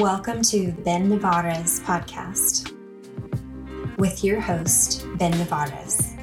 Welcome 0.00 0.40
to 0.44 0.72
Ben 0.72 1.10
Nevares 1.10 1.78
podcast 1.84 2.72
with 3.98 4.24
your 4.24 4.40
host, 4.40 5.04
Ben 5.18 5.30
Nevares. 5.32 6.16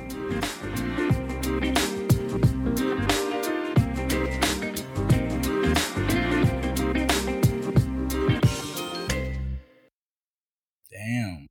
Damn. 10.89 11.45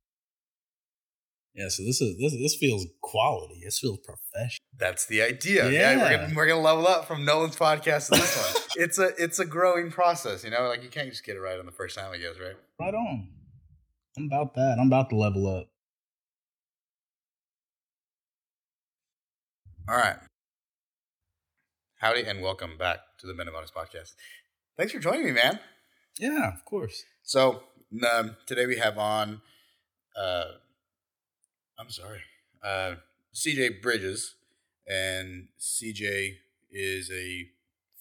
Yeah, 1.55 1.69
so 1.69 1.83
this 1.83 2.01
is 2.01 2.17
this 2.17 2.33
this 2.33 2.55
feels 2.57 2.87
quality. 2.99 3.61
This 3.63 3.79
feels 3.79 3.99
professional. 3.99 4.65
That's 4.77 5.05
the 5.05 5.21
idea. 5.21 5.71
Yeah, 5.71 5.95
we're 5.95 6.17
gonna 6.17 6.33
we're 6.35 6.47
gonna 6.47 6.59
level 6.59 6.89
up 6.89 7.05
from 7.05 7.23
Nolan's 7.23 7.55
podcast 7.55 8.07
to 8.07 8.19
this 8.19 8.53
one. 8.53 8.56
It's 8.75 8.99
a 8.99 9.11
it's 9.17 9.39
a 9.39 9.45
growing 9.45 9.91
process, 9.91 10.43
you 10.43 10.49
know. 10.49 10.67
Like 10.67 10.83
you 10.83 10.89
can't 10.89 11.09
just 11.09 11.23
get 11.23 11.35
it 11.35 11.39
right 11.39 11.59
on 11.59 11.65
the 11.65 11.71
first 11.71 11.97
time, 11.97 12.11
I 12.11 12.17
guess, 12.17 12.35
right? 12.39 12.55
Right 12.79 12.93
on. 12.93 13.29
I'm 14.17 14.25
about 14.25 14.55
that. 14.55 14.77
I'm 14.79 14.87
about 14.87 15.09
to 15.11 15.15
level 15.15 15.47
up. 15.47 15.67
All 19.89 19.95
right. 19.95 20.17
Howdy 21.99 22.25
and 22.25 22.41
welcome 22.41 22.77
back 22.77 22.99
to 23.19 23.27
the 23.27 23.33
Men 23.33 23.47
podcast. 23.47 24.13
Thanks 24.77 24.91
for 24.91 24.99
joining 24.99 25.25
me, 25.25 25.31
man. 25.31 25.59
Yeah, 26.19 26.53
of 26.53 26.65
course. 26.65 27.03
So 27.23 27.63
um, 28.11 28.35
today 28.45 28.65
we 28.65 28.77
have 28.77 28.97
on, 28.97 29.41
uh, 30.15 30.45
I'm 31.79 31.89
sorry, 31.89 32.19
uh, 32.63 32.95
CJ 33.33 33.81
Bridges, 33.81 34.35
and 34.87 35.47
CJ 35.59 36.33
is 36.69 37.09
a 37.11 37.47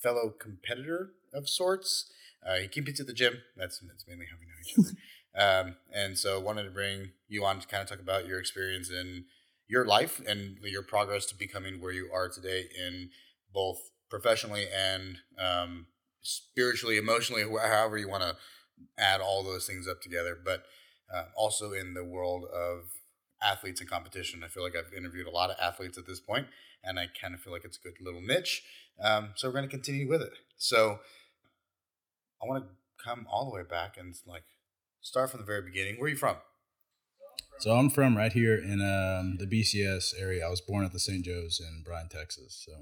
fellow 0.06 0.30
competitor 0.38 1.10
of 1.32 1.48
sorts. 1.48 2.12
Uh, 2.46 2.56
he 2.56 2.68
competes 2.68 3.00
at 3.00 3.08
the 3.08 3.12
gym. 3.12 3.38
That's 3.56 3.80
that's 3.80 4.06
mainly 4.06 4.26
how 4.30 4.36
we 4.38 4.46
know 4.46 4.60
each 4.64 4.74
other. 4.78 5.66
um, 5.68 5.76
and 5.92 6.16
so 6.16 6.38
I 6.38 6.42
wanted 6.42 6.62
to 6.64 6.70
bring 6.70 7.10
you 7.28 7.44
on 7.44 7.58
to 7.58 7.66
kind 7.66 7.82
of 7.82 7.88
talk 7.88 8.00
about 8.00 8.26
your 8.26 8.38
experience 8.38 8.88
in 8.88 9.24
your 9.68 9.84
life 9.84 10.20
and 10.28 10.58
your 10.62 10.82
progress 10.82 11.26
to 11.26 11.34
becoming 11.34 11.80
where 11.80 11.92
you 11.92 12.08
are 12.14 12.28
today 12.28 12.66
in 12.78 13.10
both 13.52 13.78
professionally 14.08 14.66
and 14.72 15.18
um, 15.38 15.86
spiritually, 16.22 16.98
emotionally, 16.98 17.42
however 17.42 17.98
you 17.98 18.08
want 18.08 18.22
to 18.22 18.36
add 18.96 19.20
all 19.20 19.42
those 19.42 19.66
things 19.66 19.88
up 19.88 20.00
together, 20.00 20.38
but 20.42 20.62
uh, 21.12 21.24
also 21.36 21.72
in 21.72 21.94
the 21.94 22.04
world 22.04 22.44
of 22.44 22.84
athletes 23.42 23.80
and 23.80 23.90
competition. 23.90 24.44
I 24.44 24.48
feel 24.48 24.62
like 24.62 24.74
I've 24.76 24.96
interviewed 24.96 25.26
a 25.26 25.30
lot 25.30 25.50
of 25.50 25.56
athletes 25.60 25.98
at 25.98 26.06
this 26.06 26.20
point, 26.20 26.46
and 26.84 26.98
I 26.98 27.06
kind 27.20 27.34
of 27.34 27.40
feel 27.40 27.52
like 27.52 27.64
it's 27.64 27.78
a 27.78 27.82
good 27.82 27.94
little 28.00 28.22
niche. 28.22 28.62
Um, 29.02 29.30
so 29.34 29.48
we're 29.48 29.52
going 29.52 29.68
to 29.68 29.70
continue 29.70 30.08
with 30.08 30.22
it. 30.22 30.32
So 30.56 30.98
I 32.42 32.46
want 32.46 32.64
to 32.64 32.70
come 33.02 33.26
all 33.30 33.44
the 33.44 33.54
way 33.54 33.62
back 33.68 33.96
and 33.98 34.14
like 34.26 34.44
start 35.00 35.30
from 35.30 35.40
the 35.40 35.46
very 35.46 35.62
beginning. 35.62 35.96
Where 35.96 36.06
are 36.06 36.10
you 36.10 36.16
from? 36.16 36.36
So 37.58 37.72
I'm 37.72 37.88
from 37.88 38.16
right 38.16 38.32
here 38.32 38.54
in 38.54 38.82
um, 38.82 39.38
the 39.38 39.46
BCS 39.46 40.12
area. 40.20 40.46
I 40.46 40.50
was 40.50 40.60
born 40.60 40.84
at 40.84 40.92
the 40.92 41.00
St. 41.00 41.24
Joe's 41.24 41.60
in 41.60 41.82
Bryan, 41.84 42.08
Texas. 42.08 42.62
So 42.66 42.72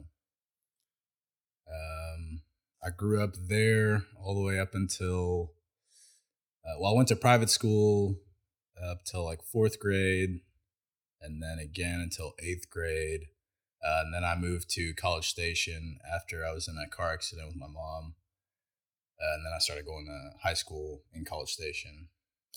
um, 1.71 2.43
I 2.83 2.91
grew 2.91 3.23
up 3.23 3.35
there 3.49 4.03
all 4.21 4.35
the 4.35 4.43
way 4.43 4.59
up 4.59 4.75
until, 4.75 5.53
uh, 6.65 6.81
well, 6.81 6.93
I 6.93 6.97
went 6.97 7.09
to 7.09 7.17
private 7.17 7.51
school 7.51 8.17
up 8.83 9.05
till 9.05 9.25
like 9.25 9.43
fourth 9.43 9.79
grade, 9.79 10.41
and 11.21 11.43
then 11.43 11.59
again 11.59 12.01
until 12.01 12.35
eighth 12.41 12.69
grade. 12.69 13.29
Uh, 13.85 14.03
and 14.05 14.15
then 14.15 14.25
I 14.25 14.35
moved 14.35 14.71
to 14.71 14.95
College 14.95 15.29
Station 15.29 15.99
after 16.15 16.47
I 16.47 16.53
was 16.53 16.69
in 16.69 16.77
that 16.77 16.91
car 16.91 17.13
accident 17.13 17.49
with 17.49 17.57
my 17.57 17.67
mom. 17.67 18.15
Uh, 19.21 19.35
and 19.35 19.45
then 19.45 19.53
I 19.55 19.59
started 19.59 19.85
going 19.85 20.07
to 20.07 20.31
high 20.43 20.55
school 20.55 21.03
in 21.13 21.27
College 21.27 21.53
Station 21.53 22.09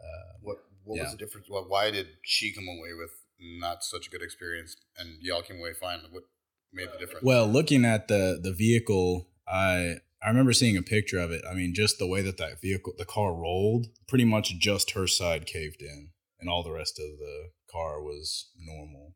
uh, 0.00 0.32
What 0.40 0.58
What 0.84 0.96
Yeah. 0.96 1.02
was 1.02 1.12
the 1.12 1.18
difference? 1.18 1.48
Well, 1.50 1.64
why 1.68 1.90
did 1.90 2.06
she 2.22 2.54
come 2.54 2.68
away 2.68 2.94
with 2.96 3.10
not 3.40 3.82
such 3.82 4.06
a 4.06 4.10
good 4.10 4.22
experience, 4.22 4.76
and 4.96 5.18
y'all 5.20 5.42
came 5.42 5.58
away 5.58 5.72
fine? 5.72 6.00
What 6.10 6.24
made 6.72 6.88
the 6.88 6.96
uh, 6.96 6.98
difference? 6.98 7.24
Well, 7.24 7.46
looking 7.46 7.84
at 7.84 8.08
the 8.08 8.38
the 8.42 8.52
vehicle, 8.52 9.28
I 9.48 9.96
I 10.22 10.28
remember 10.28 10.52
seeing 10.52 10.76
a 10.76 10.82
picture 10.82 11.18
of 11.18 11.30
it. 11.30 11.42
I 11.48 11.54
mean, 11.54 11.74
just 11.74 11.98
the 11.98 12.06
way 12.06 12.22
that 12.22 12.38
that 12.38 12.60
vehicle, 12.60 12.94
the 12.96 13.04
car 13.04 13.34
rolled, 13.34 13.88
pretty 14.08 14.24
much 14.24 14.58
just 14.58 14.92
her 14.92 15.06
side 15.06 15.46
caved 15.46 15.82
in, 15.82 16.10
and 16.40 16.48
all 16.48 16.62
the 16.62 16.72
rest 16.72 16.98
of 16.98 17.18
the 17.18 17.50
car 17.70 18.00
was 18.02 18.50
normal. 18.58 19.14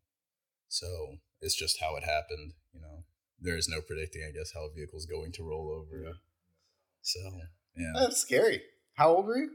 So 0.69 1.17
it's 1.41 1.55
just 1.55 1.81
how 1.81 1.97
it 1.97 2.05
happened. 2.05 2.53
You 2.75 2.81
know, 2.81 3.05
there 3.41 3.57
is 3.57 3.69
no 3.69 3.81
predicting, 3.81 4.23
I 4.29 4.37
guess, 4.37 4.53
how 4.53 4.67
a 4.67 4.75
vehicle's 4.75 5.07
going 5.07 5.33
to 5.33 5.43
roll 5.43 5.71
over. 5.71 6.05
Yeah. 6.05 6.13
So 7.01 7.21
yeah. 7.77 7.93
that's 7.95 8.19
scary. 8.19 8.63
How 8.95 9.15
old 9.15 9.27
were 9.27 9.39
you? 9.39 9.51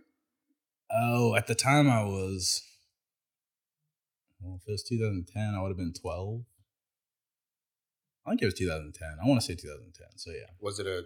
Oh, 0.92 1.36
at 1.36 1.48
the 1.48 1.56
time 1.56 1.90
I 1.90 2.04
was. 2.04 2.62
Well, 4.44 4.60
if 4.62 4.68
it 4.68 4.72
was 4.72 4.84
2010, 4.84 5.56
I 5.56 5.62
would 5.62 5.70
have 5.70 5.78
been 5.78 5.94
12. 5.94 6.42
I 8.26 8.30
think 8.30 8.42
it 8.42 8.46
was 8.46 8.54
2010. 8.54 9.18
I 9.22 9.28
want 9.28 9.42
to 9.42 9.46
say 9.46 9.56
2010. 9.56 10.08
So 10.18 10.32
yeah. 10.32 10.52
Was 10.60 10.80
it 10.80 10.88
a 10.88 11.04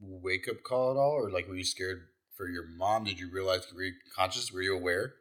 wake 0.00 0.48
up 0.48 0.62
call 0.62 0.90
at 0.92 0.96
all, 0.96 1.12
or 1.12 1.30
like 1.30 1.48
were 1.48 1.56
you 1.56 1.64
scared 1.64 2.08
for 2.36 2.48
your 2.48 2.66
mom? 2.66 3.04
Did 3.04 3.18
you 3.18 3.30
realize? 3.30 3.66
Were 3.74 3.82
you 3.82 3.94
conscious? 4.14 4.52
Were 4.52 4.62
you 4.62 4.76
aware? 4.76 5.14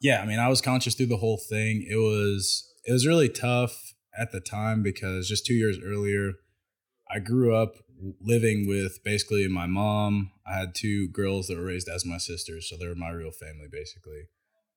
Yeah, 0.00 0.20
I 0.20 0.26
mean, 0.26 0.38
I 0.38 0.48
was 0.48 0.60
conscious 0.60 0.94
through 0.94 1.06
the 1.06 1.18
whole 1.18 1.38
thing. 1.38 1.86
It 1.88 1.96
was 1.96 2.68
it 2.84 2.92
was 2.92 3.06
really 3.06 3.28
tough 3.28 3.94
at 4.16 4.32
the 4.32 4.40
time 4.40 4.82
because 4.82 5.28
just 5.28 5.46
two 5.46 5.54
years 5.54 5.78
earlier, 5.82 6.34
I 7.10 7.20
grew 7.20 7.54
up 7.54 7.76
living 8.20 8.66
with 8.66 9.02
basically 9.04 9.46
my 9.48 9.66
mom. 9.66 10.32
I 10.46 10.58
had 10.58 10.74
two 10.74 11.08
girls 11.08 11.46
that 11.46 11.56
were 11.56 11.64
raised 11.64 11.88
as 11.88 12.04
my 12.04 12.18
sisters, 12.18 12.68
so 12.68 12.76
they 12.76 12.88
were 12.88 12.94
my 12.94 13.10
real 13.10 13.30
family 13.30 13.68
basically. 13.70 14.28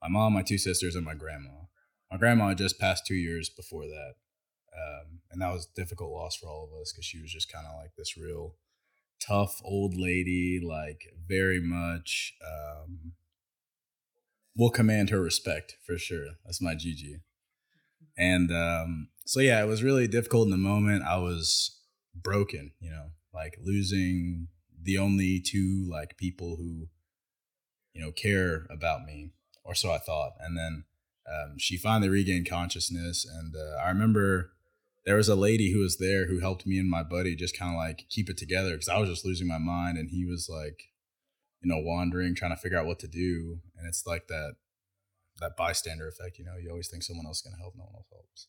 My 0.02 0.08
mom, 0.10 0.34
my 0.34 0.44
two 0.44 0.58
sisters, 0.58 0.96
and 0.96 1.06
my 1.06 1.16
grandma. 1.16 1.50
My 2.12 2.18
grandma 2.18 2.54
just 2.54 2.80
passed 2.80 3.06
two 3.06 3.16
years 3.16 3.50
before 3.50 3.86
that, 3.86 4.14
um, 4.74 5.20
and 5.32 5.42
that 5.42 5.52
was 5.52 5.68
difficult 5.76 6.12
loss 6.12 6.38
for 6.38 6.48
all 6.48 6.70
of 6.72 6.82
us 6.82 6.94
because 6.94 7.06
she 7.06 7.22
was 7.22 7.32
just 7.32 7.52
kind 7.52 7.66
of 7.68 7.76
like 7.82 7.92
this 7.98 8.18
real 8.18 8.56
tough 9.20 9.60
old 9.64 9.96
lady, 9.96 10.62
like 10.64 11.02
very 11.28 11.60
much. 11.62 12.34
Um, 12.46 13.14
will 14.58 14.72
command 14.72 15.12
her 15.12 15.22
respect 15.22 15.78
for 15.86 15.98
sure. 15.98 16.30
That's 16.44 16.62
my 16.62 16.74
Gigi. 16.74 17.22
And 18.18 18.52
um, 18.52 19.10
so 19.26 19.40
yeah, 19.40 19.62
it 19.62 19.68
was 19.68 19.84
really 19.84 20.08
difficult 20.08 20.46
in 20.46 20.52
the 20.52 20.58
moment. 20.58 21.04
I 21.04 21.18
was 21.18 21.80
broken, 22.16 22.72
you 22.80 22.90
know, 22.90 23.12
like 23.34 23.58
losing 23.64 24.48
the 24.82 24.98
only 24.98 25.40
two 25.40 25.88
like 25.90 26.18
people 26.18 26.56
who, 26.58 26.88
you 27.94 28.02
know, 28.02 28.12
care 28.12 28.66
about 28.72 29.06
me, 29.06 29.32
or 29.68 29.76
so 29.76 29.92
I 29.92 30.00
thought. 30.00 30.32
And 30.40 30.58
then 30.58 30.86
um, 31.28 31.58
she 31.58 31.78
finally 31.78 32.10
regained 32.10 32.50
consciousness, 32.50 33.26
and 33.26 33.54
uh, 33.56 33.84
I 33.84 33.90
remember 33.90 34.54
there 35.06 35.18
was 35.18 35.30
a 35.30 35.36
lady 35.36 35.74
who 35.74 35.80
was 35.80 35.98
there 35.98 36.28
who 36.28 36.40
helped 36.40 36.66
me 36.66 36.80
and 36.80 36.90
my 36.90 37.04
buddy 37.04 37.36
just 37.36 37.58
kind 37.58 37.74
of 37.74 37.78
like 37.78 38.06
keep 38.10 38.30
it 38.30 38.38
together 38.38 38.72
because 38.72 38.90
I 38.90 38.98
was 38.98 39.10
just 39.10 39.26
losing 39.26 39.48
my 39.48 39.58
mind, 39.58 39.98
and 39.98 40.10
he 40.10 40.26
was 40.26 40.50
like, 40.50 40.80
you 41.62 41.70
know, 41.70 41.82
wandering, 41.82 42.34
trying 42.34 42.56
to 42.56 42.62
figure 42.62 42.80
out 42.80 42.86
what 42.86 43.00
to 43.00 43.08
do, 43.08 43.60
and 43.78 43.88
it's 43.88 44.08
like 44.08 44.28
that 44.28 44.54
that 45.42 45.58
bystander 45.58 46.08
effect. 46.08 46.40
You 46.40 46.46
know, 46.46 46.56
you 46.60 46.70
always 46.70 46.88
think 46.88 47.04
someone 47.04 47.26
else 47.26 47.40
is 47.40 47.44
gonna 47.44 47.62
help, 47.62 47.74
no 47.76 47.84
one 47.84 47.96
else 47.96 48.08
helps. 48.10 48.48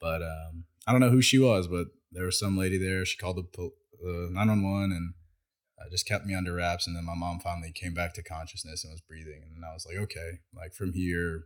But 0.00 0.22
um, 0.22 0.64
I 0.86 0.92
don't 0.92 1.00
know 1.00 1.10
who 1.10 1.22
she 1.22 1.38
was, 1.38 1.66
but 1.66 1.88
there 2.12 2.26
was 2.26 2.38
some 2.38 2.56
lady 2.56 2.78
there. 2.78 3.04
She 3.04 3.16
called 3.16 3.36
the 3.36 3.70
nine 4.32 4.48
one 4.48 4.62
one 4.62 4.92
and 4.92 5.14
uh, 5.78 5.90
just 5.90 6.06
kept 6.06 6.26
me 6.26 6.34
under 6.34 6.54
wraps. 6.54 6.86
And 6.86 6.96
then 6.96 7.04
my 7.04 7.14
mom 7.14 7.40
finally 7.40 7.72
came 7.72 7.94
back 7.94 8.14
to 8.14 8.22
consciousness 8.22 8.84
and 8.84 8.92
was 8.92 9.02
breathing, 9.02 9.42
and 9.54 9.64
I 9.64 9.72
was 9.72 9.86
like, 9.86 9.96
okay, 10.04 10.38
like 10.54 10.74
from 10.74 10.92
here, 10.92 11.44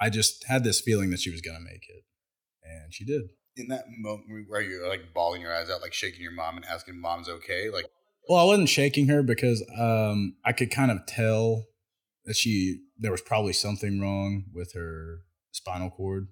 I 0.00 0.10
just 0.10 0.44
had 0.44 0.64
this 0.64 0.80
feeling 0.80 1.10
that 1.10 1.20
she 1.20 1.30
was 1.30 1.40
gonna 1.40 1.60
make 1.60 1.88
it, 1.88 2.04
and 2.62 2.92
she 2.92 3.04
did. 3.04 3.22
In 3.56 3.68
that 3.68 3.84
moment 3.88 4.48
where 4.48 4.60
you're 4.60 4.88
like 4.88 5.14
bawling 5.14 5.40
your 5.40 5.54
eyes 5.54 5.70
out, 5.70 5.80
like 5.80 5.94
shaking 5.94 6.20
your 6.22 6.32
mom 6.32 6.56
and 6.56 6.66
asking 6.66 7.00
mom's 7.00 7.28
okay, 7.28 7.70
like 7.70 7.86
well, 8.28 8.40
I 8.40 8.44
wasn't 8.44 8.68
shaking 8.68 9.08
her 9.08 9.22
because 9.22 9.64
um, 9.78 10.36
I 10.44 10.52
could 10.52 10.70
kind 10.70 10.90
of 10.90 11.06
tell 11.06 11.66
that 12.24 12.36
she 12.36 12.80
there 12.98 13.12
was 13.12 13.20
probably 13.20 13.52
something 13.52 14.00
wrong 14.00 14.44
with 14.52 14.72
her 14.74 15.20
spinal 15.52 15.90
cord 15.90 16.28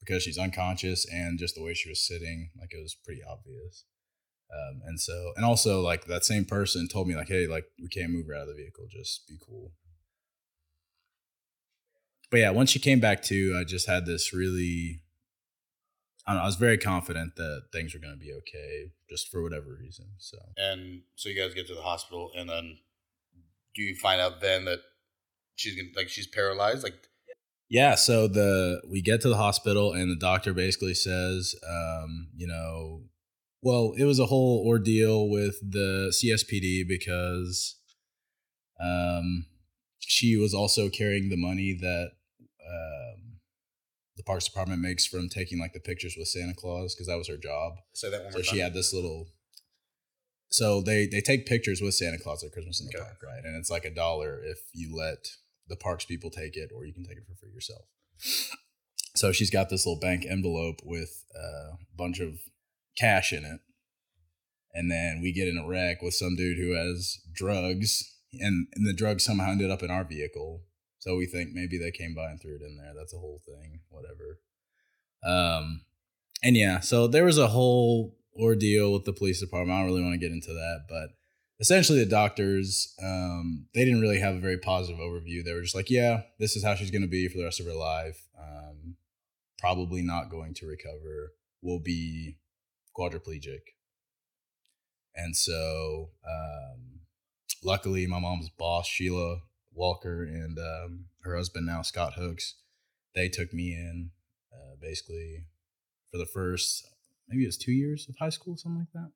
because 0.00 0.22
she's 0.22 0.38
unconscious 0.38 1.06
and 1.10 1.38
just 1.38 1.54
the 1.54 1.62
way 1.62 1.74
she 1.74 1.90
was 1.90 2.06
sitting, 2.06 2.50
like 2.58 2.72
it 2.72 2.80
was 2.82 2.96
pretty 3.04 3.20
obvious. 3.22 3.84
Um, 4.52 4.82
and 4.84 5.00
so, 5.00 5.32
and 5.36 5.44
also 5.44 5.80
like 5.80 6.06
that 6.06 6.24
same 6.24 6.44
person 6.44 6.88
told 6.88 7.06
me 7.06 7.14
like, 7.14 7.28
hey, 7.28 7.46
like 7.46 7.64
we 7.80 7.88
can't 7.88 8.10
move 8.10 8.26
her 8.26 8.34
out 8.34 8.42
of 8.42 8.48
the 8.48 8.54
vehicle, 8.54 8.86
just 8.90 9.26
be 9.28 9.36
cool. 9.40 9.72
But 12.30 12.40
yeah, 12.40 12.50
once 12.50 12.70
she 12.70 12.78
came 12.78 13.00
back 13.00 13.22
to, 13.24 13.56
I 13.60 13.64
just 13.64 13.88
had 13.88 14.06
this 14.06 14.32
really, 14.32 15.02
I 16.26 16.32
don't 16.32 16.38
know, 16.38 16.42
I 16.44 16.46
was 16.46 16.56
very 16.56 16.78
confident 16.78 17.36
that 17.36 17.64
things 17.72 17.92
were 17.92 18.00
going 18.00 18.14
to 18.14 18.24
be 18.24 18.32
okay, 18.32 18.92
just 19.08 19.28
for 19.30 19.42
whatever 19.42 19.76
reason. 19.80 20.06
So, 20.18 20.38
and 20.56 21.02
so 21.16 21.28
you 21.28 21.40
guys 21.40 21.54
get 21.54 21.66
to 21.68 21.74
the 21.74 21.82
hospital, 21.82 22.30
and 22.36 22.48
then 22.48 22.78
do 23.74 23.82
you 23.82 23.96
find 23.96 24.20
out 24.20 24.40
then 24.40 24.64
that 24.66 24.80
she's 25.56 25.74
gonna 25.74 25.88
like 25.96 26.08
she's 26.08 26.26
paralyzed, 26.26 26.84
like 26.84 26.94
yeah, 27.70 27.94
so 27.94 28.26
the 28.26 28.82
we 28.90 29.00
get 29.00 29.20
to 29.20 29.28
the 29.28 29.36
hospital 29.36 29.92
and 29.92 30.10
the 30.10 30.16
doctor 30.16 30.52
basically 30.52 30.92
says, 30.92 31.54
um, 31.68 32.28
you 32.36 32.48
know, 32.48 33.02
well, 33.62 33.92
it 33.96 34.04
was 34.04 34.18
a 34.18 34.26
whole 34.26 34.64
ordeal 34.66 35.28
with 35.28 35.58
the 35.60 36.12
CSPD 36.14 36.86
because 36.88 37.76
um, 38.80 39.46
she 39.98 40.36
was 40.36 40.54
also 40.54 40.88
carrying 40.88 41.28
the 41.28 41.36
money 41.36 41.76
that 41.78 42.12
um, 42.40 43.38
the 44.16 44.22
Parks 44.22 44.46
Department 44.46 44.80
makes 44.80 45.06
from 45.06 45.28
taking 45.28 45.58
like 45.58 45.72
the 45.72 45.80
pictures 45.80 46.14
with 46.16 46.28
Santa 46.28 46.54
Claus 46.54 46.94
because 46.94 47.06
that 47.06 47.18
was 47.18 47.28
her 47.28 47.36
job. 47.36 47.74
Say 47.92 48.10
that 48.10 48.24
one 48.24 48.32
so 48.32 48.42
she 48.42 48.56
time. 48.56 48.64
had 48.64 48.74
this 48.74 48.92
little. 48.94 49.26
So 50.52 50.80
they 50.80 51.06
they 51.06 51.20
take 51.20 51.46
pictures 51.46 51.80
with 51.80 51.94
Santa 51.94 52.18
Claus 52.18 52.42
at 52.42 52.52
Christmas 52.52 52.80
in 52.80 52.86
the 52.86 52.96
Okay. 52.98 53.04
park, 53.04 53.18
right? 53.22 53.44
And 53.44 53.56
it's 53.56 53.70
like 53.70 53.84
a 53.84 53.94
dollar 53.94 54.42
if 54.42 54.58
you 54.72 54.94
let 54.96 55.18
the 55.68 55.76
parks 55.76 56.04
people 56.04 56.30
take 56.30 56.56
it, 56.56 56.70
or 56.74 56.84
you 56.84 56.92
can 56.92 57.04
take 57.04 57.18
it 57.18 57.24
for 57.28 57.34
free 57.36 57.52
yourself. 57.52 57.84
So 59.14 59.32
she's 59.32 59.50
got 59.50 59.68
this 59.68 59.86
little 59.86 60.00
bank 60.00 60.24
envelope 60.28 60.80
with 60.84 61.24
a 61.34 61.76
bunch 61.96 62.20
of 62.20 62.40
cash 63.00 63.32
in 63.32 63.44
it, 63.44 63.60
and 64.74 64.90
then 64.90 65.20
we 65.22 65.32
get 65.32 65.48
in 65.48 65.58
a 65.58 65.66
wreck 65.66 66.02
with 66.02 66.14
some 66.14 66.36
dude 66.36 66.58
who 66.58 66.74
has 66.74 67.18
drugs, 67.32 68.16
and, 68.32 68.66
and 68.74 68.86
the 68.86 68.94
drugs 68.94 69.24
somehow 69.24 69.50
ended 69.50 69.70
up 69.70 69.82
in 69.82 69.90
our 69.90 70.04
vehicle. 70.04 70.62
So 70.98 71.16
we 71.16 71.26
think 71.26 71.50
maybe 71.52 71.78
they 71.78 71.90
came 71.90 72.14
by 72.14 72.30
and 72.30 72.40
threw 72.40 72.56
it 72.56 72.62
in 72.62 72.76
there. 72.76 72.92
That's 72.96 73.14
a 73.14 73.18
whole 73.18 73.40
thing, 73.46 73.80
whatever. 73.88 74.38
Um, 75.24 75.82
and 76.42 76.56
yeah, 76.56 76.80
so 76.80 77.06
there 77.06 77.24
was 77.24 77.38
a 77.38 77.48
whole 77.48 78.16
ordeal 78.38 78.92
with 78.92 79.04
the 79.04 79.12
police 79.12 79.40
department. 79.40 79.76
I 79.76 79.80
don't 79.80 79.90
really 79.90 80.02
want 80.02 80.14
to 80.14 80.18
get 80.18 80.32
into 80.32 80.52
that, 80.52 80.84
but 80.88 81.10
essentially 81.60 81.98
the 81.98 82.10
doctors 82.10 82.94
um, 83.02 83.66
they 83.74 83.84
didn't 83.84 84.00
really 84.00 84.20
have 84.20 84.34
a 84.34 84.40
very 84.40 84.58
positive 84.58 85.00
overview. 85.00 85.44
They 85.44 85.52
were 85.52 85.62
just 85.62 85.74
like, 85.74 85.90
yeah, 85.90 86.22
this 86.38 86.56
is 86.56 86.64
how 86.64 86.74
she's 86.74 86.90
going 86.90 87.02
to 87.02 87.08
be 87.08 87.28
for 87.28 87.38
the 87.38 87.44
rest 87.44 87.60
of 87.60 87.66
her 87.66 87.74
life. 87.74 88.26
Um, 88.38 88.96
probably 89.58 90.02
not 90.02 90.30
going 90.30 90.54
to 90.54 90.66
recover. 90.66 91.32
Will 91.62 91.80
be 91.80 92.38
quadriplegic. 92.96 93.60
And 95.14 95.36
so, 95.36 96.10
um, 96.26 97.00
luckily, 97.64 98.06
my 98.06 98.20
mom's 98.20 98.50
boss, 98.50 98.86
Sheila 98.86 99.38
Walker, 99.72 100.22
and 100.22 100.58
um, 100.58 101.06
her 101.22 101.36
husband 101.36 101.66
now, 101.66 101.82
Scott 101.82 102.14
Hooks, 102.14 102.54
they 103.14 103.28
took 103.28 103.52
me 103.52 103.72
in 103.72 104.10
uh, 104.52 104.76
basically 104.80 105.46
for 106.10 106.18
the 106.18 106.26
first 106.26 106.86
maybe 107.28 107.44
it 107.44 107.48
was 107.48 107.56
two 107.56 107.72
years 107.72 108.06
of 108.08 108.16
high 108.18 108.30
school, 108.30 108.56
something 108.56 108.80
like 108.80 108.92
that. 108.92 109.12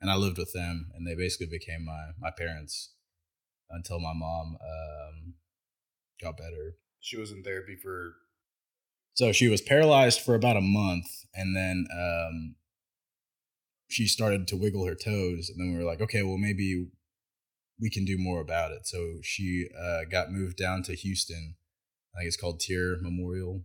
And 0.00 0.10
I 0.10 0.16
lived 0.16 0.38
with 0.38 0.52
them, 0.52 0.90
and 0.94 1.06
they 1.06 1.14
basically 1.14 1.46
became 1.46 1.84
my 1.84 2.10
my 2.18 2.30
parents 2.30 2.94
until 3.70 4.00
my 4.00 4.12
mom 4.14 4.56
um, 4.60 5.34
got 6.20 6.36
better. 6.36 6.76
She 7.00 7.18
was 7.18 7.30
in 7.30 7.42
therapy 7.42 7.76
for 7.76 8.14
So 9.14 9.32
she 9.32 9.48
was 9.48 9.60
paralyzed 9.60 10.20
for 10.20 10.34
about 10.34 10.56
a 10.56 10.60
month, 10.60 11.06
and 11.34 11.54
then 11.54 11.86
um, 11.92 12.56
she 13.92 14.06
started 14.06 14.48
to 14.48 14.56
wiggle 14.56 14.86
her 14.86 14.94
toes, 14.94 15.50
and 15.50 15.60
then 15.60 15.72
we 15.72 15.78
were 15.78 15.88
like, 15.88 16.00
okay, 16.00 16.22
well 16.22 16.38
maybe 16.38 16.88
we 17.80 17.90
can 17.90 18.04
do 18.04 18.16
more 18.18 18.40
about 18.40 18.70
it. 18.70 18.86
So 18.86 19.18
she 19.22 19.68
uh, 19.78 20.00
got 20.10 20.32
moved 20.32 20.56
down 20.56 20.82
to 20.84 20.94
Houston. 20.94 21.56
I 22.14 22.20
think 22.20 22.28
it's 22.28 22.36
called 22.36 22.60
TIRR 22.60 23.00
Memorial. 23.00 23.64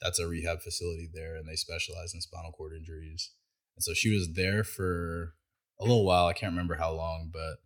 That's 0.00 0.18
a 0.18 0.26
rehab 0.26 0.62
facility 0.62 1.08
there, 1.12 1.36
and 1.36 1.48
they 1.48 1.56
specialize 1.56 2.14
in 2.14 2.20
spinal 2.20 2.52
cord 2.52 2.72
injuries. 2.76 3.32
And 3.76 3.82
so 3.82 3.94
she 3.94 4.12
was 4.12 4.32
there 4.34 4.64
for 4.64 5.34
a 5.80 5.84
little 5.84 6.04
while. 6.04 6.26
I 6.26 6.32
can't 6.32 6.52
remember 6.52 6.76
how 6.76 6.92
long, 6.92 7.30
but 7.32 7.58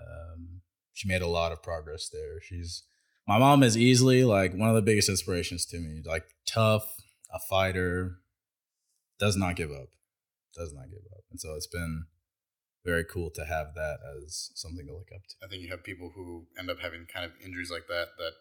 um, 0.00 0.60
she 0.92 1.08
made 1.08 1.22
a 1.22 1.28
lot 1.28 1.52
of 1.52 1.62
progress 1.62 2.08
there. 2.12 2.40
She's 2.42 2.84
my 3.26 3.38
mom 3.38 3.62
is 3.62 3.76
easily 3.76 4.24
like 4.24 4.54
one 4.54 4.68
of 4.68 4.74
the 4.74 4.82
biggest 4.82 5.08
inspirations 5.08 5.66
to 5.66 5.78
me. 5.78 6.02
Like 6.04 6.24
tough, 6.46 6.84
a 7.32 7.38
fighter, 7.38 8.18
does 9.18 9.36
not 9.36 9.56
give 9.56 9.70
up, 9.70 9.88
does 10.54 10.72
not 10.72 10.90
give 10.90 11.04
up. 11.12 11.24
And 11.30 11.40
so 11.40 11.54
it's 11.54 11.66
been 11.66 12.06
very 12.84 13.04
cool 13.04 13.30
to 13.30 13.44
have 13.44 13.74
that 13.74 13.98
as 14.16 14.50
something 14.54 14.86
to 14.86 14.92
look 14.92 15.08
up 15.14 15.22
to. 15.28 15.34
I 15.44 15.48
think 15.48 15.62
you 15.62 15.70
have 15.70 15.84
people 15.84 16.12
who 16.14 16.46
end 16.58 16.70
up 16.70 16.78
having 16.80 17.06
kind 17.12 17.24
of 17.26 17.32
injuries 17.44 17.70
like 17.70 17.86
that 17.88 18.08
that 18.18 18.32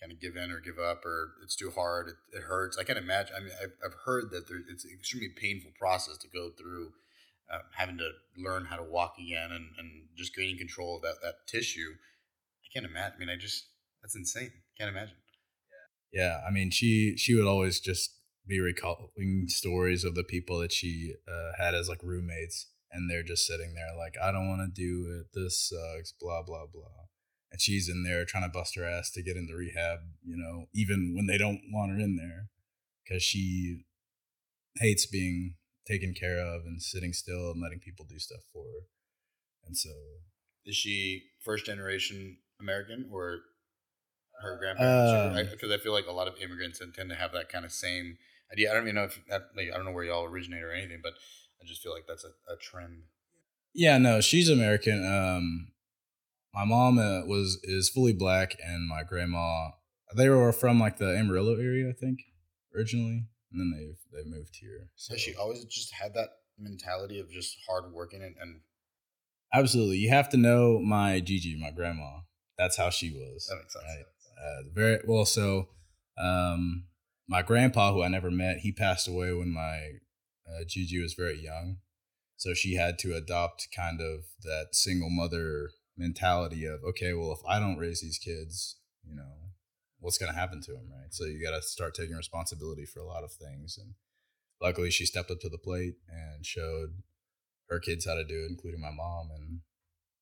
kind 0.00 0.12
of 0.12 0.20
give 0.20 0.36
in 0.36 0.50
or 0.50 0.60
give 0.60 0.78
up 0.78 1.04
or 1.04 1.32
it's 1.42 1.56
too 1.56 1.70
hard, 1.70 2.08
it, 2.08 2.36
it 2.36 2.42
hurts. 2.42 2.76
I 2.78 2.84
can't 2.84 2.98
imagine. 2.98 3.34
I 3.36 3.40
mean, 3.40 3.52
I've, 3.62 3.72
I've 3.84 3.96
heard 4.04 4.30
that 4.30 4.46
there, 4.48 4.58
it's 4.70 4.84
an 4.84 4.90
extremely 4.92 5.30
painful 5.40 5.72
process 5.78 6.18
to 6.18 6.28
go 6.28 6.50
through 6.50 6.92
uh, 7.50 7.60
having 7.74 7.96
to 7.98 8.10
learn 8.36 8.66
how 8.66 8.76
to 8.76 8.82
walk 8.82 9.14
again 9.18 9.50
and, 9.52 9.70
and 9.78 10.08
just 10.16 10.34
gaining 10.34 10.58
control 10.58 10.96
of 10.96 11.02
that, 11.02 11.16
that 11.22 11.46
tissue. 11.48 11.94
I 11.94 12.68
can't 12.72 12.84
imagine. 12.84 13.14
I 13.16 13.18
mean, 13.18 13.30
I 13.30 13.36
just, 13.36 13.66
that's 14.02 14.16
insane. 14.16 14.52
Can't 14.76 14.90
imagine. 14.90 15.16
Yeah. 16.12 16.22
Yeah, 16.22 16.40
I 16.46 16.50
mean, 16.50 16.70
she 16.70 17.16
she 17.16 17.34
would 17.34 17.46
always 17.46 17.80
just 17.80 18.14
be 18.46 18.60
recalling 18.60 19.46
stories 19.48 20.04
of 20.04 20.14
the 20.14 20.24
people 20.24 20.58
that 20.58 20.72
she 20.72 21.14
uh, 21.28 21.62
had 21.62 21.74
as 21.74 21.88
like 21.88 22.02
roommates, 22.02 22.68
and 22.90 23.10
they're 23.10 23.22
just 23.22 23.46
sitting 23.46 23.74
there 23.74 23.96
like, 23.96 24.14
I 24.22 24.32
don't 24.32 24.48
want 24.48 24.62
to 24.62 24.80
do 24.80 25.20
it. 25.20 25.26
This 25.34 25.68
sucks. 25.68 26.12
Blah 26.12 26.42
blah 26.42 26.66
blah. 26.72 27.06
And 27.52 27.60
she's 27.60 27.88
in 27.88 28.02
there 28.02 28.24
trying 28.24 28.44
to 28.44 28.50
bust 28.52 28.76
her 28.76 28.84
ass 28.84 29.10
to 29.12 29.22
get 29.22 29.36
into 29.36 29.54
rehab. 29.54 30.00
You 30.24 30.36
know, 30.36 30.66
even 30.74 31.14
when 31.14 31.26
they 31.26 31.38
don't 31.38 31.60
want 31.72 31.92
her 31.92 31.98
in 31.98 32.16
there, 32.16 32.48
because 33.04 33.22
she 33.22 33.84
hates 34.78 35.06
being 35.06 35.54
taken 35.86 36.14
care 36.14 36.38
of 36.38 36.62
and 36.66 36.82
sitting 36.82 37.12
still 37.12 37.52
and 37.52 37.62
letting 37.62 37.78
people 37.78 38.04
do 38.08 38.18
stuff 38.18 38.40
for 38.52 38.62
her. 38.64 38.86
And 39.64 39.76
so 39.76 39.90
Is 40.64 40.76
she 40.76 41.24
first 41.44 41.66
generation 41.66 42.38
American 42.60 43.08
or 43.12 43.38
her 44.42 44.58
grandparents? 44.58 45.40
Um, 45.40 45.50
Because 45.50 45.70
I, 45.70 45.78
feel 45.78 45.92
like 45.92 46.06
a 46.06 46.12
lot 46.12 46.28
of 46.28 46.34
immigrants 46.42 46.78
tend 46.78 47.10
to 47.10 47.16
have 47.16 47.32
that 47.32 47.48
kind 47.48 47.64
of 47.64 47.72
same 47.72 48.16
idea. 48.52 48.70
I 48.70 48.74
don't 48.74 48.84
even 48.84 48.94
know 48.96 49.04
if 49.04 49.20
that, 49.28 49.48
like, 49.56 49.68
I 49.72 49.76
don't 49.76 49.84
know 49.86 49.92
where 49.92 50.04
y'all 50.04 50.24
originate 50.24 50.62
or 50.62 50.72
anything, 50.72 51.00
but 51.02 51.12
I 51.60 51.66
just 51.66 51.82
feel 51.82 51.92
like 51.92 52.06
that's 52.06 52.24
a, 52.24 52.52
a 52.52 52.56
trend. 52.56 53.02
Yeah, 53.74 53.98
no, 53.98 54.20
she's 54.20 54.48
American. 54.48 55.04
Um, 55.04 55.68
my 56.54 56.64
mom 56.64 56.98
uh, 56.98 57.26
was 57.26 57.58
is 57.64 57.90
fully 57.90 58.14
black, 58.14 58.56
and 58.64 58.88
my 58.88 59.02
grandma 59.02 59.70
they 60.14 60.28
were 60.28 60.52
from 60.52 60.78
like 60.78 60.98
the 60.98 61.16
Amarillo 61.16 61.54
area, 61.56 61.88
I 61.88 61.92
think, 61.92 62.20
originally, 62.74 63.26
and 63.52 63.60
then 63.60 63.72
they 63.72 64.18
they 64.18 64.28
moved 64.28 64.56
here. 64.60 64.90
So 64.96 65.16
she 65.16 65.34
always 65.34 65.64
just 65.64 65.92
had 65.92 66.14
that 66.14 66.30
mentality 66.58 67.20
of 67.20 67.30
just 67.30 67.58
hard 67.68 67.92
working 67.92 68.22
and, 68.22 68.34
and 68.40 68.60
absolutely, 69.52 69.98
you 69.98 70.08
have 70.10 70.28
to 70.30 70.36
know 70.36 70.78
my 70.78 71.20
Gigi, 71.20 71.58
my 71.60 71.70
grandma. 71.70 72.20
That's 72.56 72.76
how 72.76 72.88
she 72.88 73.10
was. 73.10 73.46
that 73.48 73.56
makes 73.56 73.74
sense. 73.74 73.84
right? 73.84 74.04
Uh, 74.42 74.62
very 74.72 75.00
well. 75.06 75.26
So, 75.26 75.68
um, 76.18 76.84
my 77.28 77.42
grandpa, 77.42 77.92
who 77.92 78.02
I 78.02 78.08
never 78.08 78.30
met, 78.30 78.58
he 78.58 78.72
passed 78.72 79.08
away 79.08 79.32
when 79.32 79.52
my 79.52 79.98
uh, 80.46 80.64
Gigi 80.66 81.00
was 81.00 81.14
very 81.14 81.40
young. 81.42 81.78
So 82.36 82.54
she 82.54 82.74
had 82.74 82.98
to 83.00 83.16
adopt 83.16 83.68
kind 83.74 84.00
of 84.00 84.24
that 84.42 84.68
single 84.72 85.10
mother 85.10 85.70
mentality 85.96 86.66
of, 86.66 86.80
okay, 86.84 87.14
well, 87.14 87.32
if 87.32 87.40
I 87.48 87.58
don't 87.58 87.78
raise 87.78 88.00
these 88.02 88.18
kids, 88.18 88.76
you 89.02 89.16
know, 89.16 89.50
what's 89.98 90.18
going 90.18 90.32
to 90.32 90.38
happen 90.38 90.60
to 90.62 90.72
them, 90.72 90.88
right? 90.90 91.12
So 91.12 91.24
you 91.24 91.42
got 91.42 91.56
to 91.56 91.62
start 91.62 91.94
taking 91.94 92.14
responsibility 92.14 92.84
for 92.84 93.00
a 93.00 93.06
lot 93.06 93.24
of 93.24 93.32
things. 93.32 93.78
And 93.78 93.94
luckily, 94.60 94.90
she 94.90 95.06
stepped 95.06 95.30
up 95.30 95.40
to 95.40 95.48
the 95.48 95.58
plate 95.58 95.94
and 96.08 96.44
showed 96.44 97.02
her 97.70 97.80
kids 97.80 98.06
how 98.06 98.14
to 98.14 98.24
do 98.24 98.44
it, 98.44 98.50
including 98.50 98.80
my 98.80 98.92
mom. 98.92 99.30
And, 99.34 99.60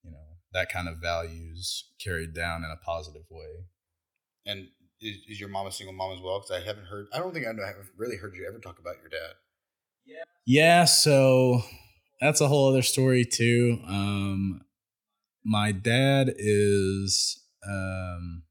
you 0.03 0.11
know, 0.13 0.39
that 0.53 0.73
kind 0.73 0.89
of 0.89 1.03
values 1.03 1.91
carried 2.03 2.33
down 2.35 2.65
in 2.65 2.71
a 2.71 2.85
positive 2.85 3.25
way. 3.29 3.67
And 4.47 4.69
is, 5.05 5.17
is 5.29 5.41
your 5.41 5.49
mom 5.49 5.67
a 5.67 5.73
single 5.73 5.95
mom 5.95 6.13
as 6.13 6.21
well? 6.21 6.41
Because 6.41 6.63
I 6.63 6.67
haven't 6.67 6.87
heard, 6.87 7.07
I 7.13 7.19
don't 7.19 7.33
think 7.33 7.47
I've 7.47 7.91
really 7.97 8.17
heard 8.17 8.35
you 8.35 8.47
ever 8.49 8.59
talk 8.59 8.79
about 8.79 8.97
your 9.01 9.11
dad. 9.11 9.35
Yeah. 10.07 10.25
Yeah. 10.47 10.85
So 10.85 11.63
that's 12.21 12.41
a 12.41 12.49
whole 12.49 12.69
other 12.69 12.83
story 12.83 13.25
too. 13.25 13.79
Um, 13.87 14.63
my 15.45 15.73
dad 15.73 16.35
is 16.37 17.43
um, 17.69 18.45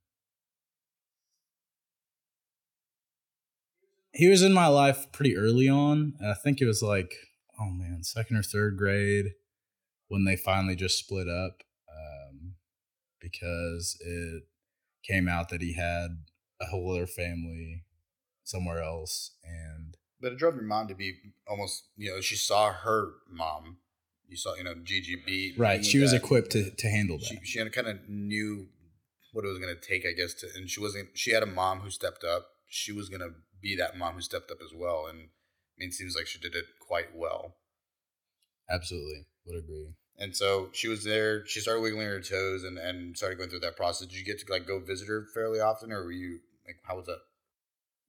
he 4.13 4.27
was 4.27 4.43
in 4.43 4.53
my 4.53 4.67
life 4.67 5.11
pretty 5.11 5.35
early 5.35 5.67
on. 5.67 6.13
I 6.23 6.33
think 6.33 6.61
it 6.61 6.65
was 6.65 6.81
like 6.83 7.13
oh 7.59 7.69
man, 7.69 8.03
second 8.03 8.37
or 8.37 8.43
third 8.43 8.77
grade 8.77 9.33
when 10.07 10.25
they 10.25 10.35
finally 10.35 10.75
just 10.75 10.99
split 10.99 11.27
up 11.27 11.63
um, 11.89 12.55
because 13.19 13.97
it 14.01 14.43
came 15.03 15.27
out 15.27 15.49
that 15.49 15.61
he 15.61 15.73
had 15.73 16.25
a 16.61 16.65
whole 16.65 16.93
other 16.93 17.07
family 17.07 17.83
somewhere 18.43 18.81
else 18.81 19.31
and 19.43 19.97
but 20.23 20.31
it 20.31 20.37
drove 20.37 20.55
your 20.55 20.63
mom 20.63 20.87
to 20.87 20.95
be 20.95 21.15
almost, 21.49 21.83
you 21.97 22.09
know, 22.09 22.21
she 22.21 22.37
saw 22.37 22.71
her 22.71 23.11
mom. 23.29 23.77
You 24.29 24.37
saw, 24.37 24.55
you 24.55 24.63
know, 24.63 24.73
GGB. 24.73 25.59
Right. 25.59 25.85
She 25.85 25.99
was 25.99 26.11
that. 26.11 26.23
equipped 26.23 26.51
to, 26.53 26.71
to 26.71 26.87
handle 26.89 27.17
that. 27.17 27.25
She, 27.25 27.39
she 27.43 27.69
kind 27.69 27.87
of 27.87 27.97
knew 28.07 28.67
what 29.33 29.43
it 29.43 29.49
was 29.49 29.59
going 29.59 29.75
to 29.75 29.81
take, 29.81 30.05
I 30.05 30.13
guess, 30.13 30.33
to, 30.35 30.47
and 30.55 30.69
she 30.69 30.79
wasn't, 30.79 31.09
she 31.13 31.33
had 31.33 31.43
a 31.43 31.45
mom 31.45 31.81
who 31.81 31.89
stepped 31.89 32.23
up. 32.23 32.45
She 32.67 32.93
was 32.93 33.09
going 33.09 33.19
to 33.19 33.31
be 33.61 33.75
that 33.75 33.97
mom 33.97 34.15
who 34.15 34.21
stepped 34.21 34.49
up 34.49 34.59
as 34.61 34.73
well. 34.73 35.07
And 35.09 35.19
I 35.19 35.75
mean, 35.77 35.89
it 35.89 35.93
seems 35.93 36.15
like 36.15 36.25
she 36.25 36.39
did 36.39 36.55
it 36.55 36.65
quite 36.79 37.13
well. 37.13 37.57
Absolutely. 38.69 39.25
Would 39.45 39.61
agree. 39.61 39.89
And 40.17 40.35
so 40.35 40.69
she 40.73 40.87
was 40.87 41.03
there. 41.03 41.45
She 41.45 41.59
started 41.59 41.81
wiggling 41.81 42.07
her 42.07 42.21
toes 42.21 42.63
and, 42.63 42.77
and 42.77 43.17
started 43.17 43.37
going 43.37 43.49
through 43.49 43.61
that 43.61 43.75
process. 43.75 44.07
Did 44.07 44.17
you 44.17 44.25
get 44.25 44.39
to 44.39 44.51
like 44.51 44.67
go 44.67 44.79
visit 44.79 45.07
her 45.07 45.25
fairly 45.33 45.59
often, 45.59 45.91
or 45.91 46.03
were 46.03 46.11
you 46.11 46.39
like, 46.67 46.77
how 46.83 46.97
was 46.97 47.07
that? 47.07 47.19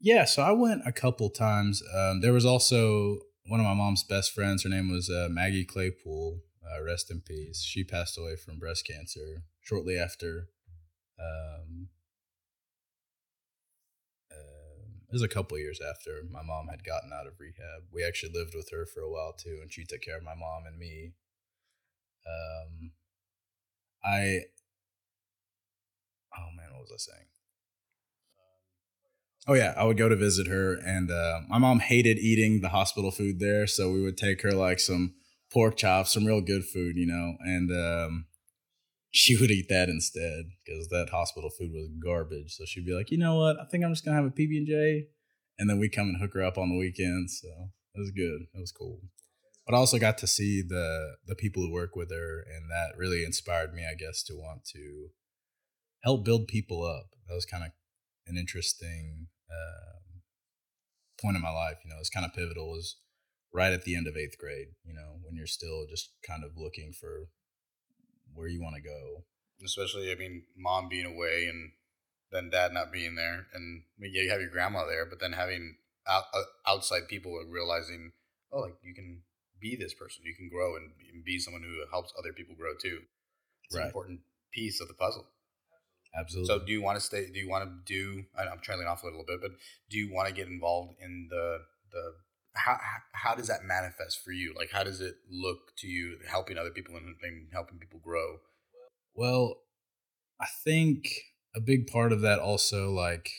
Yeah, 0.00 0.24
so 0.24 0.42
I 0.42 0.52
went 0.52 0.82
a 0.84 0.92
couple 0.92 1.30
times. 1.30 1.82
Um, 1.96 2.20
there 2.20 2.32
was 2.32 2.44
also 2.44 3.18
one 3.46 3.60
of 3.60 3.66
my 3.66 3.74
mom's 3.74 4.04
best 4.04 4.32
friends. 4.32 4.64
Her 4.64 4.68
name 4.68 4.90
was 4.90 5.08
uh, 5.08 5.28
Maggie 5.30 5.64
Claypool. 5.64 6.40
Uh, 6.64 6.82
rest 6.82 7.10
in 7.10 7.20
peace. 7.20 7.62
She 7.62 7.84
passed 7.84 8.18
away 8.18 8.36
from 8.36 8.58
breast 8.58 8.86
cancer 8.86 9.44
shortly 9.60 9.98
after. 9.98 10.48
Um, 11.18 11.88
uh, 14.32 14.84
it 15.08 15.12
was 15.12 15.22
a 15.22 15.28
couple 15.28 15.58
years 15.58 15.80
after 15.80 16.22
my 16.30 16.42
mom 16.42 16.68
had 16.68 16.84
gotten 16.84 17.12
out 17.12 17.26
of 17.26 17.38
rehab. 17.38 17.84
We 17.92 18.02
actually 18.02 18.32
lived 18.32 18.54
with 18.54 18.70
her 18.72 18.86
for 18.86 19.00
a 19.00 19.10
while 19.10 19.34
too, 19.34 19.58
and 19.60 19.72
she 19.72 19.84
took 19.84 20.00
care 20.00 20.16
of 20.16 20.22
my 20.22 20.34
mom 20.34 20.64
and 20.66 20.78
me. 20.78 21.12
Um, 22.26 22.92
I. 24.04 24.40
Oh 26.36 26.50
man, 26.56 26.72
what 26.72 26.82
was 26.82 26.92
I 26.92 26.98
saying? 26.98 27.26
Oh 29.46 29.54
yeah, 29.54 29.74
I 29.76 29.84
would 29.84 29.98
go 29.98 30.08
to 30.08 30.16
visit 30.16 30.46
her, 30.46 30.74
and 30.74 31.10
uh, 31.10 31.40
my 31.48 31.58
mom 31.58 31.80
hated 31.80 32.18
eating 32.18 32.62
the 32.62 32.70
hospital 32.70 33.10
food 33.10 33.40
there, 33.40 33.66
so 33.66 33.92
we 33.92 34.02
would 34.02 34.16
take 34.16 34.40
her 34.40 34.52
like 34.52 34.80
some 34.80 35.14
pork 35.52 35.76
chops, 35.76 36.14
some 36.14 36.24
real 36.24 36.40
good 36.40 36.64
food, 36.64 36.96
you 36.96 37.06
know, 37.06 37.34
and 37.40 37.70
um, 37.70 38.26
she 39.10 39.36
would 39.36 39.50
eat 39.50 39.68
that 39.68 39.90
instead 39.90 40.46
because 40.64 40.88
that 40.88 41.10
hospital 41.10 41.50
food 41.50 41.72
was 41.72 41.90
garbage. 42.02 42.54
So 42.54 42.64
she'd 42.64 42.86
be 42.86 42.94
like, 42.94 43.10
you 43.10 43.18
know 43.18 43.36
what, 43.36 43.60
I 43.60 43.66
think 43.70 43.84
I'm 43.84 43.92
just 43.92 44.04
gonna 44.04 44.16
have 44.16 44.24
a 44.24 44.30
PB 44.30 44.56
and 44.56 44.66
J, 44.66 45.08
and 45.58 45.68
then 45.68 45.78
we 45.78 45.90
come 45.90 46.08
and 46.08 46.18
hook 46.18 46.32
her 46.34 46.42
up 46.42 46.56
on 46.56 46.70
the 46.70 46.78
weekends. 46.78 47.38
So 47.42 47.48
it 47.94 48.00
was 48.00 48.12
good. 48.12 48.46
It 48.54 48.60
was 48.60 48.72
cool. 48.72 49.00
But 49.66 49.74
I 49.74 49.78
also 49.78 49.98
got 49.98 50.18
to 50.18 50.26
see 50.26 50.62
the 50.62 51.16
the 51.26 51.34
people 51.34 51.62
who 51.62 51.72
work 51.72 51.96
with 51.96 52.10
her, 52.10 52.40
and 52.40 52.70
that 52.70 52.98
really 52.98 53.24
inspired 53.24 53.72
me, 53.72 53.84
I 53.90 53.94
guess, 53.94 54.22
to 54.24 54.34
want 54.34 54.64
to 54.74 55.08
help 56.02 56.24
build 56.24 56.48
people 56.48 56.84
up. 56.84 57.06
That 57.28 57.34
was 57.34 57.46
kind 57.46 57.64
of 57.64 57.70
an 58.26 58.36
interesting 58.36 59.28
um, 59.50 60.20
point 61.20 61.36
in 61.36 61.42
my 61.42 61.50
life. 61.50 61.78
You 61.84 61.90
know, 61.90 61.96
it's 61.98 62.10
kind 62.10 62.26
of 62.26 62.34
pivotal. 62.34 62.70
Was 62.70 62.96
right 63.52 63.72
at 63.72 63.84
the 63.84 63.96
end 63.96 64.06
of 64.06 64.16
eighth 64.16 64.36
grade. 64.36 64.68
You 64.84 64.94
know, 64.94 65.20
when 65.22 65.36
you're 65.36 65.46
still 65.46 65.86
just 65.88 66.10
kind 66.26 66.44
of 66.44 66.50
looking 66.56 66.92
for 66.92 67.28
where 68.34 68.48
you 68.48 68.60
want 68.60 68.76
to 68.76 68.82
go. 68.82 69.24
Especially, 69.64 70.10
I 70.10 70.16
mean, 70.16 70.42
mom 70.56 70.88
being 70.88 71.06
away 71.06 71.46
and 71.48 71.70
then 72.32 72.50
dad 72.50 72.72
not 72.72 72.92
being 72.92 73.14
there, 73.14 73.46
and 73.54 73.82
I 73.96 73.98
mean, 73.98 74.12
yeah, 74.12 74.22
you 74.22 74.30
have 74.30 74.40
your 74.40 74.50
grandma 74.50 74.84
there, 74.84 75.06
but 75.06 75.20
then 75.20 75.32
having 75.32 75.76
out, 76.06 76.24
uh, 76.34 76.42
outside 76.70 77.08
people 77.08 77.32
realizing, 77.48 78.12
oh, 78.52 78.60
like 78.60 78.74
you 78.82 78.92
can 78.92 79.22
be 79.64 79.76
this 79.76 79.94
person, 79.94 80.22
you 80.26 80.34
can 80.36 80.50
grow 80.50 80.76
and 80.76 80.92
be 81.24 81.38
someone 81.38 81.62
who 81.62 81.74
helps 81.90 82.12
other 82.18 82.34
people 82.34 82.54
grow 82.54 82.72
too. 82.80 82.98
It's 83.64 83.74
right. 83.74 83.82
an 83.82 83.86
important 83.88 84.20
piece 84.52 84.80
of 84.80 84.88
the 84.88 84.94
puzzle. 84.94 85.24
Absolutely. 86.14 86.46
So, 86.46 86.64
do 86.64 86.70
you 86.70 86.82
want 86.82 86.96
to 86.98 87.00
stay? 87.00 87.26
Do 87.32 87.40
you 87.40 87.48
want 87.48 87.64
to 87.64 87.70
do? 87.84 88.24
I'm 88.38 88.60
trailing 88.60 88.86
off 88.86 89.02
a 89.02 89.06
little 89.06 89.24
bit, 89.26 89.40
but 89.40 89.52
do 89.90 89.98
you 89.98 90.12
want 90.12 90.28
to 90.28 90.34
get 90.34 90.46
involved 90.46 90.92
in 91.00 91.28
the 91.30 91.58
the 91.90 92.12
how 92.54 92.76
how 93.12 93.34
does 93.34 93.48
that 93.48 93.64
manifest 93.64 94.22
for 94.22 94.30
you? 94.30 94.54
Like, 94.56 94.70
how 94.70 94.84
does 94.84 95.00
it 95.00 95.14
look 95.28 95.74
to 95.78 95.88
you 95.88 96.18
helping 96.28 96.58
other 96.58 96.70
people 96.70 96.96
and, 96.96 97.16
and 97.22 97.48
helping 97.52 97.78
people 97.78 98.00
grow? 98.04 98.36
Well, 99.14 99.56
I 100.40 100.46
think 100.62 101.08
a 101.56 101.60
big 101.60 101.88
part 101.88 102.12
of 102.12 102.20
that 102.20 102.38
also, 102.38 102.90
like, 102.90 103.30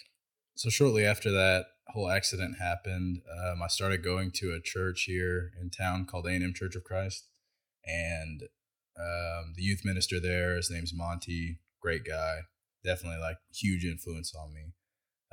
so 0.56 0.70
shortly 0.70 1.06
after 1.06 1.32
that 1.32 1.66
whole 1.90 2.10
accident 2.10 2.58
happened, 2.60 3.22
um, 3.32 3.62
I 3.62 3.68
started 3.68 4.04
going 4.04 4.32
to 4.36 4.54
a 4.54 4.62
church 4.62 5.04
here 5.04 5.52
in 5.62 5.70
town 5.70 6.06
called 6.06 6.28
A&M 6.28 6.54
Church 6.54 6.76
of 6.76 6.84
Christ, 6.84 7.28
and 7.86 8.44
um, 8.98 9.54
the 9.56 9.64
youth 9.64 9.82
minister 9.84 10.20
there, 10.20 10.56
his 10.56 10.72
name's 10.72 10.94
Monty, 10.94 11.60
great 11.82 12.04
guy 12.06 12.42
definitely 12.86 13.20
like 13.20 13.38
huge 13.54 13.84
influence 13.84 14.34
on 14.34 14.54
me. 14.54 14.74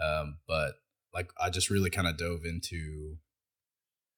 Um, 0.04 0.38
but 0.49 0.73
like 1.14 1.30
I 1.40 1.50
just 1.50 1.71
really 1.71 1.90
kind 1.90 2.09
of 2.09 2.16
dove 2.16 2.44
into 2.44 3.18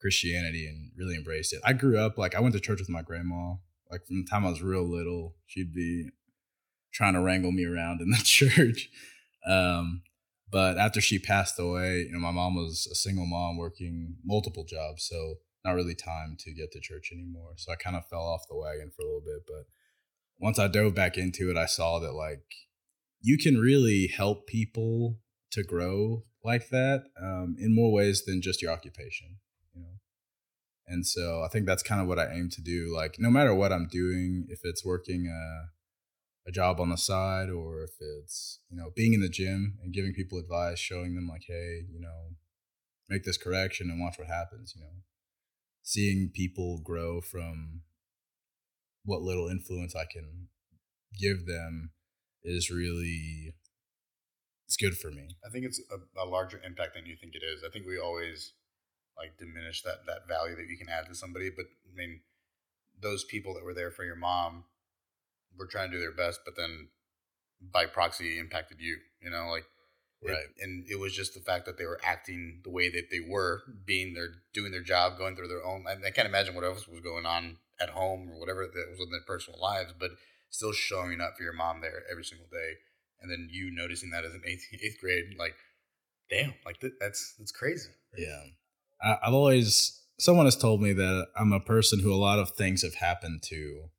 Christianity 0.01 0.67
and 0.67 0.93
really 0.97 1.17
embraced 1.17 1.53
it. 1.53 1.61
I 1.65 1.73
grew 1.75 1.99
up 1.99 2.17
like 2.17 2.35
I 2.35 2.41
went 2.41 2.55
to 2.55 2.61
church 2.61 2.79
with 2.79 2.89
my 2.89 3.03
grandma. 3.03 3.57
Like 3.91 4.07
from 4.07 4.23
the 4.23 4.31
time 4.31 4.47
I 4.47 4.51
was 4.51 4.63
real 4.63 4.89
little, 4.89 5.35
she'd 5.47 5.75
be 5.75 6.09
trying 6.93 7.15
to 7.15 7.21
wrangle 7.21 7.53
me 7.53 7.65
around 7.67 8.01
in 8.01 8.11
the 8.11 8.17
church. 8.25 8.89
Um, 9.47 10.03
but 10.55 10.79
after 10.79 11.01
she 11.01 11.19
passed 11.19 11.59
away, 11.59 12.07
you 12.07 12.13
know, 12.13 12.21
my 12.21 12.31
mom 12.31 12.55
was 12.55 12.87
a 12.87 12.95
single 12.95 13.27
mom 13.27 13.57
working 13.57 14.19
multiple 14.25 14.65
jobs, 14.65 15.05
so 15.11 15.35
not 15.65 15.73
really 15.73 15.97
time 15.97 16.37
to 16.39 16.55
get 16.55 16.71
to 16.71 16.81
church 16.81 17.11
anymore. 17.13 17.55
So 17.57 17.73
I 17.73 17.75
kind 17.75 17.97
of 17.97 18.07
fell 18.07 18.23
off 18.23 18.47
the 18.49 18.57
wagon 18.57 18.93
for 18.95 19.03
a 19.03 19.07
little 19.07 19.21
bit. 19.21 19.43
But 19.49 19.65
once 20.39 20.61
I 20.61 20.69
dove 20.69 20.95
back 20.95 21.19
into 21.19 21.51
it, 21.51 21.57
I 21.57 21.67
saw 21.67 21.99
that 21.99 22.13
like 22.13 22.45
you 23.21 23.37
can 23.37 23.59
really 23.59 24.07
help 24.07 24.47
people 24.47 25.19
to 25.51 25.65
grow 25.65 26.23
like 26.45 26.69
that 26.69 27.05
um, 27.21 27.57
in 27.59 27.75
more 27.75 27.93
ways 27.93 28.25
than 28.25 28.41
just 28.43 28.63
your 28.63 28.71
occupation 28.71 29.39
you 29.75 29.81
know 29.81 29.99
and 30.87 31.07
so 31.07 31.43
i 31.43 31.49
think 31.49 31.67
that's 31.67 31.83
kind 31.83 32.01
of 32.01 32.07
what 32.07 32.19
i 32.19 32.31
aim 32.33 32.49
to 32.51 32.61
do 32.61 32.93
like 32.95 33.17
no 33.19 33.31
matter 33.31 33.55
what 33.55 33.73
i'm 33.73 33.89
doing 33.91 34.47
if 34.49 34.61
it's 34.65 34.85
working 34.85 35.27
a, 35.27 35.74
a 36.47 36.53
job 36.53 36.81
on 36.81 36.91
the 36.91 36.97
side 36.97 37.49
or 37.49 37.83
if 37.83 37.93
it's 38.01 38.61
you 38.69 38.77
know 38.77 38.91
being 38.95 39.15
in 39.15 39.21
the 39.21 39.29
gym 39.29 39.79
and 39.83 39.95
giving 39.95 40.13
people 40.13 40.39
advice 40.39 40.79
showing 40.79 41.15
them 41.15 41.29
like 41.29 41.45
hey 41.47 41.83
you 41.91 42.01
know 42.01 42.37
make 43.09 43.25
this 43.25 43.39
correction 43.39 43.91
and 43.91 44.01
watch 44.01 44.19
what 44.19 44.29
happens 44.29 44.75
you 44.77 44.83
know 44.83 44.91
seeing 45.83 46.31
people 46.35 46.81
grow 46.85 47.21
from 47.21 47.81
what 49.05 49.23
little 49.23 49.49
influence 49.49 49.95
i 49.97 50.05
can 50.11 50.49
give 51.19 51.47
them 51.47 51.91
is 52.43 52.71
really 52.71 53.55
it's 54.67 54.77
good 54.77 54.97
for 54.97 55.11
me. 55.11 55.29
I 55.47 55.51
think 55.51 55.67
it's 55.67 55.81
a, 55.91 56.21
a, 56.21 56.27
larger 56.27 56.61
impact 56.65 56.95
than 56.95 57.07
you 57.07 57.17
think 57.17 57.35
it 57.35 57.43
is. 57.45 57.63
I 57.65 57.71
think 57.71 57.87
we 57.87 57.99
always 57.99 58.55
like 59.17 59.39
diminish 59.39 59.83
that 59.83 60.07
that 60.07 60.27
value 60.27 60.57
that 60.57 60.67
you 60.69 60.77
can 60.77 60.89
add 60.89 61.07
to 61.07 61.15
somebody, 61.15 61.51
but 61.55 61.67
I 61.67 61.95
mean, 61.95 62.21
those 63.01 63.25
people 63.25 63.55
that 63.55 63.65
were 63.65 63.75
there 63.75 63.91
for 63.91 64.05
your 64.05 64.17
mom 64.17 64.65
were 65.59 65.67
trying 65.67 65.91
to 65.91 65.97
do 65.97 66.01
their 66.01 66.15
best, 66.15 66.41
but 66.45 66.57
then 66.57 66.89
by 67.61 67.87
proxy 67.87 68.39
impacted 68.39 68.79
you. 68.81 68.99
You 69.21 69.31
know, 69.31 69.49
like 69.51 69.65
right. 70.23 70.37
It, 70.37 70.63
and 70.63 70.85
it 70.89 70.99
was 70.99 71.15
just 71.15 71.35
the 71.35 71.41
fact 71.41 71.67
that 71.67 71.79
they 71.79 71.87
were 71.87 72.01
acting 72.05 72.61
the 72.65 72.71
way 72.71 72.89
that 72.89 73.11
they 73.11 73.21
were, 73.21 73.63
being 73.85 74.15
their 74.15 74.29
doing 74.53 74.73
their 74.73 74.83
job, 74.83 75.19
going 75.19 75.37
through 75.37 75.49
their 75.49 75.65
own. 75.65 75.85
I, 75.89 76.09
I 76.09 76.11
can't 76.11 76.29
imagine 76.29 76.55
what 76.55 76.65
else 76.65 76.89
was 76.89 77.01
going 77.01 77.27
on 77.27 77.59
at 77.81 77.91
home 77.91 78.31
or 78.31 78.39
whatever 78.39 78.67
that 78.67 78.87
was 78.91 79.01
in 79.01 79.11
their 79.11 79.21
personal 79.27 79.61
lives, 79.61 79.93
but 79.99 80.13
still 80.51 80.73
showing 80.73 81.21
up 81.21 81.37
for 81.37 81.43
your 81.43 81.53
mom 81.53 81.81
there 81.81 82.03
every 82.11 82.25
single 82.25 82.47
day 82.47 82.75
and 83.25 83.33
then 83.33 83.49
you 83.51 83.71
noticing 83.73 84.11
that 84.11 84.25
as 84.25 84.35
an 84.35 84.43
eighth 84.47 84.67
eighth 84.73 85.01
grade, 85.01 85.35
like, 85.39 85.57
damn, 86.31 86.55
like 86.65 86.79
th- 86.81 86.93
that's 87.01 87.35
that's 87.39 87.51
crazy. 87.51 87.89
Yeah, 88.17 88.43
I, 89.03 89.17
I've 89.27 89.35
always 89.35 90.03
someone 90.19 90.47
has 90.47 90.57
told 90.57 90.81
me 90.81 90.93
that 90.93 91.29
I'm 91.37 91.53
a 91.53 91.61
person 91.61 91.99
who 92.01 92.13
a 92.13 92.17
lot 92.17 92.39
of 92.39 92.51
things 92.51 92.83
have 92.83 92.95
happened 92.95 93.43
to, 93.45 93.91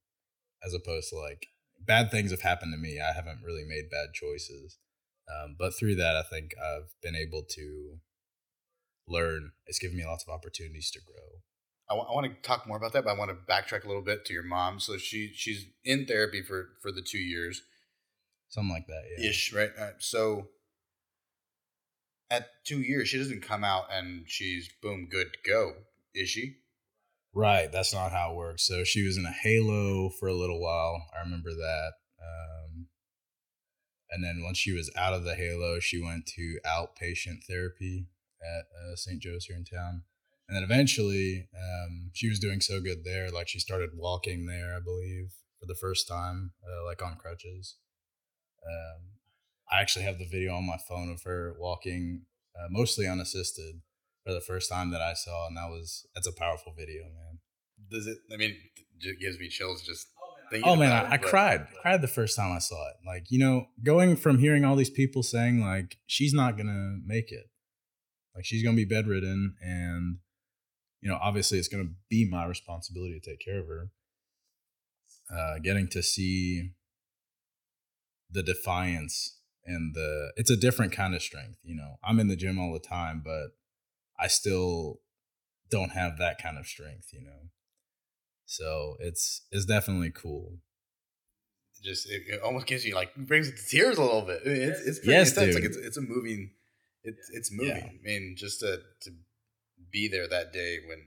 as 0.65 0.73
opposed 0.73 1.09
to 1.09 1.17
like 1.17 1.47
bad 1.79 2.11
things 2.11 2.31
have 2.31 2.41
happened 2.41 2.73
to 2.73 2.77
me. 2.77 2.99
I 2.99 3.13
haven't 3.13 3.43
really 3.43 3.63
made 3.67 3.89
bad 3.89 4.13
choices, 4.13 4.77
um, 5.29 5.55
but 5.57 5.77
through 5.77 5.95
that, 5.95 6.15
I 6.15 6.23
think 6.23 6.51
I've 6.57 6.93
been 7.01 7.15
able 7.15 7.43
to 7.51 7.99
learn. 9.07 9.51
It's 9.67 9.79
given 9.79 9.97
me 9.97 10.05
lots 10.05 10.25
of 10.27 10.33
opportunities 10.33 10.91
to 10.91 10.99
grow. 11.05 11.41
I, 11.89 11.93
w- 11.93 12.09
I 12.09 12.15
want 12.15 12.25
to 12.25 12.47
talk 12.47 12.67
more 12.67 12.77
about 12.77 12.93
that, 12.93 13.03
but 13.03 13.11
I 13.11 13.17
want 13.17 13.29
to 13.29 13.51
backtrack 13.51 13.83
a 13.83 13.87
little 13.87 14.01
bit 14.01 14.25
to 14.25 14.33
your 14.33 14.43
mom. 14.43 14.79
So 14.79 14.97
she 14.97 15.31
she's 15.35 15.65
in 15.83 16.05
therapy 16.05 16.41
for 16.41 16.69
for 16.81 16.91
the 16.91 17.03
two 17.03 17.19
years 17.19 17.61
Something 18.49 18.71
like 18.73 18.87
that. 18.87 19.03
Yeah. 19.17 19.29
ish, 19.29 19.53
right? 19.53 19.71
Uh, 19.77 19.89
so 19.99 20.47
at 22.29 22.47
two 22.65 22.81
years, 22.81 23.09
she 23.09 23.17
doesn't 23.17 23.41
come 23.41 23.63
out 23.63 23.85
and 23.91 24.23
she's 24.27 24.69
boom 24.81 25.07
good 25.11 25.27
to 25.33 25.49
go, 25.49 25.73
is 26.13 26.29
she? 26.29 26.57
Right. 27.35 27.69
That's 27.69 27.93
not 27.93 28.13
how 28.13 28.31
it 28.31 28.37
works. 28.37 28.65
So 28.65 28.85
she 28.85 29.05
was 29.05 29.17
in 29.17 29.25
a 29.25 29.31
halo 29.31 30.09
for 30.09 30.27
a 30.29 30.33
little 30.33 30.61
while. 30.61 31.05
I 31.13 31.23
remember 31.23 31.49
that. 31.49 31.91
Um, 32.21 32.87
and 34.09 34.23
then 34.23 34.41
once 34.41 34.57
she 34.57 34.71
was 34.71 34.89
out 34.95 35.13
of 35.13 35.25
the 35.25 35.35
halo, 35.35 35.79
she 35.81 36.01
went 36.01 36.25
to 36.27 36.59
outpatient 36.65 37.43
therapy 37.47 38.07
at 38.41 38.65
uh, 38.73 38.95
St. 38.95 39.21
Joe's 39.21 39.45
here 39.45 39.57
in 39.57 39.65
town. 39.65 40.03
And 40.47 40.55
then 40.55 40.63
eventually, 40.63 41.49
um, 41.53 42.11
she 42.13 42.29
was 42.29 42.39
doing 42.39 42.61
so 42.61 42.79
good 42.79 43.03
there. 43.03 43.29
Like 43.29 43.49
she 43.49 43.59
started 43.59 43.89
walking 43.97 44.45
there, 44.45 44.73
I 44.73 44.79
believe, 44.79 45.33
for 45.59 45.65
the 45.65 45.75
first 45.75 46.07
time, 46.07 46.51
uh, 46.63 46.85
like 46.85 47.01
on 47.01 47.17
crutches. 47.17 47.75
Um, 48.65 49.01
I 49.69 49.81
actually 49.81 50.05
have 50.05 50.19
the 50.19 50.27
video 50.27 50.53
on 50.53 50.65
my 50.65 50.77
phone 50.87 51.11
of 51.11 51.23
her 51.23 51.55
walking, 51.59 52.21
uh, 52.55 52.67
mostly 52.69 53.07
unassisted, 53.07 53.81
for 54.25 54.33
the 54.33 54.41
first 54.41 54.69
time 54.71 54.91
that 54.91 55.01
I 55.01 55.13
saw, 55.13 55.47
and 55.47 55.55
that 55.55 55.69
was 55.69 56.05
that's 56.15 56.27
a 56.27 56.31
powerful 56.33 56.73
video, 56.77 57.03
man. 57.03 57.39
Does 57.91 58.07
it? 58.07 58.17
I 58.33 58.37
mean, 58.37 58.55
it 58.99 59.19
gives 59.19 59.37
me 59.39 59.47
chills 59.47 59.81
just 59.83 60.07
thinking. 60.49 60.69
Oh 60.69 60.75
man, 60.75 60.89
about 60.89 61.05
I, 61.05 61.07
it, 61.07 61.13
I 61.13 61.17
but- 61.17 61.29
cried. 61.29 61.67
Cried 61.81 62.01
the 62.01 62.07
first 62.07 62.35
time 62.35 62.51
I 62.51 62.59
saw 62.59 62.87
it. 62.89 62.95
Like 63.05 63.25
you 63.29 63.39
know, 63.39 63.67
going 63.83 64.15
from 64.15 64.39
hearing 64.39 64.65
all 64.65 64.75
these 64.75 64.89
people 64.89 65.23
saying 65.23 65.61
like 65.61 65.97
she's 66.07 66.33
not 66.33 66.57
gonna 66.57 66.97
make 67.05 67.31
it, 67.31 67.45
like 68.35 68.45
she's 68.45 68.63
gonna 68.63 68.75
be 68.75 68.85
bedridden, 68.85 69.55
and 69.61 70.17
you 71.01 71.09
know, 71.09 71.19
obviously 71.21 71.59
it's 71.59 71.67
gonna 71.67 71.91
be 72.09 72.27
my 72.27 72.45
responsibility 72.45 73.19
to 73.19 73.29
take 73.29 73.39
care 73.39 73.59
of 73.59 73.67
her. 73.67 73.89
Uh, 75.31 75.59
getting 75.63 75.87
to 75.87 76.03
see 76.03 76.71
the 78.29 78.43
defiance 78.43 79.39
and 79.65 79.95
the 79.95 80.31
it's 80.35 80.49
a 80.51 80.55
different 80.57 80.91
kind 80.91 81.13
of 81.15 81.21
strength. 81.21 81.57
You 81.63 81.75
know, 81.75 81.95
I'm 82.03 82.19
in 82.19 82.27
the 82.27 82.35
gym 82.35 82.59
all 82.59 82.73
the 82.73 82.79
time, 82.79 83.21
but 83.23 83.49
I 84.19 84.27
still 84.27 85.01
don't 85.69 85.91
have 85.91 86.17
that 86.19 86.41
kind 86.41 86.57
of 86.57 86.65
strength. 86.67 87.09
You 87.11 87.21
know, 87.21 87.49
so 88.45 88.95
it's 88.99 89.41
it's 89.51 89.65
definitely 89.65 90.11
cool. 90.11 90.59
just 91.83 92.09
it, 92.09 92.23
it 92.27 92.41
almost 92.41 92.65
gives 92.67 92.85
you 92.85 92.95
like 92.95 93.15
brings 93.15 93.47
it 93.47 93.57
to 93.57 93.65
tears 93.67 93.97
a 93.97 94.01
little 94.01 94.21
bit. 94.23 94.41
It's 94.45 94.81
it's 94.81 94.99
pretty 94.99 95.11
Yes, 95.13 95.29
intense. 95.37 95.53
Like 95.55 95.63
dude. 95.63 95.71
it's 95.71 95.77
it's 95.87 95.97
a 95.97 96.01
moving. 96.01 96.51
It's 97.03 97.29
it's 97.33 97.51
moving. 97.51 97.75
Yeah. 97.75 97.83
I 97.85 98.03
mean, 98.03 98.35
just 98.37 98.59
to 98.61 98.77
to 99.01 99.11
be 99.91 100.07
there 100.07 100.27
that 100.27 100.51
day 100.53 100.77
when 100.87 100.99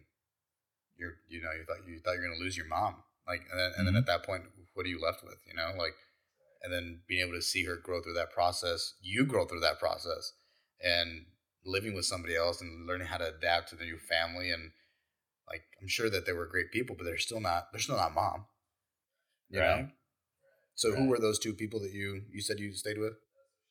you're 0.97 1.15
you 1.29 1.41
know 1.43 1.51
you 1.53 1.65
thought 1.65 1.87
you 1.89 1.99
thought 2.01 2.13
you 2.15 2.21
were 2.21 2.29
gonna 2.29 2.41
lose 2.41 2.57
your 2.57 2.67
mom 2.67 2.97
like 3.27 3.41
and 3.51 3.59
then 3.61 3.73
and 3.77 3.87
then 3.87 3.95
Mhm. 3.95 3.99
at 3.99 4.07
that 4.07 4.23
point 4.25 4.45
what 4.75 4.85
are 4.87 4.89
you 4.89 5.01
left 5.01 5.23
with 5.25 5.39
you 5.47 5.55
know 5.55 5.73
like 5.79 5.95
and 6.63 6.73
then 6.73 7.01
being 7.07 7.21
able 7.27 7.37
to 7.39 7.43
see 7.43 7.65
her 7.65 7.77
grow 7.77 8.03
through 8.03 8.15
that 8.15 8.31
process 8.33 8.95
you 9.01 9.25
grow 9.25 9.47
through 9.47 9.61
that 9.61 9.79
process 9.79 10.33
and 10.83 11.27
living 11.69 11.95
with 11.95 12.05
somebody 12.05 12.35
else 12.37 12.61
and 12.61 12.87
learning 12.87 13.07
how 13.07 13.17
to 13.19 13.27
adapt 13.35 13.69
to 13.71 13.77
the 13.77 13.85
new 13.85 13.99
family 13.99 14.51
and 14.51 14.71
like 15.49 15.63
I'm 15.81 15.89
sure 15.89 16.11
that 16.11 16.27
they 16.27 16.33
were 16.33 16.47
great 16.47 16.71
people 16.73 16.95
but 16.97 17.05
they're 17.05 17.19
still 17.19 17.41
not 17.41 17.69
they're 17.73 17.81
still 17.81 17.97
not 17.97 18.15
mom 18.15 18.47
you 19.51 19.61
Right. 19.61 19.83
know 19.83 19.89
so 20.75 20.95
who 20.95 21.07
were 21.09 21.19
those 21.19 21.39
two 21.39 21.53
people 21.55 21.81
that 21.81 21.93
you 21.93 22.23
you 22.33 22.41
said 22.41 22.59
you 22.59 22.73
stayed 22.73 22.99
with 22.99 23.15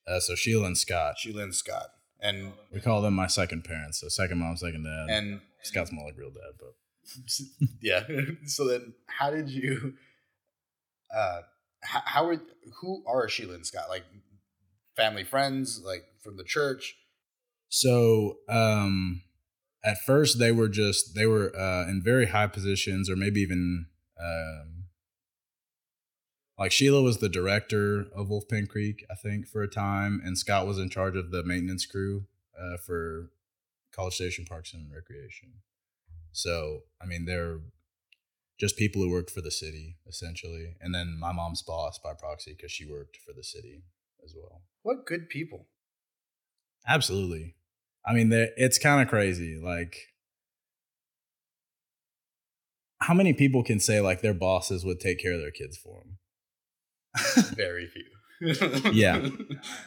Uh, 0.08 0.20
so 0.20 0.36
Sheila 0.36 0.66
and 0.68 0.78
Scott, 0.78 1.18
Sheila 1.18 1.44
and 1.44 1.56
Scott 1.56 1.90
and 2.20 2.54
we 2.74 2.80
call 2.82 3.02
them 3.02 3.14
my 3.14 3.28
second 3.28 3.64
parents. 3.64 4.00
So 4.02 4.08
second 4.10 4.40
mom, 4.40 4.58
second 4.58 4.84
dad. 4.84 5.08
and 5.16 5.42
Scott's 5.64 5.92
more 5.92 6.06
like 6.08 6.18
real 6.18 6.32
dad, 6.32 6.54
but 6.60 6.74
yeah. 7.82 8.04
so 8.48 8.66
then, 8.68 8.94
how 9.08 9.30
did 9.30 9.50
you? 9.50 9.94
Uh, 11.16 11.42
how, 11.84 12.02
how 12.06 12.26
were 12.26 12.42
who 12.82 13.04
are 13.06 13.30
Sheila 13.30 13.54
and 13.54 13.66
Scott 13.66 13.90
like? 13.90 14.04
Family 14.96 15.24
friends, 15.24 15.80
like 15.86 16.06
from 16.24 16.38
the 16.38 16.44
church. 16.44 16.96
So 17.70 18.38
um 18.50 19.22
at 19.84 19.98
first 20.06 20.40
they 20.40 20.52
were 20.52 20.70
just 20.70 21.16
they 21.16 21.26
were 21.26 21.56
uh 21.56 21.88
in 21.88 22.02
very 22.04 22.28
high 22.28 22.48
positions 22.48 23.10
or 23.10 23.16
maybe 23.16 23.42
even 23.42 23.88
um 24.20 24.78
like 26.58 26.72
Sheila 26.72 27.04
was 27.04 27.20
the 27.20 27.30
director 27.30 28.08
of 28.16 28.30
Wolfpen 28.30 28.68
Creek, 28.68 29.06
I 29.12 29.16
think, 29.16 29.48
for 29.48 29.62
a 29.62 29.68
time, 29.68 30.20
and 30.26 30.38
Scott 30.38 30.66
was 30.66 30.80
in 30.80 30.90
charge 30.90 31.16
of 31.16 31.30
the 31.30 31.44
maintenance 31.44 31.86
crew 31.86 32.26
uh, 32.60 32.78
for 32.78 33.30
College 33.92 34.16
Station 34.16 34.46
Parks 34.46 34.74
and 34.74 34.92
Recreation. 34.92 35.54
So, 36.32 36.82
I 37.02 37.06
mean, 37.06 37.26
they're 37.26 37.60
just 38.60 38.76
people 38.76 39.04
who 39.04 39.12
worked 39.12 39.30
for 39.30 39.42
the 39.42 39.52
city, 39.52 39.98
essentially. 40.08 40.76
And 40.82 40.96
then 40.96 41.18
my 41.20 41.32
mom's 41.32 41.62
boss 41.62 42.00
by 42.00 42.14
proxy 42.14 42.56
because 42.58 42.72
she 42.72 42.90
worked 42.90 43.18
for 43.18 43.34
the 43.34 43.44
city 43.44 43.84
as 44.24 44.34
well. 44.36 44.64
What 44.82 45.06
good 45.06 45.30
people. 45.30 45.68
Absolutely. 46.88 47.54
I 48.08 48.14
mean, 48.14 48.32
it's 48.32 48.80
kind 48.80 49.02
of 49.02 49.10
crazy. 49.10 49.60
Like, 49.62 49.98
how 53.00 53.14
many 53.14 53.34
people 53.34 53.64
can 53.64 53.80
say 53.80 54.00
like 54.00 54.22
their 54.22 54.34
bosses 54.34 54.86
would 54.86 55.00
take 55.00 55.20
care 55.20 55.34
of 55.34 55.42
their 55.42 55.52
kids 55.52 55.78
for 55.78 56.04
them? 56.04 56.18
Very 57.56 57.88
few. 57.88 58.04
Yeah. 58.92 59.28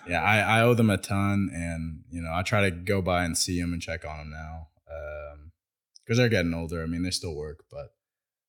Yeah, 0.08 0.22
I, 0.22 0.58
I 0.58 0.62
owe 0.62 0.74
them 0.74 0.90
a 0.90 0.96
ton, 0.96 1.50
and 1.52 2.02
you 2.10 2.20
know, 2.20 2.32
I 2.32 2.42
try 2.42 2.62
to 2.62 2.70
go 2.70 3.00
by 3.00 3.24
and 3.24 3.38
see 3.38 3.60
them 3.60 3.72
and 3.72 3.80
check 3.80 4.04
on 4.04 4.18
them 4.18 4.30
now, 4.30 4.68
um, 4.90 5.52
because 6.04 6.18
they're 6.18 6.28
getting 6.28 6.52
older. 6.54 6.82
I 6.82 6.86
mean, 6.86 7.02
they 7.02 7.10
still 7.10 7.36
work, 7.36 7.64
but 7.70 7.94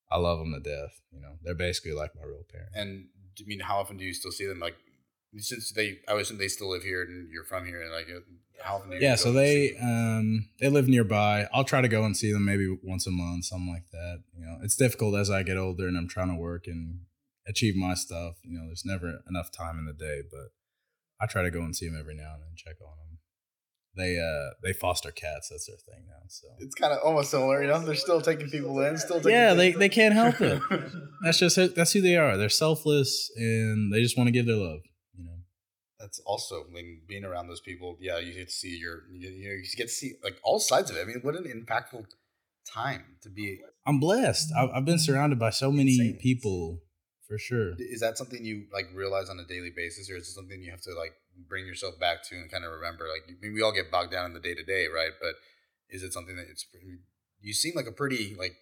I 0.09 0.17
love 0.17 0.39
them 0.39 0.53
to 0.53 0.59
death. 0.59 0.99
You 1.11 1.21
know, 1.21 1.33
they're 1.43 1.53
basically 1.53 1.91
like 1.91 2.15
my 2.15 2.23
real 2.23 2.45
parents. 2.51 2.73
And 2.75 3.09
I 3.39 3.43
mean, 3.45 3.59
how 3.59 3.77
often 3.77 3.97
do 3.97 4.03
you 4.03 4.13
still 4.13 4.31
see 4.31 4.47
them? 4.47 4.59
Like, 4.59 4.75
since 5.37 5.71
they, 5.71 5.99
I 6.07 6.13
would 6.13 6.23
assume 6.23 6.37
they 6.37 6.47
still 6.47 6.69
live 6.69 6.83
here 6.83 7.03
and 7.03 7.29
you're 7.31 7.43
from 7.45 7.65
here. 7.65 7.81
And 7.81 7.91
like, 7.91 8.07
uh, 8.09 8.19
how 8.63 8.75
often 8.75 8.91
yeah, 9.01 9.15
so 9.15 9.31
they 9.31 9.75
um 9.81 10.47
they 10.59 10.69
live 10.69 10.87
nearby. 10.87 11.47
I'll 11.53 11.63
try 11.63 11.81
to 11.81 11.87
go 11.87 12.03
and 12.03 12.15
see 12.15 12.31
them 12.31 12.45
maybe 12.45 12.77
once 12.83 13.07
a 13.07 13.11
month, 13.11 13.45
something 13.45 13.71
like 13.73 13.89
that. 13.91 14.23
You 14.37 14.45
know, 14.45 14.57
it's 14.61 14.75
difficult 14.75 15.15
as 15.15 15.29
I 15.31 15.41
get 15.43 15.57
older 15.57 15.87
and 15.87 15.97
I'm 15.97 16.07
trying 16.07 16.27
to 16.29 16.35
work 16.35 16.67
and 16.67 16.99
achieve 17.47 17.75
my 17.75 17.95
stuff. 17.95 18.35
You 18.43 18.59
know, 18.59 18.65
there's 18.67 18.83
never 18.85 19.19
enough 19.27 19.51
time 19.51 19.79
in 19.79 19.85
the 19.85 19.93
day, 19.93 20.21
but 20.29 20.49
I 21.19 21.25
try 21.25 21.41
to 21.41 21.49
go 21.49 21.61
and 21.61 21.75
see 21.75 21.87
them 21.87 21.97
every 21.99 22.13
now 22.15 22.33
and 22.35 22.43
then, 22.43 22.53
check 22.55 22.75
on 22.81 22.97
them. 22.99 23.17
They 23.95 24.19
uh 24.19 24.53
they 24.63 24.73
foster 24.73 25.09
cats. 25.11 25.49
That's 25.49 25.65
their 25.65 25.77
thing 25.77 26.05
now. 26.07 26.21
So 26.27 26.47
It's 26.59 26.75
kind 26.75 26.93
of 26.93 26.99
almost 27.03 27.31
similar, 27.31 27.63
you 27.63 27.67
know. 27.69 27.79
They're 27.79 27.95
still 27.95 28.21
taking 28.21 28.49
people 28.49 28.79
in, 28.81 28.95
still 28.97 29.17
taking 29.17 29.31
yeah, 29.31 29.55
they 29.55 29.69
people- 29.69 29.79
they 29.79 29.89
can't 29.89 30.13
help 30.13 30.39
it. 30.39 30.61
That's 31.23 31.39
just. 31.39 31.55
That's 31.75 31.93
who 31.93 32.01
they 32.01 32.15
are. 32.15 32.37
They're 32.37 32.47
selfless 32.49 33.31
and 33.35 33.91
they 33.91 34.01
just 34.03 34.17
want 34.17 34.27
to 34.27 34.31
give 34.31 34.45
their 34.45 34.55
love. 34.55 34.81
That's 36.01 36.19
also 36.25 36.65
I 36.67 36.73
mean, 36.73 37.01
being 37.07 37.23
around 37.23 37.47
those 37.47 37.61
people. 37.61 37.97
Yeah, 37.99 38.17
you 38.17 38.33
get 38.33 38.49
to 38.49 38.53
see 38.53 38.75
your, 38.77 39.03
you, 39.11 39.29
you 39.29 39.49
know, 39.49 39.53
you 39.53 39.63
get 39.77 39.87
to 39.87 39.93
see 39.93 40.13
like 40.23 40.37
all 40.43 40.59
sides 40.59 40.89
of 40.89 40.97
it. 40.97 41.01
I 41.01 41.05
mean, 41.05 41.19
what 41.21 41.35
an 41.35 41.43
impactful 41.43 42.05
time 42.65 43.17
to 43.21 43.29
be. 43.29 43.59
I'm 43.85 43.99
blessed. 43.99 44.51
I've, 44.57 44.69
I've 44.73 44.85
been 44.85 44.99
surrounded 44.99 45.39
by 45.39 45.51
so 45.51 45.71
many 45.71 45.93
Insane. 45.93 46.19
people, 46.21 46.81
for 47.27 47.37
sure. 47.37 47.73
Is 47.77 48.01
that 48.01 48.17
something 48.17 48.43
you 48.43 48.65
like 48.73 48.85
realize 48.93 49.29
on 49.29 49.39
a 49.39 49.45
daily 49.45 49.71
basis, 49.75 50.09
or 50.09 50.17
is 50.17 50.27
it 50.27 50.31
something 50.31 50.61
you 50.61 50.71
have 50.71 50.81
to 50.81 50.93
like 50.93 51.13
bring 51.47 51.65
yourself 51.65 51.99
back 51.99 52.23
to 52.29 52.35
and 52.35 52.51
kind 52.51 52.65
of 52.65 52.71
remember? 52.71 53.05
Like, 53.05 53.23
I 53.27 53.33
mean, 53.41 53.53
we 53.53 53.61
all 53.61 53.71
get 53.71 53.91
bogged 53.91 54.11
down 54.11 54.25
in 54.25 54.33
the 54.33 54.39
day 54.39 54.55
to 54.55 54.63
day, 54.63 54.87
right? 54.87 55.11
But 55.21 55.35
is 55.89 56.03
it 56.03 56.13
something 56.13 56.35
that 56.35 56.47
it's? 56.49 56.65
You 57.41 57.53
seem 57.53 57.73
like 57.75 57.87
a 57.87 57.91
pretty 57.91 58.35
like 58.37 58.53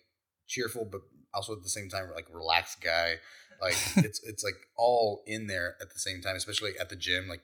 cheerful, 0.47 0.85
but 0.89 1.01
also 1.33 1.53
at 1.53 1.63
the 1.63 1.69
same 1.69 1.89
time 1.89 2.09
like 2.15 2.27
relaxed 2.33 2.81
guy. 2.81 3.15
Like 3.61 3.77
it's 3.97 4.21
it's 4.23 4.43
like 4.43 4.55
all 4.77 5.23
in 5.25 5.47
there 5.47 5.75
at 5.81 5.93
the 5.93 5.99
same 5.99 6.21
time, 6.21 6.35
especially 6.35 6.71
at 6.79 6.89
the 6.89 6.95
gym. 6.95 7.27
Like 7.27 7.41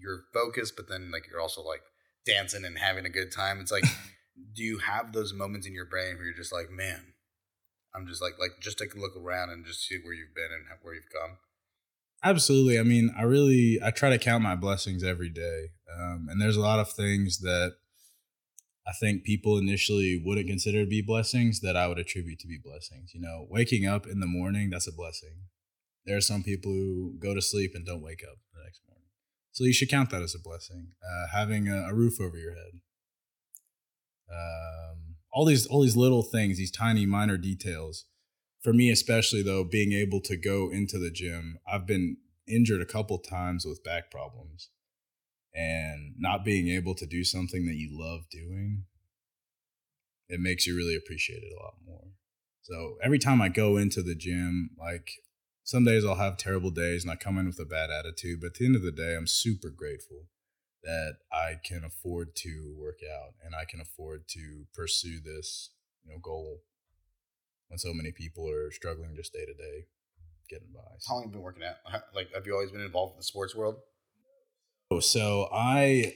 you're 0.00 0.24
focused, 0.32 0.74
but 0.76 0.88
then 0.88 1.10
like 1.10 1.28
you're 1.30 1.40
also 1.40 1.62
like 1.62 1.82
dancing 2.24 2.64
and 2.64 2.78
having 2.78 3.06
a 3.06 3.10
good 3.10 3.32
time. 3.32 3.60
It's 3.60 3.72
like, 3.72 3.84
do 4.54 4.62
you 4.62 4.78
have 4.78 5.12
those 5.12 5.32
moments 5.32 5.66
in 5.66 5.74
your 5.74 5.86
brain 5.86 6.16
where 6.16 6.24
you're 6.24 6.34
just 6.34 6.52
like, 6.52 6.70
man, 6.70 7.14
I'm 7.94 8.06
just 8.06 8.20
like 8.20 8.34
like 8.38 8.60
just 8.60 8.78
take 8.78 8.94
a 8.94 8.98
look 8.98 9.16
around 9.16 9.50
and 9.50 9.64
just 9.64 9.86
see 9.86 9.98
where 10.02 10.12
you've 10.12 10.34
been 10.34 10.50
and 10.52 10.64
where 10.82 10.94
you've 10.94 11.10
come. 11.12 11.38
Absolutely. 12.22 12.78
I 12.78 12.82
mean, 12.82 13.14
I 13.16 13.22
really 13.22 13.78
I 13.84 13.90
try 13.90 14.10
to 14.10 14.18
count 14.18 14.42
my 14.42 14.56
blessings 14.56 15.04
every 15.04 15.30
day, 15.30 15.68
um, 15.94 16.26
and 16.28 16.40
there's 16.40 16.56
a 16.56 16.60
lot 16.60 16.80
of 16.80 16.90
things 16.90 17.38
that 17.40 17.74
I 18.86 18.92
think 18.92 19.24
people 19.24 19.58
initially 19.58 20.20
wouldn't 20.24 20.46
consider 20.46 20.84
to 20.84 20.88
be 20.88 21.02
blessings 21.02 21.60
that 21.60 21.76
I 21.76 21.88
would 21.88 21.98
attribute 21.98 22.38
to 22.40 22.48
be 22.48 22.58
blessings. 22.62 23.12
You 23.14 23.20
know, 23.20 23.46
waking 23.50 23.86
up 23.86 24.06
in 24.06 24.20
the 24.20 24.26
morning 24.26 24.70
that's 24.70 24.88
a 24.88 24.92
blessing. 24.92 25.46
There 26.06 26.16
are 26.16 26.22
some 26.22 26.42
people 26.42 26.72
who 26.72 27.14
go 27.18 27.34
to 27.34 27.42
sleep 27.42 27.72
and 27.74 27.84
don't 27.84 28.02
wake 28.02 28.22
up 28.22 28.38
the 28.54 28.62
next 28.62 28.80
morning. 28.88 29.08
So 29.52 29.64
you 29.64 29.72
should 29.72 29.90
count 29.90 30.10
that 30.10 30.22
as 30.22 30.34
a 30.34 30.38
blessing. 30.38 30.88
Uh, 31.02 31.26
having 31.36 31.68
a, 31.68 31.88
a 31.88 31.94
roof 31.94 32.20
over 32.20 32.36
your 32.36 32.54
head. 32.54 32.80
Um, 34.30 35.16
all 35.32 35.44
these 35.44 35.66
all 35.66 35.82
these 35.82 35.96
little 35.96 36.22
things, 36.22 36.58
these 36.58 36.70
tiny 36.70 37.06
minor 37.06 37.36
details. 37.36 38.04
For 38.62 38.72
me, 38.72 38.90
especially 38.90 39.42
though, 39.42 39.64
being 39.64 39.92
able 39.92 40.20
to 40.22 40.36
go 40.36 40.70
into 40.70 40.98
the 40.98 41.10
gym, 41.10 41.58
I've 41.70 41.86
been 41.86 42.16
injured 42.48 42.80
a 42.80 42.86
couple 42.86 43.18
times 43.18 43.64
with 43.64 43.84
back 43.84 44.10
problems, 44.10 44.70
and 45.54 46.14
not 46.18 46.44
being 46.44 46.68
able 46.68 46.94
to 46.94 47.06
do 47.06 47.24
something 47.24 47.66
that 47.66 47.76
you 47.76 47.88
love 47.92 48.28
doing, 48.30 48.84
it 50.28 50.40
makes 50.40 50.66
you 50.66 50.76
really 50.76 50.96
appreciate 50.96 51.42
it 51.42 51.52
a 51.52 51.62
lot 51.62 51.74
more. 51.84 52.08
So 52.62 52.96
every 53.02 53.18
time 53.18 53.40
I 53.40 53.48
go 53.48 53.76
into 53.76 54.02
the 54.02 54.16
gym, 54.16 54.70
like 54.78 55.08
some 55.66 55.84
days 55.84 56.04
I'll 56.04 56.14
have 56.14 56.36
terrible 56.36 56.70
days 56.70 57.02
and 57.02 57.10
I 57.10 57.16
come 57.16 57.38
in 57.38 57.46
with 57.46 57.58
a 57.58 57.64
bad 57.64 57.90
attitude, 57.90 58.40
but 58.40 58.48
at 58.48 58.54
the 58.54 58.66
end 58.66 58.76
of 58.76 58.82
the 58.82 58.92
day, 58.92 59.16
I'm 59.16 59.26
super 59.26 59.68
grateful 59.68 60.28
that 60.84 61.16
I 61.32 61.54
can 61.64 61.82
afford 61.84 62.36
to 62.36 62.72
work 62.78 63.00
out 63.02 63.34
and 63.44 63.52
I 63.52 63.64
can 63.64 63.80
afford 63.80 64.28
to 64.28 64.66
pursue 64.72 65.18
this, 65.18 65.70
you 66.04 66.12
know, 66.12 66.20
goal 66.22 66.60
when 67.66 67.78
so 67.78 67.92
many 67.92 68.12
people 68.12 68.48
are 68.48 68.70
struggling 68.70 69.16
just 69.16 69.32
day 69.32 69.44
to 69.44 69.54
day 69.54 69.86
getting 70.48 70.68
by. 70.72 70.82
How 71.08 71.14
long 71.14 71.24
have 71.24 71.30
you 71.30 71.38
been 71.38 71.42
working 71.42 71.64
out? 71.64 72.02
Like, 72.14 72.32
have 72.32 72.46
you 72.46 72.54
always 72.54 72.70
been 72.70 72.80
involved 72.80 73.14
in 73.14 73.18
the 73.18 73.24
sports 73.24 73.52
world? 73.52 73.74
Oh, 74.92 75.00
so 75.00 75.48
I 75.52 76.14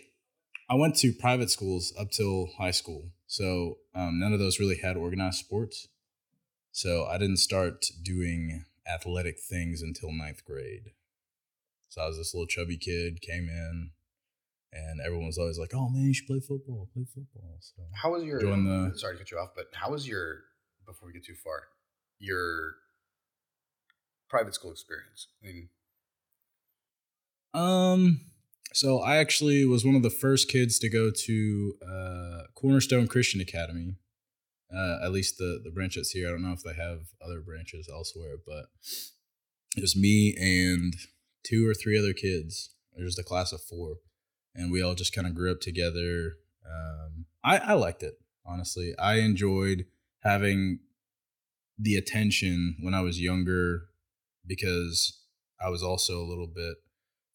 I 0.69 0.77
went 0.77 0.95
to 0.99 1.13
private 1.13 1.51
schools 1.51 1.93
up 1.99 2.13
till 2.13 2.51
high 2.57 2.71
school. 2.71 3.11
So 3.27 3.79
um, 3.97 4.21
none 4.21 4.33
of 4.33 4.39
those 4.39 4.61
really 4.61 4.77
had 4.77 4.97
organized 4.97 5.39
sports. 5.39 5.89
So 6.71 7.05
I 7.07 7.19
didn't 7.19 7.39
start 7.39 7.85
doing 8.05 8.65
athletic 8.95 9.39
things 9.41 9.83
until 9.83 10.13
ninth 10.13 10.45
grade. 10.45 10.93
So 11.89 12.03
I 12.03 12.07
was 12.07 12.17
this 12.19 12.35
little 12.35 12.47
chubby 12.47 12.77
kid, 12.77 13.21
came 13.21 13.49
in, 13.49 13.91
and 14.73 15.01
everyone 15.05 15.27
was 15.27 15.39
always 15.39 15.59
like, 15.59 15.71
"Oh 15.75 15.89
man, 15.89 16.03
you 16.05 16.15
should 16.15 16.27
play 16.27 16.41
football. 16.41 16.89
Play 16.95 17.05
football." 17.05 17.59
So 17.61 17.83
How 17.95 18.13
was 18.13 18.23
your? 18.25 18.41
Join 18.41 18.65
the- 18.65 18.97
sorry 18.99 19.15
to 19.17 19.19
cut 19.19 19.31
you 19.31 19.39
off, 19.39 19.51
but 19.57 19.67
how 19.75 19.91
was 19.91 20.07
your? 20.07 20.45
Before 20.87 21.07
we 21.07 21.13
get 21.13 21.25
too 21.25 21.35
far, 21.35 21.69
your 22.19 22.75
private 24.29 24.55
school 24.55 24.71
experience. 24.73 25.29
I 25.43 25.47
mean, 25.47 25.69
Um, 27.53 28.21
so 28.73 29.01
I 29.01 29.17
actually 29.17 29.65
was 29.65 29.85
one 29.85 29.97
of 29.97 30.03
the 30.03 30.11
first 30.11 30.49
kids 30.49 30.79
to 30.81 30.89
go 30.89 31.11
to 31.11 31.75
uh, 31.87 32.43
Cornerstone 32.55 33.09
Christian 33.09 33.41
Academy. 33.41 33.97
Uh, 34.75 34.99
at 35.05 35.13
least 35.13 35.39
the 35.39 35.61
the 35.65 35.71
branch 35.71 35.97
that's 35.97 36.11
here. 36.11 36.29
I 36.29 36.31
don't 36.31 36.43
know 36.43 36.53
if 36.53 36.63
they 36.63 36.75
have 36.75 37.01
other 37.25 37.41
branches 37.41 37.89
elsewhere, 37.93 38.37
but 38.47 38.67
it 39.77 39.81
was 39.81 39.97
me 39.97 40.37
and 40.39 40.95
two 41.45 41.69
or 41.69 41.75
three 41.75 41.99
other 41.99 42.13
kids. 42.13 42.71
It 42.97 43.03
was 43.03 43.19
a 43.19 43.25
class 43.25 43.53
of 43.53 43.63
four, 43.63 43.97
and 44.55 44.71
we 44.71 44.83
all 44.83 44.95
just 44.95 45.15
kind 45.15 45.27
of 45.27 45.35
grew 45.35 45.51
up 45.51 45.61
together. 45.61 46.35
Um, 46.65 47.27
I 47.43 47.59
I 47.59 47.73
liked 47.73 48.03
it 48.03 48.15
honestly. 48.51 48.95
I 48.99 49.17
enjoyed 49.17 49.87
having 50.23 50.81
the 51.79 51.97
attention 51.97 52.77
when 52.81 52.95
I 52.95 53.01
was 53.01 53.21
younger 53.21 53.83
because 54.47 55.23
I 55.61 55.71
was 55.71 55.83
also 55.83 56.21
a 56.21 56.29
little 56.29 56.47
bit 56.47 56.77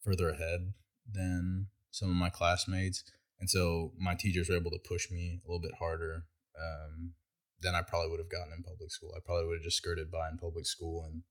further 0.04 0.28
ahead 0.28 0.72
than 1.10 1.68
some 1.90 2.10
of 2.10 2.16
my 2.16 2.30
classmates. 2.30 3.02
And 3.40 3.50
so 3.50 3.92
my 3.98 4.14
teachers 4.14 4.48
were 4.48 4.56
able 4.56 4.70
to 4.70 4.78
push 4.78 5.10
me 5.10 5.40
a 5.44 5.48
little 5.48 5.60
bit 5.60 5.78
harder 5.78 6.24
um, 6.58 7.12
than 7.60 7.74
I 7.74 7.82
probably 7.82 8.10
would 8.10 8.20
have 8.20 8.30
gotten 8.30 8.52
in 8.56 8.62
public 8.62 8.90
school. 8.90 9.12
I 9.16 9.20
probably 9.24 9.46
would 9.46 9.58
have 9.58 9.64
just 9.64 9.78
skirted 9.78 10.10
by 10.10 10.28
in 10.28 10.38
public 10.38 10.66
school 10.66 11.04
and 11.04 11.22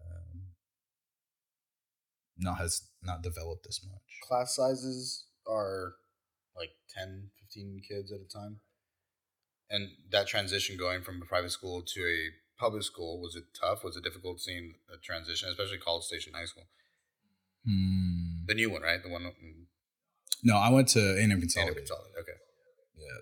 um, 0.00 0.40
not 2.38 2.58
has 2.58 2.88
not 3.02 3.22
developed 3.22 3.66
as 3.68 3.80
much. 3.84 4.20
class 4.26 4.56
sizes 4.56 5.26
are 5.46 5.94
like 6.56 6.70
10, 6.96 7.30
15 7.40 7.82
kids 7.86 8.12
at 8.12 8.20
a 8.20 8.28
time. 8.28 8.60
And 9.70 9.88
that 10.10 10.26
transition 10.26 10.76
going 10.76 11.02
from 11.02 11.20
a 11.22 11.26
private 11.26 11.50
school 11.50 11.82
to 11.82 12.00
a 12.00 12.30
public 12.60 12.82
school, 12.82 13.20
was 13.20 13.34
it 13.34 13.44
tough? 13.58 13.82
Was 13.82 13.96
it 13.96 14.04
difficult 14.04 14.40
seeing 14.40 14.74
a 14.92 14.98
transition, 14.98 15.48
especially 15.48 15.78
College 15.78 16.04
Station 16.04 16.32
High 16.34 16.44
School? 16.44 16.64
Hmm. 17.66 18.44
The 18.46 18.54
new 18.54 18.70
one, 18.70 18.82
right? 18.82 19.02
The 19.02 19.08
one 19.08 19.22
in 19.22 19.66
No, 20.42 20.56
I 20.56 20.68
went 20.70 20.88
to 20.88 21.00
A&M 21.00 21.40
Consolidated. 21.40 21.78
Consolidated. 21.78 22.20
Okay. 22.20 22.38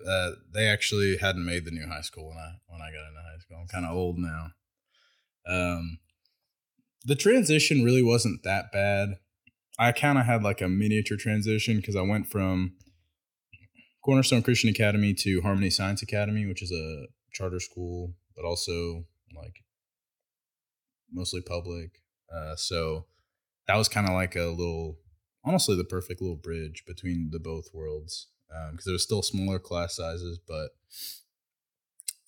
Uh, 0.06 0.30
they 0.52 0.66
actually 0.66 1.16
hadn't 1.16 1.44
made 1.44 1.64
the 1.64 1.70
new 1.70 1.86
high 1.86 2.00
school 2.00 2.28
when 2.28 2.38
I 2.38 2.52
when 2.68 2.80
I 2.80 2.90
got 2.90 3.08
into 3.08 3.20
high 3.20 3.38
school. 3.40 3.58
I'm 3.60 3.68
kind 3.68 3.86
of 3.86 3.92
old 3.92 4.18
now. 4.18 4.50
Um, 5.46 5.98
the 7.04 7.16
transition 7.16 7.84
really 7.84 8.02
wasn't 8.02 8.42
that 8.44 8.72
bad. 8.72 9.16
I 9.78 9.92
kind 9.92 10.18
of 10.18 10.26
had 10.26 10.42
like 10.42 10.60
a 10.60 10.68
miniature 10.68 11.16
transition 11.16 11.76
because 11.76 11.96
I 11.96 12.02
went 12.02 12.28
from 12.28 12.74
Cornerstone 14.04 14.42
Christian 14.42 14.70
Academy 14.70 15.14
to 15.14 15.40
Harmony 15.42 15.70
Science 15.70 16.02
Academy, 16.02 16.46
which 16.46 16.62
is 16.62 16.72
a 16.72 17.06
charter 17.32 17.60
school, 17.60 18.14
but 18.36 18.44
also 18.44 19.04
like 19.34 19.54
mostly 21.10 21.40
public. 21.40 22.02
Uh, 22.32 22.56
so 22.56 23.06
that 23.66 23.76
was 23.76 23.88
kind 23.88 24.08
of 24.08 24.14
like 24.14 24.36
a 24.36 24.46
little, 24.46 24.98
honestly, 25.44 25.76
the 25.76 25.84
perfect 25.84 26.20
little 26.20 26.36
bridge 26.36 26.84
between 26.86 27.30
the 27.32 27.38
both 27.38 27.66
worlds 27.72 28.28
because 28.70 28.84
there 28.84 28.92
was 28.92 29.02
still 29.02 29.22
smaller 29.22 29.58
class 29.58 29.96
sizes, 29.96 30.38
but 30.46 30.70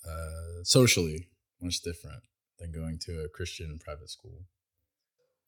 uh, 0.08 0.62
socially 0.64 1.28
much 1.60 1.80
different 1.82 2.22
than 2.58 2.72
going 2.72 2.98
to 3.06 3.20
a 3.24 3.28
Christian 3.28 3.78
private 3.82 4.10
school. 4.10 4.44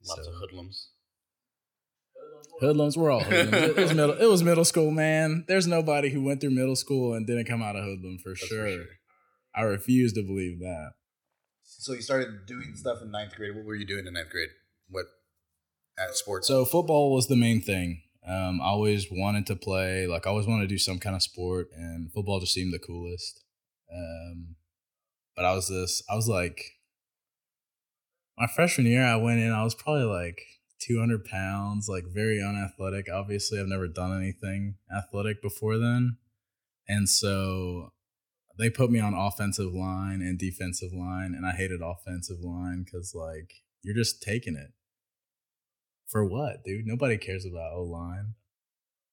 Lots 0.06 0.24
So- 0.24 0.30
of 0.32 0.38
hoodlums. 0.38 0.90
Hoodlums, 2.60 2.96
we're 2.96 3.10
all 3.10 3.20
hoodlums. 3.20 3.52
It 3.52 3.76
was 3.76 3.94
middle. 3.94 4.16
It 4.18 4.26
was 4.26 4.42
middle 4.42 4.64
school, 4.64 4.90
man. 4.90 5.44
There's 5.46 5.66
nobody 5.66 6.08
who 6.10 6.22
went 6.24 6.40
through 6.40 6.50
middle 6.50 6.76
school 6.76 7.12
and 7.14 7.26
didn't 7.26 7.44
come 7.46 7.62
out 7.62 7.76
of 7.76 7.84
hoodlum 7.84 8.18
for 8.22 8.30
That's 8.30 8.40
for 8.40 8.46
sure. 8.46 8.68
sure. 8.70 8.84
I 9.54 9.62
refuse 9.62 10.12
to 10.14 10.22
believe 10.22 10.58
that. 10.60 10.92
So 11.62 11.92
you 11.92 12.00
started 12.02 12.46
doing 12.46 12.72
stuff 12.74 13.02
in 13.02 13.10
ninth 13.10 13.34
grade. 13.36 13.54
What 13.54 13.64
were 13.66 13.74
you 13.74 13.86
doing 13.86 14.06
in 14.06 14.14
ninth 14.14 14.30
grade? 14.30 14.48
What 14.88 15.04
at 15.98 16.14
sports? 16.16 16.46
So 16.48 16.64
football 16.64 17.12
was 17.14 17.28
the 17.28 17.36
main 17.36 17.60
thing. 17.60 18.02
Um, 18.28 18.60
I 18.60 18.66
always 18.66 19.06
wanted 19.10 19.46
to 19.46 19.56
play. 19.56 20.06
Like 20.06 20.26
I 20.26 20.30
always 20.30 20.46
wanted 20.46 20.62
to 20.62 20.74
do 20.74 20.78
some 20.78 20.98
kind 20.98 21.14
of 21.14 21.22
sport, 21.22 21.68
and 21.76 22.12
football 22.12 22.40
just 22.40 22.54
seemed 22.54 22.74
the 22.74 22.78
coolest. 22.78 23.44
Um, 23.92 24.56
but 25.36 25.44
I 25.44 25.54
was 25.54 25.68
this. 25.68 26.02
I 26.10 26.16
was 26.16 26.28
like, 26.28 26.60
my 28.36 28.46
freshman 28.54 28.86
year, 28.86 29.04
I 29.04 29.16
went 29.16 29.40
in. 29.40 29.52
I 29.52 29.62
was 29.62 29.74
probably 29.74 30.04
like 30.04 30.40
200 30.80 31.24
pounds, 31.24 31.88
like 31.88 32.04
very 32.12 32.42
unathletic. 32.42 33.06
Obviously, 33.12 33.60
I've 33.60 33.68
never 33.68 33.86
done 33.86 34.16
anything 34.16 34.76
athletic 34.94 35.40
before 35.40 35.78
then, 35.78 36.16
and 36.88 37.08
so 37.08 37.92
they 38.58 38.70
put 38.70 38.90
me 38.90 38.98
on 38.98 39.14
offensive 39.14 39.72
line 39.72 40.20
and 40.20 40.36
defensive 40.38 40.92
line, 40.92 41.32
and 41.36 41.46
I 41.46 41.52
hated 41.52 41.80
offensive 41.80 42.40
line 42.40 42.84
because 42.84 43.14
like 43.14 43.52
you're 43.82 43.94
just 43.94 44.20
taking 44.20 44.56
it 44.56 44.72
for 46.06 46.24
what, 46.24 46.64
dude? 46.64 46.86
Nobody 46.86 47.16
cares 47.18 47.44
about 47.44 47.72
O 47.74 47.82
line. 47.82 48.34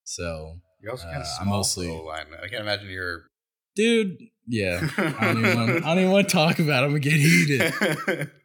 So, 0.04 0.60
You're 0.82 0.92
also 0.92 1.06
kind 1.06 1.18
uh, 1.18 1.22
of 1.22 1.26
I'm 1.40 1.46
small. 1.48 1.58
mostly- 1.58 1.88
for 1.88 2.02
O-line. 2.02 2.26
I 2.44 2.48
can't 2.48 2.62
imagine 2.62 2.90
you're. 2.90 3.24
dude, 3.76 4.18
yeah, 4.48 4.88
I 4.98 5.34
don't 5.34 5.46
even 5.46 5.56
want, 5.58 5.70
I 5.86 5.88
don't 5.90 6.00
even 6.00 6.12
want 6.12 6.28
to 6.30 6.34
talk 6.34 6.60
about 6.60 6.84
I'm 6.84 6.90
gonna 6.90 7.00
get 7.00 7.14
heated. 7.14 8.30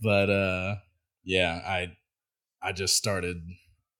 But 0.00 0.30
uh, 0.30 0.76
yeah, 1.24 1.60
I 1.66 1.96
I 2.62 2.72
just 2.72 2.96
started 2.96 3.38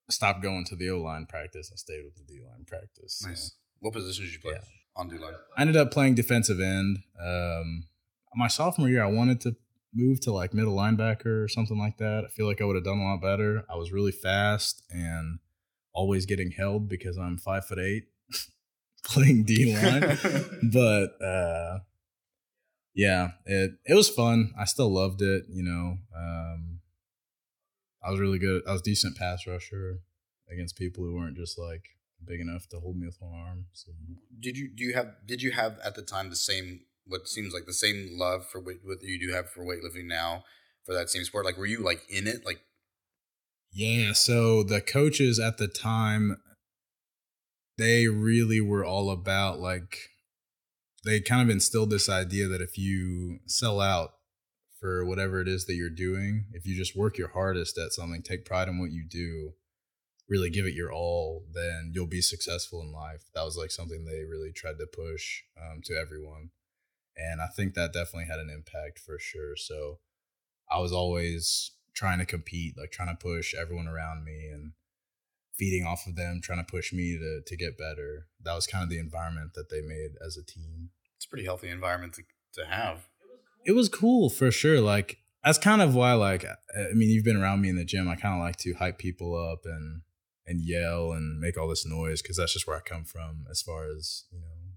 stopped 0.09 0.41
going 0.41 0.63
to 0.65 0.75
the 0.75 0.89
O 0.91 1.01
line 1.01 1.25
practice 1.25 1.69
and 1.69 1.77
stayed 1.79 2.03
with 2.05 2.15
the 2.15 2.23
D 2.23 2.39
line 2.41 2.63
practice. 2.65 3.19
So 3.19 3.27
nice. 3.29 3.55
What 3.79 3.93
position 3.93 4.23
did 4.25 4.33
you 4.33 4.39
play 4.39 4.53
Yeah. 4.53 4.61
on 4.95 5.09
D 5.09 5.17
line? 5.17 5.33
I 5.57 5.61
ended 5.61 5.75
up 5.75 5.91
playing 5.91 6.15
defensive 6.15 6.59
end. 6.61 6.99
Um, 7.21 7.85
my 8.35 8.47
sophomore 8.47 8.87
year, 8.89 9.03
I 9.03 9.07
wanted 9.11 9.41
to 9.41 9.55
move 9.93 10.19
to 10.21 10.31
like 10.31 10.53
middle 10.53 10.75
linebacker 10.75 11.43
or 11.43 11.47
something 11.47 11.77
like 11.77 11.97
that. 11.97 12.23
I 12.25 12.29
feel 12.29 12.45
like 12.45 12.61
I 12.61 12.65
would 12.65 12.75
have 12.75 12.85
done 12.85 12.99
a 12.99 13.03
lot 13.03 13.21
better. 13.21 13.63
I 13.69 13.75
was 13.75 13.91
really 13.91 14.11
fast 14.11 14.83
and 14.89 15.39
always 15.93 16.25
getting 16.25 16.51
held 16.51 16.87
because 16.87 17.17
I'm 17.17 17.37
five 17.37 17.65
foot 17.65 17.79
eight, 17.79 18.05
playing 19.03 19.43
D 19.43 19.75
line. 19.81 20.17
but 20.71 21.21
uh, 21.25 21.79
yeah, 22.93 23.29
it 23.45 23.71
it 23.85 23.95
was 23.95 24.09
fun. 24.09 24.51
I 24.59 24.65
still 24.65 24.93
loved 24.93 25.21
it. 25.21 25.45
You 25.49 25.63
know, 25.63 25.97
um, 26.15 26.79
I 28.03 28.11
was 28.11 28.19
really 28.19 28.39
good. 28.39 28.61
I 28.67 28.73
was 28.73 28.81
decent 28.81 29.17
pass 29.17 29.45
rusher 29.47 29.99
against 30.51 30.77
people 30.77 31.03
who 31.03 31.15
weren't 31.15 31.37
just 31.37 31.57
like 31.57 31.83
big 32.25 32.41
enough 32.41 32.67
to 32.69 32.79
hold 32.79 32.97
me 32.97 33.05
with 33.05 33.17
one 33.19 33.33
arm. 33.33 33.65
So. 33.73 33.91
did 34.39 34.57
you 34.57 34.69
do 34.69 34.83
you 34.83 34.93
have 34.93 35.07
did 35.25 35.41
you 35.41 35.51
have 35.51 35.79
at 35.83 35.95
the 35.95 36.01
time 36.01 36.29
the 36.29 36.35
same 36.35 36.81
what 37.09 37.27
seems 37.27 37.53
like 37.53 37.65
the 37.65 37.73
same 37.73 38.11
love 38.13 38.47
for 38.47 38.61
weight 38.61 38.77
what 38.83 39.01
you 39.01 39.19
do 39.19 39.33
have 39.33 39.49
for 39.49 39.63
weightlifting 39.63 40.07
now 40.07 40.43
for 40.85 40.93
that 40.93 41.09
same 41.09 41.23
sport? 41.23 41.45
Like 41.45 41.57
were 41.57 41.65
you 41.65 41.83
like 41.83 42.01
in 42.09 42.27
it? 42.27 42.45
Like 42.45 42.61
Yeah, 43.73 44.13
so 44.13 44.63
the 44.63 44.81
coaches 44.81 45.39
at 45.39 45.57
the 45.57 45.67
time 45.67 46.37
they 47.77 48.07
really 48.07 48.61
were 48.61 48.85
all 48.85 49.09
about 49.09 49.59
like 49.59 50.09
they 51.05 51.21
kind 51.21 51.41
of 51.41 51.49
instilled 51.49 51.89
this 51.89 52.09
idea 52.09 52.47
that 52.47 52.61
if 52.61 52.77
you 52.77 53.39
sell 53.45 53.79
out 53.79 54.11
for 54.79 55.05
whatever 55.05 55.41
it 55.41 55.47
is 55.47 55.65
that 55.65 55.75
you're 55.75 55.89
doing, 55.89 56.45
if 56.53 56.65
you 56.65 56.75
just 56.75 56.95
work 56.95 57.17
your 57.17 57.29
hardest 57.29 57.77
at 57.77 57.91
something, 57.91 58.21
take 58.21 58.45
pride 58.45 58.67
in 58.67 58.79
what 58.79 58.91
you 58.91 59.05
do, 59.09 59.53
really 60.29 60.49
give 60.49 60.65
it 60.65 60.73
your 60.73 60.91
all, 60.91 61.43
then 61.53 61.91
you'll 61.93 62.07
be 62.07 62.21
successful 62.21 62.81
in 62.81 62.91
life. 62.91 63.23
That 63.33 63.43
was 63.43 63.57
like 63.57 63.71
something 63.71 64.05
they 64.05 64.23
really 64.23 64.51
tried 64.51 64.77
to 64.79 64.87
push 64.87 65.41
um, 65.59 65.81
to 65.85 65.95
everyone. 65.95 66.51
And 67.17 67.41
I 67.41 67.47
think 67.47 67.73
that 67.73 67.93
definitely 67.93 68.25
had 68.25 68.39
an 68.39 68.49
impact 68.49 68.99
for 68.99 69.19
sure. 69.19 69.55
So 69.55 69.99
I 70.71 70.79
was 70.79 70.91
always 70.91 71.71
trying 71.93 72.19
to 72.19 72.25
compete, 72.25 72.75
like 72.77 72.91
trying 72.91 73.09
to 73.09 73.21
push 73.21 73.53
everyone 73.53 73.87
around 73.87 74.23
me 74.23 74.49
and 74.53 74.73
feeding 75.53 75.85
off 75.85 76.07
of 76.07 76.15
them, 76.15 76.39
trying 76.41 76.63
to 76.63 76.71
push 76.71 76.93
me 76.93 77.17
to, 77.17 77.41
to 77.45 77.57
get 77.57 77.77
better. 77.77 78.27
That 78.43 78.53
was 78.53 78.67
kind 78.67 78.83
of 78.83 78.89
the 78.89 78.99
environment 78.99 79.53
that 79.55 79.69
they 79.69 79.81
made 79.81 80.11
as 80.25 80.37
a 80.37 80.43
team. 80.43 80.91
It's 81.17 81.25
a 81.25 81.29
pretty 81.29 81.43
healthy 81.43 81.67
environment 81.67 82.13
to, 82.13 82.23
to 82.53 82.65
have. 82.65 83.09
It 83.65 83.73
was 83.73 83.89
cool 83.89 84.29
for 84.29 84.51
sure. 84.51 84.79
Like, 84.79 85.17
that's 85.43 85.57
kind 85.57 85.81
of 85.81 85.95
why, 85.95 86.13
like, 86.13 86.45
I 86.45 86.93
mean, 86.93 87.09
you've 87.09 87.25
been 87.25 87.41
around 87.41 87.61
me 87.61 87.69
in 87.69 87.75
the 87.75 87.83
gym. 87.83 88.07
I 88.07 88.15
kind 88.15 88.35
of 88.35 88.41
like 88.41 88.55
to 88.57 88.73
hype 88.75 88.97
people 88.97 89.35
up 89.35 89.61
and 89.65 90.01
and 90.49 90.63
yell 90.63 91.11
and 91.11 91.39
make 91.39 91.57
all 91.57 91.67
this 91.67 91.85
noise 91.85 92.23
because 92.23 92.37
that's 92.37 92.53
just 92.53 92.65
where 92.65 92.75
I 92.75 92.79
come 92.79 93.05
from 93.05 93.45
as 93.51 93.61
far 93.61 93.85
as 93.85 94.25
you 94.31 94.39
know 94.39 94.73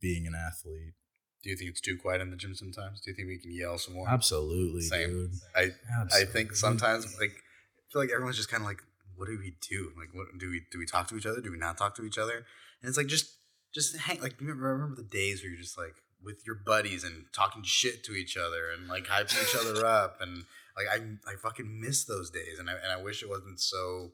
being 0.00 0.26
an 0.26 0.34
athlete. 0.34 0.94
Do 1.42 1.50
you 1.50 1.56
think 1.56 1.70
it's 1.70 1.80
too 1.80 1.96
quiet 1.96 2.20
in 2.20 2.30
the 2.30 2.36
gym 2.36 2.54
sometimes? 2.54 3.00
Do 3.00 3.10
you 3.10 3.16
think 3.16 3.28
we 3.28 3.38
can 3.38 3.50
yell 3.50 3.78
some 3.78 3.94
more? 3.94 4.08
Absolutely, 4.08 4.82
Same. 4.82 5.08
dude. 5.08 5.30
I 5.56 5.70
Absolutely. 6.00 6.28
I 6.28 6.32
think 6.32 6.54
sometimes 6.54 7.18
like 7.18 7.30
I 7.32 7.92
feel 7.92 8.02
like 8.02 8.10
everyone's 8.10 8.36
just 8.36 8.50
kind 8.50 8.62
of 8.62 8.66
like, 8.66 8.82
what 9.16 9.26
do 9.26 9.38
we 9.38 9.54
do? 9.68 9.92
Like, 9.98 10.08
what 10.12 10.26
do 10.38 10.50
we 10.50 10.62
do? 10.70 10.78
We 10.78 10.86
talk 10.86 11.08
to 11.08 11.16
each 11.16 11.26
other? 11.26 11.40
Do 11.40 11.50
we 11.50 11.58
not 11.58 11.78
talk 11.78 11.96
to 11.96 12.04
each 12.04 12.18
other? 12.18 12.44
And 12.82 12.88
it's 12.88 12.96
like 12.98 13.06
just 13.06 13.36
just 13.74 13.96
hang. 13.96 14.20
Like, 14.20 14.38
remember, 14.40 14.64
remember 14.68 14.96
the 14.96 15.08
days 15.08 15.42
where 15.42 15.50
you're 15.50 15.60
just 15.60 15.78
like 15.78 15.94
with 16.22 16.42
your 16.46 16.56
buddies 16.56 17.04
and 17.04 17.24
talking 17.32 17.62
shit 17.62 18.04
to 18.04 18.12
each 18.12 18.36
other 18.36 18.70
and 18.76 18.88
like 18.88 19.06
hyping 19.06 19.42
each 19.42 19.56
other 19.56 19.86
up 19.86 20.18
and 20.20 20.44
like 20.76 20.86
I 20.88 21.30
I 21.30 21.36
fucking 21.36 21.80
miss 21.80 22.04
those 22.04 22.30
days 22.30 22.58
and 22.58 22.68
I 22.68 22.74
and 22.74 22.92
I 22.92 23.02
wish 23.02 23.22
it 23.22 23.28
wasn't 23.28 23.60
so 23.60 24.12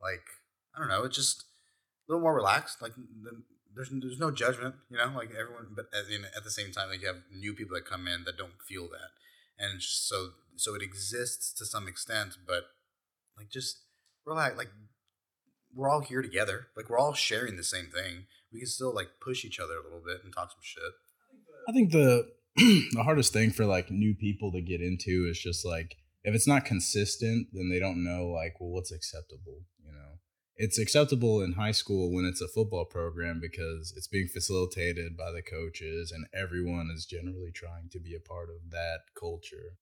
like 0.00 0.24
I 0.74 0.78
don't 0.78 0.88
know. 0.88 1.02
It's 1.04 1.16
just 1.16 1.42
a 2.08 2.12
little 2.12 2.22
more 2.22 2.34
relaxed. 2.34 2.80
Like 2.80 2.94
the, 2.94 3.42
there's 3.74 3.90
there's 3.90 4.18
no 4.18 4.30
judgment, 4.30 4.74
you 4.90 4.96
know. 4.96 5.12
Like 5.14 5.30
everyone, 5.30 5.68
but 5.74 5.86
at, 5.92 6.10
in, 6.12 6.24
at 6.24 6.44
the 6.44 6.50
same 6.50 6.72
time, 6.72 6.90
like 6.90 7.00
you 7.00 7.06
have 7.06 7.22
new 7.34 7.54
people 7.54 7.74
that 7.74 7.84
come 7.84 8.06
in 8.06 8.24
that 8.24 8.36
don't 8.36 8.60
feel 8.68 8.88
that, 8.88 9.10
and 9.58 9.82
so 9.82 10.30
so 10.56 10.74
it 10.74 10.82
exists 10.82 11.52
to 11.54 11.64
some 11.64 11.88
extent, 11.88 12.36
but 12.46 12.64
like 13.36 13.50
just 13.50 13.80
relax. 14.26 14.56
Like 14.56 14.70
we're 15.74 15.88
all 15.88 16.00
here 16.00 16.22
together. 16.22 16.66
Like 16.76 16.88
we're 16.88 16.98
all 16.98 17.14
sharing 17.14 17.56
the 17.56 17.64
same 17.64 17.86
thing. 17.86 18.26
We 18.52 18.60
can 18.60 18.68
still 18.68 18.94
like 18.94 19.08
push 19.20 19.44
each 19.44 19.58
other 19.58 19.74
a 19.74 19.82
little 19.82 20.02
bit 20.04 20.24
and 20.24 20.32
talk 20.32 20.50
some 20.50 20.60
shit. 20.62 20.82
I 21.68 21.72
think 21.72 21.92
the 21.92 22.28
the 22.56 23.02
hardest 23.02 23.32
thing 23.32 23.50
for 23.50 23.64
like 23.64 23.90
new 23.90 24.14
people 24.14 24.52
to 24.52 24.60
get 24.60 24.80
into 24.80 25.26
is 25.30 25.38
just 25.38 25.64
like 25.64 25.96
if 26.24 26.34
it's 26.34 26.46
not 26.46 26.64
consistent, 26.64 27.48
then 27.52 27.70
they 27.70 27.80
don't 27.80 28.04
know 28.04 28.26
like 28.26 28.60
well 28.60 28.70
what's 28.70 28.92
acceptable. 28.92 29.62
It's 30.64 30.78
acceptable 30.78 31.42
in 31.42 31.54
high 31.54 31.72
school 31.72 32.12
when 32.14 32.24
it's 32.24 32.40
a 32.40 32.46
football 32.46 32.84
program 32.84 33.40
because 33.40 33.92
it's 33.96 34.06
being 34.06 34.28
facilitated 34.28 35.16
by 35.16 35.32
the 35.32 35.42
coaches 35.42 36.12
and 36.14 36.24
everyone 36.32 36.88
is 36.94 37.04
generally 37.04 37.50
trying 37.52 37.88
to 37.90 37.98
be 37.98 38.14
a 38.14 38.20
part 38.20 38.48
of 38.48 38.70
that 38.70 39.00
culture. 39.18 39.74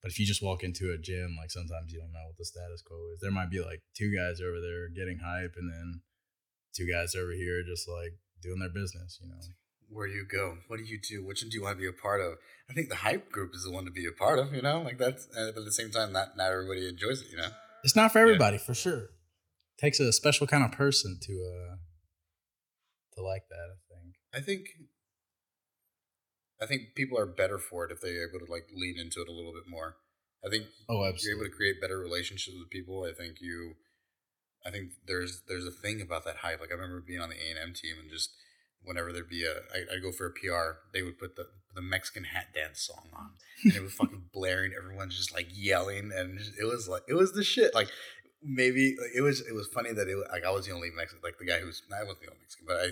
But 0.00 0.12
if 0.12 0.20
you 0.20 0.26
just 0.26 0.40
walk 0.40 0.62
into 0.62 0.92
a 0.92 0.98
gym, 0.98 1.36
like 1.36 1.50
sometimes 1.50 1.92
you 1.92 1.98
don't 1.98 2.12
know 2.12 2.26
what 2.28 2.38
the 2.38 2.44
status 2.44 2.80
quo 2.80 2.96
is. 3.12 3.18
There 3.20 3.32
might 3.32 3.50
be 3.50 3.60
like 3.60 3.82
two 3.96 4.14
guys 4.14 4.40
over 4.40 4.60
there 4.60 4.88
getting 4.88 5.18
hype, 5.18 5.54
and 5.58 5.68
then 5.68 6.00
two 6.76 6.86
guys 6.86 7.16
over 7.16 7.32
here 7.32 7.64
just 7.64 7.88
like 7.88 8.14
doing 8.40 8.60
their 8.60 8.70
business. 8.70 9.18
You 9.20 9.30
know, 9.30 9.40
Where 9.88 10.06
do 10.06 10.12
you 10.12 10.24
go? 10.30 10.58
What 10.68 10.78
do 10.78 10.84
you 10.84 10.98
do? 11.00 11.26
Which 11.26 11.42
one 11.42 11.50
do 11.50 11.56
you 11.58 11.64
want 11.64 11.76
to 11.76 11.82
be 11.82 11.88
a 11.88 11.92
part 11.92 12.20
of? 12.20 12.34
I 12.70 12.72
think 12.72 12.88
the 12.88 13.02
hype 13.02 13.32
group 13.32 13.50
is 13.52 13.64
the 13.64 13.72
one 13.72 13.84
to 13.84 13.90
be 13.90 14.06
a 14.06 14.12
part 14.12 14.38
of. 14.38 14.54
You 14.54 14.62
know, 14.62 14.80
like 14.80 14.96
that's. 14.96 15.26
uh, 15.36 15.50
But 15.52 15.62
at 15.62 15.64
the 15.66 15.72
same 15.72 15.90
time, 15.90 16.12
not 16.12 16.36
not 16.36 16.52
everybody 16.52 16.88
enjoys 16.88 17.20
it. 17.22 17.32
You 17.32 17.38
know. 17.38 17.48
it's 17.82 17.96
not 17.96 18.12
for 18.12 18.20
everybody 18.20 18.58
for 18.58 18.74
sure. 18.74 19.08
Takes 19.80 19.98
a 20.00 20.12
special 20.12 20.46
kind 20.46 20.64
of 20.64 20.72
person 20.72 21.18
to 21.22 21.32
uh 21.32 21.76
to 23.14 23.22
like 23.22 23.48
that. 23.48 23.68
I 23.70 23.78
think. 23.88 24.14
I 24.32 24.40
think 24.40 24.66
I 26.62 26.66
think 26.66 26.94
people 26.94 27.18
are 27.18 27.26
better 27.26 27.58
for 27.58 27.84
it 27.86 27.92
if 27.92 28.00
they're 28.00 28.28
able 28.28 28.44
to 28.44 28.50
like 28.52 28.66
lean 28.74 28.96
into 28.98 29.20
it 29.20 29.28
a 29.28 29.32
little 29.32 29.52
bit 29.52 29.64
more. 29.66 29.96
I 30.44 30.48
think 30.48 30.66
Oh, 30.88 31.02
you're 31.22 31.36
able 31.36 31.44
to 31.44 31.56
create 31.56 31.80
better 31.80 31.98
relationships 31.98 32.56
with 32.58 32.70
people. 32.70 33.04
I 33.04 33.14
think 33.14 33.36
you 33.40 33.74
I 34.64 34.70
think 34.70 34.92
there's 35.06 35.42
there's 35.48 35.66
a 35.66 35.70
thing 35.70 36.00
about 36.02 36.24
that 36.24 36.36
hype. 36.36 36.60
Like 36.60 36.70
I 36.70 36.74
remember 36.74 37.02
being 37.06 37.20
on 37.20 37.30
the 37.30 37.36
A 37.36 37.50
and 37.50 37.58
M 37.58 37.74
team 37.74 37.96
and 38.00 38.10
just 38.10 38.30
whenever 38.82 39.12
there'd 39.12 39.28
be 39.28 39.44
a 39.44 39.52
I, 39.74 39.94
I'd 39.94 40.02
go 40.02 40.12
for 40.12 40.26
a 40.26 40.32
PR, 40.32 40.80
they 40.92 41.02
would 41.02 41.18
put 41.18 41.36
the 41.36 41.46
the 41.74 41.82
Mexican 41.82 42.24
hat 42.24 42.48
dance 42.54 42.82
song 42.82 43.08
on, 43.14 43.30
and 43.64 43.74
it 43.74 43.82
was 43.82 43.94
fucking 43.94 44.24
blaring. 44.32 44.72
Everyone's 44.76 45.16
just 45.16 45.32
like 45.32 45.46
yelling, 45.52 46.10
and 46.14 46.38
it 46.60 46.64
was 46.64 46.88
like 46.88 47.02
it 47.08 47.14
was 47.14 47.32
the 47.32 47.44
shit. 47.44 47.74
Like 47.74 47.88
maybe 48.42 48.96
like, 49.00 49.10
it 49.14 49.20
was 49.20 49.40
it 49.40 49.54
was 49.54 49.68
funny 49.68 49.92
that 49.92 50.08
it 50.08 50.16
like 50.32 50.44
I 50.44 50.50
was 50.50 50.66
the 50.66 50.72
only 50.72 50.90
Mexican, 50.90 51.20
like 51.22 51.38
the 51.38 51.46
guy 51.46 51.60
who's 51.60 51.82
I 51.92 52.02
wasn't 52.02 52.20
the 52.22 52.28
only 52.28 52.40
Mexican, 52.40 52.66
but 52.66 52.76
I 52.76 52.86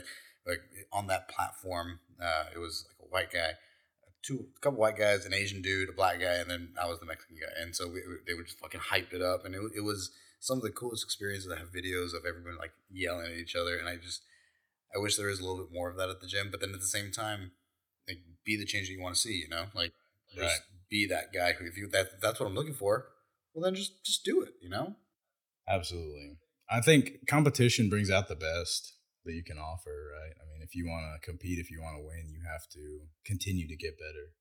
like 0.49 0.61
on 0.93 1.07
that 1.09 1.29
platform, 1.29 2.01
uh, 2.23 2.45
it 2.55 2.59
was 2.59 2.87
like 2.89 3.07
a 3.07 3.11
white 3.11 3.33
guy, 3.33 3.53
two 4.23 4.47
a 4.57 4.61
couple 4.61 4.79
white 4.79 4.97
guys, 4.97 5.27
an 5.27 5.35
Asian 5.35 5.63
dude, 5.63 5.89
a 5.89 5.93
black 5.93 6.21
guy, 6.21 6.35
and 6.35 6.51
then 6.51 6.75
I 6.81 6.87
was 6.87 7.01
the 7.01 7.07
Mexican 7.07 7.37
guy, 7.37 7.61
and 7.61 7.75
so 7.75 7.89
we, 7.89 8.01
they 8.27 8.35
would 8.35 8.47
just 8.47 8.59
fucking 8.59 8.81
hype 8.81 9.13
it 9.13 9.23
up, 9.23 9.45
and 9.45 9.55
it, 9.55 9.61
it 9.77 9.85
was 9.85 10.11
some 10.41 10.59
of 10.59 10.63
the 10.63 10.71
coolest 10.71 11.05
experiences. 11.05 11.51
I 11.53 11.59
have 11.59 11.73
videos 11.73 12.15
of 12.15 12.25
everyone 12.27 12.57
like 12.59 12.73
yelling 12.91 13.27
at 13.27 13.39
each 13.39 13.57
other, 13.57 13.77
and 13.77 13.89
I 13.89 13.97
just 13.97 14.23
I 14.95 14.99
wish 14.99 15.17
there 15.17 15.27
was 15.27 15.41
a 15.41 15.43
little 15.43 15.65
bit 15.65 15.73
more 15.73 15.91
of 15.91 15.97
that 15.97 16.09
at 16.09 16.21
the 16.21 16.27
gym, 16.27 16.49
but 16.51 16.61
then 16.61 16.73
at 16.73 16.81
the 16.81 16.87
same 16.87 17.11
time, 17.11 17.53
like 18.09 18.19
be 18.45 18.57
the 18.57 18.65
change 18.65 18.89
that 18.89 18.95
you 18.95 19.03
want 19.03 19.15
to 19.15 19.21
see, 19.21 19.35
you 19.35 19.49
know, 19.49 19.67
like 19.75 19.93
just 20.35 20.41
Right. 20.41 20.61
be 20.89 21.07
that 21.07 21.33
guy 21.33 21.53
who 21.53 21.67
if 21.67 21.77
you 21.77 21.89
that 21.89 22.21
that's 22.21 22.41
what 22.41 22.47
I'm 22.47 22.55
looking 22.55 22.75
for, 22.75 23.09
well 23.53 23.65
then 23.65 23.75
just 23.75 24.05
just 24.05 24.25
do 24.25 24.43
it, 24.43 24.55
you 24.63 24.71
know. 24.71 24.97
Absolutely. 25.69 26.39
I 26.71 26.81
think 26.81 27.27
competition 27.29 27.89
brings 27.89 28.11
out 28.11 28.29
the 28.29 28.37
best 28.37 28.95
that 29.25 29.35
you 29.35 29.45
can 29.45 29.59
offer, 29.59 30.13
right? 30.17 30.33
I 30.41 30.45
mean, 30.51 30.63
if 30.63 30.75
you 30.75 30.87
want 30.87 31.05
to 31.05 31.27
compete, 31.27 31.59
if 31.59 31.71
you 31.71 31.81
want 31.81 31.97
to 31.97 32.05
win, 32.05 32.29
you 32.33 32.41
have 32.51 32.67
to 32.73 33.07
continue 33.25 33.69
to 33.69 33.77
get 33.77 33.99
better. 33.99 34.33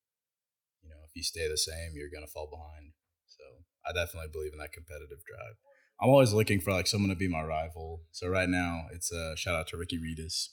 You 0.82 0.90
know, 0.90 1.04
if 1.06 1.16
you 1.16 1.24
stay 1.24 1.48
the 1.48 1.58
same, 1.58 1.92
you're 1.96 2.10
going 2.10 2.26
to 2.26 2.32
fall 2.32 2.48
behind. 2.50 2.94
So 3.28 3.44
I 3.86 3.92
definitely 3.92 4.30
believe 4.32 4.54
in 4.54 4.60
that 4.60 4.72
competitive 4.72 5.20
drive. 5.28 5.56
I'm 6.00 6.10
always 6.10 6.34
looking 6.34 6.62
for 6.62 6.72
like 6.72 6.88
someone 6.88 7.10
to 7.10 7.16
be 7.16 7.28
my 7.28 7.42
rival. 7.42 8.04
So 8.12 8.28
right 8.28 8.48
now, 8.48 8.86
it's 8.94 9.12
a 9.12 9.36
shout 9.36 9.56
out 9.56 9.68
to 9.68 9.78
Ricky 9.78 9.98
Reedus. 9.98 10.50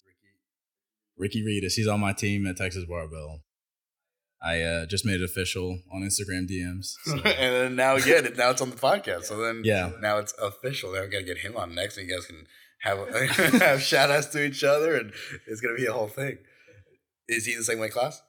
Ricky 1.16 1.44
Reedus, 1.44 1.74
he's 1.74 1.86
on 1.86 2.00
my 2.00 2.12
team 2.12 2.46
at 2.46 2.56
Texas 2.56 2.84
Barbell. 2.88 3.42
I 4.44 4.60
uh, 4.60 4.86
just 4.86 5.06
made 5.06 5.20
it 5.20 5.24
official 5.24 5.80
on 5.92 6.02
Instagram 6.02 6.46
DMs. 6.50 6.94
so- 7.04 7.14
and 7.24 7.54
then 7.54 7.76
now 7.76 7.96
again, 7.96 8.32
now 8.36 8.50
it's 8.50 8.60
on 8.60 8.70
the 8.70 8.76
podcast. 8.76 9.24
So 9.24 9.36
then 9.38 9.62
yeah, 9.64 9.90
now 10.00 10.18
it's 10.18 10.34
official. 10.40 10.92
Now 10.92 11.02
we 11.02 11.08
gotta 11.08 11.24
get 11.24 11.38
him 11.38 11.56
on 11.56 11.74
next, 11.74 11.96
and 11.96 12.08
you 12.08 12.14
guys 12.14 12.26
can 12.26 12.46
have 12.82 12.98
have 13.62 13.82
shout 13.82 14.10
outs 14.10 14.26
to 14.28 14.44
each 14.44 14.62
other, 14.62 14.96
and 14.96 15.12
it's 15.46 15.60
gonna 15.60 15.76
be 15.76 15.86
a 15.86 15.92
whole 15.92 16.08
thing. 16.08 16.38
Is 17.28 17.46
he 17.46 17.52
in 17.52 17.58
the 17.58 17.64
same 17.64 17.78
weight 17.78 17.92
class? 17.92 18.20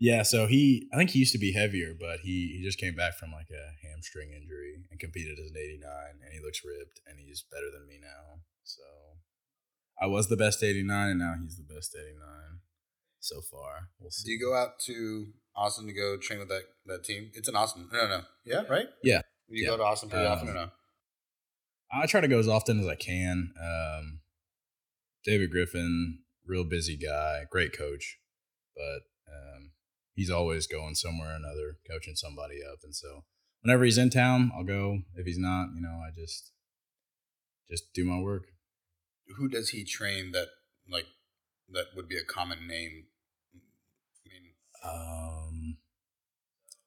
Yeah, 0.00 0.22
so 0.22 0.46
he 0.46 0.88
I 0.92 0.96
think 0.96 1.10
he 1.10 1.18
used 1.20 1.32
to 1.32 1.38
be 1.38 1.52
heavier, 1.52 1.92
but 1.98 2.20
he 2.20 2.56
he 2.56 2.62
just 2.64 2.80
came 2.80 2.96
back 2.96 3.18
from 3.18 3.30
like 3.32 3.50
a 3.50 3.86
hamstring 3.86 4.30
injury 4.32 4.74
and 4.90 4.98
competed 4.98 5.38
as 5.38 5.50
an 5.50 5.56
89 5.56 5.90
and 6.24 6.32
he 6.32 6.40
looks 6.40 6.62
ripped 6.64 7.00
and 7.06 7.18
he's 7.20 7.44
better 7.52 7.70
than 7.70 7.86
me 7.86 7.98
now. 8.00 8.40
So 8.64 8.82
I 10.00 10.06
was 10.06 10.28
the 10.28 10.38
best 10.38 10.62
89 10.64 11.10
and 11.10 11.18
now 11.20 11.34
he's 11.40 11.56
the 11.58 11.74
best 11.74 11.94
89 11.94 12.16
so 13.20 13.40
far. 13.40 13.88
We'll 14.00 14.10
see. 14.10 14.26
Do 14.26 14.32
you 14.32 14.40
go 14.40 14.54
out 14.56 14.78
to 14.86 15.28
Austin 15.54 15.86
to 15.86 15.92
go 15.92 16.16
train 16.18 16.38
with 16.40 16.48
that 16.48 16.62
that 16.86 17.04
team? 17.04 17.30
It's 17.34 17.48
in 17.48 17.54
Austin. 17.56 17.88
No, 17.92 18.08
no, 18.08 18.22
yeah, 18.44 18.62
right. 18.68 18.86
Yeah. 19.02 19.22
You 19.48 19.62
Yeah. 19.64 19.70
go 19.70 19.76
to 19.78 19.82
Austin 19.84 20.08
pretty 20.10 20.26
Um, 20.26 20.32
often 20.32 20.48
or 20.48 20.54
no? 20.54 20.70
I 21.92 22.06
try 22.06 22.20
to 22.20 22.28
go 22.28 22.38
as 22.38 22.48
often 22.48 22.78
as 22.80 22.86
I 22.86 22.94
can. 22.94 23.52
Um, 23.60 24.20
David 25.24 25.50
Griffin, 25.50 26.20
real 26.46 26.64
busy 26.64 26.96
guy, 26.96 27.44
great 27.50 27.76
coach, 27.76 28.18
but 28.76 29.02
um, 29.30 29.72
he's 30.14 30.30
always 30.30 30.66
going 30.66 30.94
somewhere 30.94 31.32
or 31.32 31.36
another, 31.36 31.78
coaching 31.90 32.14
somebody 32.14 32.60
up. 32.62 32.78
And 32.84 32.94
so 32.94 33.24
whenever 33.62 33.84
he's 33.84 33.98
in 33.98 34.10
town, 34.10 34.52
I'll 34.56 34.64
go. 34.64 35.00
If 35.16 35.26
he's 35.26 35.38
not, 35.38 35.70
you 35.74 35.80
know, 35.80 36.00
I 36.06 36.10
just 36.16 36.52
just 37.68 37.92
do 37.92 38.04
my 38.04 38.20
work. 38.20 38.44
Who 39.36 39.48
does 39.48 39.70
he 39.70 39.84
train 39.84 40.32
that 40.32 40.48
like 40.90 41.06
that 41.72 41.86
would 41.96 42.08
be 42.08 42.16
a 42.16 42.24
common 42.24 42.66
name? 42.66 43.04
I 43.54 44.28
mean, 44.28 44.52
Um, 44.84 45.76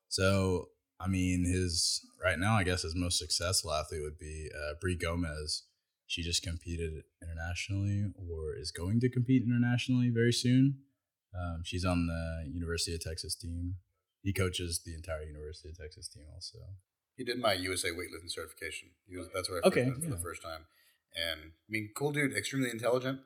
so 0.08 0.70
I 1.00 1.08
mean, 1.08 1.46
his 1.46 2.06
right 2.24 2.40
now, 2.40 2.54
I 2.56 2.64
guess 2.64 2.84
his 2.84 2.96
most 2.96 3.18
successful 3.20 3.74
athlete 3.74 4.02
would 4.02 4.18
be 4.18 4.50
uh, 4.56 4.74
Brie 4.80 4.96
Gomez. 4.98 5.64
She 6.08 6.22
just 6.22 6.44
competed 6.44 7.04
internationally, 7.22 8.12
or 8.30 8.54
is 8.56 8.72
going 8.72 9.00
to 9.00 9.10
compete 9.10 9.44
internationally 9.44 10.10
very 10.10 10.34
soon. 10.34 10.80
Um, 11.34 11.62
she's 11.64 11.86
on 11.86 12.06
the 12.08 12.50
University 12.54 12.94
of 12.94 13.02
Texas 13.02 13.36
team. 13.36 13.76
He 14.22 14.32
coaches 14.32 14.82
the 14.86 14.94
entire 14.94 15.24
University 15.24 15.70
of 15.70 15.78
Texas 15.78 16.08
team, 16.08 16.24
also. 16.34 16.60
he 17.18 17.24
did 17.24 17.40
my 17.40 17.54
USA 17.54 17.90
weightlifting 17.90 18.30
certification. 18.30 18.90
He 19.10 19.18
was 19.18 19.28
that's 19.34 19.50
where 19.50 19.60
I 19.60 19.68
Okay, 19.68 19.86
first 19.86 20.02
met 20.02 20.10
for 20.10 20.16
the 20.16 20.22
first 20.22 20.42
time. 20.44 20.66
And 21.16 21.40
I 21.42 21.70
mean, 21.70 21.90
cool 21.96 22.12
dude, 22.12 22.36
extremely 22.38 22.70
intelligent, 22.70 23.20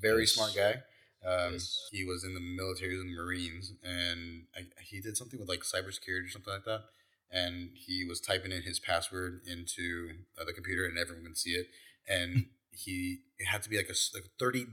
very 0.00 0.22
Yes. 0.22 0.32
smart 0.32 0.54
guy. 0.54 0.82
Um, 1.26 1.52
Yes. 1.54 1.88
He 1.90 2.04
was 2.04 2.24
in 2.24 2.34
the 2.34 2.40
military, 2.40 2.90
he 2.90 2.96
was 2.96 3.04
in 3.06 3.14
the 3.14 3.22
Marines, 3.22 3.72
and 3.82 4.44
I, 4.56 4.66
he 4.82 5.00
did 5.00 5.16
something 5.16 5.38
with 5.38 5.48
like 5.48 5.60
cybersecurity 5.60 6.26
or 6.26 6.30
something 6.30 6.52
like 6.52 6.64
that. 6.64 6.82
and 7.30 7.70
he 7.74 8.04
was 8.04 8.20
typing 8.20 8.52
in 8.52 8.62
his 8.62 8.78
password 8.78 9.40
into 9.46 10.10
uh, 10.38 10.44
the 10.44 10.52
computer, 10.52 10.84
and 10.84 10.98
everyone 10.98 11.24
could 11.24 11.38
see 11.38 11.52
it. 11.52 11.68
And 12.08 12.46
he 12.70 13.20
it 13.38 13.46
had 13.46 13.62
to 13.62 13.70
be 13.70 13.76
like 13.76 13.88
a 13.88 13.94
like 14.14 14.24
30, 14.38 14.66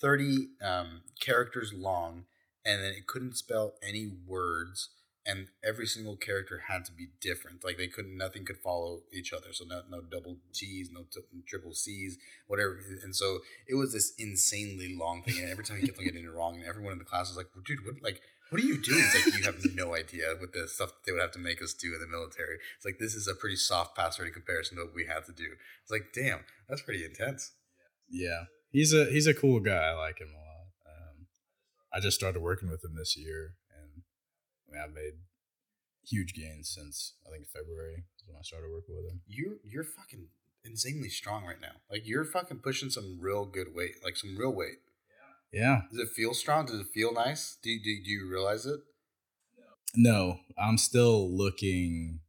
30 0.00 0.48
um, 0.62 1.02
characters 1.20 1.72
long, 1.72 2.24
and 2.64 2.82
then 2.82 2.92
it 2.92 3.06
couldn't 3.06 3.36
spell 3.36 3.74
any 3.82 4.10
words. 4.26 4.90
And 5.28 5.48
every 5.62 5.86
single 5.86 6.16
character 6.16 6.62
had 6.68 6.86
to 6.86 6.92
be 6.92 7.08
different. 7.20 7.62
Like 7.62 7.76
they 7.76 7.86
couldn't, 7.86 8.16
nothing 8.16 8.46
could 8.46 8.56
follow 8.56 9.02
each 9.12 9.34
other. 9.34 9.52
So 9.52 9.64
no, 9.68 9.82
no 9.90 10.00
double 10.00 10.38
T's, 10.54 10.88
no 10.90 11.02
t- 11.12 11.20
triple 11.46 11.74
C's, 11.74 12.16
whatever. 12.46 12.78
And 13.04 13.14
so 13.14 13.40
it 13.68 13.74
was 13.74 13.92
this 13.92 14.14
insanely 14.18 14.96
long 14.98 15.22
thing. 15.22 15.38
And 15.38 15.50
every 15.50 15.64
time 15.64 15.78
he 15.78 15.86
kept 15.86 16.00
getting 16.00 16.24
it 16.24 16.32
wrong, 16.32 16.56
and 16.56 16.64
everyone 16.64 16.92
in 16.92 16.98
the 16.98 17.04
class 17.04 17.28
was 17.28 17.36
like, 17.36 17.48
"Dude, 17.66 17.84
what? 17.84 17.96
Like, 18.02 18.22
what 18.48 18.60
are 18.62 18.64
you 18.64 18.80
doing?" 18.80 19.04
It's 19.04 19.26
like 19.26 19.38
you 19.38 19.44
have 19.44 19.60
no 19.74 19.94
idea 19.94 20.34
with 20.40 20.52
the 20.52 20.66
stuff 20.66 20.92
they 21.04 21.12
would 21.12 21.20
have 21.20 21.32
to 21.32 21.38
make 21.38 21.62
us 21.62 21.74
do 21.74 21.92
in 21.94 22.00
the 22.00 22.06
military. 22.06 22.56
It's 22.76 22.86
like 22.86 22.98
this 22.98 23.14
is 23.14 23.28
a 23.28 23.34
pretty 23.34 23.56
soft 23.56 23.96
password 23.96 24.28
in 24.28 24.34
comparison 24.34 24.78
to 24.78 24.84
what 24.84 24.94
we 24.94 25.04
have 25.06 25.26
to 25.26 25.32
do. 25.32 25.48
It's 25.82 25.90
like, 25.90 26.06
damn, 26.14 26.40
that's 26.68 26.82
pretty 26.82 27.04
intense. 27.04 27.52
Yeah, 28.08 28.44
he's 28.70 28.94
a 28.94 29.04
he's 29.06 29.26
a 29.26 29.34
cool 29.34 29.60
guy. 29.60 29.92
I 29.92 29.92
like 29.92 30.20
him 30.20 30.32
a 30.34 30.40
lot. 30.40 30.68
Um, 30.88 31.26
I 31.92 32.00
just 32.00 32.16
started 32.16 32.40
working 32.40 32.70
with 32.70 32.82
him 32.82 32.94
this 32.96 33.16
year, 33.16 33.54
I 34.68 34.72
mean, 34.72 34.82
I've 34.84 34.94
made 34.94 35.14
huge 36.06 36.34
gains 36.34 36.70
since 36.74 37.14
I 37.26 37.30
think 37.30 37.46
February 37.48 38.04
is 38.16 38.24
when 38.26 38.36
I 38.36 38.42
started 38.42 38.70
working 38.70 38.96
with 38.96 39.10
him. 39.10 39.20
You're 39.26 39.56
you're 39.64 39.84
fucking 39.84 40.28
insanely 40.64 41.08
strong 41.08 41.44
right 41.44 41.60
now. 41.60 41.80
Like 41.90 42.02
you're 42.06 42.24
fucking 42.24 42.58
pushing 42.58 42.90
some 42.90 43.18
real 43.20 43.44
good 43.44 43.68
weight, 43.74 43.96
like 44.04 44.16
some 44.16 44.36
real 44.36 44.52
weight. 44.52 44.78
Yeah, 45.52 45.60
Yeah. 45.60 45.80
Does 45.90 46.00
it 46.00 46.14
feel 46.14 46.34
strong? 46.34 46.66
Does 46.66 46.80
it 46.80 46.88
feel 46.92 47.12
nice? 47.12 47.56
Do 47.62 47.70
you, 47.70 47.78
do, 47.82 48.04
do 48.04 48.10
you 48.10 48.28
realize 48.30 48.66
it? 48.66 48.80
no, 49.96 50.40
I'm 50.58 50.78
still 50.78 51.34
looking 51.34 52.20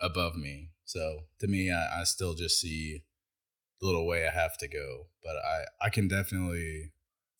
above 0.00 0.36
me. 0.36 0.70
So 0.84 1.20
to 1.40 1.46
me, 1.48 1.70
I, 1.70 2.00
I 2.00 2.04
still 2.04 2.34
just 2.34 2.60
see 2.60 3.02
the 3.80 3.86
little 3.86 4.06
way 4.06 4.26
I 4.26 4.30
have 4.30 4.56
to 4.58 4.68
go. 4.68 5.06
But 5.22 5.36
I 5.36 5.86
I 5.86 5.90
can 5.90 6.08
definitely 6.08 6.92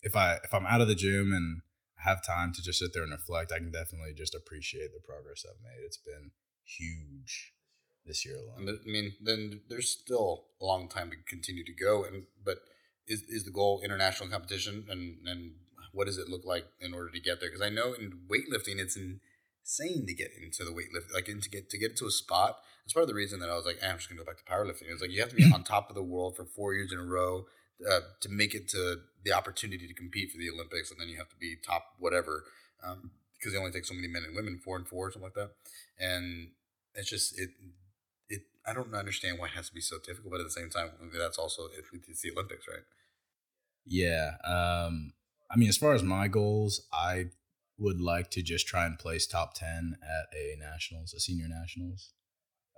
if 0.02 0.16
I 0.16 0.38
if 0.44 0.52
I'm 0.52 0.66
out 0.66 0.80
of 0.80 0.88
the 0.88 0.94
gym 0.94 1.32
and 1.32 1.62
have 2.04 2.24
time 2.24 2.52
to 2.52 2.62
just 2.62 2.78
sit 2.78 2.92
there 2.92 3.02
and 3.02 3.12
reflect, 3.12 3.52
I 3.52 3.58
can 3.58 3.70
definitely 3.70 4.12
just 4.16 4.34
appreciate 4.34 4.90
the 4.92 5.00
progress 5.06 5.44
I've 5.48 5.62
made. 5.62 5.84
It's 5.84 5.98
been 5.98 6.32
huge 6.64 7.52
this 8.04 8.24
year 8.24 8.36
alone. 8.36 8.68
I 8.68 8.90
mean, 8.90 9.12
then 9.22 9.60
there's 9.68 9.90
still 9.90 10.44
a 10.60 10.64
long 10.64 10.88
time 10.88 11.10
to 11.10 11.16
continue 11.28 11.64
to 11.64 11.72
go. 11.72 12.04
And 12.04 12.24
but 12.44 12.58
is 13.06 13.22
is 13.28 13.44
the 13.44 13.50
goal 13.50 13.80
international 13.84 14.30
competition? 14.30 14.86
And 14.88 15.18
and 15.26 15.52
what 15.92 16.06
does 16.06 16.18
it 16.18 16.28
look 16.28 16.44
like 16.44 16.66
in 16.80 16.94
order 16.94 17.10
to 17.10 17.20
get 17.20 17.40
there? 17.40 17.50
Because 17.50 17.64
I 17.64 17.68
know 17.68 17.92
in 17.92 18.20
weightlifting, 18.30 18.78
it's 18.78 18.96
insane 18.96 20.06
to 20.06 20.14
get 20.14 20.30
into 20.42 20.64
the 20.64 20.70
weightlifting, 20.70 21.14
like 21.14 21.28
into 21.28 21.48
get 21.48 21.70
to 21.70 21.78
get 21.78 21.96
to 21.98 22.06
a 22.06 22.10
spot. 22.10 22.56
That's 22.84 22.94
part 22.94 23.04
of 23.04 23.08
the 23.08 23.14
reason 23.14 23.38
that 23.40 23.50
I 23.50 23.54
was 23.54 23.66
like, 23.66 23.78
eh, 23.80 23.88
I'm 23.88 23.96
just 23.96 24.08
gonna 24.08 24.20
go 24.20 24.24
back 24.24 24.38
to 24.38 24.44
powerlifting. 24.44 24.90
It's 24.90 25.00
like 25.02 25.12
you 25.12 25.20
have 25.20 25.30
to 25.30 25.36
be 25.36 25.50
on 25.52 25.62
top 25.62 25.88
of 25.88 25.94
the 25.94 26.02
world 26.02 26.36
for 26.36 26.44
four 26.44 26.74
years 26.74 26.92
in 26.92 26.98
a 26.98 27.04
row 27.04 27.46
uh, 27.88 28.00
to 28.20 28.28
make 28.28 28.54
it 28.54 28.68
to 28.68 28.96
the 29.24 29.32
opportunity 29.32 29.86
to 29.86 29.94
compete 29.94 30.30
for 30.30 30.38
the 30.38 30.50
Olympics, 30.50 30.90
and 30.90 31.00
then 31.00 31.08
you 31.08 31.16
have 31.18 31.28
to 31.28 31.36
be 31.36 31.56
top 31.64 31.84
whatever. 31.98 32.44
Um, 32.84 33.10
because 33.42 33.52
they 33.52 33.58
only 33.58 33.72
take 33.72 33.84
so 33.84 33.94
many 33.94 34.06
men 34.06 34.22
and 34.24 34.36
women, 34.36 34.60
four 34.64 34.76
and 34.76 34.86
four, 34.86 35.10
something 35.10 35.22
like 35.22 35.34
that. 35.34 35.50
And 35.98 36.50
it's 36.94 37.10
just 37.10 37.38
it 37.38 37.50
it 38.28 38.42
I 38.66 38.72
don't 38.72 38.94
understand 38.94 39.38
why 39.38 39.46
it 39.46 39.52
has 39.52 39.68
to 39.68 39.74
be 39.74 39.80
so 39.80 39.96
difficult, 39.98 40.32
but 40.32 40.40
at 40.40 40.46
the 40.46 40.50
same 40.50 40.70
time, 40.70 40.90
that's 41.12 41.38
also 41.38 41.64
it, 41.64 41.84
it's 42.08 42.22
the 42.22 42.30
Olympics, 42.32 42.66
right? 42.68 42.84
Yeah. 43.84 44.36
Um, 44.44 45.12
I 45.50 45.56
mean, 45.56 45.68
as 45.68 45.76
far 45.76 45.92
as 45.92 46.04
my 46.04 46.28
goals, 46.28 46.86
I 46.92 47.26
would 47.78 48.00
like 48.00 48.30
to 48.30 48.42
just 48.42 48.68
try 48.68 48.86
and 48.86 48.98
place 48.98 49.26
top 49.26 49.54
10 49.54 49.96
at 50.00 50.38
a 50.38 50.56
nationals, 50.58 51.12
a 51.12 51.20
senior 51.20 51.48
nationals. 51.48 52.12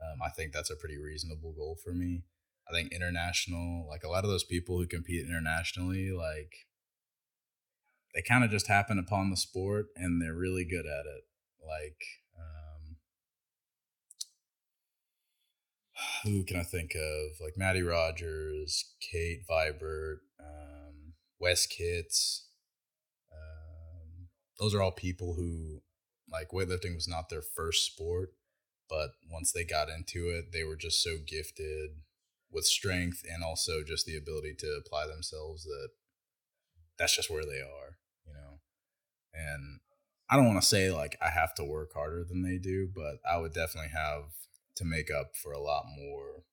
Um, 0.03 0.21
I 0.25 0.31
think 0.31 0.53
that's 0.53 0.71
a 0.71 0.77
pretty 0.77 0.99
reasonable 0.99 1.53
goal 1.53 1.77
for 1.85 1.93
me. 1.93 2.23
I 2.69 2.73
think 2.73 2.93
international, 2.93 3.87
like 3.89 4.05
a 4.05 4.09
lot 4.09 4.25
of 4.25 4.31
those 4.31 4.45
people 4.45 4.79
who 4.79 4.87
compete 4.87 5.27
internationally, 5.27 6.11
like 6.11 6.53
they 8.15 8.23
kind 8.23 8.45
of 8.45 8.51
just 8.51 8.69
happen 8.69 8.99
upon 8.99 9.31
the 9.31 9.37
sport 9.37 9.87
and 9.97 10.23
they're 10.23 10.35
really 10.35 10.65
good 10.65 10.87
at 10.87 11.05
it. 11.05 11.25
Like, 11.67 12.03
um, 12.39 12.97
who 16.33 16.45
can 16.45 16.59
I 16.59 16.63
think 16.63 16.95
of? 16.95 17.41
Like 17.41 17.55
Mattie 17.57 17.83
Rogers, 17.83 18.95
Kate 19.01 19.43
Vibert, 19.49 20.19
um, 20.41 21.15
Wes 21.39 21.67
Kitts. 21.67 22.47
Um, 23.33 24.29
those 24.59 24.75
are 24.75 24.81
all 24.81 24.93
people 24.93 25.35
who, 25.35 25.83
like, 26.31 26.49
weightlifting 26.53 26.95
was 26.95 27.09
not 27.09 27.29
their 27.29 27.43
first 27.43 27.85
sport, 27.85 28.31
but 28.89 29.11
once 29.31 29.53
they 29.53 29.65
got 29.65 29.89
into 29.89 30.29
it, 30.29 30.47
they 30.53 30.65
were 30.65 30.77
just 30.77 31.03
so 31.03 31.17
gifted 31.27 31.91
with 32.55 32.65
strength 32.65 33.23
and 33.31 33.43
also 33.43 33.83
just 33.87 34.07
the 34.07 34.17
ability 34.17 34.55
to 34.59 34.81
apply 34.85 35.07
themselves 35.07 35.65
that 35.65 35.89
that's 36.99 37.17
just 37.17 37.31
where 37.31 37.45
they 37.45 37.61
are, 37.61 37.99
you 38.27 38.33
know. 38.33 38.61
And 39.33 39.81
I 40.31 40.37
don't 40.37 40.47
want 40.47 40.63
to 40.63 40.67
say 40.67 40.91
like 40.91 41.17
I 41.21 41.31
have 41.31 41.55
to 41.57 41.65
work 41.65 41.93
harder 41.95 42.25
than 42.25 42.43
they 42.43 42.59
do, 42.59 42.89
but 42.95 43.19
I 43.29 43.39
would 43.39 43.53
definitely 43.53 43.91
have 43.91 44.25
to 44.77 44.85
make 44.85 45.11
up 45.11 45.37
for 45.37 45.53
a 45.53 45.61
lot 45.61 45.85
more 45.97 46.45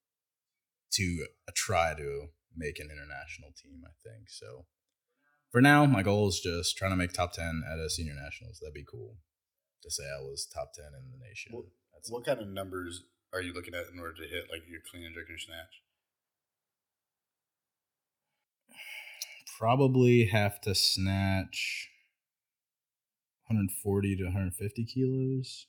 to 0.94 1.26
uh, 1.48 1.52
try 1.56 1.94
to 1.96 2.28
make 2.56 2.80
an 2.80 2.90
international 2.92 3.52
team, 3.56 3.84
I 3.86 3.94
think. 4.04 4.30
So 4.30 4.66
for 5.52 5.62
now, 5.62 5.86
my 5.86 6.04
goal 6.04 6.28
is 6.28 6.40
just 6.40 6.78
trying 6.78 6.92
to 6.92 6.98
make 6.98 7.14
top 7.14 7.34
10 7.34 7.64
at 7.72 7.80
a 7.80 7.90
senior 7.90 8.14
nationals. 8.14 8.60
That'd 8.60 8.74
be 8.74 8.86
cool 8.90 9.18
to 9.84 9.92
say 9.92 10.04
I 10.04 10.22
was 10.22 10.46
top 10.46 10.74
10 10.74 10.86
in 10.86 11.12
the 11.12 11.26
nation. 11.26 11.52
What, 11.54 11.66
what 12.10 12.26
kind 12.26 12.40
of 12.40 12.48
numbers 12.48 13.04
are 13.34 13.42
you 13.42 13.54
looking 13.54 13.74
at 13.74 13.92
in 13.92 14.00
order 14.00 14.14
to 14.16 14.28
hit 14.28 14.52
like 14.52 14.64
your 14.70 14.82
clean 14.90 15.06
and 15.06 15.16
jerk 15.16 15.30
and 15.30 15.40
snatch? 15.40 15.82
Probably 19.62 20.26
have 20.26 20.60
to 20.60 20.74
snatch 20.74 21.88
140 23.46 24.16
to 24.16 24.24
150 24.24 24.86
kilos, 24.86 25.68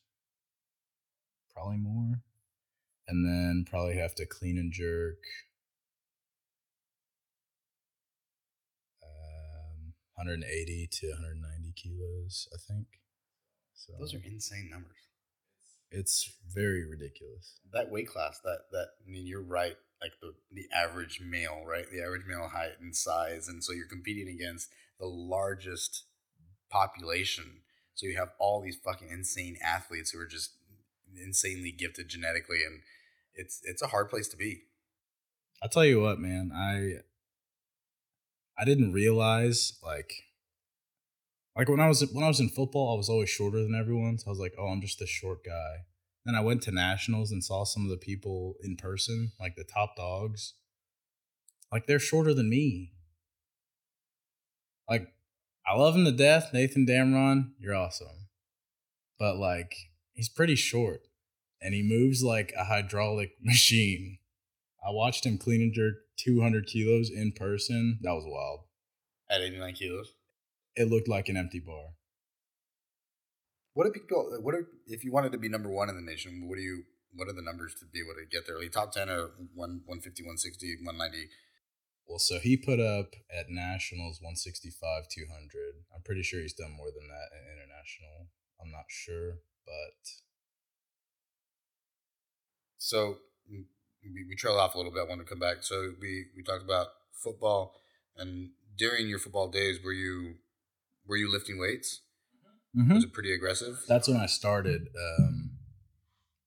probably 1.55 1.76
more, 1.76 2.22
and 3.07 3.26
then 3.26 3.66
probably 3.68 3.98
have 3.98 4.14
to 4.14 4.24
clean 4.24 4.57
and 4.57 4.72
jerk 4.72 5.18
um, 9.02 9.92
180 10.14 10.88
to 10.90 11.09
190 11.09 11.72
kilos, 11.76 12.48
I 12.50 12.72
think. 12.72 12.87
So 13.74 13.92
Those 14.00 14.14
are 14.14 14.22
insane 14.24 14.70
numbers. 14.70 14.96
it's 15.90 16.33
very 16.50 16.88
ridiculous. 16.88 17.61
That 17.74 17.90
weight 17.90 18.09
class, 18.09 18.40
that 18.42 18.61
that 18.70 18.87
I 19.07 19.11
mean, 19.11 19.26
you're 19.26 19.42
right. 19.42 19.76
Like 20.02 20.12
the 20.20 20.34
the 20.50 20.66
average 20.74 21.20
male, 21.24 21.62
right? 21.64 21.84
The 21.90 22.02
average 22.02 22.26
male 22.26 22.48
height 22.48 22.80
and 22.80 22.94
size, 22.94 23.46
and 23.46 23.62
so 23.62 23.72
you're 23.72 23.86
competing 23.86 24.28
against 24.28 24.68
the 24.98 25.06
largest 25.06 26.04
population. 26.70 27.60
So 27.94 28.06
you 28.06 28.16
have 28.16 28.30
all 28.40 28.60
these 28.60 28.78
fucking 28.84 29.08
insane 29.10 29.56
athletes 29.64 30.10
who 30.10 30.18
are 30.18 30.26
just 30.26 30.50
insanely 31.16 31.70
gifted 31.70 32.08
genetically, 32.08 32.64
and 32.66 32.80
it's 33.34 33.60
it's 33.64 33.82
a 33.82 33.88
hard 33.88 34.08
place 34.08 34.28
to 34.28 34.36
be. 34.36 34.62
I'll 35.62 35.68
tell 35.68 35.84
you 35.84 36.00
what, 36.00 36.18
man. 36.18 36.50
I 36.52 37.02
I 38.60 38.64
didn't 38.64 38.92
realize 38.92 39.78
like 39.84 40.12
like 41.56 41.68
when 41.68 41.80
I 41.80 41.88
was 41.88 42.00
when 42.12 42.24
I 42.24 42.28
was 42.28 42.40
in 42.40 42.48
football, 42.48 42.94
I 42.94 42.96
was 42.96 43.08
always 43.08 43.30
shorter 43.30 43.62
than 43.62 43.74
everyone. 43.74 44.18
So 44.18 44.26
I 44.28 44.30
was 44.30 44.38
like, 44.38 44.54
oh, 44.58 44.68
I'm 44.68 44.80
just 44.80 44.98
this 44.98 45.10
short 45.10 45.44
guy. 45.44 45.84
Then 46.24 46.35
I 46.35 46.40
went 46.40 46.62
to 46.62 46.72
nationals 46.72 47.32
and 47.32 47.42
saw 47.42 47.64
some 47.64 47.85
of 47.85 47.90
the 47.90 47.96
people 47.96 48.54
in 48.62 48.76
person, 48.76 49.32
like 49.40 49.56
the 49.56 49.64
top 49.64 49.96
dogs. 49.96 50.54
Like 51.72 51.87
they're 51.87 51.98
shorter 51.98 52.32
than 52.35 52.50
me. 52.50 52.92
Like 54.88 55.08
I 55.66 55.76
love 55.76 55.96
him 55.96 56.04
to 56.04 56.12
death, 56.12 56.50
Nathan 56.52 56.87
Damron. 56.87 57.52
You're 57.58 57.75
awesome, 57.75 58.29
but 59.18 59.37
like 59.37 59.75
he's 60.12 60.29
pretty 60.29 60.54
short, 60.54 61.08
and 61.60 61.75
he 61.75 61.83
moves 61.83 62.23
like 62.23 62.52
a 62.56 62.64
hydraulic 62.64 63.33
machine. 63.42 64.18
I 64.87 64.90
watched 64.90 65.25
him 65.25 65.38
clean 65.38 65.62
and 65.62 65.73
jerk 65.73 65.94
200 66.18 66.66
kilos 66.66 67.10
in 67.10 67.33
person. 67.33 67.98
That 68.02 68.12
was 68.12 68.25
wild. 68.27 68.60
At 69.31 69.40
89 69.40 69.75
kilos. 69.75 70.14
It 70.75 70.88
looked 70.88 71.08
like 71.08 71.29
an 71.29 71.37
empty 71.37 71.60
bar. 71.60 71.94
What 73.75 73.87
if 73.87 73.94
people? 73.94 74.38
What 74.40 74.54
are 74.54 74.68
if 74.87 75.04
you 75.04 75.12
wanted 75.12 75.33
to 75.33 75.38
be 75.38 75.48
number 75.48 75.70
one 75.70 75.88
in 75.88 75.96
the 75.96 76.02
nation? 76.02 76.48
What 76.48 76.56
do 76.56 76.62
you? 76.62 76.85
What 77.14 77.29
are 77.29 77.33
the 77.33 77.42
numbers 77.42 77.75
to 77.81 77.87
be 77.87 78.00
able 78.00 78.14
to 78.16 78.27
get 78.31 78.46
there? 78.46 78.58
Like 78.58 78.73
top 78.73 78.92
ten 78.92 79.08
or 79.08 79.33
one 79.54 79.83
150, 79.85 80.23
160, 80.23 80.85
190. 80.85 81.29
Well, 82.08 82.18
so 82.18 82.38
he 82.38 82.56
put 82.56 82.81
up 82.81 83.14
at 83.31 83.48
nationals 83.48 84.20
165, 84.20 85.08
200. 85.08 85.87
I'm 85.94 86.02
pretty 86.02 86.23
sure 86.23 86.40
he's 86.40 86.52
done 86.52 86.73
more 86.77 86.90
than 86.90 87.08
that 87.08 87.29
in 87.33 87.46
international. 87.46 88.29
I'm 88.60 88.70
not 88.70 88.87
sure, 88.88 89.40
but 89.64 89.96
So 92.83 93.18
we, 93.48 94.25
we 94.29 94.35
trailed 94.35 94.58
off 94.58 94.75
a 94.75 94.77
little 94.77 94.92
bit. 94.92 95.00
I 95.00 95.08
want 95.08 95.20
to 95.20 95.27
come 95.27 95.38
back. 95.38 95.58
So 95.60 95.92
we 96.00 96.27
we 96.37 96.42
talked 96.42 96.64
about 96.64 96.88
football, 97.12 97.75
and 98.16 98.50
during 98.77 99.08
your 99.08 99.20
football 99.20 99.48
days, 99.48 99.79
were 99.85 99.92
you 99.92 100.35
were 101.06 101.16
you 101.16 101.31
lifting 101.31 101.60
weights? 101.60 102.00
Mhm. 102.77 102.94
Was 102.94 103.04
it 103.04 103.12
pretty 103.12 103.33
aggressive? 103.35 103.85
that's 103.87 104.08
when 104.08 104.16
I 104.18 104.27
started. 104.27 104.88
Um, 104.96 105.58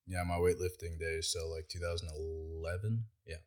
Yeah, 0.08 0.22
my 0.22 0.36
weightlifting 0.36 1.00
days. 1.00 1.28
So 1.32 1.48
like 1.48 1.68
2011. 1.68 3.06
Yeah. 3.26 3.42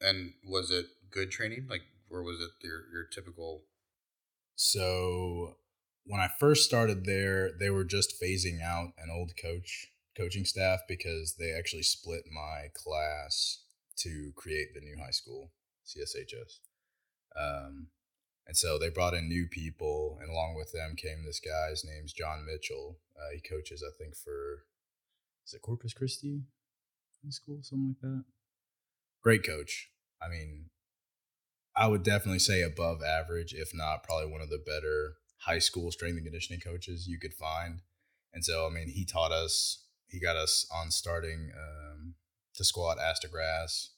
And 0.00 0.32
was 0.42 0.70
it 0.70 0.86
good 1.10 1.30
training? 1.30 1.66
Like, 1.68 1.82
or 2.10 2.22
was 2.22 2.40
it 2.40 2.50
your 2.66 2.90
your 2.92 3.04
typical? 3.04 3.66
So 4.56 5.58
when 6.04 6.20
I 6.20 6.28
first 6.40 6.64
started 6.64 7.04
there, 7.04 7.50
they 7.58 7.70
were 7.70 7.84
just 7.84 8.20
phasing 8.20 8.62
out 8.62 8.92
an 8.98 9.10
old 9.10 9.32
coach 9.40 9.88
coaching 10.16 10.44
staff 10.46 10.80
because 10.88 11.34
they 11.38 11.52
actually 11.52 11.82
split 11.82 12.24
my 12.32 12.68
class 12.74 13.64
to 13.96 14.32
create 14.36 14.68
the 14.74 14.80
new 14.80 14.96
high 14.98 15.10
school 15.10 15.52
CSHS. 15.84 16.60
Um, 17.36 17.88
and 18.46 18.56
so 18.56 18.78
they 18.78 18.90
brought 18.90 19.14
in 19.14 19.28
new 19.28 19.46
people, 19.46 20.18
and 20.20 20.30
along 20.30 20.54
with 20.56 20.72
them 20.72 20.96
came 20.96 21.24
this 21.24 21.40
guy's 21.40 21.84
name's 21.84 22.12
John 22.12 22.44
Mitchell. 22.46 22.98
Uh, 23.16 23.34
he 23.34 23.40
coaches, 23.40 23.82
I 23.86 23.92
think, 23.96 24.14
for 24.16 24.64
is 25.46 25.54
it 25.54 25.62
Corpus 25.62 25.94
Christi 25.94 26.42
High 27.24 27.30
School, 27.30 27.60
something 27.62 27.88
like 27.88 28.00
that. 28.00 28.24
Great 29.22 29.46
coach. 29.46 29.90
I 30.22 30.28
mean, 30.28 30.66
I 31.76 31.86
would 31.86 32.02
definitely 32.02 32.38
say 32.38 32.62
above 32.62 33.02
average, 33.02 33.54
if 33.54 33.70
not 33.74 34.04
probably 34.04 34.30
one 34.30 34.40
of 34.40 34.50
the 34.50 34.62
better 34.64 35.14
high 35.38 35.58
school 35.58 35.90
strength 35.90 36.16
and 36.16 36.24
conditioning 36.24 36.60
coaches 36.60 37.06
you 37.08 37.18
could 37.18 37.34
find. 37.34 37.80
And 38.32 38.44
so, 38.44 38.66
I 38.66 38.70
mean, 38.70 38.88
he 38.88 39.04
taught 39.04 39.32
us, 39.32 39.84
he 40.06 40.20
got 40.20 40.36
us 40.36 40.66
on 40.74 40.90
starting 40.90 41.50
um, 41.56 42.14
to 42.56 42.64
squat 42.64 42.98
ass 43.00 43.20
grass. 43.30 43.90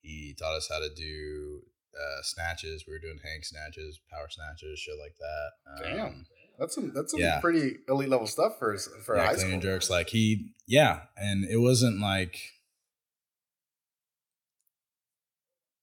He 0.00 0.34
taught 0.38 0.56
us 0.56 0.68
how 0.70 0.80
to 0.80 0.92
do 0.94 1.62
uh, 1.94 2.22
snatches. 2.22 2.84
We 2.86 2.92
were 2.94 2.98
doing 2.98 3.18
hang 3.22 3.42
snatches, 3.42 4.00
power 4.10 4.28
snatches, 4.30 4.78
shit 4.78 4.94
like 4.98 5.14
that. 5.18 5.82
Damn. 5.84 6.06
Um, 6.06 6.26
That's 6.58 6.74
some 6.74 6.92
that's 6.94 7.10
some 7.12 7.20
Yeah. 7.20 7.40
pretty 7.40 7.78
elite 7.88 8.08
level 8.08 8.26
stuff 8.26 8.58
for 8.58 8.76
for 8.76 9.16
yeah, 9.16 9.26
high 9.26 9.34
school. 9.36 9.58
jerks. 9.60 9.90
Like 9.90 10.10
he, 10.10 10.52
yeah, 10.66 11.02
and 11.16 11.44
it 11.44 11.58
wasn't 11.58 12.00
like 12.00 12.38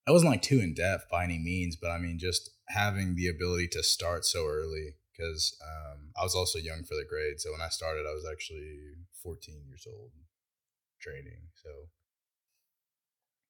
I 0.08 0.12
wasn't 0.12 0.32
like 0.32 0.42
too 0.42 0.60
in 0.60 0.74
depth 0.74 1.06
by 1.12 1.24
any 1.24 1.38
means, 1.38 1.76
but 1.76 1.92
I 1.92 1.98
mean, 2.00 2.18
just 2.18 2.50
having 2.70 3.16
the 3.16 3.28
ability 3.28 3.68
to 3.70 3.84
start 3.84 4.26
so 4.26 4.48
early 4.48 4.96
because 5.12 5.56
um, 5.64 6.12
I 6.20 6.24
was 6.24 6.34
also 6.36 6.58
young 6.58 6.84
for 6.84 6.96
the 6.96 7.06
grade. 7.08 7.40
So 7.40 7.52
when 7.52 7.62
I 7.62 7.70
started, 7.70 8.06
I 8.10 8.14
was 8.14 8.26
actually 8.32 8.78
14 9.22 9.64
years 9.68 9.86
old 9.92 10.12
training. 11.00 11.50
So, 11.62 11.70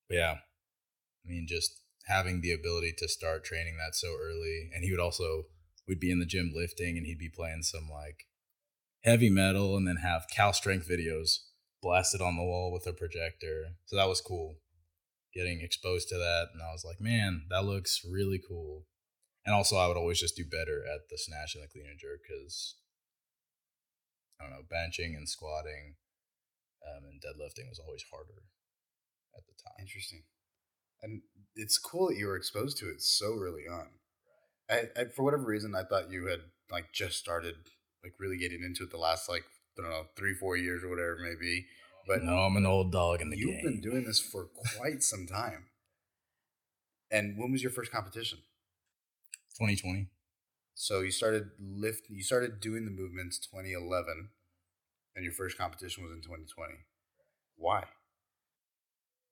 but 0.10 0.16
yeah, 0.16 0.34
I 0.34 1.30
mean, 1.30 1.46
just 1.48 1.80
having 2.08 2.42
the 2.42 2.52
ability 2.52 2.94
to 2.98 3.08
start 3.08 3.44
training 3.44 3.78
that 3.78 3.96
so 3.96 4.16
early, 4.20 4.70
and 4.74 4.84
he 4.84 4.92
would 4.92 5.00
also 5.00 5.44
we'd 5.88 6.00
be 6.00 6.12
in 6.12 6.20
the 6.20 6.26
gym 6.26 6.52
lifting, 6.54 6.98
and 6.98 7.06
he'd 7.06 7.20
be 7.20 7.30
playing 7.34 7.64
some 7.64 7.90
like 7.92 8.28
heavy 9.04 9.30
metal, 9.30 9.78
and 9.78 9.88
then 9.88 9.98
have 9.98 10.28
Cal 10.34 10.54
Strength 10.54 10.88
videos 10.90 11.40
blasted 11.82 12.22
on 12.22 12.36
the 12.36 12.44
wall 12.44 12.72
with 12.72 12.86
a 12.88 12.98
projector. 12.98 13.76
So 13.86 13.96
that 13.96 14.10
was 14.10 14.22
cool, 14.22 14.56
getting 15.34 15.62
exposed 15.62 16.10
to 16.10 16.18
that, 16.18 16.48
and 16.54 16.62
I 16.62 16.72
was 16.72 16.84
like, 16.86 17.00
man, 17.00 17.46
that 17.50 17.66
looks 17.66 18.02
really 18.10 18.40
cool. 18.46 18.86
And 19.46 19.56
also, 19.56 19.78
I 19.78 19.88
would 19.88 19.98
always 19.98 20.20
just 20.20 20.36
do 20.36 20.46
better 20.46 20.84
at 20.86 21.10
the 21.10 21.18
snatch 21.18 21.56
and 21.56 21.64
the 21.64 21.68
clean 21.68 21.88
and 21.90 21.98
jerk 21.98 22.22
because 22.28 22.76
I 24.40 24.44
don't 24.44 24.52
know, 24.52 24.68
benching 24.72 25.18
and 25.18 25.28
squatting 25.28 25.96
um, 26.86 27.04
and 27.10 27.20
deadlifting 27.20 27.68
was 27.68 27.80
always 27.80 28.04
harder 28.12 28.44
at 29.36 29.44
the 29.48 29.54
time. 29.62 29.76
Interesting. 29.80 30.24
And 31.02 31.22
it's 31.56 31.78
cool 31.78 32.08
that 32.08 32.18
you 32.18 32.28
were 32.28 32.36
exposed 32.36 32.78
to 32.78 32.90
it 32.90 33.02
so 33.02 33.38
early 33.40 33.64
on. 33.70 33.88
I, 34.70 34.84
I 35.00 35.06
for 35.06 35.24
whatever 35.24 35.46
reason 35.46 35.76
I 35.76 35.84
thought 35.84 36.12
you 36.12 36.28
had 36.28 36.40
like 36.72 36.92
just 36.94 37.18
started 37.18 37.56
like 38.04 38.14
really 38.20 38.38
getting 38.38 38.64
into 38.64 38.84
it 38.84 38.92
the 38.92 38.98
last 38.98 39.30
like 39.30 39.44
I 39.78 39.82
don't 39.82 39.92
know 39.92 40.04
three 40.16 40.34
four 40.34 40.58
years 40.58 40.84
or 40.84 40.90
whatever 40.90 41.14
it 41.14 41.22
may 41.22 41.36
be. 41.40 41.66
But 42.08 42.24
no, 42.24 42.40
I'm 42.40 42.58
an 42.58 42.66
old 42.66 42.92
dog 42.92 43.22
in 43.22 43.30
the 43.30 43.38
you've 43.38 43.62
game. 43.62 43.64
been 43.64 43.82
doing 43.82 44.06
this 44.06 44.20
for 44.20 44.48
quite 44.78 45.04
some 45.04 45.28
time. 45.28 45.66
And 47.12 47.38
when 47.38 47.52
was 47.52 47.62
your 47.62 47.72
first 47.72 47.92
competition? 47.92 48.40
2020. 49.58 50.08
So 50.74 51.02
you 51.02 51.12
started 51.12 51.50
lift. 51.60 52.10
You 52.10 52.24
started 52.24 52.62
doing 52.62 52.86
the 52.86 52.92
movements 52.92 53.38
2011, 53.40 54.30
and 55.16 55.24
your 55.26 55.34
first 55.34 55.58
competition 55.58 56.04
was 56.04 56.14
in 56.14 56.22
2020. 56.22 56.74
Why? 57.58 57.84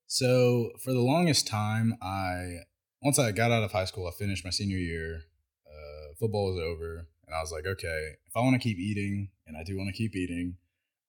So 0.07 0.71
for 0.81 0.93
the 0.93 1.01
longest 1.01 1.47
time, 1.47 1.97
I 2.01 2.59
once 3.01 3.19
I 3.19 3.31
got 3.31 3.51
out 3.51 3.63
of 3.63 3.73
high 3.73 3.85
school, 3.85 4.07
I 4.07 4.11
finished 4.17 4.43
my 4.43 4.51
senior 4.51 4.77
year. 4.77 5.21
Uh, 5.67 6.15
football 6.17 6.53
was 6.53 6.63
over, 6.63 7.07
and 7.27 7.35
I 7.35 7.41
was 7.41 7.51
like, 7.51 7.65
okay, 7.67 8.13
if 8.25 8.35
I 8.35 8.39
want 8.39 8.53
to 8.53 8.59
keep 8.59 8.79
eating, 8.79 9.29
and 9.45 9.57
I 9.57 9.63
do 9.63 9.77
want 9.77 9.89
to 9.89 9.97
keep 9.97 10.15
eating, 10.15 10.55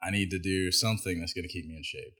I 0.02 0.10
need 0.10 0.30
to 0.32 0.38
do 0.38 0.72
something 0.72 1.20
that's 1.20 1.32
going 1.32 1.44
to 1.46 1.52
keep 1.52 1.66
me 1.66 1.76
in 1.76 1.84
shape. 1.84 2.18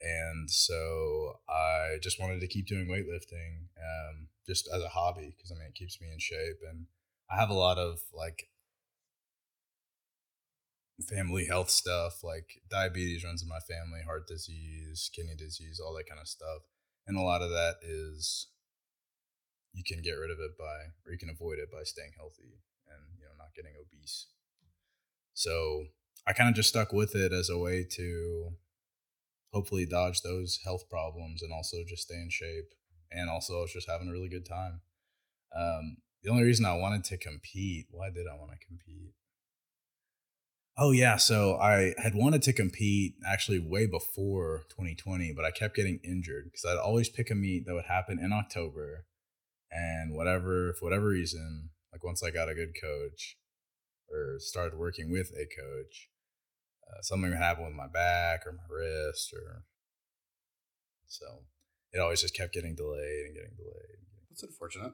And 0.00 0.50
so 0.50 1.38
I 1.48 1.96
just 2.02 2.20
wanted 2.20 2.40
to 2.40 2.48
keep 2.48 2.66
doing 2.66 2.86
weightlifting, 2.86 3.68
um, 3.78 4.28
just 4.46 4.68
as 4.72 4.82
a 4.82 4.88
hobby, 4.90 5.34
because 5.34 5.50
I 5.50 5.54
mean 5.54 5.68
it 5.68 5.74
keeps 5.74 6.00
me 6.00 6.08
in 6.12 6.18
shape, 6.18 6.58
and 6.70 6.86
I 7.30 7.40
have 7.40 7.48
a 7.48 7.54
lot 7.54 7.78
of 7.78 8.00
like 8.12 8.48
family 11.02 11.46
health 11.46 11.70
stuff 11.70 12.22
like 12.22 12.60
diabetes 12.70 13.24
runs 13.24 13.42
in 13.42 13.48
my 13.48 13.58
family 13.58 14.00
heart 14.04 14.28
disease 14.28 15.10
kidney 15.14 15.34
disease 15.36 15.80
all 15.84 15.94
that 15.94 16.08
kind 16.08 16.20
of 16.20 16.28
stuff 16.28 16.62
and 17.06 17.16
a 17.16 17.20
lot 17.20 17.42
of 17.42 17.50
that 17.50 17.74
is 17.82 18.48
you 19.74 19.82
can 19.84 20.02
get 20.02 20.12
rid 20.12 20.30
of 20.30 20.38
it 20.38 20.56
by 20.58 20.94
or 21.04 21.12
you 21.12 21.18
can 21.18 21.28
avoid 21.28 21.58
it 21.58 21.70
by 21.70 21.82
staying 21.82 22.12
healthy 22.16 22.62
and 22.88 23.18
you 23.18 23.24
know 23.24 23.34
not 23.36 23.54
getting 23.54 23.74
obese. 23.78 24.28
So 25.34 25.86
i 26.26 26.32
kind 26.32 26.48
of 26.48 26.54
just 26.54 26.70
stuck 26.70 26.92
with 26.92 27.14
it 27.14 27.32
as 27.32 27.50
a 27.50 27.58
way 27.58 27.84
to 27.84 28.52
hopefully 29.52 29.84
dodge 29.84 30.22
those 30.22 30.60
health 30.64 30.88
problems 30.88 31.42
and 31.42 31.52
also 31.52 31.78
just 31.86 32.04
stay 32.04 32.14
in 32.14 32.30
shape 32.30 32.72
and 33.10 33.28
also 33.28 33.58
I 33.58 33.62
was 33.62 33.72
just 33.72 33.90
having 33.90 34.08
a 34.08 34.12
really 34.12 34.28
good 34.28 34.46
time. 34.46 34.80
Um, 35.54 35.98
the 36.22 36.30
only 36.30 36.42
reason 36.42 36.64
i 36.64 36.74
wanted 36.74 37.04
to 37.04 37.18
compete 37.18 37.86
why 37.90 38.08
did 38.08 38.26
i 38.26 38.34
want 38.34 38.50
to 38.50 38.66
compete 38.66 39.12
Oh 40.76 40.90
yeah, 40.90 41.16
so 41.16 41.56
I 41.56 41.94
had 41.98 42.16
wanted 42.16 42.42
to 42.42 42.52
compete 42.52 43.14
actually 43.24 43.60
way 43.60 43.86
before 43.86 44.64
2020, 44.70 45.32
but 45.34 45.44
I 45.44 45.52
kept 45.52 45.76
getting 45.76 46.00
injured 46.02 46.46
because 46.46 46.64
I'd 46.64 46.82
always 46.82 47.08
pick 47.08 47.30
a 47.30 47.36
meet 47.36 47.64
that 47.66 47.74
would 47.74 47.84
happen 47.84 48.18
in 48.18 48.32
October, 48.32 49.06
and 49.70 50.12
whatever 50.12 50.74
for 50.78 50.86
whatever 50.86 51.08
reason, 51.08 51.70
like 51.92 52.02
once 52.02 52.24
I 52.24 52.30
got 52.30 52.48
a 52.48 52.56
good 52.56 52.74
coach 52.80 53.36
or 54.08 54.38
started 54.38 54.76
working 54.76 55.12
with 55.12 55.30
a 55.30 55.46
coach, 55.46 56.08
uh, 56.88 57.02
something 57.02 57.30
would 57.30 57.38
happen 57.38 57.64
with 57.64 57.74
my 57.74 57.86
back 57.86 58.40
or 58.44 58.52
my 58.52 58.66
wrist, 58.68 59.32
or 59.32 59.62
so 61.06 61.44
it 61.92 62.00
always 62.00 62.20
just 62.20 62.36
kept 62.36 62.52
getting 62.52 62.74
delayed 62.74 63.26
and 63.26 63.34
getting 63.34 63.56
delayed. 63.56 64.02
That's 64.28 64.42
unfortunate. 64.42 64.92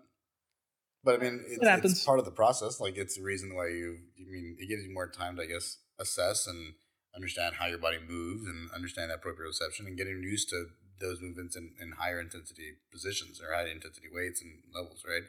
But 1.03 1.21
I 1.21 1.23
mean, 1.25 1.45
it's, 1.47 1.67
happens. 1.67 1.93
it's 1.93 2.05
part 2.05 2.19
of 2.19 2.25
the 2.25 2.31
process. 2.31 2.81
Like 2.81 2.97
it's 2.97 3.17
the 3.17 3.23
reason 3.23 3.55
why 3.55 3.69
you. 3.69 3.99
I 4.19 4.31
mean, 4.31 4.57
it 4.59 4.69
gives 4.69 4.85
you 4.85 4.93
more 4.93 5.09
time 5.09 5.37
to, 5.37 5.43
I 5.43 5.47
guess, 5.47 5.79
assess 5.99 6.47
and 6.47 6.75
understand 7.17 7.57
how 7.59 7.67
your 7.67 7.79
body 7.79 7.99
moves 8.07 8.47
and 8.47 8.71
understand 8.73 9.11
that 9.11 9.23
proprioception 9.23 9.87
and 9.87 9.97
getting 9.97 10.23
used 10.23 10.49
to 10.51 10.67
those 11.01 11.21
movements 11.21 11.57
in, 11.57 11.73
in 11.81 11.93
higher 11.99 12.21
intensity 12.21 12.75
positions 12.93 13.41
or 13.41 13.55
high 13.55 13.69
intensity 13.69 14.09
weights 14.13 14.43
and 14.43 14.51
levels, 14.75 15.03
right? 15.09 15.23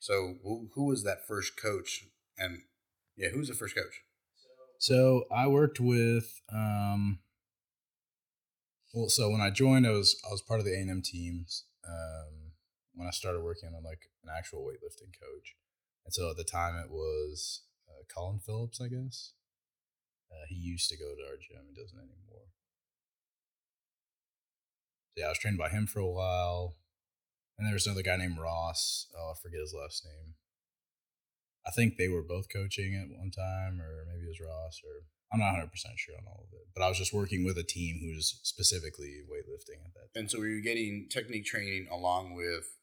So, 0.00 0.36
who, 0.42 0.70
who 0.74 0.86
was 0.86 1.04
that 1.04 1.26
first 1.26 1.60
coach? 1.60 2.04
And 2.38 2.62
yeah, 3.16 3.28
who's 3.28 3.48
the 3.48 3.54
first 3.54 3.74
coach? 3.74 4.02
So 4.78 5.24
I 5.30 5.48
worked 5.48 5.80
with 5.80 6.40
um 6.52 7.18
well 8.94 9.08
so 9.08 9.28
when 9.28 9.40
I 9.40 9.50
joined 9.50 9.86
I 9.86 9.90
was 9.90 10.20
I 10.26 10.30
was 10.30 10.40
part 10.40 10.60
of 10.60 10.66
the 10.66 10.72
A&M 10.72 11.02
teams 11.04 11.64
um 11.86 12.47
when 12.98 13.06
I 13.06 13.12
started 13.12 13.46
working 13.46 13.70
on 13.76 13.84
like 13.84 14.10
an 14.24 14.30
actual 14.36 14.66
weightlifting 14.66 15.14
coach. 15.14 15.54
And 16.04 16.12
so 16.12 16.30
at 16.30 16.36
the 16.36 16.42
time 16.44 16.74
it 16.74 16.90
was 16.90 17.62
uh, 17.88 18.02
Colin 18.12 18.40
Phillips, 18.40 18.80
I 18.80 18.88
guess. 18.88 19.32
Uh, 20.30 20.44
he 20.48 20.56
used 20.56 20.90
to 20.90 20.98
go 20.98 21.14
to 21.14 21.22
our 21.22 21.38
gym, 21.38 21.70
he 21.70 21.80
doesn't 21.80 21.96
anymore. 21.96 22.50
So 25.14 25.22
yeah, 25.22 25.26
I 25.26 25.28
was 25.30 25.38
trained 25.38 25.58
by 25.58 25.68
him 25.68 25.86
for 25.86 26.00
a 26.00 26.10
while. 26.10 26.74
And 27.56 27.66
there 27.66 27.74
was 27.74 27.86
another 27.86 28.02
guy 28.02 28.16
named 28.16 28.38
Ross. 28.38 29.06
Oh, 29.16 29.32
I 29.32 29.38
forget 29.40 29.60
his 29.60 29.74
last 29.74 30.04
name. 30.04 30.34
I 31.66 31.70
think 31.70 31.96
they 31.96 32.08
were 32.08 32.22
both 32.22 32.46
coaching 32.52 32.94
at 32.94 33.16
one 33.16 33.30
time, 33.30 33.80
or 33.80 34.06
maybe 34.06 34.24
it 34.24 34.28
was 34.28 34.40
Ross, 34.40 34.80
or 34.82 35.06
I'm 35.32 35.40
not 35.40 35.58
100 35.58 35.70
percent 35.70 35.98
sure 35.98 36.14
on 36.16 36.24
all 36.26 36.46
of 36.46 36.52
it. 36.54 36.66
But 36.74 36.82
I 36.82 36.88
was 36.88 36.98
just 36.98 37.12
working 37.12 37.44
with 37.44 37.58
a 37.58 37.64
team 37.64 38.00
who's 38.00 38.40
specifically 38.42 39.22
weightlifting 39.28 39.84
at 39.84 39.92
that. 39.94 40.14
time. 40.14 40.22
And 40.22 40.30
so, 40.30 40.38
were 40.38 40.48
you 40.48 40.62
getting 40.62 41.08
technique 41.10 41.44
training 41.44 41.88
along 41.90 42.34
with 42.34 42.78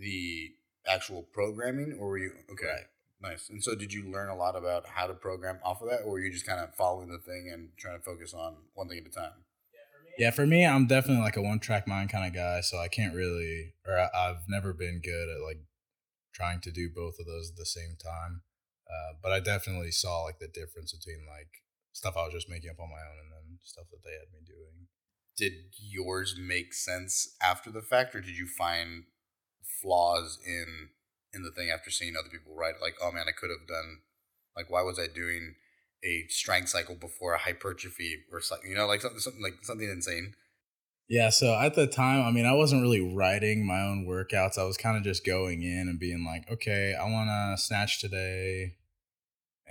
the 0.00 0.52
actual 0.86 1.22
programming, 1.22 1.96
or 2.00 2.08
were 2.08 2.18
you 2.18 2.32
okay? 2.50 2.66
Right. 2.66 2.84
Nice. 3.22 3.50
And 3.50 3.62
so, 3.62 3.74
did 3.74 3.92
you 3.92 4.10
learn 4.10 4.30
a 4.30 4.34
lot 4.34 4.56
about 4.56 4.86
how 4.88 5.06
to 5.06 5.12
program 5.12 5.58
off 5.62 5.82
of 5.82 5.90
that, 5.90 6.00
or 6.04 6.12
were 6.12 6.20
you 6.20 6.32
just 6.32 6.46
kind 6.46 6.60
of 6.60 6.74
following 6.74 7.08
the 7.08 7.18
thing 7.18 7.50
and 7.52 7.68
trying 7.76 7.98
to 7.98 8.02
focus 8.02 8.32
on 8.32 8.56
one 8.74 8.88
thing 8.88 8.98
at 8.98 9.06
a 9.06 9.10
time? 9.10 9.44
Yeah, 10.18 10.30
for 10.30 10.46
me, 10.46 10.66
I'm 10.66 10.86
definitely 10.86 11.22
like 11.22 11.36
a 11.36 11.42
one 11.42 11.60
track 11.60 11.86
mind 11.86 12.10
kind 12.10 12.26
of 12.26 12.34
guy, 12.34 12.60
so 12.62 12.78
I 12.78 12.88
can't 12.88 13.14
really, 13.14 13.74
or 13.86 13.98
I, 13.98 14.08
I've 14.14 14.48
never 14.48 14.72
been 14.72 15.00
good 15.02 15.28
at 15.28 15.42
like 15.42 15.60
trying 16.34 16.60
to 16.62 16.70
do 16.70 16.88
both 16.94 17.18
of 17.18 17.26
those 17.26 17.50
at 17.50 17.56
the 17.56 17.66
same 17.66 17.96
time. 18.02 18.42
Uh, 18.88 19.14
but 19.22 19.32
I 19.32 19.40
definitely 19.40 19.92
saw 19.92 20.22
like 20.22 20.38
the 20.38 20.48
difference 20.48 20.92
between 20.92 21.26
like 21.28 21.62
stuff 21.92 22.16
I 22.16 22.24
was 22.24 22.32
just 22.32 22.48
making 22.48 22.70
up 22.70 22.80
on 22.80 22.90
my 22.90 23.00
own, 23.00 23.18
and 23.20 23.32
then 23.32 23.58
stuff 23.62 23.86
that 23.90 24.02
they 24.02 24.12
had 24.12 24.32
me 24.32 24.40
doing. 24.46 24.88
Did 25.36 25.52
yours 25.78 26.36
make 26.38 26.74
sense 26.74 27.36
after 27.42 27.70
the 27.70 27.82
fact, 27.82 28.14
or 28.14 28.20
did 28.20 28.36
you 28.36 28.46
find 28.46 29.04
flaws 29.80 30.38
in 30.46 30.90
in 31.32 31.42
the 31.42 31.50
thing 31.50 31.70
after 31.70 31.90
seeing 31.90 32.14
other 32.16 32.28
people 32.30 32.54
write? 32.54 32.74
Like, 32.80 32.94
oh 33.02 33.12
man, 33.12 33.26
I 33.28 33.32
could 33.32 33.50
have 33.50 33.68
done. 33.68 34.00
Like, 34.56 34.70
why 34.70 34.82
was 34.82 34.98
I 34.98 35.06
doing 35.06 35.54
a 36.04 36.26
strength 36.28 36.70
cycle 36.70 36.94
before 36.94 37.34
a 37.34 37.38
hypertrophy 37.38 38.24
or 38.32 38.40
something? 38.40 38.70
You 38.70 38.76
know, 38.76 38.86
like 38.86 39.00
something, 39.00 39.20
something 39.20 39.42
like 39.42 39.58
something 39.62 39.88
insane. 39.88 40.34
Yeah, 41.08 41.30
so 41.30 41.58
at 41.58 41.74
the 41.74 41.88
time, 41.88 42.24
I 42.24 42.30
mean, 42.30 42.46
I 42.46 42.54
wasn't 42.54 42.82
really 42.82 43.00
writing 43.00 43.66
my 43.66 43.82
own 43.82 44.06
workouts. 44.08 44.58
I 44.58 44.62
was 44.62 44.76
kind 44.76 44.96
of 44.96 45.02
just 45.02 45.26
going 45.26 45.62
in 45.62 45.88
and 45.88 45.98
being 45.98 46.24
like, 46.24 46.48
okay, 46.48 46.94
I 46.94 47.10
want 47.10 47.28
to 47.28 47.60
snatch 47.60 48.00
today 48.00 48.76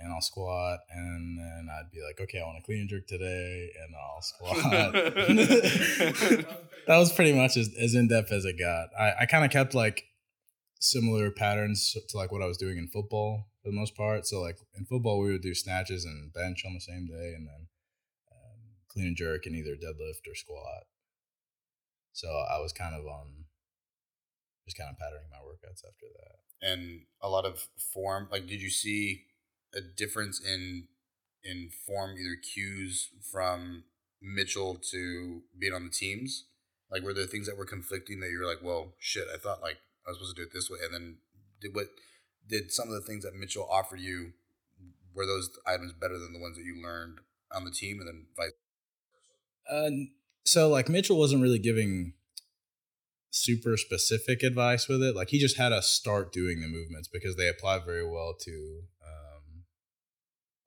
and 0.02 0.12
I'll 0.12 0.20
squat. 0.20 0.80
And 0.90 1.38
then 1.38 1.68
I'd 1.70 1.90
be 1.92 2.02
like, 2.02 2.20
okay, 2.20 2.40
I 2.40 2.44
want 2.44 2.58
to 2.58 2.64
clean 2.64 2.80
and 2.80 2.88
jerk 2.88 3.06
today 3.06 3.70
and 3.82 3.94
I'll 3.94 4.22
squat. 4.22 4.56
that 6.86 6.98
was 6.98 7.12
pretty 7.12 7.32
much 7.32 7.56
as, 7.56 7.70
as 7.80 7.94
in 7.94 8.08
depth 8.08 8.32
as 8.32 8.44
it 8.44 8.58
got. 8.58 8.88
I, 8.98 9.22
I 9.22 9.26
kind 9.26 9.44
of 9.44 9.50
kept 9.50 9.74
like 9.74 10.04
similar 10.80 11.30
patterns 11.30 11.96
to 12.08 12.16
like 12.16 12.32
what 12.32 12.42
I 12.42 12.46
was 12.46 12.56
doing 12.56 12.78
in 12.78 12.88
football 12.88 13.46
for 13.62 13.70
the 13.70 13.76
most 13.76 13.96
part. 13.96 14.26
So, 14.26 14.40
like 14.40 14.58
in 14.76 14.86
football, 14.86 15.20
we 15.20 15.32
would 15.32 15.42
do 15.42 15.54
snatches 15.54 16.04
and 16.04 16.32
bench 16.32 16.64
on 16.66 16.74
the 16.74 16.80
same 16.80 17.06
day 17.06 17.34
and 17.36 17.46
then 17.46 17.68
um, 18.32 18.60
clean 18.88 19.06
and 19.06 19.16
jerk 19.16 19.46
and 19.46 19.54
either 19.54 19.72
deadlift 19.72 20.30
or 20.30 20.34
squat. 20.34 20.84
So 22.12 22.28
I 22.28 22.58
was 22.58 22.72
kind 22.72 22.94
of 22.94 23.06
on 23.06 23.44
just 24.64 24.76
kind 24.76 24.90
of 24.90 24.98
patterning 24.98 25.30
my 25.30 25.38
workouts 25.38 25.84
after 25.86 26.06
that. 26.18 26.36
And 26.62 27.02
a 27.22 27.28
lot 27.28 27.46
of 27.46 27.66
form. 27.92 28.28
Like, 28.30 28.46
did 28.46 28.60
you 28.60 28.68
see 28.68 29.24
a 29.74 29.80
difference 29.80 30.40
in 30.40 30.88
in 31.42 31.70
form, 31.86 32.16
either 32.18 32.36
cues 32.36 33.08
from 33.32 33.84
Mitchell 34.20 34.78
to 34.90 35.42
being 35.58 35.72
on 35.72 35.84
the 35.84 35.90
teams? 35.90 36.44
Like, 36.90 37.02
were 37.02 37.14
there 37.14 37.26
things 37.26 37.46
that 37.46 37.56
were 37.56 37.66
conflicting 37.66 38.20
that 38.20 38.30
you're 38.30 38.46
like, 38.46 38.62
well, 38.62 38.94
shit, 38.98 39.26
I 39.32 39.38
thought 39.38 39.62
like 39.62 39.78
I 40.06 40.10
was 40.10 40.18
supposed 40.18 40.36
to 40.36 40.42
do 40.42 40.46
it 40.46 40.52
this 40.52 40.70
way, 40.70 40.78
and 40.84 40.94
then 40.94 41.16
did 41.60 41.74
what? 41.74 41.86
Did 42.48 42.72
some 42.72 42.88
of 42.88 42.94
the 42.94 43.00
things 43.00 43.24
that 43.24 43.34
Mitchell 43.34 43.68
offered 43.70 44.00
you 44.00 44.32
were 45.14 45.26
those 45.26 45.50
items 45.66 45.92
better 45.92 46.18
than 46.18 46.32
the 46.32 46.40
ones 46.40 46.56
that 46.56 46.64
you 46.64 46.82
learned 46.82 47.18
on 47.52 47.64
the 47.64 47.70
team, 47.70 48.00
and 48.00 48.08
then 48.08 48.26
vice? 48.36 48.52
Uh, 49.70 49.90
so 50.44 50.68
like 50.68 50.88
Mitchell 50.88 51.18
wasn't 51.18 51.42
really 51.42 51.58
giving 51.58 52.14
super 53.30 53.76
specific 53.76 54.42
advice 54.42 54.88
with 54.88 55.02
it. 55.02 55.14
Like 55.14 55.28
he 55.28 55.38
just 55.38 55.56
had 55.56 55.72
us 55.72 55.88
start 55.88 56.32
doing 56.32 56.60
the 56.60 56.68
movements 56.68 57.08
because 57.08 57.36
they 57.36 57.48
apply 57.48 57.78
very 57.78 58.04
well 58.04 58.34
to 58.40 58.80
um, 59.06 59.29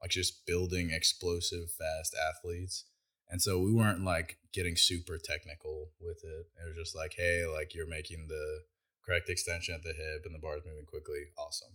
like 0.03 0.11
just 0.11 0.45
building 0.45 0.91
explosive, 0.91 1.71
fast 1.71 2.13
athletes. 2.13 2.83
And 3.29 3.41
so 3.41 3.59
we 3.59 3.71
weren't 3.71 4.03
like 4.03 4.37
getting 4.53 4.75
super 4.75 5.17
technical 5.17 5.91
with 6.01 6.21
it. 6.23 6.45
It 6.61 6.67
was 6.67 6.75
just 6.75 6.95
like, 6.95 7.15
hey, 7.17 7.45
like 7.45 7.73
you're 7.73 7.87
making 7.87 8.27
the 8.27 8.63
correct 9.05 9.29
extension 9.29 9.73
at 9.75 9.81
the 9.81 9.93
hip 9.93 10.23
and 10.25 10.35
the 10.35 10.39
bar's 10.39 10.61
moving 10.65 10.85
quickly. 10.85 11.23
Awesome. 11.37 11.71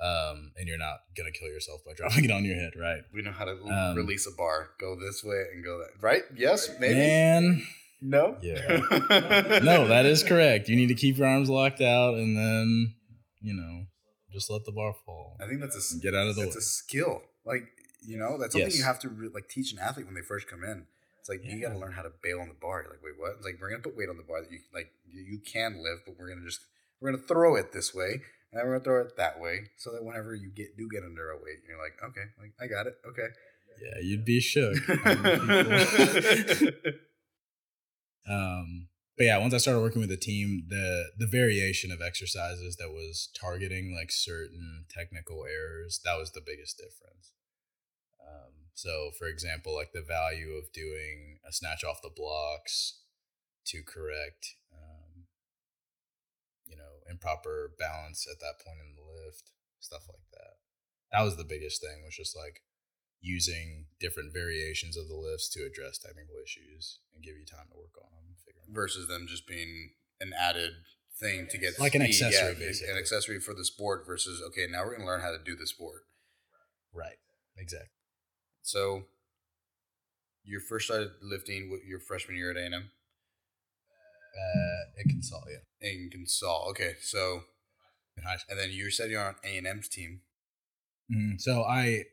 Um, 0.00 0.52
and 0.56 0.66
you're 0.66 0.78
not 0.78 1.00
gonna 1.16 1.32
kill 1.32 1.48
yourself 1.48 1.82
by 1.84 1.92
dropping 1.96 2.24
it 2.24 2.30
on 2.30 2.46
your 2.46 2.54
head, 2.54 2.72
right? 2.80 3.02
We 3.12 3.20
know 3.20 3.32
how 3.32 3.44
to 3.44 3.62
um, 3.66 3.94
release 3.94 4.26
a 4.26 4.34
bar. 4.34 4.70
Go 4.80 4.96
this 4.98 5.22
way 5.22 5.44
and 5.52 5.62
go 5.62 5.78
that. 5.80 6.00
Right? 6.00 6.22
Yes, 6.34 6.70
maybe. 6.80 6.94
Man, 6.94 7.62
no. 8.00 8.38
Yeah. 8.40 8.80
no, 9.62 9.88
that 9.88 10.06
is 10.06 10.22
correct. 10.22 10.68
You 10.68 10.76
need 10.76 10.88
to 10.88 10.94
keep 10.94 11.18
your 11.18 11.26
arms 11.26 11.50
locked 11.50 11.82
out, 11.82 12.14
and 12.14 12.36
then 12.36 12.94
you 13.40 13.54
know, 13.54 13.86
just 14.32 14.50
let 14.50 14.64
the 14.64 14.72
bar 14.72 14.94
fall. 15.06 15.36
I 15.40 15.46
think 15.46 15.60
that's 15.60 15.94
a 15.94 15.98
get 15.98 16.14
out 16.14 16.28
of 16.28 16.36
the 16.36 16.42
that's 16.42 16.56
way. 16.56 16.60
a 16.60 16.62
skill. 16.62 17.22
Like 17.44 17.68
you 18.06 18.18
know, 18.18 18.38
that's 18.38 18.52
something 18.52 18.70
yes. 18.70 18.78
you 18.78 18.84
have 18.84 18.98
to 19.00 19.08
re- 19.08 19.30
like 19.32 19.48
teach 19.48 19.72
an 19.72 19.78
athlete 19.78 20.06
when 20.06 20.14
they 20.14 20.22
first 20.22 20.48
come 20.48 20.64
in. 20.64 20.86
It's 21.20 21.28
like 21.28 21.44
yeah. 21.44 21.54
you 21.54 21.60
got 21.60 21.72
to 21.72 21.78
learn 21.78 21.92
how 21.92 22.02
to 22.02 22.12
bail 22.22 22.40
on 22.40 22.48
the 22.48 22.54
bar. 22.54 22.82
You're 22.82 22.92
like, 22.92 23.02
wait, 23.02 23.18
what? 23.18 23.32
It's 23.36 23.44
like 23.44 23.58
we're 23.60 23.70
gonna 23.70 23.82
put 23.82 23.96
weight 23.96 24.08
on 24.08 24.16
the 24.16 24.22
bar 24.22 24.42
that 24.42 24.50
you 24.50 24.60
like 24.72 24.92
you, 25.06 25.22
you 25.22 25.40
can 25.40 25.82
lift, 25.82 26.06
but 26.06 26.14
we're 26.18 26.28
gonna 26.28 26.44
just 26.44 26.60
we're 27.00 27.10
gonna 27.10 27.22
throw 27.22 27.56
it 27.56 27.72
this 27.72 27.94
way 27.94 28.22
and 28.50 28.60
then 28.60 28.66
we're 28.66 28.78
gonna 28.78 28.84
throw 28.84 29.00
it 29.02 29.16
that 29.16 29.40
way, 29.40 29.70
so 29.76 29.92
that 29.92 30.04
whenever 30.04 30.34
you 30.34 30.50
get 30.50 30.76
do 30.76 30.88
get 30.90 31.04
under 31.04 31.30
a 31.30 31.36
weight, 31.36 31.58
you're 31.68 31.78
like, 31.78 31.96
okay, 32.02 32.24
like 32.40 32.52
I 32.60 32.66
got 32.66 32.86
it, 32.86 32.96
okay. 33.06 33.28
Yeah, 33.80 34.00
you'd 34.02 34.24
be 34.24 34.40
shook. 34.40 34.76
um, 38.28 38.87
but 39.18 39.24
yeah, 39.24 39.38
once 39.38 39.52
I 39.52 39.58
started 39.58 39.80
working 39.80 40.00
with 40.00 40.10
the 40.10 40.16
team, 40.16 40.64
the 40.68 41.10
the 41.18 41.26
variation 41.26 41.90
of 41.92 42.00
exercises 42.00 42.76
that 42.76 42.90
was 42.90 43.28
targeting 43.38 43.94
like 43.94 44.10
certain 44.10 44.86
technical 44.88 45.44
errors, 45.44 46.00
that 46.04 46.16
was 46.16 46.32
the 46.32 46.40
biggest 46.44 46.78
difference. 46.78 47.32
Um, 48.22 48.70
so, 48.74 49.10
for 49.18 49.26
example, 49.26 49.74
like 49.74 49.92
the 49.92 50.02
value 50.06 50.52
of 50.52 50.72
doing 50.72 51.38
a 51.46 51.52
snatch 51.52 51.84
off 51.84 52.02
the 52.02 52.10
blocks 52.14 53.00
to 53.66 53.82
correct 53.82 54.54
you 56.68 56.76
know, 56.76 57.00
improper 57.10 57.72
balance 57.80 58.28
at 58.28 58.38
that 58.40 58.60
point 58.60 58.78
in 58.84 58.94
the 58.94 59.02
lift, 59.02 59.50
stuff 59.80 60.04
like 60.06 60.28
that. 60.36 60.60
That 61.10 61.24
was 61.24 61.36
the 61.36 61.48
biggest 61.48 61.80
thing, 61.80 62.04
was 62.04 62.14
just 62.14 62.36
like 62.36 62.60
using 63.20 63.86
different 64.00 64.32
variations 64.32 64.96
of 64.96 65.08
the 65.08 65.14
lifts 65.14 65.48
to 65.50 65.64
address 65.64 65.98
technical 65.98 66.36
issues 66.42 67.00
and 67.14 67.24
give 67.24 67.36
you 67.36 67.44
time 67.44 67.66
to 67.70 67.76
work 67.76 67.96
on 67.98 68.10
them. 68.14 68.24
Versus 68.70 69.08
them 69.08 69.26
just 69.26 69.46
being 69.46 69.92
an 70.20 70.32
added 70.38 70.72
thing 71.18 71.46
to 71.50 71.58
get 71.58 71.78
like 71.80 71.92
speed. 71.92 72.02
an 72.02 72.06
accessory, 72.06 72.52
yeah, 72.52 72.58
basically. 72.58 72.92
An 72.92 72.98
accessory 72.98 73.40
for 73.40 73.54
the 73.54 73.64
sport 73.64 74.04
versus 74.06 74.42
okay, 74.48 74.66
now 74.70 74.84
we're 74.84 74.96
gonna 74.96 75.06
learn 75.06 75.22
how 75.22 75.30
to 75.30 75.42
do 75.42 75.56
the 75.56 75.66
sport. 75.66 76.02
Right. 76.92 77.16
Exactly. 77.56 77.88
So 78.62 79.04
you 80.44 80.60
first 80.60 80.86
started 80.86 81.10
lifting 81.22 81.78
your 81.86 82.00
freshman 82.00 82.36
year 82.36 82.50
at 82.50 82.56
A&M? 82.56 82.90
Uh, 84.38 85.00
at 85.00 85.06
Consol, 85.06 85.42
yeah. 85.48 85.88
In 85.88 86.10
Consol, 86.10 86.68
okay. 86.70 86.94
So, 87.02 87.42
in 88.16 88.22
high 88.24 88.36
school. 88.36 88.52
and 88.52 88.60
then 88.60 88.70
you 88.70 88.90
said 88.90 89.10
you're 89.10 89.22
on 89.22 89.34
A 89.44 89.58
and 89.58 89.66
M's 89.66 89.88
team. 89.88 90.20
Mm-hmm. 91.12 91.36
So 91.38 91.64
I, 91.64 92.04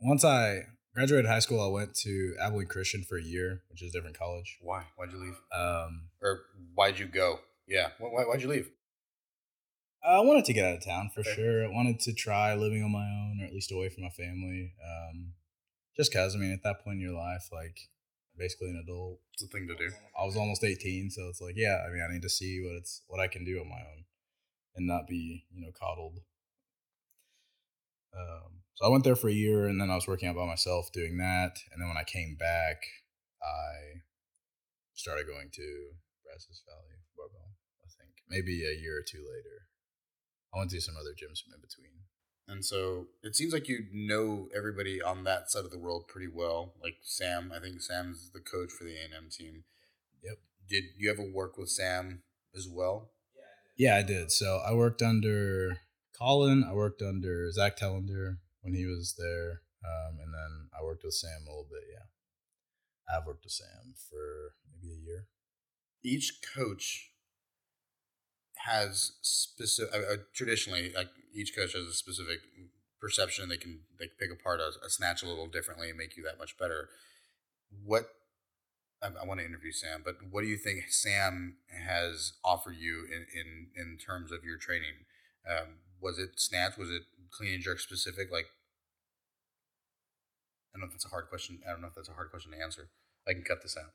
once 0.00 0.24
I 0.24 0.66
graduated 0.94 1.26
high 1.26 1.38
school, 1.38 1.60
I 1.60 1.68
went 1.68 1.94
to 1.96 2.34
Abilene 2.40 2.66
Christian 2.66 3.04
for 3.08 3.18
a 3.18 3.22
year, 3.22 3.62
which 3.70 3.82
is 3.82 3.90
a 3.90 3.92
different 3.92 4.18
college. 4.18 4.58
Why? 4.60 4.84
Why'd 4.96 5.12
you 5.12 5.18
leave? 5.18 5.40
Um, 5.54 6.08
or 6.22 6.40
why'd 6.74 6.98
you 6.98 7.06
go? 7.06 7.40
Yeah. 7.66 7.88
Why, 7.98 8.24
why'd 8.24 8.42
you 8.42 8.48
leave? 8.48 8.70
I 10.02 10.20
wanted 10.20 10.46
to 10.46 10.52
get 10.54 10.64
out 10.64 10.76
of 10.76 10.84
town 10.84 11.10
for 11.14 11.20
okay. 11.20 11.34
sure. 11.34 11.64
I 11.64 11.68
wanted 11.68 12.00
to 12.00 12.14
try 12.14 12.54
living 12.54 12.82
on 12.82 12.90
my 12.90 13.04
own, 13.04 13.40
or 13.40 13.46
at 13.46 13.52
least 13.52 13.70
away 13.70 13.90
from 13.90 14.04
my 14.04 14.10
family. 14.10 14.72
Um, 14.82 15.34
just 15.96 16.12
cause 16.12 16.34
I 16.34 16.38
mean, 16.38 16.52
at 16.52 16.62
that 16.62 16.82
point 16.82 16.96
in 16.96 17.02
your 17.02 17.12
life, 17.12 17.48
like 17.52 17.76
basically 18.38 18.70
an 18.70 18.82
adult. 18.82 19.20
It's 19.34 19.42
a 19.42 19.46
thing 19.46 19.68
to 19.68 19.76
do. 19.76 19.92
I 20.18 20.24
was 20.24 20.36
almost 20.36 20.64
18, 20.64 21.10
so 21.10 21.28
it's 21.28 21.40
like, 21.40 21.54
yeah, 21.56 21.84
I 21.86 21.92
mean, 21.92 22.02
I 22.02 22.12
need 22.12 22.22
to 22.22 22.30
see 22.30 22.60
what 22.64 22.76
it's 22.76 23.02
what 23.06 23.20
I 23.20 23.28
can 23.28 23.44
do 23.44 23.60
on 23.60 23.68
my 23.68 23.76
own 23.76 24.04
and 24.74 24.86
not 24.86 25.06
be, 25.06 25.44
you 25.52 25.60
know, 25.60 25.72
coddled. 25.78 26.20
Um, 28.16 28.62
so 28.80 28.86
I 28.86 28.88
went 28.88 29.04
there 29.04 29.16
for 29.16 29.28
a 29.28 29.32
year 29.32 29.66
and 29.66 29.78
then 29.78 29.90
I 29.90 29.94
was 29.94 30.08
working 30.08 30.26
out 30.26 30.36
by 30.36 30.46
myself 30.46 30.90
doing 30.90 31.18
that. 31.18 31.60
And 31.70 31.82
then 31.82 31.88
when 31.88 31.98
I 31.98 32.04
came 32.04 32.34
back, 32.38 32.80
I 33.42 34.00
started 34.94 35.26
going 35.26 35.50
to 35.52 35.90
Brazos 36.24 36.62
Valley 36.64 36.96
Barbell, 37.14 37.52
I 37.84 37.92
think. 38.00 38.14
Maybe 38.30 38.64
a 38.64 38.72
year 38.72 38.96
or 38.96 39.04
two 39.06 39.18
later. 39.18 39.68
I 40.54 40.58
went 40.58 40.70
to 40.70 40.80
some 40.80 40.96
other 40.96 41.10
gyms 41.10 41.44
in 41.44 41.60
between. 41.60 42.08
And 42.48 42.64
so 42.64 43.08
it 43.22 43.36
seems 43.36 43.52
like 43.52 43.68
you 43.68 43.84
know 43.92 44.48
everybody 44.56 45.02
on 45.02 45.24
that 45.24 45.50
side 45.50 45.66
of 45.66 45.70
the 45.70 45.78
world 45.78 46.08
pretty 46.08 46.28
well. 46.32 46.72
Like 46.82 46.96
Sam, 47.02 47.52
I 47.54 47.60
think 47.60 47.82
Sam's 47.82 48.30
the 48.32 48.40
coach 48.40 48.72
for 48.72 48.84
the 48.84 48.94
A&M 48.94 49.28
team. 49.30 49.64
Yep. 50.24 50.38
Did 50.70 50.84
you 50.96 51.10
ever 51.10 51.30
work 51.30 51.58
with 51.58 51.68
Sam 51.68 52.22
as 52.56 52.66
well? 52.66 53.10
Yeah, 53.76 53.96
I 53.96 54.02
did. 54.02 54.32
So 54.32 54.62
I 54.66 54.72
worked 54.72 55.02
under 55.02 55.76
Colin. 56.18 56.64
I 56.64 56.72
worked 56.72 57.02
under 57.02 57.50
Zack 57.52 57.78
Telander 57.78 58.38
when 58.62 58.74
he 58.74 58.86
was 58.86 59.14
there. 59.18 59.62
Um, 59.84 60.18
and 60.20 60.32
then 60.34 60.68
I 60.78 60.82
worked 60.84 61.04
with 61.04 61.14
Sam 61.14 61.46
a 61.46 61.50
little 61.50 61.68
bit. 61.70 61.84
Yeah. 61.90 62.06
I've 63.10 63.26
worked 63.26 63.44
with 63.44 63.52
Sam 63.52 63.94
for 64.08 64.54
maybe 64.70 64.94
a 64.94 65.04
year. 65.04 65.26
Each 66.02 66.40
coach 66.54 67.10
has 68.66 69.12
specific 69.22 69.94
uh, 69.94 70.12
uh, 70.12 70.16
traditionally 70.34 70.92
like 70.94 71.08
each 71.34 71.56
coach 71.56 71.72
has 71.72 71.84
a 71.84 71.92
specific 71.92 72.40
perception 73.00 73.48
they 73.48 73.56
can 73.56 73.80
they 73.98 74.06
can 74.06 74.16
pick 74.20 74.30
apart 74.30 74.60
a, 74.60 74.84
a, 74.84 74.90
snatch 74.90 75.22
a 75.22 75.26
little 75.26 75.46
differently 75.46 75.88
and 75.88 75.96
make 75.96 76.16
you 76.16 76.22
that 76.22 76.38
much 76.38 76.58
better 76.58 76.88
what 77.84 78.10
I, 79.02 79.08
I, 79.22 79.24
want 79.24 79.40
to 79.40 79.46
interview 79.46 79.72
sam 79.72 80.02
but 80.04 80.16
what 80.30 80.42
do 80.42 80.46
you 80.48 80.58
think 80.58 80.84
sam 80.90 81.56
has 81.86 82.34
offered 82.44 82.76
you 82.78 83.06
in 83.10 83.26
in, 83.34 83.68
in 83.74 83.98
terms 83.98 84.30
of 84.30 84.44
your 84.44 84.58
training 84.58 85.06
um, 85.48 85.78
was 86.00 86.18
it 86.18 86.30
snatch 86.36 86.76
was 86.76 86.90
it 86.90 87.02
clean 87.30 87.54
and 87.54 87.62
jerk 87.62 87.78
specific 87.80 88.30
like 88.32 88.46
i 90.74 90.78
don't 90.78 90.80
know 90.82 90.86
if 90.86 90.92
that's 90.92 91.06
a 91.06 91.10
hard 91.10 91.28
question 91.28 91.60
i 91.66 91.70
don't 91.70 91.80
know 91.80 91.88
if 91.88 91.94
that's 91.94 92.08
a 92.08 92.14
hard 92.14 92.30
question 92.30 92.52
to 92.52 92.60
answer 92.62 92.88
i 93.28 93.32
can 93.32 93.42
cut 93.42 93.62
this 93.62 93.76
out 93.76 93.92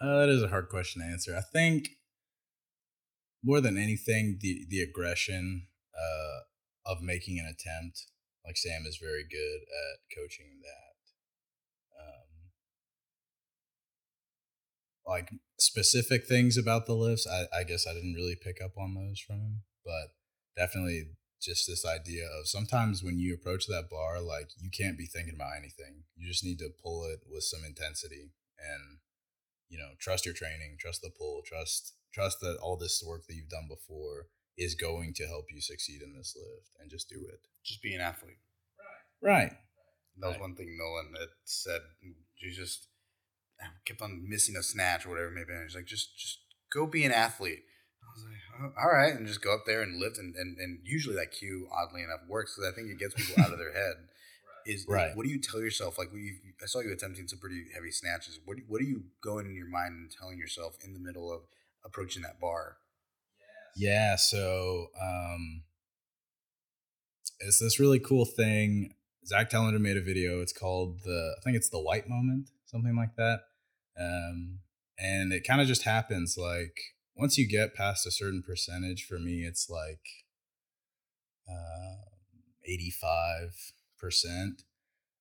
Uh, 0.00 0.20
that 0.20 0.28
is 0.28 0.42
a 0.42 0.48
hard 0.48 0.68
question 0.68 1.02
to 1.02 1.08
answer. 1.08 1.36
I 1.36 1.40
think 1.40 1.90
more 3.42 3.60
than 3.60 3.76
anything, 3.76 4.38
the 4.40 4.64
the 4.68 4.80
aggression 4.80 5.66
uh, 5.94 6.40
of 6.92 7.02
making 7.02 7.38
an 7.38 7.46
attempt 7.46 8.06
Like 8.44 8.56
Sam 8.56 8.84
is 8.86 8.96
very 8.98 9.24
good 9.28 9.60
at 9.62 10.16
coaching 10.16 10.60
that. 10.62 10.87
Like 15.08 15.30
specific 15.58 16.26
things 16.26 16.56
about 16.58 16.86
the 16.86 16.94
lifts, 16.94 17.26
I, 17.26 17.60
I 17.60 17.64
guess 17.64 17.86
I 17.86 17.94
didn't 17.94 18.14
really 18.14 18.36
pick 18.36 18.60
up 18.62 18.76
on 18.76 18.94
those 18.94 19.18
from 19.18 19.36
him, 19.36 19.62
but 19.84 20.12
definitely 20.56 21.04
just 21.40 21.66
this 21.66 21.86
idea 21.86 22.26
of 22.26 22.46
sometimes 22.48 23.02
when 23.02 23.18
you 23.18 23.32
approach 23.34 23.66
that 23.66 23.88
bar, 23.90 24.20
like 24.20 24.50
you 24.60 24.70
can't 24.70 24.98
be 24.98 25.06
thinking 25.06 25.34
about 25.34 25.56
anything. 25.56 26.04
You 26.16 26.28
just 26.28 26.44
need 26.44 26.58
to 26.58 26.68
pull 26.82 27.04
it 27.06 27.20
with 27.30 27.44
some 27.44 27.64
intensity 27.64 28.32
and 28.58 28.98
you 29.70 29.78
know 29.78 29.90
trust 29.98 30.26
your 30.26 30.34
training, 30.34 30.76
trust 30.78 31.00
the 31.00 31.10
pull, 31.16 31.42
trust 31.46 31.94
trust 32.12 32.40
that 32.40 32.58
all 32.62 32.76
this 32.76 33.02
work 33.06 33.26
that 33.26 33.34
you've 33.34 33.48
done 33.48 33.68
before 33.68 34.26
is 34.56 34.74
going 34.74 35.14
to 35.14 35.26
help 35.26 35.46
you 35.52 35.60
succeed 35.60 36.02
in 36.02 36.12
this 36.16 36.34
lift, 36.36 36.68
and 36.80 36.90
just 36.90 37.08
do 37.08 37.24
it. 37.32 37.40
Just 37.64 37.80
be 37.80 37.94
an 37.94 38.00
athlete. 38.00 38.38
Right. 39.22 39.32
Right. 39.32 39.52
That 40.18 40.26
was 40.26 40.34
Right. 40.34 40.40
one 40.40 40.56
thing 40.56 40.76
Nolan 40.76 41.14
had 41.18 41.28
said. 41.44 41.80
You 42.02 42.52
just 42.52 42.88
kept 43.84 44.02
on 44.02 44.24
missing 44.28 44.56
a 44.56 44.62
snatch 44.62 45.06
or 45.06 45.10
whatever. 45.10 45.30
Maybe 45.30 45.52
and 45.52 45.62
he's 45.64 45.74
like, 45.74 45.86
just 45.86 46.16
just 46.16 46.38
go 46.72 46.86
be 46.86 47.04
an 47.04 47.12
athlete. 47.12 47.62
I 48.02 48.06
was 48.14 48.24
like, 48.24 48.72
oh, 48.76 48.80
all 48.80 48.92
right, 48.92 49.14
and 49.14 49.26
just 49.26 49.42
go 49.42 49.54
up 49.54 49.64
there 49.66 49.82
and 49.82 49.98
lift, 49.98 50.18
and 50.18 50.34
and, 50.36 50.56
and 50.58 50.78
usually 50.84 51.16
that 51.16 51.32
cue, 51.32 51.68
oddly 51.72 52.02
enough, 52.02 52.20
works 52.28 52.54
because 52.54 52.72
I 52.72 52.74
think 52.74 52.90
it 52.90 52.98
gets 52.98 53.14
people 53.14 53.42
out 53.42 53.52
of 53.52 53.58
their 53.58 53.72
head. 53.72 53.94
Is 54.66 54.84
Right. 54.86 55.16
What 55.16 55.24
do 55.24 55.32
you 55.32 55.40
tell 55.40 55.60
yourself? 55.60 55.96
Like, 55.96 56.12
when 56.12 56.20
you, 56.20 56.34
I 56.62 56.66
saw 56.66 56.80
you 56.80 56.92
attempting 56.92 57.26
some 57.26 57.38
pretty 57.38 57.64
heavy 57.74 57.90
snatches. 57.90 58.38
What 58.44 58.58
do, 58.58 58.64
what 58.68 58.82
are 58.82 58.84
you 58.84 59.04
going 59.22 59.46
in 59.46 59.54
your 59.54 59.68
mind 59.68 59.94
and 59.94 60.10
telling 60.10 60.38
yourself 60.38 60.76
in 60.84 60.92
the 60.92 61.00
middle 61.00 61.32
of 61.32 61.40
approaching 61.86 62.22
that 62.22 62.38
bar? 62.38 62.76
Yeah, 63.76 64.16
so 64.16 64.88
um 65.00 65.62
it's 67.40 67.60
this 67.60 67.78
really 67.78 68.00
cool 68.00 68.24
thing. 68.24 68.94
Zack 69.24 69.50
Telander 69.50 69.80
made 69.80 69.96
a 69.96 70.02
video. 70.02 70.40
It's 70.40 70.52
called 70.52 71.00
the 71.04 71.36
I 71.38 71.40
think 71.42 71.56
it's 71.56 71.68
the 71.68 71.80
white 71.80 72.08
moment, 72.08 72.50
something 72.66 72.96
like 72.96 73.14
that. 73.16 73.40
Um 74.00 74.60
and 74.98 75.32
it 75.32 75.46
kind 75.46 75.60
of 75.60 75.66
just 75.66 75.84
happens 75.84 76.36
like 76.36 76.76
once 77.16 77.38
you 77.38 77.48
get 77.48 77.74
past 77.74 78.06
a 78.06 78.10
certain 78.10 78.42
percentage 78.46 79.04
for 79.04 79.18
me 79.18 79.44
it's 79.44 79.68
like 79.70 80.00
uh 81.48 82.04
85%. 82.68 84.62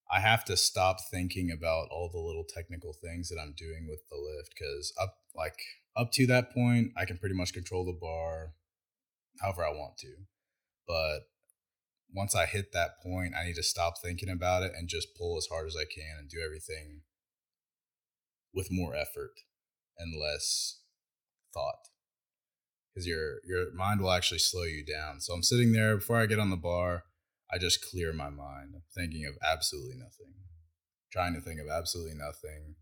I 0.09 0.19
have 0.19 0.43
to 0.45 0.57
stop 0.57 0.97
thinking 1.11 1.51
about 1.51 1.87
all 1.91 2.09
the 2.11 2.19
little 2.19 2.45
technical 2.47 2.93
things 2.93 3.29
that 3.29 3.39
I'm 3.41 3.53
doing 3.57 3.87
with 3.89 4.01
the 4.09 4.17
lift 4.17 4.53
cuz 4.57 4.93
up 4.99 5.17
like 5.35 5.59
up 5.95 6.11
to 6.13 6.27
that 6.27 6.51
point 6.51 6.91
I 6.97 7.05
can 7.05 7.17
pretty 7.17 7.35
much 7.35 7.53
control 7.53 7.85
the 7.85 7.97
bar 7.99 8.53
however 9.41 9.65
I 9.65 9.71
want 9.71 9.97
to. 9.99 10.15
But 10.87 11.29
once 12.13 12.35
I 12.35 12.45
hit 12.45 12.71
that 12.71 13.01
point, 13.03 13.35
I 13.35 13.45
need 13.45 13.55
to 13.55 13.63
stop 13.63 13.95
thinking 14.01 14.29
about 14.29 14.63
it 14.63 14.71
and 14.75 14.87
just 14.87 15.15
pull 15.15 15.37
as 15.37 15.47
hard 15.47 15.67
as 15.67 15.75
I 15.75 15.85
can 15.85 16.17
and 16.19 16.29
do 16.29 16.41
everything 16.43 17.01
with 18.53 18.67
more 18.71 18.95
effort 18.95 19.33
and 19.97 20.19
less 20.19 20.79
thought. 21.53 21.89
Because 22.93 23.07
your 23.07 23.37
your 23.45 23.73
mind 23.73 24.01
will 24.01 24.11
actually 24.11 24.39
slow 24.39 24.63
you 24.63 24.83
down. 24.83 25.21
So 25.21 25.33
I'm 25.33 25.43
sitting 25.43 25.71
there 25.71 25.97
before 25.97 26.17
I 26.17 26.25
get 26.25 26.39
on 26.39 26.49
the 26.49 26.57
bar, 26.57 27.03
I 27.51 27.57
just 27.57 27.85
clear 27.89 28.11
my 28.11 28.29
mind, 28.29 28.73
I'm 28.75 28.83
thinking 28.95 29.25
of 29.25 29.35
absolutely 29.45 29.95
nothing, 29.97 30.33
trying 31.11 31.33
to 31.33 31.41
think 31.41 31.59
of 31.61 31.67
absolutely 31.69 32.15
nothing. 32.15 32.75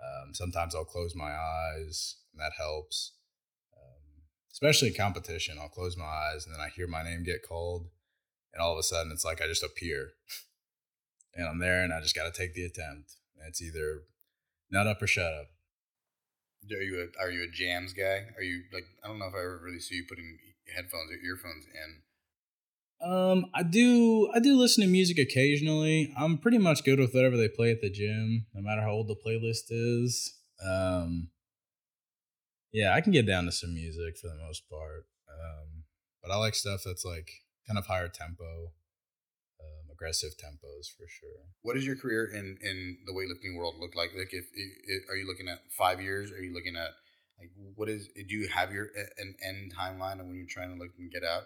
Um, 0.00 0.32
sometimes 0.32 0.74
I'll 0.74 0.84
close 0.84 1.14
my 1.14 1.32
eyes, 1.32 2.16
and 2.32 2.40
that 2.40 2.52
helps 2.56 3.12
um, 3.76 4.24
especially 4.52 4.88
in 4.88 4.94
competition. 4.94 5.58
I'll 5.60 5.68
close 5.68 5.96
my 5.96 6.04
eyes 6.04 6.46
and 6.46 6.54
then 6.54 6.60
I 6.60 6.68
hear 6.68 6.86
my 6.86 7.02
name 7.02 7.24
get 7.24 7.46
called, 7.46 7.88
and 8.54 8.62
all 8.62 8.72
of 8.72 8.78
a 8.78 8.82
sudden 8.82 9.12
it's 9.12 9.24
like 9.24 9.42
I 9.42 9.46
just 9.46 9.64
appear, 9.64 10.10
and 11.34 11.46
I'm 11.46 11.58
there, 11.58 11.82
and 11.82 11.92
I 11.92 12.00
just 12.00 12.14
got 12.14 12.32
to 12.32 12.38
take 12.38 12.54
the 12.54 12.64
attempt. 12.64 13.12
And 13.36 13.48
it's 13.48 13.60
either 13.60 14.02
nut 14.70 14.86
up 14.86 15.02
or 15.02 15.06
shut 15.06 15.32
up. 15.32 15.46
Are 16.70 16.82
you 16.82 17.08
a, 17.08 17.22
are 17.22 17.30
you 17.30 17.44
a 17.44 17.50
jams 17.50 17.92
guy? 17.92 18.26
Are 18.36 18.42
you 18.42 18.62
like 18.72 18.84
I 19.04 19.08
don't 19.08 19.18
know 19.18 19.26
if 19.26 19.34
I 19.34 19.38
ever 19.38 19.60
really 19.64 19.80
see 19.80 19.96
you 19.96 20.04
putting 20.08 20.38
headphones 20.74 21.10
or 21.10 21.26
earphones 21.26 21.66
in. 21.74 22.02
Um, 23.02 23.46
I 23.54 23.62
do 23.62 24.30
I 24.34 24.40
do 24.40 24.56
listen 24.56 24.84
to 24.84 24.90
music 24.90 25.18
occasionally. 25.18 26.12
I'm 26.18 26.38
pretty 26.38 26.58
much 26.58 26.84
good 26.84 26.98
with 26.98 27.14
whatever 27.14 27.36
they 27.36 27.48
play 27.48 27.70
at 27.70 27.80
the 27.80 27.90
gym, 27.90 28.46
no 28.54 28.60
matter 28.60 28.82
how 28.82 28.90
old 28.90 29.08
the 29.08 29.16
playlist 29.16 29.70
is. 29.70 30.34
Um, 30.62 31.28
yeah, 32.72 32.94
I 32.94 33.00
can 33.00 33.12
get 33.12 33.26
down 33.26 33.46
to 33.46 33.52
some 33.52 33.74
music 33.74 34.18
for 34.18 34.28
the 34.28 34.36
most 34.36 34.68
part. 34.68 35.06
Um, 35.28 35.84
but 36.22 36.30
I 36.30 36.36
like 36.36 36.54
stuff 36.54 36.82
that's 36.84 37.04
like 37.04 37.30
kind 37.66 37.78
of 37.78 37.86
higher 37.86 38.08
tempo, 38.08 38.72
aggressive 40.00 40.30
tempos 40.38 40.88
for 40.96 41.06
sure. 41.08 41.52
What 41.62 41.74
does 41.74 41.86
your 41.86 41.96
career 41.96 42.26
in 42.32 42.56
in 42.62 42.98
the 43.06 43.12
weightlifting 43.12 43.56
world 43.56 43.74
look 43.78 43.94
like? 43.94 44.10
Like, 44.16 44.32
if, 44.32 44.46
if 44.54 45.10
are 45.10 45.16
you 45.16 45.26
looking 45.26 45.48
at 45.48 45.58
five 45.76 46.00
years? 46.00 46.32
Are 46.32 46.42
you 46.42 46.54
looking 46.54 46.76
at 46.76 46.90
like 47.38 47.50
what 47.74 47.88
is? 47.88 48.08
Do 48.14 48.34
you 48.34 48.48
have 48.48 48.72
your 48.72 48.88
an 49.18 49.34
end 49.46 49.72
timeline 49.78 50.20
of 50.20 50.26
when 50.26 50.36
you're 50.36 50.46
trying 50.48 50.70
to 50.70 50.78
look 50.78 50.92
and 50.98 51.10
get 51.10 51.24
out? 51.24 51.42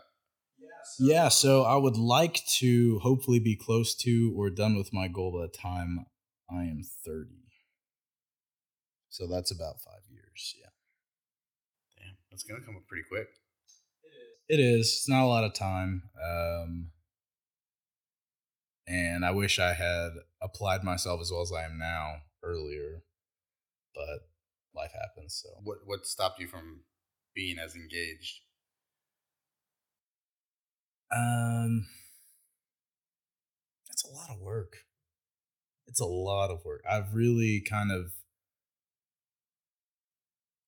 Yeah, 1.00 1.28
so 1.28 1.64
I 1.64 1.76
would 1.76 1.96
like 1.96 2.40
to 2.59 3.00
hopefully 3.00 3.40
be 3.40 3.57
close 3.57 3.94
to 3.96 4.32
or 4.36 4.50
done 4.50 4.76
with 4.76 4.92
my 4.92 5.09
goal 5.09 5.32
by 5.32 5.46
the 5.46 5.52
time 5.52 6.07
I 6.50 6.62
am 6.62 6.82
30. 7.05 7.30
So 9.11 9.26
that's 9.26 9.50
about 9.50 9.80
five 9.84 10.02
years. 10.11 10.55
Yeah. 10.61 10.70
Damn, 11.98 12.16
that's 12.30 12.44
gonna 12.44 12.64
come 12.64 12.76
up 12.76 12.86
pretty 12.88 13.05
quick. 13.09 13.28
It 14.48 14.61
is. 14.61 14.86
It's 14.86 15.09
not 15.09 15.24
a 15.24 15.26
lot 15.26 15.44
of 15.44 15.55
time. 15.55 16.02
Um, 16.22 16.90
and 18.87 19.24
I 19.24 19.30
wish 19.30 19.59
I 19.59 19.74
had 19.74 20.11
applied 20.43 20.85
myself 20.85 21.20
as 21.20 21.30
well 21.32 21.43
as 21.43 21.53
I 21.53 21.64
am 21.64 21.78
now 21.78 22.22
earlier, 22.43 23.03
but 23.95 24.28
life 24.74 24.93
happens. 24.93 25.41
So 25.43 25.51
What 25.62 25.78
what 25.87 26.07
stopped 26.07 26.41
you 26.41 26.49
from 26.49 26.85
being 27.35 27.59
as 27.59 27.74
engaged? 27.74 28.41
Um, 31.11 31.87
it's 33.91 34.05
a 34.05 34.12
lot 34.12 34.30
of 34.30 34.41
work. 34.41 34.74
It's 35.87 36.01
a 36.01 36.05
lot 36.07 36.51
of 36.51 36.64
work. 36.64 36.82
I've 36.91 37.14
really 37.14 37.61
kind 37.61 37.91
of, 37.93 38.12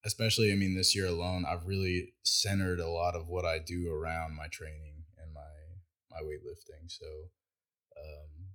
especially, 0.05 0.53
I 0.53 0.57
mean, 0.57 0.75
this 0.77 0.95
year 0.95 1.07
alone, 1.07 1.45
I've 1.47 1.67
really 1.67 2.14
centered 2.23 2.81
a 2.81 2.89
lot 2.89 3.14
of 3.14 3.29
what 3.29 3.45
I 3.45 3.59
do 3.59 3.91
around 3.93 4.37
my 4.37 4.47
training 4.49 5.05
and 5.19 5.33
my 5.33 5.41
my 6.11 6.23
weightlifting. 6.23 6.89
So, 6.89 7.05
um, 7.99 8.55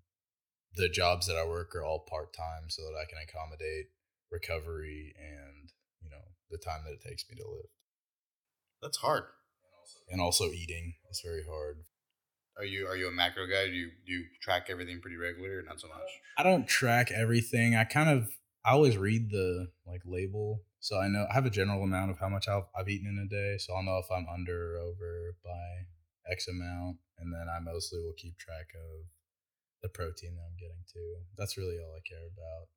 the 0.75 0.89
jobs 0.89 1.27
that 1.27 1.35
I 1.35 1.45
work 1.45 1.75
are 1.75 1.83
all 1.83 1.99
part 2.09 2.33
time, 2.33 2.69
so 2.69 2.81
that 2.83 2.97
I 2.97 3.05
can 3.09 3.17
accommodate 3.21 3.87
recovery 4.31 5.13
and 5.19 5.71
you 6.01 6.09
know 6.09 6.23
the 6.49 6.57
time 6.57 6.81
that 6.85 6.93
it 6.93 7.01
takes 7.01 7.25
me 7.29 7.35
to 7.35 7.47
lift, 7.49 7.67
That's 8.81 8.97
hard. 8.97 9.23
and 10.09 10.21
also 10.21 10.45
eating 10.51 10.95
is 11.09 11.21
very 11.23 11.43
hard. 11.49 11.77
Are 12.57 12.65
you 12.65 12.87
are 12.87 12.95
you 12.95 13.07
a 13.07 13.11
macro 13.11 13.47
guy? 13.47 13.67
Do 13.67 13.73
you 13.73 13.89
do 14.05 14.11
you 14.13 14.25
track 14.41 14.67
everything 14.69 14.99
pretty 15.01 15.17
regularly 15.17 15.55
or 15.55 15.63
not 15.63 15.79
so 15.79 15.87
much? 15.87 16.09
I 16.37 16.43
don't 16.43 16.67
track 16.67 17.11
everything. 17.11 17.75
I 17.75 17.83
kind 17.85 18.09
of 18.09 18.29
I 18.65 18.71
always 18.71 18.97
read 18.97 19.31
the 19.31 19.69
like 19.87 20.01
label, 20.05 20.61
so 20.79 20.99
I 20.99 21.07
know 21.07 21.25
I 21.29 21.33
have 21.33 21.45
a 21.45 21.49
general 21.49 21.83
amount 21.83 22.11
of 22.11 22.19
how 22.19 22.29
much 22.29 22.47
I've, 22.47 22.63
I've 22.77 22.89
eaten 22.89 23.07
in 23.07 23.25
a 23.25 23.27
day. 23.29 23.57
So 23.57 23.73
I'll 23.73 23.83
know 23.83 23.97
if 23.97 24.11
I'm 24.11 24.27
under 24.31 24.75
or 24.75 24.79
over 24.79 25.35
by 25.43 26.31
X 26.31 26.47
amount, 26.47 26.97
and 27.17 27.33
then 27.33 27.47
I 27.49 27.59
mostly 27.59 27.99
will 27.99 28.13
keep 28.17 28.37
track 28.37 28.67
of 28.75 29.05
the 29.81 29.89
protein 29.89 30.35
that 30.35 30.43
I'm 30.45 30.57
getting 30.59 30.83
to. 30.93 31.21
That's 31.37 31.57
really 31.57 31.77
all 31.79 31.95
I 31.95 32.01
care 32.07 32.25
about. 32.25 32.67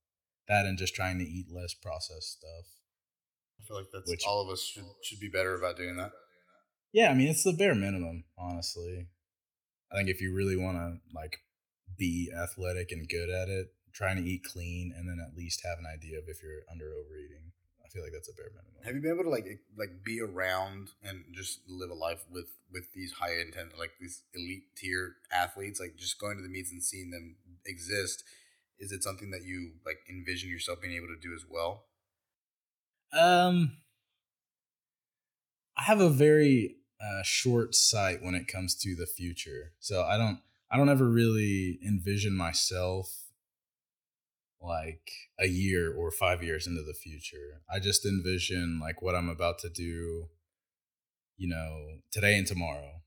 That 0.48 0.66
and 0.66 0.76
just 0.78 0.94
trying 0.94 1.18
to 1.18 1.24
eat 1.24 1.46
less 1.50 1.74
processed 1.74 2.38
stuff. 2.38 2.66
I 3.60 3.64
feel 3.64 3.76
like 3.78 3.90
that's 3.92 4.10
Which- 4.10 4.24
all 4.26 4.40
of 4.42 4.50
us 4.50 4.62
should 4.62 4.84
should 5.02 5.20
be 5.20 5.28
better 5.28 5.54
about 5.54 5.76
doing 5.76 5.96
that. 5.96 6.12
Yeah, 6.92 7.10
I 7.10 7.14
mean 7.14 7.28
it's 7.28 7.44
the 7.44 7.52
bare 7.52 7.74
minimum, 7.74 8.24
honestly. 8.38 9.08
I 9.90 9.96
think 9.96 10.08
if 10.08 10.20
you 10.20 10.34
really 10.34 10.56
want 10.56 10.76
to 10.78 11.00
like 11.14 11.38
be 11.96 12.32
athletic 12.34 12.90
and 12.92 13.08
good 13.08 13.30
at 13.30 13.48
it, 13.48 13.68
trying 13.92 14.16
to 14.16 14.28
eat 14.28 14.42
clean 14.44 14.92
and 14.96 15.08
then 15.08 15.18
at 15.24 15.36
least 15.36 15.62
have 15.64 15.78
an 15.78 15.86
idea 15.86 16.18
of 16.18 16.24
if 16.28 16.42
you're 16.42 16.62
under 16.70 16.92
overeating. 16.94 17.52
I 17.84 17.88
feel 17.88 18.02
like 18.02 18.12
that's 18.12 18.28
a 18.28 18.34
bare 18.34 18.50
minimum. 18.50 18.82
Have 18.84 18.94
you 18.94 19.02
been 19.02 19.12
able 19.12 19.24
to 19.24 19.30
like 19.30 19.46
like 19.76 20.02
be 20.04 20.20
around 20.20 20.88
and 21.02 21.24
just 21.32 21.60
live 21.68 21.90
a 21.90 21.94
life 21.94 22.24
with 22.30 22.48
with 22.72 22.92
these 22.94 23.12
high 23.12 23.34
intent 23.40 23.78
like 23.78 23.92
these 24.00 24.22
elite 24.34 24.64
tier 24.76 25.16
athletes? 25.32 25.80
Like 25.80 25.96
just 25.96 26.18
going 26.18 26.36
to 26.36 26.42
the 26.42 26.48
meets 26.48 26.72
and 26.72 26.82
seeing 26.82 27.10
them 27.10 27.36
exist. 27.66 28.24
Is 28.78 28.90
it 28.90 29.02
something 29.02 29.30
that 29.30 29.44
you 29.44 29.72
like 29.84 29.98
envision 30.08 30.50
yourself 30.50 30.80
being 30.80 30.94
able 30.94 31.08
to 31.08 31.20
do 31.20 31.34
as 31.34 31.44
well? 31.48 31.84
Um, 33.12 33.76
I 35.76 35.82
have 35.82 36.00
a 36.00 36.10
very 36.10 36.76
uh, 37.00 37.22
short 37.22 37.74
sight 37.74 38.22
when 38.22 38.34
it 38.34 38.48
comes 38.48 38.74
to 38.76 38.96
the 38.96 39.06
future, 39.06 39.72
so 39.78 40.02
I 40.02 40.16
don't. 40.16 40.40
I 40.70 40.76
don't 40.76 40.88
ever 40.88 41.08
really 41.08 41.78
envision 41.86 42.36
myself 42.36 43.23
like 44.64 45.10
a 45.38 45.46
year 45.46 45.94
or 45.94 46.10
five 46.10 46.42
years 46.42 46.66
into 46.66 46.82
the 46.82 46.94
future. 46.94 47.62
I 47.70 47.78
just 47.78 48.06
envision 48.06 48.80
like 48.80 49.02
what 49.02 49.14
I'm 49.14 49.28
about 49.28 49.58
to 49.60 49.68
do, 49.68 50.28
you 51.36 51.48
know, 51.48 51.98
today 52.10 52.36
and 52.36 52.46
tomorrow. 52.46 53.02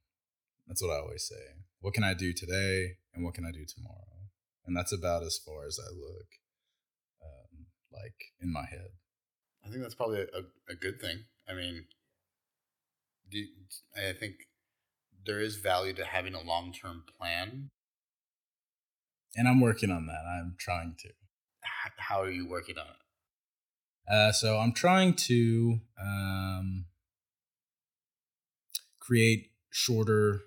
That's 0.67 0.81
what 0.81 0.91
I 0.91 0.99
always 0.99 1.27
say. 1.27 1.41
what 1.79 1.93
can 1.93 2.03
I 2.03 2.13
do 2.13 2.33
today 2.33 2.97
and 3.13 3.23
what 3.23 3.33
can 3.33 3.45
I 3.45 3.51
do 3.51 3.65
tomorrow? 3.65 4.29
And 4.65 4.75
that's 4.75 4.91
about 4.91 5.23
as 5.23 5.37
far 5.37 5.65
as 5.65 5.79
I 5.79 5.89
look, 5.93 6.27
um, 7.23 7.67
like 7.91 8.33
in 8.41 8.51
my 8.51 8.65
head. 8.65 8.89
I 9.65 9.69
think 9.69 9.81
that's 9.81 9.95
probably 9.95 10.21
a, 10.21 10.71
a 10.71 10.75
good 10.75 10.99
thing. 10.99 11.19
I 11.47 11.53
mean, 11.53 11.85
do, 13.31 13.43
I 13.95 14.13
think 14.13 14.35
there 15.25 15.39
is 15.39 15.57
value 15.57 15.93
to 15.93 16.05
having 16.05 16.33
a 16.33 16.41
long 16.41 16.73
term 16.73 17.03
plan. 17.17 17.69
And 19.35 19.47
I'm 19.47 19.61
working 19.61 19.91
on 19.91 20.07
that. 20.07 20.23
I'm 20.27 20.55
trying 20.57 20.95
to. 20.99 21.09
How 21.97 22.21
are 22.21 22.31
you 22.31 22.47
working 22.47 22.77
on 22.77 22.85
it? 22.85 24.13
Uh, 24.13 24.31
so 24.31 24.57
I'm 24.57 24.73
trying 24.73 25.13
to 25.13 25.79
um, 26.01 26.85
create 28.99 29.51
shorter, 29.69 30.41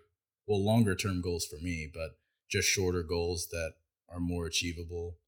well, 0.47 0.65
longer 0.65 0.95
term 0.95 1.21
goals 1.21 1.45
for 1.45 1.57
me, 1.63 1.91
but 1.93 2.13
just 2.51 2.69
shorter 2.69 3.03
goals 3.03 3.49
that 3.51 3.73
are 4.09 4.21
more 4.21 4.47
achievable. 4.47 5.19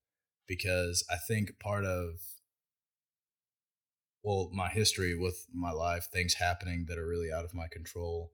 Because 0.48 1.04
I 1.10 1.16
think 1.16 1.58
part 1.60 1.84
of 1.84 2.20
well, 4.22 4.50
my 4.52 4.68
history 4.68 5.16
with 5.16 5.46
my 5.52 5.72
life, 5.72 6.06
things 6.12 6.34
happening 6.34 6.86
that 6.88 6.98
are 6.98 7.06
really 7.06 7.32
out 7.32 7.44
of 7.44 7.54
my 7.54 7.66
control. 7.70 8.32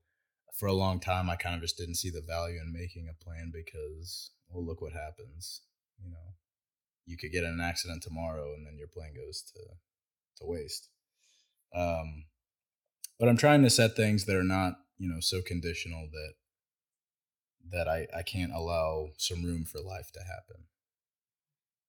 For 0.55 0.67
a 0.67 0.75
long 0.75 1.01
time, 1.01 1.31
I 1.31 1.37
kind 1.37 1.55
of 1.55 1.63
just 1.63 1.79
didn't 1.79 1.95
see 1.95 2.11
the 2.11 2.23
value 2.27 2.61
in 2.61 2.73
making 2.73 3.09
a 3.09 3.25
plan 3.25 3.51
because, 3.53 4.31
well, 4.49 4.65
look 4.65 4.83
what 4.83 4.93
happens. 4.93 5.63
You 6.03 6.11
know, 6.11 6.35
you 7.09 7.17
could 7.17 7.33
get 7.33 7.43
in 7.43 7.51
an 7.51 7.61
accident 7.61 8.03
tomorrow 8.03 8.53
and 8.55 8.67
then 8.67 8.77
your 8.77 8.87
plan 8.87 9.13
goes 9.15 9.43
to, 9.55 9.61
to 10.37 10.47
waste. 10.47 10.91
Um, 11.75 12.27
but 13.19 13.29
I'm 13.29 13.39
trying 13.39 13.63
to 13.63 13.71
set 13.71 13.97
things 13.97 14.27
that 14.27 14.37
are 14.37 14.45
not, 14.45 14.75
you 14.99 15.09
know, 15.09 15.21
so 15.21 15.41
conditional 15.41 16.09
that, 16.13 16.33
that 17.73 17.89
I, 17.89 18.07
I 18.17 18.23
can't 18.23 18.53
allow 18.53 19.09
some 19.17 19.43
room 19.43 19.65
for 19.65 19.81
life 19.81 20.13
to 20.13 20.21
happen. 20.21 20.65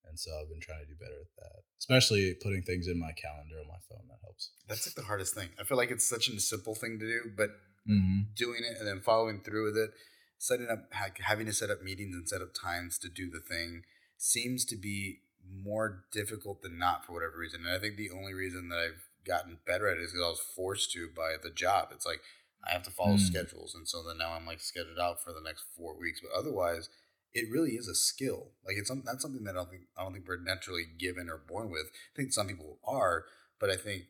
And 0.05 0.17
so 0.17 0.31
I've 0.39 0.49
been 0.49 0.61
trying 0.61 0.79
to 0.79 0.87
do 0.87 0.95
better 0.97 1.19
at 1.21 1.35
that, 1.37 1.61
especially 1.79 2.33
putting 2.41 2.63
things 2.63 2.87
in 2.87 2.99
my 2.99 3.11
calendar 3.11 3.59
on 3.59 3.67
my 3.67 3.77
phone. 3.87 4.07
That 4.07 4.17
helps. 4.23 4.51
That's 4.67 4.87
like 4.87 4.95
the 4.95 5.03
hardest 5.03 5.35
thing. 5.35 5.49
I 5.59 5.63
feel 5.65 5.77
like 5.77 5.91
it's 5.91 6.07
such 6.07 6.29
a 6.29 6.39
simple 6.39 6.73
thing 6.75 6.97
to 6.97 7.05
do, 7.05 7.31
but 7.37 7.49
mm-hmm. 7.87 8.21
doing 8.35 8.61
it 8.63 8.79
and 8.79 8.87
then 8.87 9.01
following 9.01 9.41
through 9.41 9.65
with 9.65 9.77
it, 9.77 9.91
setting 10.39 10.67
up, 10.71 10.89
having 11.21 11.45
to 11.45 11.53
set 11.53 11.69
up 11.69 11.83
meetings 11.83 12.15
and 12.15 12.27
set 12.27 12.41
up 12.41 12.53
times 12.59 12.97
to 12.99 13.09
do 13.09 13.29
the 13.29 13.41
thing 13.41 13.83
seems 14.19 14.65
to 14.65 14.75
be 14.75 15.21
more 15.49 16.03
difficult 16.11 16.61
than 16.61 16.77
not 16.77 17.05
for 17.05 17.13
whatever 17.13 17.37
reason. 17.37 17.61
And 17.65 17.73
I 17.73 17.79
think 17.79 17.95
the 17.95 18.11
only 18.11 18.33
reason 18.33 18.69
that 18.69 18.77
I've 18.77 19.07
gotten 19.25 19.59
better 19.65 19.87
at 19.87 19.97
it 19.97 20.03
is 20.03 20.11
because 20.11 20.25
I 20.25 20.29
was 20.29 20.39
forced 20.55 20.91
to 20.91 21.09
by 21.15 21.35
the 21.41 21.49
job. 21.49 21.89
It's 21.91 22.05
like 22.05 22.21
I 22.67 22.73
have 22.73 22.83
to 22.83 22.91
follow 22.91 23.15
mm. 23.15 23.19
schedules. 23.19 23.73
And 23.73 23.87
so 23.87 24.03
then 24.03 24.17
now 24.17 24.33
I'm 24.33 24.45
like 24.45 24.59
scheduled 24.59 24.99
out 24.99 25.23
for 25.23 25.31
the 25.31 25.41
next 25.41 25.63
four 25.75 25.97
weeks. 25.97 26.19
But 26.21 26.37
otherwise, 26.37 26.89
it 27.33 27.49
really 27.49 27.71
is 27.71 27.87
a 27.87 27.95
skill. 27.95 28.51
Like 28.65 28.75
it's 28.77 28.91
not 28.91 29.21
something 29.21 29.45
that 29.45 29.55
I 29.55 29.59
don't 29.59 29.69
think 29.69 29.83
I 29.97 30.03
don't 30.03 30.13
think 30.13 30.27
we're 30.27 30.43
naturally 30.43 30.83
given 30.97 31.29
or 31.29 31.37
born 31.37 31.71
with. 31.71 31.87
I 32.13 32.15
think 32.15 32.33
some 32.33 32.47
people 32.47 32.79
are, 32.83 33.23
but 33.57 33.69
I 33.69 33.77
think 33.77 34.03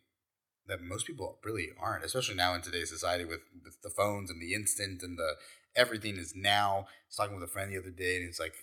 that 0.67 0.81
most 0.81 1.05
people 1.05 1.37
really 1.43 1.69
aren't, 1.79 2.03
especially 2.03 2.35
now 2.35 2.53
in 2.55 2.61
today's 2.61 2.89
society 2.89 3.25
with, 3.25 3.41
with 3.63 3.81
the 3.81 3.89
phones 3.89 4.29
and 4.29 4.41
the 4.41 4.53
instant 4.53 5.03
and 5.03 5.17
the 5.17 5.33
everything 5.75 6.17
is 6.17 6.33
now. 6.35 6.87
I 6.87 7.07
was 7.07 7.15
talking 7.15 7.35
with 7.35 7.49
a 7.49 7.51
friend 7.51 7.71
the 7.71 7.77
other 7.77 7.91
day, 7.91 8.17
and 8.17 8.27
it's 8.27 8.39
like 8.39 8.55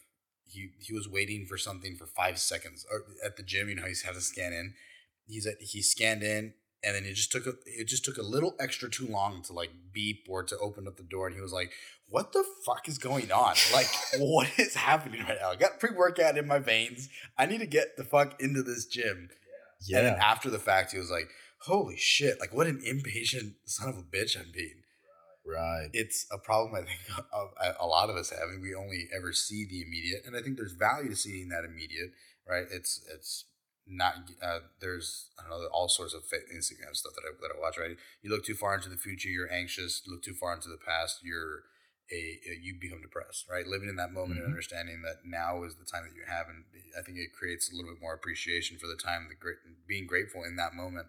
he 0.47 0.71
he 0.81 0.93
was 0.93 1.09
waiting 1.09 1.47
for 1.47 1.59
something 1.59 1.97
for 1.97 2.07
five 2.07 2.39
seconds 2.39 2.87
or 2.91 3.05
at 3.25 3.37
the 3.37 3.43
gym. 3.43 3.69
You 3.69 3.77
know, 3.77 3.87
he's 3.87 4.03
had 4.03 4.15
to 4.15 4.21
scan 4.21 4.53
in. 4.53 4.75
He's 5.27 5.47
at 5.47 5.57
he 5.61 5.83
scanned 5.83 6.23
in, 6.23 6.55
and 6.85 6.95
then 6.95 7.05
it 7.05 7.15
just 7.15 7.33
took 7.33 7.47
a 7.47 7.55
it 7.67 7.89
just 7.89 8.05
took 8.05 8.17
a 8.17 8.23
little 8.23 8.55
extra 8.61 8.89
too 8.89 9.07
long 9.07 9.43
to 9.43 9.53
like 9.53 9.71
beep 9.93 10.27
or 10.29 10.43
to 10.45 10.59
open 10.59 10.87
up 10.87 10.97
the 10.97 11.03
door, 11.03 11.27
and 11.27 11.35
he 11.35 11.43
was 11.43 11.53
like, 11.53 11.73
what 12.09 12.33
the 12.33 12.45
fuck 12.65 12.89
is 12.89 12.99
going 12.99 13.33
on? 13.33 13.55
Like, 13.73 13.89
what 14.19 14.49
is 14.59 14.75
happening 14.75 15.23
right 15.23 15.39
now? 15.41 15.51
I 15.51 15.57
got 15.57 15.81
pre 15.81 15.91
workout 15.91 16.39
in 16.39 16.47
my 16.47 16.59
veins. 16.59 17.09
I 17.37 17.47
need 17.47 17.59
to 17.59 17.67
get 17.67 17.97
the 17.97 18.05
fuck 18.05 18.41
into 18.41 18.63
this 18.63 18.87
gym. 18.87 19.29
Yeah. 19.87 19.99
And 19.99 20.07
then 20.07 20.19
after 20.21 20.51
the 20.51 20.59
fact, 20.59 20.93
he 20.93 20.99
was 20.99 21.11
like, 21.11 21.29
holy 21.61 21.97
shit, 21.97 22.41
like, 22.41 22.55
what 22.55 22.67
an 22.67 22.81
impatient 22.85 23.55
son 23.65 23.89
of 23.89 23.99
a 23.99 24.03
bitch 24.03 24.39
I'm 24.39 24.53
being. 24.53 24.83
Right. 25.47 25.89
It's 25.93 26.27
a 26.33 26.39
problem 26.39 26.75
I 26.75 26.87
think 26.87 27.01
of, 27.33 27.51
a 27.79 27.87
lot 27.87 28.11
of 28.11 28.17
us 28.17 28.31
have, 28.31 28.49
and 28.51 28.61
we 28.61 28.75
only 28.75 29.09
ever 29.15 29.33
see 29.33 29.65
the 29.65 29.83
immediate. 29.83 30.23
And 30.27 30.37
I 30.37 30.43
think 30.43 30.57
there's 30.57 30.73
value 30.73 31.11
to 31.11 31.17
seeing 31.17 31.49
that 31.51 31.65
immediate, 31.65 32.11
right? 32.49 32.67
It's 32.71 33.01
it's 33.15 33.45
not 33.87 34.15
uh, 34.43 34.59
there's 34.81 35.31
I 35.39 35.43
don't 35.43 35.51
know 35.51 35.69
all 35.73 35.89
sorts 35.89 36.15
of 36.15 36.23
Instagram 36.23 36.95
stuff 36.95 37.15
that 37.15 37.23
I 37.23 37.31
that 37.41 37.55
I 37.57 37.61
watch. 37.61 37.79
Right, 37.79 37.97
you 38.23 38.31
look 38.31 38.45
too 38.45 38.55
far 38.55 38.75
into 38.75 38.89
the 38.89 38.97
future, 38.97 39.29
you're 39.29 39.53
anxious. 39.53 40.03
You 40.05 40.13
look 40.13 40.25
too 40.25 40.35
far 40.35 40.55
into 40.55 40.69
the 40.69 40.83
past, 40.85 41.21
you're 41.23 41.63
a, 42.11 42.19
a, 42.19 42.59
you 42.61 42.75
become 42.81 43.03
depressed, 43.03 43.47
right? 43.51 43.67
Living 43.67 43.89
in 43.89 43.97
that 43.97 44.13
moment 44.13 44.39
mm-hmm. 44.39 44.47
and 44.47 44.55
understanding 44.55 45.03
that 45.03 45.23
now 45.25 45.63
is 45.63 45.77
the 45.77 45.87
time 45.87 46.03
that 46.03 46.15
you 46.15 46.23
have, 46.27 46.47
and 46.49 46.65
I 46.99 47.03
think 47.03 47.19
it 47.19 47.35
creates 47.39 47.71
a 47.71 47.77
little 47.77 47.93
bit 47.93 48.03
more 48.03 48.15
appreciation 48.15 48.79
for 48.79 48.87
the 48.87 48.99
time, 48.99 49.27
the 49.29 49.35
great, 49.35 49.59
being 49.87 50.07
grateful 50.07 50.43
in 50.43 50.57
that 50.57 50.75
moment 50.75 51.07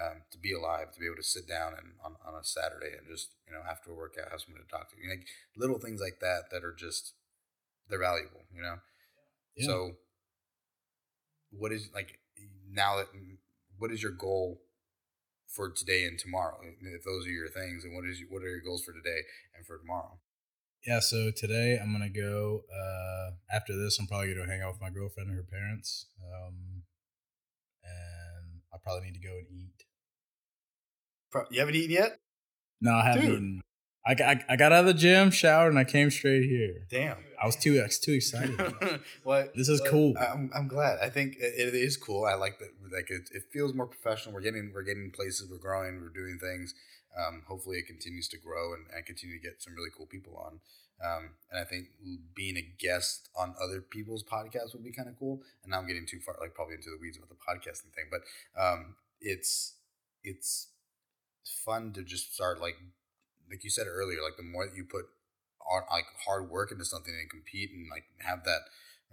um, 0.00 0.22
to 0.30 0.38
be 0.38 0.52
alive, 0.52 0.92
to 0.92 1.00
be 1.00 1.06
able 1.06 1.16
to 1.16 1.22
sit 1.22 1.48
down 1.48 1.72
and 1.72 1.92
on, 2.04 2.16
on 2.26 2.38
a 2.38 2.44
Saturday 2.44 2.92
and 2.96 3.06
just 3.08 3.34
you 3.46 3.54
know 3.54 3.60
after 3.68 3.90
a 3.90 3.94
workout 3.94 4.30
have 4.30 4.40
someone 4.40 4.62
to 4.62 4.68
talk 4.68 4.90
to. 4.90 4.96
You 4.96 5.08
know, 5.08 5.14
like 5.14 5.26
little 5.56 5.78
things 5.78 6.00
like 6.00 6.20
that 6.20 6.50
that 6.50 6.64
are 6.64 6.74
just 6.74 7.14
they're 7.88 8.00
valuable, 8.00 8.44
you 8.54 8.62
know. 8.62 8.76
Yeah. 9.56 9.66
So, 9.66 9.92
what 11.50 11.72
is 11.72 11.88
like 11.94 12.18
now 12.70 12.96
that 12.96 13.08
what 13.78 13.92
is 13.92 14.02
your 14.02 14.12
goal 14.12 14.60
for 15.48 15.70
today 15.70 16.04
and 16.04 16.18
tomorrow? 16.18 16.58
If 16.62 17.04
those 17.04 17.26
are 17.26 17.30
your 17.30 17.48
things, 17.48 17.84
and 17.84 17.94
what 17.94 18.04
is 18.04 18.20
what 18.28 18.42
are 18.42 18.50
your 18.50 18.60
goals 18.60 18.84
for 18.84 18.92
today 18.92 19.22
and 19.56 19.66
for 19.66 19.78
tomorrow? 19.78 20.18
yeah, 20.86 21.00
so 21.00 21.32
today 21.34 21.78
I'm 21.82 21.92
gonna 21.92 22.08
go. 22.08 22.62
Uh, 22.70 23.32
after 23.52 23.76
this, 23.76 23.98
I'm 23.98 24.06
probably 24.06 24.32
gonna 24.32 24.46
hang 24.46 24.62
out 24.62 24.72
with 24.72 24.80
my 24.80 24.90
girlfriend 24.90 25.28
and 25.28 25.36
her 25.36 25.42
parents, 25.42 26.06
um, 26.22 26.82
and 27.82 28.62
I 28.72 28.76
probably 28.82 29.06
need 29.10 29.20
to 29.20 29.26
go 29.26 29.34
and 29.34 29.46
eat. 29.50 29.85
You 31.50 31.60
haven't 31.60 31.74
eaten 31.74 31.90
yet? 31.90 32.18
No, 32.80 32.92
I 32.92 33.04
haven't 33.04 33.22
Dude. 33.22 33.32
eaten. 33.32 33.62
I, 34.06 34.12
I, 34.12 34.44
I 34.50 34.56
got 34.56 34.70
out 34.70 34.80
of 34.80 34.86
the 34.86 34.94
gym, 34.94 35.30
showered, 35.32 35.70
and 35.70 35.78
I 35.78 35.84
came 35.84 36.10
straight 36.10 36.44
here. 36.44 36.86
Damn, 36.88 37.16
I 37.42 37.46
was 37.46 37.56
too 37.56 37.84
too 38.02 38.12
excited. 38.12 38.60
what? 39.24 39.52
This 39.56 39.68
is 39.68 39.80
cool. 39.88 40.14
I'm, 40.16 40.48
I'm 40.54 40.68
glad. 40.68 41.00
I 41.02 41.08
think 41.08 41.36
it, 41.40 41.54
it 41.58 41.74
is 41.74 41.96
cool. 41.96 42.24
I 42.24 42.34
like 42.34 42.60
that. 42.60 42.70
Like 42.92 43.10
it, 43.10 43.28
it 43.32 43.44
feels 43.52 43.74
more 43.74 43.86
professional. 43.86 44.32
We're 44.34 44.42
getting 44.42 44.70
we're 44.72 44.84
getting 44.84 45.10
places. 45.10 45.48
We're 45.50 45.58
growing. 45.58 46.00
We're 46.00 46.10
doing 46.10 46.38
things 46.40 46.74
um, 47.16 47.42
hopefully 47.48 47.78
it 47.78 47.86
continues 47.86 48.28
to 48.28 48.38
grow 48.38 48.74
and, 48.74 48.86
and 48.94 49.04
continue 49.06 49.38
to 49.38 49.42
get 49.42 49.62
some 49.62 49.74
really 49.74 49.90
cool 49.96 50.06
people 50.06 50.36
on. 50.36 50.60
Um, 51.04 51.30
and 51.50 51.60
I 51.60 51.64
think 51.64 51.88
being 52.34 52.56
a 52.56 52.74
guest 52.78 53.28
on 53.36 53.54
other 53.62 53.80
people's 53.80 54.22
podcasts 54.22 54.74
would 54.74 54.84
be 54.84 54.92
kind 54.92 55.08
of 55.08 55.18
cool. 55.18 55.40
And 55.62 55.70
now 55.70 55.78
I'm 55.78 55.86
getting 55.86 56.06
too 56.06 56.20
far, 56.20 56.36
like 56.40 56.54
probably 56.54 56.74
into 56.74 56.90
the 56.90 56.98
weeds 57.00 57.16
about 57.16 57.28
the 57.28 57.36
podcasting 57.36 57.92
thing, 57.94 58.08
but 58.10 58.20
um, 58.60 58.96
it's 59.20 59.74
it's 60.22 60.68
fun 61.64 61.92
to 61.92 62.02
just 62.02 62.34
start 62.34 62.60
like 62.60 62.76
like 63.50 63.62
you 63.64 63.70
said 63.70 63.86
earlier, 63.86 64.22
like 64.22 64.36
the 64.36 64.42
more 64.42 64.66
that 64.66 64.76
you 64.76 64.84
put 64.84 65.06
on, 65.70 65.82
like 65.90 66.06
hard 66.26 66.50
work 66.50 66.72
into 66.72 66.84
something 66.84 67.14
and 67.14 67.30
compete 67.30 67.70
and 67.70 67.86
like 67.90 68.04
have 68.18 68.44
that 68.44 68.62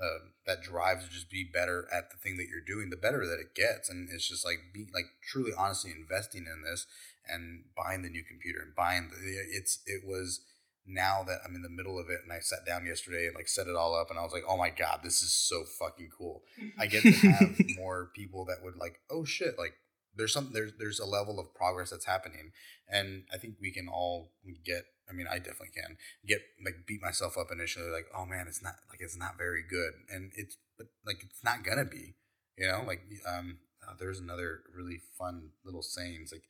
uh, 0.01 0.25
that 0.47 0.63
drive 0.63 1.03
to 1.03 1.09
just 1.09 1.29
be 1.29 1.43
better 1.43 1.87
at 1.93 2.09
the 2.09 2.17
thing 2.17 2.37
that 2.37 2.47
you're 2.49 2.65
doing, 2.65 2.89
the 2.89 2.97
better 2.97 3.25
that 3.27 3.39
it 3.39 3.55
gets. 3.55 3.89
And 3.89 4.09
it's 4.11 4.27
just 4.27 4.45
like 4.45 4.73
be 4.73 4.87
like 4.93 5.05
truly 5.21 5.51
honestly 5.57 5.91
investing 5.91 6.45
in 6.45 6.63
this 6.63 6.87
and 7.27 7.65
buying 7.77 8.01
the 8.01 8.09
new 8.09 8.23
computer 8.23 8.59
and 8.61 8.75
buying 8.75 9.09
the 9.09 9.37
it's 9.51 9.79
it 9.85 10.01
was 10.05 10.41
now 10.85 11.23
that 11.25 11.39
I'm 11.45 11.55
in 11.55 11.61
the 11.61 11.69
middle 11.69 11.97
of 11.97 12.09
it 12.09 12.19
and 12.23 12.33
I 12.33 12.39
sat 12.39 12.65
down 12.65 12.85
yesterday 12.85 13.27
and 13.27 13.35
like 13.35 13.47
set 13.47 13.67
it 13.67 13.75
all 13.75 13.95
up 13.95 14.09
and 14.09 14.19
I 14.19 14.23
was 14.23 14.33
like, 14.33 14.43
oh 14.47 14.57
my 14.57 14.69
God, 14.69 14.99
this 15.03 15.21
is 15.21 15.33
so 15.33 15.63
fucking 15.63 16.09
cool. 16.17 16.43
I 16.77 16.87
get 16.87 17.03
to 17.03 17.11
have 17.11 17.55
more 17.77 18.09
people 18.13 18.45
that 18.45 18.63
would 18.63 18.75
like, 18.75 18.99
oh 19.09 19.23
shit, 19.23 19.57
like 19.57 19.75
there's 20.15 20.33
some 20.33 20.51
there's 20.53 20.73
there's 20.79 20.99
a 20.99 21.05
level 21.05 21.39
of 21.39 21.53
progress 21.53 21.89
that's 21.89 22.05
happening. 22.05 22.51
And 22.89 23.23
I 23.33 23.37
think 23.37 23.55
we 23.59 23.71
can 23.71 23.87
all 23.87 24.31
get 24.65 24.85
I 25.09 25.13
mean 25.13 25.27
I 25.29 25.37
definitely 25.37 25.73
can 25.75 25.97
get 26.27 26.41
like 26.63 26.85
beat 26.87 27.01
myself 27.01 27.37
up 27.37 27.47
initially, 27.51 27.89
like, 27.89 28.07
oh 28.15 28.25
man, 28.25 28.45
it's 28.47 28.61
not 28.61 28.75
like 28.89 28.99
it's 29.01 29.17
not 29.17 29.37
very 29.37 29.63
good. 29.67 29.93
And 30.09 30.31
it's 30.35 30.57
but 30.77 30.87
like 31.05 31.23
it's 31.23 31.43
not 31.43 31.63
gonna 31.63 31.85
be. 31.85 32.15
You 32.57 32.67
know, 32.67 32.83
like 32.85 33.01
um 33.27 33.57
uh, 33.87 33.93
there's 33.99 34.19
another 34.19 34.61
really 34.75 34.99
fun 35.17 35.49
little 35.65 35.81
saying. 35.81 36.19
It's 36.21 36.31
like 36.31 36.43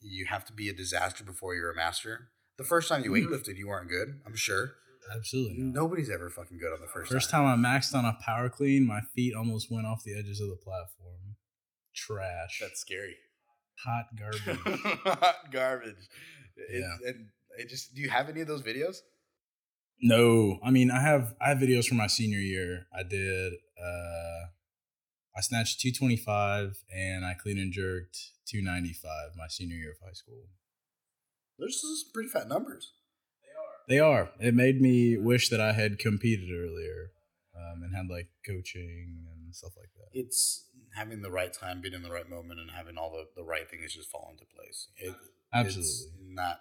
you 0.00 0.26
have 0.26 0.44
to 0.46 0.52
be 0.52 0.68
a 0.68 0.72
disaster 0.72 1.24
before 1.24 1.54
you're 1.54 1.70
a 1.70 1.76
master. 1.76 2.28
The 2.58 2.64
first 2.64 2.88
time 2.88 3.04
you 3.04 3.10
mm-hmm. 3.10 3.32
weightlifted, 3.32 3.56
you 3.56 3.68
weren't 3.68 3.88
good. 3.88 4.20
I'm 4.26 4.36
sure. 4.36 4.72
Absolutely. 5.14 5.56
Not. 5.58 5.74
Nobody's 5.74 6.10
ever 6.10 6.30
fucking 6.30 6.58
good 6.58 6.72
on 6.72 6.80
the 6.80 6.86
first. 6.86 7.10
First 7.10 7.30
time. 7.30 7.44
time 7.44 7.64
I 7.64 7.68
maxed 7.68 7.94
on 7.94 8.04
a 8.04 8.16
power 8.24 8.48
clean, 8.48 8.86
my 8.86 9.00
feet 9.14 9.34
almost 9.34 9.70
went 9.70 9.86
off 9.86 10.04
the 10.04 10.16
edges 10.16 10.40
of 10.40 10.48
the 10.48 10.56
platform. 10.56 11.31
Trash. 11.94 12.58
That's 12.60 12.80
scary. 12.80 13.16
Hot 13.84 14.06
garbage. 14.18 14.60
Hot 15.04 15.36
garbage. 15.52 16.08
yeah. 16.70 16.96
and 17.06 17.26
it 17.58 17.68
just. 17.68 17.94
Do 17.94 18.00
you 18.02 18.10
have 18.10 18.28
any 18.28 18.40
of 18.40 18.48
those 18.48 18.62
videos? 18.62 18.98
No, 20.00 20.58
I 20.64 20.70
mean 20.70 20.90
I 20.90 21.00
have 21.00 21.34
I 21.40 21.50
have 21.50 21.58
videos 21.58 21.86
from 21.86 21.98
my 21.98 22.06
senior 22.08 22.38
year. 22.40 22.86
I 22.96 23.02
did. 23.02 23.52
uh 23.80 24.46
I 25.34 25.40
snatched 25.40 25.80
225 25.80 26.82
and 26.94 27.24
I 27.24 27.32
clean 27.34 27.58
and 27.58 27.72
jerked 27.72 28.18
295 28.48 29.30
my 29.36 29.46
senior 29.48 29.76
year 29.76 29.92
of 29.92 30.06
high 30.06 30.12
school. 30.12 30.42
Those 31.58 31.70
are 31.70 31.78
some 31.78 32.12
pretty 32.12 32.28
fat 32.28 32.48
numbers. 32.48 32.92
They 33.88 33.98
are. 34.00 34.20
They 34.20 34.38
are. 34.40 34.46
It 34.46 34.54
made 34.54 34.80
me 34.80 35.16
wish 35.16 35.48
that 35.48 35.60
I 35.60 35.72
had 35.72 35.98
competed 35.98 36.50
earlier 36.50 37.12
um, 37.56 37.82
and 37.82 37.94
had 37.94 38.08
like 38.08 38.28
coaching 38.46 39.26
and 39.32 39.54
stuff 39.54 39.72
like 39.76 39.90
that. 39.96 40.18
It's 40.18 40.66
having 40.94 41.22
the 41.22 41.30
right 41.30 41.52
time, 41.52 41.80
being 41.80 41.94
in 41.94 42.02
the 42.02 42.10
right 42.10 42.28
moment, 42.28 42.60
and 42.60 42.70
having 42.70 42.96
all 42.96 43.10
the, 43.12 43.26
the 43.36 43.44
right 43.44 43.68
things 43.68 43.94
just 43.94 44.10
fall 44.10 44.28
into 44.32 44.44
place. 44.54 44.88
It, 44.96 45.14
Absolutely. 45.52 45.82
It's 45.82 46.08
not 46.20 46.60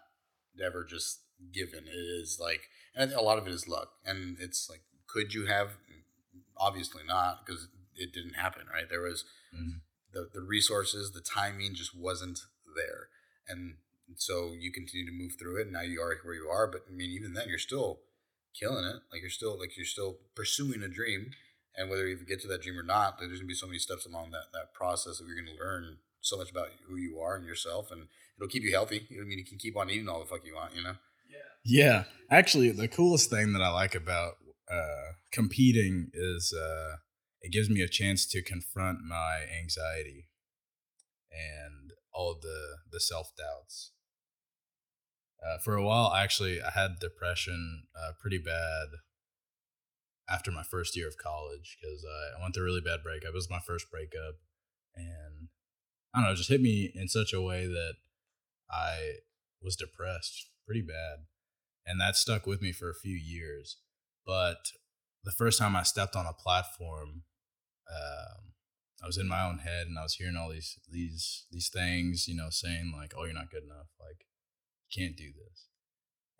ever 0.63 0.83
just 0.83 1.21
given. 1.53 1.85
It 1.87 1.91
is 2.21 2.37
like, 2.41 2.61
and 2.95 3.11
a 3.13 3.21
lot 3.21 3.37
of 3.37 3.47
it 3.47 3.53
is 3.53 3.67
luck. 3.67 3.89
And 4.05 4.37
it's 4.39 4.69
like, 4.69 4.81
could 5.07 5.33
you 5.33 5.45
have? 5.45 5.77
Obviously 6.57 7.01
not, 7.07 7.43
because 7.45 7.69
it 7.95 8.13
didn't 8.13 8.35
happen, 8.35 8.63
right? 8.71 8.87
There 8.87 9.01
was 9.01 9.25
Mhm. 9.55 9.81
the, 10.13 10.29
the 10.31 10.41
resources, 10.41 11.11
the 11.11 11.21
timing 11.21 11.73
just 11.73 11.95
wasn't 11.95 12.39
there. 12.75 13.09
And 13.47 13.77
so 14.17 14.53
you 14.53 14.71
continue 14.71 15.05
to 15.07 15.11
move 15.11 15.33
through 15.39 15.57
it. 15.59 15.63
And 15.63 15.71
now 15.73 15.81
you 15.81 15.99
are 16.01 16.15
where 16.23 16.35
you 16.35 16.47
are. 16.49 16.67
But 16.67 16.81
I 16.87 16.91
mean, 16.91 17.09
even 17.11 17.33
then, 17.33 17.49
you're 17.49 17.57
still 17.57 18.01
killing 18.53 18.85
it. 18.85 18.97
Like 19.11 19.21
you're 19.21 19.29
still, 19.29 19.59
like 19.59 19.75
you're 19.77 19.85
still 19.85 20.17
pursuing 20.35 20.81
a 20.83 20.87
dream. 20.87 21.31
And 21.75 21.89
whether 21.89 22.05
you 22.07 22.17
get 22.27 22.41
to 22.41 22.47
that 22.49 22.61
dream 22.61 22.77
or 22.77 22.83
not, 22.83 23.17
there's 23.17 23.31
going 23.31 23.41
to 23.41 23.45
be 23.47 23.53
so 23.53 23.65
many 23.67 23.79
steps 23.79 24.05
along 24.05 24.31
that, 24.31 24.51
that 24.53 24.73
process 24.73 25.17
that 25.17 25.25
you're 25.25 25.41
going 25.41 25.55
to 25.55 25.63
learn 25.63 25.97
so 26.19 26.37
much 26.37 26.51
about 26.51 26.67
who 26.87 26.97
you 26.97 27.19
are 27.19 27.35
and 27.35 27.45
yourself. 27.45 27.91
And 27.91 28.07
it'll 28.37 28.49
keep 28.49 28.63
you 28.63 28.71
healthy. 28.73 29.07
I 29.11 29.23
mean, 29.23 29.39
you 29.39 29.45
can 29.45 29.57
keep 29.57 29.77
on 29.77 29.89
eating 29.89 30.09
all 30.09 30.19
the 30.19 30.25
fuck 30.25 30.45
you 30.45 30.55
want, 30.55 30.75
you 30.75 30.83
know? 30.83 30.95
Yeah, 31.29 31.85
Yeah. 31.85 32.03
actually, 32.29 32.71
the 32.71 32.89
coolest 32.89 33.29
thing 33.29 33.53
that 33.53 33.61
I 33.61 33.69
like 33.69 33.95
about 33.95 34.33
uh, 34.69 35.13
competing 35.31 36.09
is 36.13 36.53
uh, 36.53 36.97
it 37.41 37.51
gives 37.51 37.69
me 37.69 37.81
a 37.81 37.87
chance 37.87 38.25
to 38.27 38.41
confront 38.41 38.99
my 39.01 39.45
anxiety 39.61 40.27
and 41.31 41.91
all 42.13 42.31
of 42.31 42.41
the 42.41 42.77
the 42.91 42.99
self 42.99 43.31
doubts. 43.37 43.91
Uh, 45.43 45.57
for 45.57 45.75
a 45.75 45.83
while, 45.83 46.13
actually, 46.13 46.61
I 46.61 46.71
had 46.71 46.99
depression 46.99 47.83
uh, 47.95 48.11
pretty 48.19 48.37
bad 48.37 48.87
after 50.29 50.51
my 50.51 50.63
first 50.63 50.95
year 50.95 51.07
of 51.07 51.17
college 51.17 51.77
because 51.81 52.05
I 52.37 52.41
went 52.41 52.53
through 52.53 52.63
a 52.63 52.65
really 52.65 52.81
bad 52.81 53.03
breakup. 53.03 53.29
It 53.29 53.33
was 53.33 53.49
my 53.49 53.59
first 53.59 53.89
breakup, 53.89 54.35
and 54.95 55.49
I 56.13 56.19
don't 56.19 56.25
know, 56.25 56.33
it 56.33 56.37
just 56.37 56.49
hit 56.49 56.61
me 56.61 56.91
in 56.93 57.07
such 57.07 57.33
a 57.33 57.41
way 57.41 57.65
that 57.65 57.95
I 58.69 59.15
was 59.61 59.75
depressed 59.75 60.49
pretty 60.65 60.81
bad 60.81 61.25
and 61.85 61.99
that 61.99 62.15
stuck 62.15 62.45
with 62.45 62.61
me 62.61 62.71
for 62.71 62.89
a 62.89 62.95
few 62.95 63.15
years. 63.15 63.77
But 64.25 64.57
the 65.23 65.31
first 65.31 65.59
time 65.59 65.75
I 65.75 65.83
stepped 65.83 66.15
on 66.15 66.25
a 66.25 66.33
platform, 66.33 67.23
um, 67.89 68.53
I 69.03 69.07
was 69.07 69.17
in 69.17 69.27
my 69.27 69.43
own 69.43 69.59
head 69.59 69.87
and 69.87 69.97
I 69.97 70.03
was 70.03 70.15
hearing 70.15 70.35
all 70.35 70.49
these 70.49 70.77
these 70.89 71.45
these 71.51 71.69
things, 71.69 72.27
you 72.27 72.35
know, 72.35 72.49
saying 72.49 72.93
like, 72.95 73.13
"Oh, 73.17 73.25
you're 73.25 73.33
not 73.33 73.49
good 73.49 73.63
enough. 73.63 73.87
Like, 73.99 74.25
can't 74.91 75.17
do 75.17 75.31
this." 75.31 75.67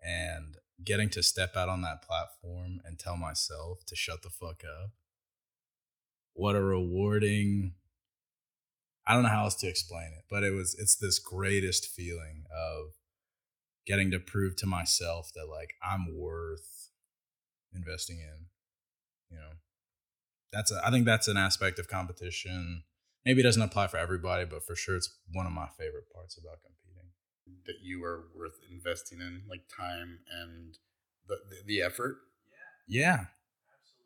And 0.00 0.56
getting 0.84 1.10
to 1.10 1.22
step 1.22 1.56
out 1.56 1.68
on 1.68 1.82
that 1.82 2.02
platform 2.02 2.80
and 2.84 2.98
tell 2.98 3.16
myself 3.16 3.84
to 3.86 3.96
shut 3.96 4.22
the 4.22 4.30
fuck 4.30 4.62
up. 4.64 4.90
What 6.34 6.56
a 6.56 6.62
rewarding 6.62 7.74
I 9.06 9.14
don't 9.14 9.24
know 9.24 9.30
how 9.30 9.44
else 9.44 9.56
to 9.56 9.68
explain 9.68 10.12
it, 10.16 10.24
but 10.30 10.44
it 10.44 10.52
was 10.52 10.76
it's 10.78 10.96
this 10.96 11.18
greatest 11.18 11.88
feeling 11.88 12.44
of 12.54 12.94
getting 13.86 14.10
to 14.12 14.20
prove 14.20 14.54
to 14.56 14.66
myself 14.66 15.32
that 15.34 15.48
like 15.48 15.74
I'm 15.82 16.16
worth 16.16 16.90
investing 17.74 18.18
in. 18.18 18.46
You 19.30 19.38
know, 19.38 19.52
that's 20.52 20.70
a, 20.70 20.80
I 20.84 20.90
think 20.90 21.04
that's 21.04 21.26
an 21.26 21.36
aspect 21.36 21.78
of 21.78 21.88
competition. 21.88 22.84
Maybe 23.24 23.40
it 23.40 23.44
doesn't 23.44 23.62
apply 23.62 23.88
for 23.88 23.96
everybody, 23.96 24.44
but 24.44 24.64
for 24.64 24.76
sure, 24.76 24.96
it's 24.96 25.18
one 25.32 25.46
of 25.46 25.52
my 25.52 25.68
favorite 25.78 26.12
parts 26.12 26.36
about 26.36 26.62
competing. 26.62 26.81
That 27.66 27.76
you 27.82 28.02
are 28.04 28.24
worth 28.36 28.58
investing 28.70 29.20
in, 29.20 29.42
like 29.48 29.62
time 29.68 30.20
and 30.30 30.76
the, 31.28 31.36
the, 31.48 31.56
the 31.66 31.82
effort. 31.82 32.18
Yeah, 32.88 33.26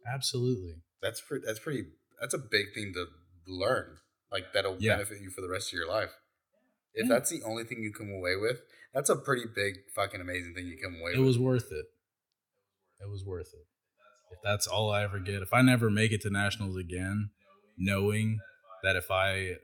Yeah. 0.05 0.12
absolutely. 0.14 0.82
That's 1.03 1.20
pretty, 1.20 1.45
that's 1.47 1.59
pretty, 1.59 1.84
that's 2.20 2.34
a 2.34 2.39
big 2.39 2.66
thing 2.74 2.93
to 2.95 3.07
learn. 3.47 3.99
Like 4.32 4.53
that'll 4.55 4.76
Yeah. 4.78 4.97
benefit 4.97 5.20
you 5.20 5.30
for 5.30 5.41
the 5.43 5.49
rest 5.49 5.68
of 5.68 5.74
your 5.78 5.89
life. 5.89 6.11
If 6.95 7.05
Yeah. 7.09 7.14
that's 7.14 7.30
the 7.30 7.43
only 7.45 7.64
thing 7.64 7.82
you 7.82 7.93
come 7.93 8.11
away 8.11 8.37
with, 8.37 8.61
that's 8.95 9.11
a 9.11 9.16
pretty 9.16 9.45
big 9.55 9.74
fucking 9.95 10.20
amazing 10.20 10.55
thing 10.55 10.66
you 10.66 10.78
come 10.82 10.95
away 11.01 11.12
It 11.12 11.18
with. 11.18 11.24
It 11.24 11.26
was 11.28 11.39
worth 11.39 11.70
it. 11.72 11.87
It 13.01 13.09
was 13.11 13.24
worth 13.24 13.53
it. 13.53 13.66
If 14.32 14.39
that's 14.43 14.66
all 14.66 14.91
I 14.91 15.03
ever 15.05 15.20
get, 15.20 15.43
if 15.43 15.53
I 15.53 15.62
never 15.62 15.91
make 15.91 16.12
it 16.12 16.22
to 16.22 16.30
nationals 16.30 16.76
again, 16.76 17.30
knowing 17.76 18.39
that 18.82 18.97
if 18.97 19.11
I 19.11 19.57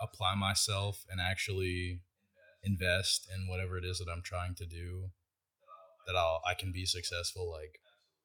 apply 0.00 0.34
myself 0.34 1.04
and 1.10 1.20
actually 1.20 2.02
invest 2.64 3.28
in 3.32 3.46
whatever 3.48 3.76
it 3.78 3.84
is 3.84 3.98
that 3.98 4.10
I'm 4.10 4.22
trying 4.22 4.54
to 4.56 4.66
do, 4.66 5.10
that 6.06 6.16
I'll 6.16 6.42
I 6.46 6.54
can 6.54 6.72
be 6.72 6.86
successful. 6.86 7.50
Like, 7.50 7.80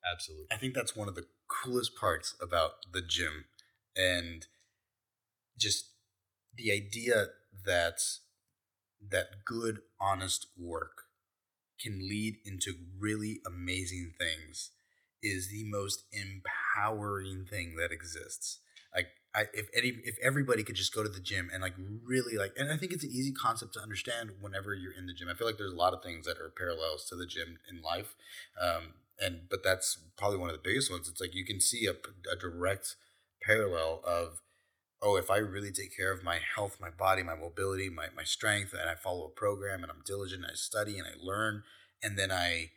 absolutely. 0.09 0.47
I 0.51 0.57
think 0.57 0.73
that's 0.73 0.95
one 0.95 1.07
of 1.07 1.15
the 1.15 1.27
coolest 1.47 1.95
parts 1.95 2.35
about 2.41 2.71
the 2.91 3.01
gym 3.01 3.45
and 3.95 4.45
just 5.57 5.91
the 6.55 6.71
idea 6.71 7.27
that 7.65 7.99
that 9.11 9.45
good 9.45 9.79
honest 9.99 10.47
work 10.57 11.03
can 11.81 11.99
lead 12.07 12.35
into 12.45 12.73
really 12.97 13.39
amazing 13.45 14.13
things 14.17 14.71
is 15.21 15.49
the 15.49 15.63
most 15.65 16.03
empowering 16.11 17.45
thing 17.45 17.75
that 17.77 17.91
exists 17.91 18.59
I, 19.35 19.45
if 19.53 19.69
any 19.75 19.89
if 20.03 20.17
everybody 20.23 20.63
could 20.63 20.75
just 20.75 20.93
go 20.93 21.03
to 21.03 21.09
the 21.09 21.19
gym 21.19 21.49
and 21.53 21.61
like 21.61 21.75
really 22.03 22.35
like 22.35 22.53
and 22.57 22.71
i 22.71 22.77
think 22.77 22.91
it's 22.91 23.03
an 23.03 23.11
easy 23.11 23.31
concept 23.31 23.73
to 23.75 23.79
understand 23.79 24.31
whenever 24.41 24.73
you're 24.73 24.93
in 24.93 25.05
the 25.05 25.13
gym. 25.13 25.27
I 25.29 25.35
feel 25.35 25.45
like 25.45 25.57
there's 25.57 25.73
a 25.73 25.77
lot 25.77 25.93
of 25.93 26.01
things 26.01 26.25
that 26.25 26.37
are 26.39 26.51
parallels 26.55 27.05
to 27.09 27.15
the 27.15 27.27
gym 27.27 27.59
in 27.69 27.81
life 27.81 28.15
um, 28.59 28.93
and 29.19 29.41
but 29.49 29.63
that's 29.63 29.97
probably 30.17 30.37
one 30.37 30.49
of 30.49 30.55
the 30.55 30.67
biggest 30.67 30.89
ones. 30.89 31.07
It's 31.07 31.21
like 31.21 31.35
you 31.35 31.45
can 31.45 31.59
see 31.59 31.85
a, 31.85 31.91
a 31.91 32.35
direct 32.35 32.95
parallel 33.41 34.01
of 34.05 34.41
oh 35.01 35.15
if 35.15 35.29
i 35.29 35.37
really 35.37 35.71
take 35.71 35.95
care 35.95 36.11
of 36.11 36.23
my 36.23 36.39
health 36.55 36.77
my 36.81 36.89
body 36.89 37.23
my 37.23 37.35
mobility 37.35 37.89
my, 37.89 38.07
my 38.15 38.23
strength 38.23 38.73
and 38.73 38.89
i 38.89 38.95
follow 38.95 39.25
a 39.25 39.29
program 39.29 39.81
and 39.81 39.91
i'm 39.91 40.01
diligent 40.05 40.43
and 40.43 40.51
i 40.51 40.55
study 40.55 40.97
and 40.97 41.07
i 41.07 41.11
learn 41.21 41.63
and 42.03 42.17
then 42.17 42.31
i 42.31 42.69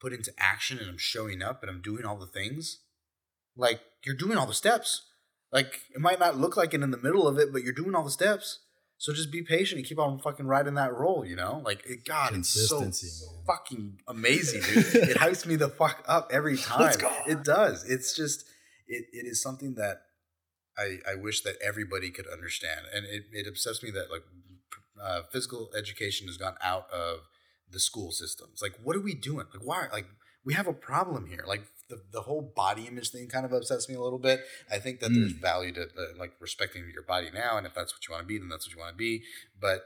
put 0.00 0.12
into 0.12 0.32
action 0.38 0.78
and 0.78 0.88
i'm 0.88 0.98
showing 0.98 1.42
up 1.42 1.62
and 1.62 1.70
i'm 1.70 1.80
doing 1.80 2.04
all 2.04 2.16
the 2.16 2.26
things 2.26 2.80
like 3.56 3.80
you're 4.04 4.14
doing 4.14 4.36
all 4.36 4.46
the 4.46 4.54
steps 4.54 5.06
like 5.52 5.80
it 5.94 6.00
might 6.00 6.18
not 6.18 6.38
look 6.38 6.56
like 6.56 6.74
it 6.74 6.82
in 6.82 6.90
the 6.90 6.98
middle 6.98 7.26
of 7.26 7.38
it 7.38 7.52
but 7.52 7.62
you're 7.62 7.72
doing 7.72 7.94
all 7.94 8.04
the 8.04 8.10
steps. 8.10 8.60
So 8.98 9.14
just 9.14 9.32
be 9.32 9.40
patient 9.42 9.78
and 9.78 9.88
keep 9.88 9.98
on 9.98 10.18
fucking 10.18 10.46
riding 10.46 10.74
that 10.74 10.92
roll 10.94 11.24
you 11.24 11.34
know? 11.36 11.62
Like 11.64 11.84
it, 11.86 12.04
god 12.04 12.34
it's 12.34 12.50
so 12.50 12.80
Consistency, 12.80 13.26
man. 13.26 13.44
fucking 13.46 13.98
amazing 14.08 14.62
dude. 14.62 14.94
It 15.10 15.16
hypes 15.16 15.46
me 15.46 15.56
the 15.56 15.68
fuck 15.68 16.04
up 16.06 16.30
every 16.32 16.56
time. 16.56 16.94
it 17.26 17.42
does. 17.42 17.84
It's 17.84 18.14
just 18.14 18.44
it, 18.86 19.06
it 19.12 19.26
is 19.26 19.40
something 19.42 19.74
that 19.76 20.02
I, 20.78 20.98
I 21.10 21.14
wish 21.14 21.42
that 21.42 21.56
everybody 21.64 22.10
could 22.10 22.26
understand. 22.26 22.80
And 22.94 23.04
it, 23.06 23.24
it 23.32 23.46
upsets 23.46 23.82
me 23.82 23.90
that 23.92 24.10
like 24.10 24.22
uh, 25.02 25.22
physical 25.32 25.70
education 25.76 26.26
has 26.26 26.36
gone 26.36 26.56
out 26.62 26.90
of 26.90 27.20
the 27.70 27.80
school 27.80 28.10
systems. 28.10 28.60
Like 28.62 28.74
what 28.82 28.96
are 28.96 29.00
we 29.00 29.14
doing? 29.14 29.46
Like 29.52 29.62
why 29.64 29.86
like 29.92 30.06
we 30.44 30.54
have 30.54 30.66
a 30.66 30.72
problem 30.72 31.26
here. 31.26 31.44
Like 31.46 31.62
the, 31.90 32.00
the 32.12 32.22
whole 32.22 32.52
body 32.56 32.86
image 32.86 33.10
thing 33.10 33.28
kind 33.28 33.44
of 33.44 33.52
upsets 33.52 33.88
me 33.88 33.94
a 33.94 34.00
little 34.00 34.18
bit. 34.18 34.40
I 34.70 34.78
think 34.78 35.00
that 35.00 35.12
there's 35.12 35.32
value 35.32 35.72
to 35.74 35.82
uh, 35.82 36.18
like 36.18 36.32
respecting 36.40 36.84
your 36.92 37.02
body 37.02 37.30
now 37.32 37.58
and 37.58 37.66
if 37.66 37.74
that's 37.74 37.92
what 37.92 38.06
you 38.08 38.12
want 38.12 38.24
to 38.24 38.28
be 38.28 38.38
then 38.38 38.48
that's 38.48 38.66
what 38.66 38.74
you 38.74 38.80
want 38.80 38.94
to 38.94 38.98
be. 38.98 39.22
But 39.60 39.82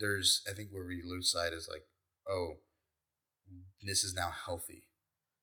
there's 0.00 0.42
i 0.50 0.52
think 0.52 0.70
where 0.72 0.84
we 0.84 1.00
lose 1.04 1.30
sight 1.30 1.52
is 1.52 1.68
like 1.70 1.82
oh 2.28 2.54
this 3.82 4.04
is 4.04 4.14
now 4.14 4.30
healthy. 4.30 4.84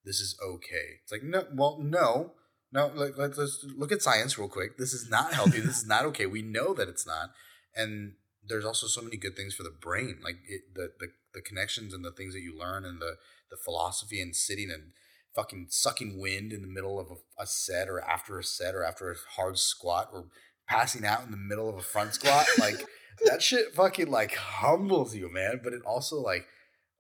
This 0.04 0.20
is 0.20 0.38
okay. 0.46 1.00
It's 1.04 1.12
like 1.12 1.24
no 1.24 1.46
well 1.54 1.80
no 1.82 2.34
no 2.72 2.92
like, 2.94 3.18
let's, 3.18 3.38
let's 3.38 3.66
look 3.78 3.92
at 3.92 4.02
science 4.02 4.38
real 4.38 4.50
quick. 4.50 4.78
This 4.78 4.94
is 4.94 5.10
not 5.10 5.34
healthy. 5.34 5.60
This 5.60 5.78
is 5.78 5.88
not 5.88 6.06
okay. 6.12 6.26
We 6.26 6.42
know 6.42 6.74
that 6.74 6.90
it's 6.90 7.08
not. 7.08 7.32
And 7.76 8.14
there's 8.48 8.66
also 8.66 8.88
so 8.88 9.02
many 9.02 9.18
good 9.18 9.36
things 9.36 9.56
for 9.56 9.64
the 9.64 9.72
brain. 9.72 10.20
Like 10.24 10.38
it, 10.48 10.74
the, 10.74 10.92
the 11.00 11.08
the 11.34 11.42
connections 11.42 11.94
and 11.94 12.04
the 12.04 12.12
things 12.12 12.34
that 12.34 12.42
you 12.42 12.58
learn 12.58 12.86
and 12.86 13.02
the 13.02 13.16
the 13.50 13.58
philosophy 13.58 14.22
and 14.22 14.36
sitting 14.36 14.70
and 14.70 14.92
fucking 15.36 15.68
sucking 15.70 16.20
wind 16.20 16.54
in 16.54 16.62
the 16.62 16.68
middle 16.68 17.00
of 17.00 17.08
a, 17.12 17.44
a 17.44 17.46
set 17.46 17.90
or 17.90 18.00
after 18.02 18.40
a 18.40 18.44
set 18.44 18.74
or 18.74 18.84
after 18.84 19.12
a 19.12 19.16
hard 19.36 19.58
squat 19.60 20.10
or 20.14 20.28
passing 20.68 21.06
out 21.06 21.24
in 21.24 21.32
the 21.32 21.38
middle 21.38 21.70
of 21.70 21.76
a 21.76 21.82
front 21.82 22.14
squat 22.14 22.46
like 22.60 22.84
that 23.26 23.42
shit 23.42 23.74
fucking 23.74 24.10
like 24.10 24.36
humbles 24.36 25.16
you 25.16 25.32
man. 25.32 25.60
But 25.64 25.74
it 25.74 25.82
also 25.86 26.18
like 26.18 26.46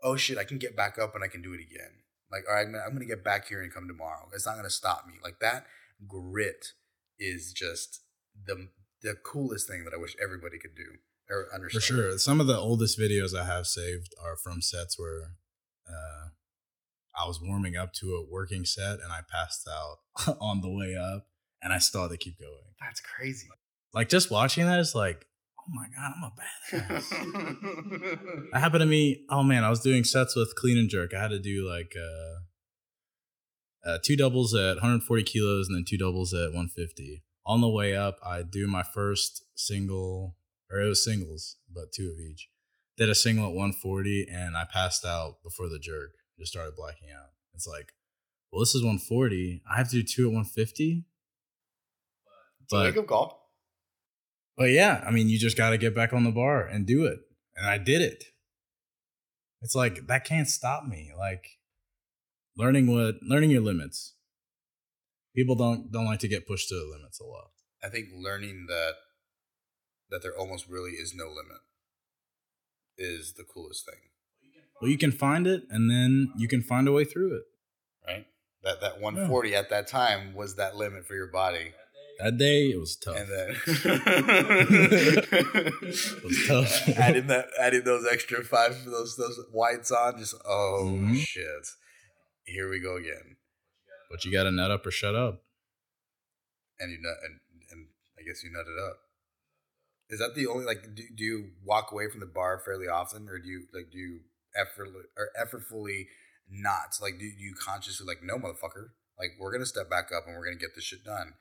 oh 0.04 0.16
shit 0.18 0.38
i 0.38 0.44
can 0.44 0.58
get 0.58 0.76
back 0.76 1.00
up 1.00 1.16
and 1.16 1.24
i 1.24 1.28
can 1.28 1.42
do 1.42 1.54
it 1.54 1.62
again. 1.62 1.92
Like 2.32 2.44
all 2.50 2.56
right 2.56 2.68
man, 2.68 2.82
i'm 2.86 2.94
gonna 2.94 3.06
get 3.06 3.24
back 3.24 3.48
here 3.48 3.62
and 3.62 3.74
come 3.74 3.88
tomorrow. 3.88 4.28
It's 4.34 4.46
not 4.46 4.56
gonna 4.56 4.70
stop 4.70 5.06
me. 5.08 5.14
Like 5.24 5.40
that 5.40 5.66
grit 6.08 6.68
is 7.18 7.54
just 7.54 8.02
the 8.46 8.68
the 9.02 9.16
coolest 9.24 9.68
thing 9.68 9.86
that 9.86 9.94
i 9.94 9.98
wish 9.98 10.16
everybody 10.22 10.58
could 10.60 10.76
do 10.76 10.98
or 11.30 11.46
For 11.50 11.56
understand. 11.56 11.84
sure. 11.84 12.18
Some 12.18 12.40
of 12.42 12.48
the 12.48 12.58
oldest 12.58 13.00
videos 13.00 13.36
I 13.38 13.46
have 13.46 13.66
saved 13.66 14.14
are 14.24 14.36
from 14.36 14.62
sets 14.62 15.00
where 15.00 15.32
uh, 15.88 16.30
I 17.18 17.28
was 17.28 17.40
warming 17.42 17.76
up 17.76 17.94
to 17.94 18.16
a 18.16 18.26
working 18.30 18.66
set 18.66 19.00
and 19.00 19.12
I 19.12 19.20
passed 19.30 19.68
out 19.68 20.38
on 20.42 20.62
the 20.62 20.70
way 20.70 20.96
up 20.96 21.28
and 21.62 21.74
I 21.74 21.80
still 21.80 22.04
had 22.04 22.12
to 22.12 22.18
keep 22.18 22.40
going. 22.40 22.74
that's 22.82 23.02
crazy 23.02 23.48
Like 23.94 24.10
just 24.10 24.30
watching 24.30 24.66
that 24.66 24.80
is 24.80 24.94
like, 24.94 25.26
oh 25.60 25.72
my 25.74 25.88
god, 25.96 26.14
I'm 26.16 26.24
a 26.24 26.32
badass. 26.94 27.10
that 28.52 28.60
happened 28.60 28.82
to 28.82 28.86
me. 28.86 29.26
Oh 29.30 29.44
man, 29.44 29.64
I 29.64 29.70
was 29.70 29.80
doing 29.80 30.04
sets 30.04 30.36
with 30.36 30.56
clean 30.56 30.78
and 30.78 30.90
jerk. 30.90 31.14
I 31.14 31.22
had 31.22 31.32
to 31.32 31.40
do 31.40 31.68
like 31.68 31.96
uh, 31.98 33.90
uh, 33.90 33.98
two 34.04 34.16
doubles 34.16 34.54
at 34.54 34.76
140 34.76 35.24
kilos 35.24 35.68
and 35.68 35.78
then 35.78 35.86
two 35.88 35.98
doubles 35.98 36.34
at 36.34 36.54
150. 36.54 37.24
On 37.46 37.62
the 37.62 37.70
way 37.70 37.96
up, 37.96 38.18
I 38.26 38.42
do 38.42 38.68
my 38.68 38.82
first 38.82 39.44
single, 39.56 40.36
or 40.72 40.82
it 40.82 40.88
was 40.88 41.04
singles, 41.04 41.58
but 41.72 41.92
two 41.94 42.10
of 42.12 42.20
each. 42.20 42.50
Did 42.98 43.10
a 43.10 43.16
single 43.16 43.46
at 43.46 43.54
140 43.54 44.28
and 44.32 44.58
I 44.58 44.66
passed 44.72 45.06
out 45.06 45.44
before 45.44 45.70
the 45.70 45.80
jerk. 45.80 46.12
Just 46.40 46.52
started 46.52 46.76
blacking 46.76 47.10
out. 47.12 47.30
It's 47.54 47.68
like, 47.68 47.94
well, 48.52 48.60
this 48.60 48.76
is 48.76 48.84
140. 48.84 49.62
I 49.70 49.78
have 49.78 49.90
to 49.90 50.02
do 50.02 50.04
two 50.04 50.24
at 50.24 50.34
150. 50.34 51.06
It's 52.64 52.74
a 52.74 52.78
wake 52.78 52.98
up 52.98 53.08
call. 53.08 53.52
But 54.58 54.72
yeah, 54.72 55.04
I 55.06 55.12
mean, 55.12 55.30
you 55.30 55.38
just 55.38 55.58
got 55.58 55.72
to 55.72 55.78
get 55.78 55.96
back 55.96 56.14
on 56.14 56.24
the 56.24 56.32
bar 56.32 56.66
and 56.66 56.86
do 56.86 57.06
it. 57.06 57.20
And 57.56 57.68
I 57.68 57.78
did 57.78 58.02
it. 58.02 58.24
It's 59.62 59.76
like 59.76 60.08
that 60.08 60.26
can't 60.26 60.48
stop 60.48 60.86
me. 60.86 61.12
Like 61.18 61.46
learning 62.58 62.88
what 62.88 63.16
learning 63.22 63.52
your 63.52 63.62
limits. 63.62 64.14
People 65.36 65.56
don't 65.56 65.92
don't 65.92 66.06
like 66.06 66.20
to 66.20 66.28
get 66.28 66.48
pushed 66.48 66.70
to 66.70 66.76
the 66.76 66.86
limits 66.98 67.20
a 67.20 67.26
lot. 67.26 67.52
I 67.84 67.90
think 67.90 68.08
learning 68.16 68.66
that 68.70 68.94
that 70.10 70.22
there 70.22 70.38
almost 70.38 70.68
really 70.70 70.92
is 70.92 71.14
no 71.16 71.26
limit 71.26 71.62
is 72.98 73.34
the 73.34 73.44
coolest 73.44 73.86
thing. 73.86 74.00
Well, 74.82 74.92
you 74.92 74.98
can 74.98 75.12
find 75.12 75.48
it 75.48 75.64
and 75.70 75.90
then 75.90 76.32
you 76.38 76.48
can 76.48 76.62
find 76.62 76.88
a 76.88 76.92
way 76.92 77.06
through 77.06 77.36
it. 77.36 77.44
Right? 78.08 78.26
That 78.64 78.82
that 78.82 79.02
140 79.02 79.50
yeah. 79.50 79.60
at 79.60 79.70
that 79.70 79.88
time 79.88 80.34
was 80.34 80.56
that 80.56 80.76
limit 80.76 81.06
for 81.06 81.16
your 81.16 81.28
body. 81.28 81.72
That 82.20 82.38
day 82.38 82.70
it 82.70 82.80
was 82.80 82.96
tough. 82.96 83.18
And 83.18 83.30
then 83.30 83.50
it 85.84 86.24
was 86.24 86.48
tough. 86.48 86.90
adding 86.98 87.28
that 87.28 87.48
adding 87.60 87.84
those 87.84 88.08
extra 88.10 88.44
five 88.44 88.86
those 88.86 89.18
those 89.18 89.40
whites 89.52 89.92
on, 89.92 90.18
just 90.18 90.36
oh 90.46 90.94
mm-hmm. 90.94 91.16
shit. 91.16 91.68
Here 92.46 92.70
we 92.70 92.80
go 92.80 92.96
again. 92.96 93.36
But 94.10 94.24
you 94.24 94.32
gotta 94.32 94.52
nut 94.52 94.72
up 94.72 94.86
or 94.86 94.92
shut 94.92 95.16
up. 95.16 95.44
And 96.80 96.92
you 96.92 97.00
nut 97.02 97.18
and, 97.24 97.40
and 97.72 97.88
I 98.18 98.24
guess 98.24 98.44
you 98.44 98.52
nut 98.52 98.66
it 98.68 98.80
up. 98.80 98.98
Is 100.10 100.20
that 100.20 100.36
the 100.36 100.48
only 100.48 100.66
like 100.66 100.96
do, 100.96 101.04
do 101.16 101.24
you 101.24 101.50
walk 101.66 101.92
away 101.92 102.10
from 102.10 102.22
the 102.22 102.26
bar 102.26 102.62
fairly 102.64 102.88
often 102.88 103.28
or 103.28 103.40
do 103.40 103.50
you 103.50 103.64
like 103.74 103.92
do 103.92 103.98
you 103.98 104.20
effortfully 104.56 105.04
or 105.18 105.30
effortfully 105.40 106.08
not 106.50 106.96
like 107.02 107.18
do 107.20 107.26
you 107.26 107.54
consciously 107.60 108.06
like 108.06 108.20
no 108.24 108.38
motherfucker 108.38 108.90
like 109.18 109.30
we're 109.40 109.52
gonna 109.52 109.66
step 109.66 109.90
back 109.90 110.10
up 110.16 110.24
and 110.28 110.36
we're 110.36 110.46
gonna 110.46 110.58
get 110.58 110.76
this 110.76 110.86
shit 110.86 111.04
done 111.04 111.34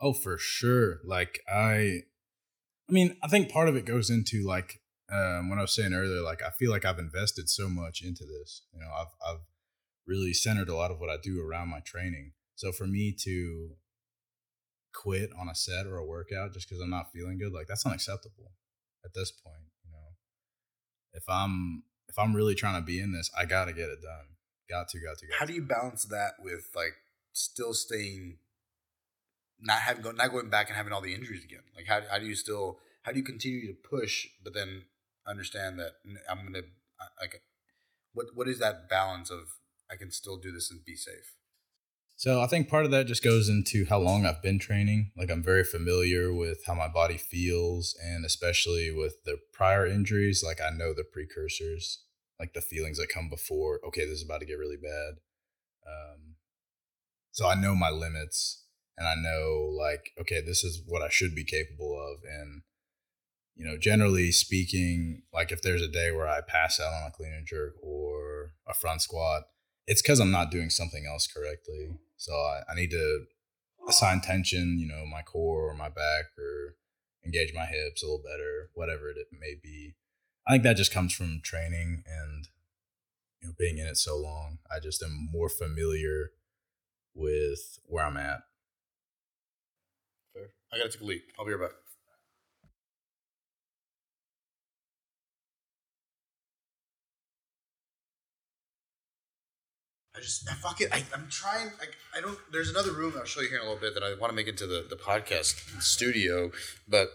Oh, 0.00 0.12
for 0.12 0.36
sure. 0.38 1.00
Like 1.04 1.40
I 1.48 2.02
I 2.88 2.92
mean, 2.92 3.16
I 3.22 3.28
think 3.28 3.50
part 3.50 3.68
of 3.68 3.76
it 3.76 3.86
goes 3.86 4.10
into 4.10 4.42
like 4.46 4.80
um 5.10 5.48
when 5.48 5.58
I 5.58 5.62
was 5.62 5.74
saying 5.74 5.94
earlier, 5.94 6.20
like 6.20 6.42
I 6.42 6.50
feel 6.50 6.70
like 6.70 6.84
I've 6.84 6.98
invested 6.98 7.48
so 7.48 7.68
much 7.68 8.02
into 8.02 8.24
this. 8.24 8.62
You 8.72 8.80
know, 8.80 8.90
I've 8.94 9.14
I've 9.26 9.40
really 10.06 10.34
centered 10.34 10.68
a 10.68 10.76
lot 10.76 10.90
of 10.90 11.00
what 11.00 11.10
I 11.10 11.16
do 11.22 11.40
around 11.40 11.70
my 11.70 11.80
training. 11.80 12.32
So 12.54 12.72
for 12.72 12.86
me 12.86 13.14
to 13.24 13.70
quit 14.92 15.30
on 15.38 15.48
a 15.48 15.54
set 15.54 15.86
or 15.86 15.96
a 15.96 16.06
workout 16.06 16.52
just 16.52 16.68
because 16.68 16.82
I'm 16.82 16.90
not 16.90 17.10
feeling 17.12 17.38
good, 17.38 17.52
like 17.52 17.66
that's 17.66 17.86
unacceptable 17.86 18.52
at 19.04 19.14
this 19.14 19.30
point. 19.30 19.64
You 19.84 19.92
know, 19.92 20.08
if 21.14 21.24
I'm 21.28 21.84
if 22.14 22.18
I'm 22.20 22.34
really 22.34 22.54
trying 22.54 22.80
to 22.80 22.86
be 22.86 23.00
in 23.00 23.10
this, 23.10 23.28
I 23.36 23.44
got 23.44 23.64
to 23.64 23.72
get 23.72 23.90
it 23.90 24.00
done. 24.00 24.36
Got 24.70 24.88
to, 24.90 25.00
got 25.00 25.18
to, 25.18 25.26
got 25.26 25.36
How 25.40 25.46
to. 25.46 25.52
do 25.52 25.56
you 25.56 25.66
balance 25.66 26.04
that 26.04 26.34
with 26.38 26.68
like 26.76 26.94
still 27.32 27.74
staying 27.74 28.38
not 29.60 29.80
having 29.80 30.02
go, 30.02 30.12
not 30.12 30.30
going 30.30 30.48
back 30.48 30.68
and 30.68 30.76
having 30.76 30.92
all 30.92 31.00
the 31.00 31.12
injuries 31.12 31.44
again? 31.44 31.64
Like 31.74 31.86
how 31.88 32.02
how 32.08 32.20
do 32.20 32.26
you 32.26 32.36
still 32.36 32.78
how 33.02 33.10
do 33.10 33.18
you 33.18 33.24
continue 33.24 33.66
to 33.66 33.74
push, 33.74 34.28
but 34.44 34.54
then 34.54 34.84
understand 35.26 35.80
that 35.80 35.94
I'm 36.30 36.44
gonna 36.46 36.62
like 37.20 37.42
what 38.12 38.26
what 38.34 38.46
is 38.46 38.60
that 38.60 38.88
balance 38.88 39.30
of 39.30 39.56
I 39.90 39.96
can 39.96 40.12
still 40.12 40.36
do 40.36 40.52
this 40.52 40.70
and 40.70 40.84
be 40.84 40.94
safe? 40.94 41.34
So 42.16 42.40
I 42.40 42.46
think 42.46 42.68
part 42.68 42.84
of 42.84 42.90
that 42.92 43.06
just 43.06 43.24
goes 43.24 43.48
into 43.48 43.86
how 43.86 43.98
long 43.98 44.24
I've 44.24 44.42
been 44.42 44.58
training. 44.58 45.10
Like 45.16 45.30
I'm 45.30 45.42
very 45.42 45.64
familiar 45.64 46.32
with 46.32 46.64
how 46.66 46.74
my 46.74 46.88
body 46.88 47.18
feels, 47.18 47.96
and 48.02 48.24
especially 48.24 48.92
with 48.92 49.24
the 49.24 49.38
prior 49.52 49.86
injuries, 49.86 50.42
like 50.44 50.60
I 50.60 50.70
know 50.70 50.94
the 50.94 51.04
precursors, 51.04 52.04
like 52.38 52.54
the 52.54 52.60
feelings 52.60 52.98
that 52.98 53.08
come 53.08 53.28
before. 53.28 53.80
Okay, 53.88 54.02
this 54.02 54.20
is 54.20 54.24
about 54.24 54.40
to 54.40 54.46
get 54.46 54.58
really 54.58 54.78
bad. 54.80 55.14
Um, 55.86 56.36
so 57.32 57.46
I 57.48 57.56
know 57.56 57.74
my 57.74 57.90
limits 57.90 58.64
and 58.96 59.08
I 59.08 59.16
know 59.16 59.74
like 59.76 60.12
okay, 60.20 60.40
this 60.40 60.62
is 60.62 60.82
what 60.86 61.02
I 61.02 61.08
should 61.10 61.34
be 61.34 61.44
capable 61.44 61.98
of 61.98 62.20
and 62.28 62.62
you 63.56 63.64
know, 63.64 63.76
generally 63.78 64.32
speaking, 64.32 65.22
like 65.32 65.52
if 65.52 65.62
there's 65.62 65.82
a 65.82 65.88
day 65.88 66.10
where 66.10 66.28
I 66.28 66.40
pass 66.40 66.80
out 66.80 66.92
on 66.92 67.08
a 67.08 67.12
clean 67.12 67.32
and 67.32 67.46
jerk 67.46 67.74
or 67.82 68.54
a 68.66 68.74
front 68.74 69.02
squat, 69.02 69.44
it's 69.86 70.02
because 70.02 70.20
I'm 70.20 70.30
not 70.30 70.50
doing 70.50 70.70
something 70.70 71.06
else 71.06 71.26
correctly. 71.26 71.98
So 72.16 72.32
I, 72.32 72.62
I 72.70 72.74
need 72.74 72.90
to 72.90 73.24
assign 73.88 74.20
tension, 74.20 74.78
you 74.78 74.86
know, 74.86 75.04
my 75.06 75.22
core 75.22 75.70
or 75.70 75.74
my 75.74 75.88
back 75.88 76.24
or 76.38 76.76
engage 77.24 77.52
my 77.54 77.66
hips 77.66 78.02
a 78.02 78.06
little 78.06 78.22
better, 78.22 78.70
whatever 78.74 79.10
it 79.10 79.16
may 79.32 79.54
be. 79.62 79.94
I 80.46 80.52
think 80.52 80.64
that 80.64 80.76
just 80.76 80.92
comes 80.92 81.14
from 81.14 81.40
training 81.42 82.02
and 82.06 82.48
you 83.40 83.48
know 83.48 83.54
being 83.58 83.78
in 83.78 83.86
it 83.86 83.96
so 83.96 84.16
long. 84.16 84.58
I 84.70 84.80
just 84.80 85.02
am 85.02 85.28
more 85.32 85.48
familiar 85.48 86.30
with 87.14 87.78
where 87.86 88.04
I'm 88.04 88.16
at 88.16 88.40
Fair. 90.34 90.50
I 90.72 90.78
gotta 90.78 90.90
take 90.90 91.00
a 91.00 91.04
leak. 91.04 91.22
I'll 91.38 91.46
be 91.46 91.52
right 91.52 91.70
back. 91.70 91.78
I 100.16 100.20
just 100.20 100.48
I 100.48 100.54
fuck 100.54 100.80
it. 100.80 100.90
I, 100.92 101.02
I'm 101.12 101.26
trying. 101.28 101.68
I, 101.80 102.18
I 102.18 102.20
don't. 102.20 102.38
There's 102.52 102.70
another 102.70 102.92
room 102.92 103.14
I'll 103.16 103.24
show 103.24 103.40
you 103.40 103.48
here 103.48 103.58
in 103.58 103.64
a 103.64 103.68
little 103.68 103.80
bit 103.80 103.94
that 103.94 104.02
I 104.02 104.14
want 104.14 104.30
to 104.30 104.36
make 104.36 104.46
into 104.46 104.66
the 104.66 104.86
the 104.88 104.96
podcast 104.96 105.82
studio, 105.82 106.52
but 106.88 107.08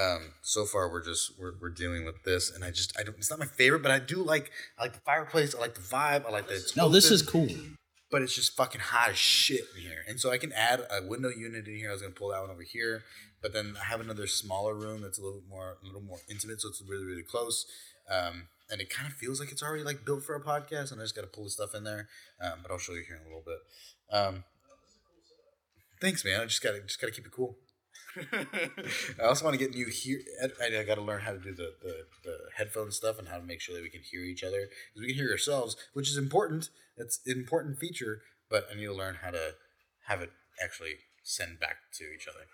um, 0.00 0.32
so 0.42 0.64
far 0.64 0.90
we're 0.90 1.04
just 1.04 1.38
we're, 1.38 1.52
we're 1.60 1.70
dealing 1.70 2.04
with 2.04 2.24
this, 2.24 2.50
and 2.50 2.64
I 2.64 2.70
just 2.70 2.98
I 2.98 3.04
don't. 3.04 3.16
It's 3.16 3.30
not 3.30 3.38
my 3.38 3.46
favorite, 3.46 3.82
but 3.82 3.92
I 3.92 4.00
do 4.00 4.22
like 4.22 4.50
I 4.78 4.82
like 4.82 4.94
the 4.94 5.00
fireplace. 5.00 5.54
I 5.54 5.60
like 5.60 5.74
the 5.74 5.80
vibe. 5.80 6.26
I 6.26 6.30
like 6.30 6.48
the. 6.48 6.72
No, 6.76 6.88
this 6.88 7.10
is 7.10 7.22
cool 7.22 7.48
but 8.12 8.20
it's 8.20 8.34
just 8.34 8.54
fucking 8.54 8.80
hot 8.80 9.08
as 9.08 9.16
shit 9.16 9.64
in 9.74 9.80
here. 9.80 10.04
And 10.06 10.20
so 10.20 10.30
I 10.30 10.36
can 10.36 10.52
add 10.52 10.86
a 10.90 11.04
window 11.04 11.30
unit 11.30 11.66
in 11.66 11.76
here. 11.76 11.88
I 11.88 11.92
was 11.92 12.02
gonna 12.02 12.12
pull 12.12 12.28
that 12.28 12.42
one 12.42 12.50
over 12.50 12.62
here, 12.62 13.04
but 13.40 13.54
then 13.54 13.74
I 13.80 13.84
have 13.86 14.00
another 14.00 14.26
smaller 14.26 14.74
room 14.74 15.00
that's 15.00 15.18
a 15.18 15.22
little 15.22 15.42
more, 15.48 15.78
a 15.82 15.86
little 15.86 16.02
more 16.02 16.18
intimate, 16.30 16.60
so 16.60 16.68
it's 16.68 16.82
really, 16.86 17.06
really 17.06 17.22
close. 17.22 17.64
Um, 18.10 18.48
and 18.72 18.80
it 18.80 18.90
kind 18.90 19.06
of 19.06 19.14
feels 19.14 19.38
like 19.38 19.52
it's 19.52 19.62
already 19.62 19.84
like 19.84 20.04
built 20.04 20.24
for 20.24 20.34
a 20.34 20.40
podcast, 20.40 20.90
and 20.90 21.00
I 21.00 21.04
just 21.04 21.14
got 21.14 21.22
to 21.22 21.28
pull 21.28 21.44
the 21.44 21.50
stuff 21.50 21.74
in 21.74 21.84
there. 21.84 22.08
Um, 22.40 22.60
but 22.62 22.72
I'll 22.72 22.78
show 22.78 22.94
you 22.94 23.04
here 23.06 23.16
in 23.16 23.22
a 23.22 23.26
little 23.26 23.44
bit. 23.44 23.58
Um, 24.10 24.44
thanks, 26.00 26.24
man. 26.24 26.40
I 26.40 26.44
just 26.46 26.62
gotta 26.62 26.80
just 26.80 27.00
gotta 27.00 27.12
keep 27.12 27.26
it 27.26 27.32
cool. 27.32 27.58
I 29.20 29.24
also 29.24 29.44
want 29.44 29.58
to 29.58 29.64
get 29.64 29.74
new 29.74 29.86
here. 29.86 30.20
I, 30.42 30.80
I 30.80 30.84
got 30.84 30.96
to 30.96 31.02
learn 31.02 31.22
how 31.22 31.32
to 31.32 31.38
do 31.38 31.54
the, 31.54 31.72
the, 31.82 32.04
the 32.24 32.36
headphone 32.56 32.90
stuff 32.90 33.18
and 33.18 33.28
how 33.28 33.38
to 33.38 33.44
make 33.44 33.60
sure 33.60 33.74
that 33.74 33.82
we 33.82 33.88
can 33.88 34.02
hear 34.02 34.22
each 34.22 34.44
other 34.44 34.68
because 34.92 35.00
we 35.00 35.06
can 35.06 35.16
hear 35.16 35.30
ourselves, 35.30 35.76
which 35.94 36.10
is 36.10 36.18
important. 36.18 36.68
It's 36.96 37.20
an 37.26 37.38
important 37.38 37.78
feature, 37.78 38.20
but 38.50 38.66
I 38.70 38.74
need 38.74 38.86
to 38.86 38.94
learn 38.94 39.16
how 39.22 39.30
to 39.30 39.52
have 40.08 40.20
it 40.20 40.30
actually 40.62 40.96
send 41.22 41.58
back 41.58 41.76
to 41.98 42.04
each 42.14 42.28
other. 42.28 42.44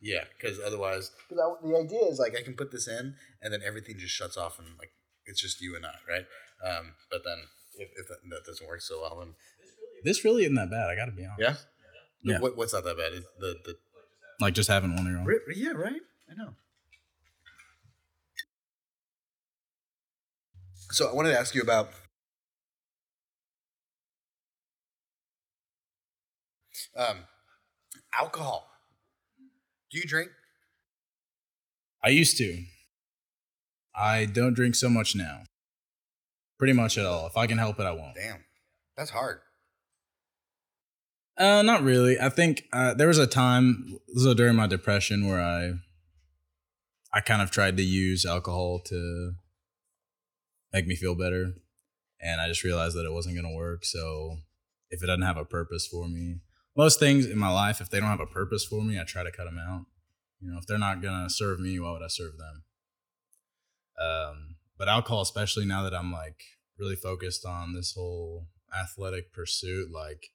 Yeah, 0.00 0.24
because 0.36 0.60
otherwise, 0.64 1.10
I, 1.32 1.34
the 1.34 1.76
idea 1.76 2.04
is 2.04 2.20
like 2.20 2.36
I 2.36 2.42
can 2.42 2.54
put 2.54 2.70
this 2.70 2.86
in 2.86 3.16
and 3.42 3.52
then 3.52 3.60
everything 3.66 3.98
just 3.98 4.14
shuts 4.14 4.36
off 4.36 4.60
and 4.60 4.68
like 4.78 4.92
it's 5.28 5.40
just 5.40 5.60
you 5.60 5.76
and 5.76 5.86
I, 5.86 5.94
right? 6.08 6.26
Um, 6.64 6.94
but 7.10 7.22
then 7.24 7.38
if, 7.78 7.88
if 7.96 8.08
that, 8.08 8.18
that, 8.30 8.44
doesn't 8.44 8.66
work 8.66 8.80
so 8.80 9.00
well, 9.02 9.20
then 9.20 9.34
this 10.04 10.24
really 10.24 10.42
isn't 10.42 10.56
that 10.56 10.70
bad. 10.70 10.88
I 10.88 10.96
got 10.96 11.06
to 11.06 11.12
be 11.12 11.24
honest. 11.24 11.40
Yeah. 11.40 12.32
Yeah. 12.32 12.40
What, 12.40 12.56
what's 12.56 12.72
not 12.72 12.84
that 12.84 12.96
bad? 12.96 13.12
the 13.38 13.56
the 13.64 13.76
like 14.40 14.54
just 14.54 14.68
having 14.68 14.94
one 14.94 15.06
of 15.06 15.12
your 15.12 15.20
own. 15.20 15.40
Yeah, 15.54 15.70
right. 15.70 16.00
I 16.30 16.34
know. 16.34 16.54
So 20.90 21.08
I 21.08 21.14
wanted 21.14 21.30
to 21.32 21.38
ask 21.38 21.54
you 21.54 21.62
about 21.62 21.90
um, 26.96 27.18
alcohol. 28.18 28.68
Do 29.90 29.98
you 29.98 30.04
drink? 30.04 30.30
I 32.02 32.08
used 32.08 32.36
to. 32.38 32.64
I 33.98 34.26
don't 34.26 34.54
drink 34.54 34.74
so 34.74 34.88
much 34.88 35.16
now. 35.16 35.42
Pretty 36.58 36.72
much 36.72 36.98
at 36.98 37.06
all. 37.06 37.26
If 37.26 37.36
I 37.36 37.46
can 37.46 37.58
help 37.58 37.80
it, 37.80 37.84
I 37.84 37.92
won't. 37.92 38.14
Damn, 38.14 38.44
that's 38.96 39.10
hard. 39.10 39.40
Uh, 41.36 41.62
not 41.62 41.82
really. 41.82 42.18
I 42.20 42.28
think 42.30 42.64
uh, 42.72 42.94
there 42.94 43.06
was 43.06 43.18
a 43.18 43.26
time, 43.26 43.98
so 44.16 44.34
during 44.34 44.56
my 44.56 44.66
depression, 44.66 45.28
where 45.28 45.40
I, 45.40 45.72
I 47.14 47.20
kind 47.20 47.42
of 47.42 47.50
tried 47.50 47.76
to 47.76 47.82
use 47.82 48.26
alcohol 48.26 48.80
to 48.86 49.32
make 50.72 50.86
me 50.86 50.96
feel 50.96 51.14
better, 51.14 51.52
and 52.20 52.40
I 52.40 52.48
just 52.48 52.64
realized 52.64 52.96
that 52.96 53.06
it 53.06 53.12
wasn't 53.12 53.36
going 53.36 53.48
to 53.48 53.56
work. 53.56 53.84
So, 53.84 54.38
if 54.90 55.02
it 55.02 55.06
doesn't 55.06 55.22
have 55.22 55.36
a 55.36 55.44
purpose 55.44 55.86
for 55.86 56.08
me, 56.08 56.40
most 56.76 56.98
things 56.98 57.26
in 57.26 57.38
my 57.38 57.52
life, 57.52 57.80
if 57.80 57.88
they 57.88 58.00
don't 58.00 58.08
have 58.08 58.20
a 58.20 58.26
purpose 58.26 58.64
for 58.64 58.82
me, 58.82 58.98
I 58.98 59.04
try 59.04 59.22
to 59.22 59.30
cut 59.30 59.44
them 59.44 59.58
out. 59.58 59.86
You 60.40 60.50
know, 60.50 60.58
if 60.58 60.66
they're 60.66 60.78
not 60.78 61.02
going 61.02 61.24
to 61.24 61.30
serve 61.30 61.60
me, 61.60 61.78
why 61.78 61.92
would 61.92 62.02
I 62.02 62.08
serve 62.08 62.36
them? 62.36 62.64
Um, 64.00 64.56
but 64.76 64.88
alcohol, 64.88 65.22
especially 65.22 65.64
now 65.64 65.82
that 65.82 65.94
I'm 65.94 66.12
like 66.12 66.42
really 66.78 66.96
focused 66.96 67.44
on 67.44 67.74
this 67.74 67.92
whole 67.92 68.46
athletic 68.74 69.32
pursuit, 69.32 69.90
like 69.92 70.30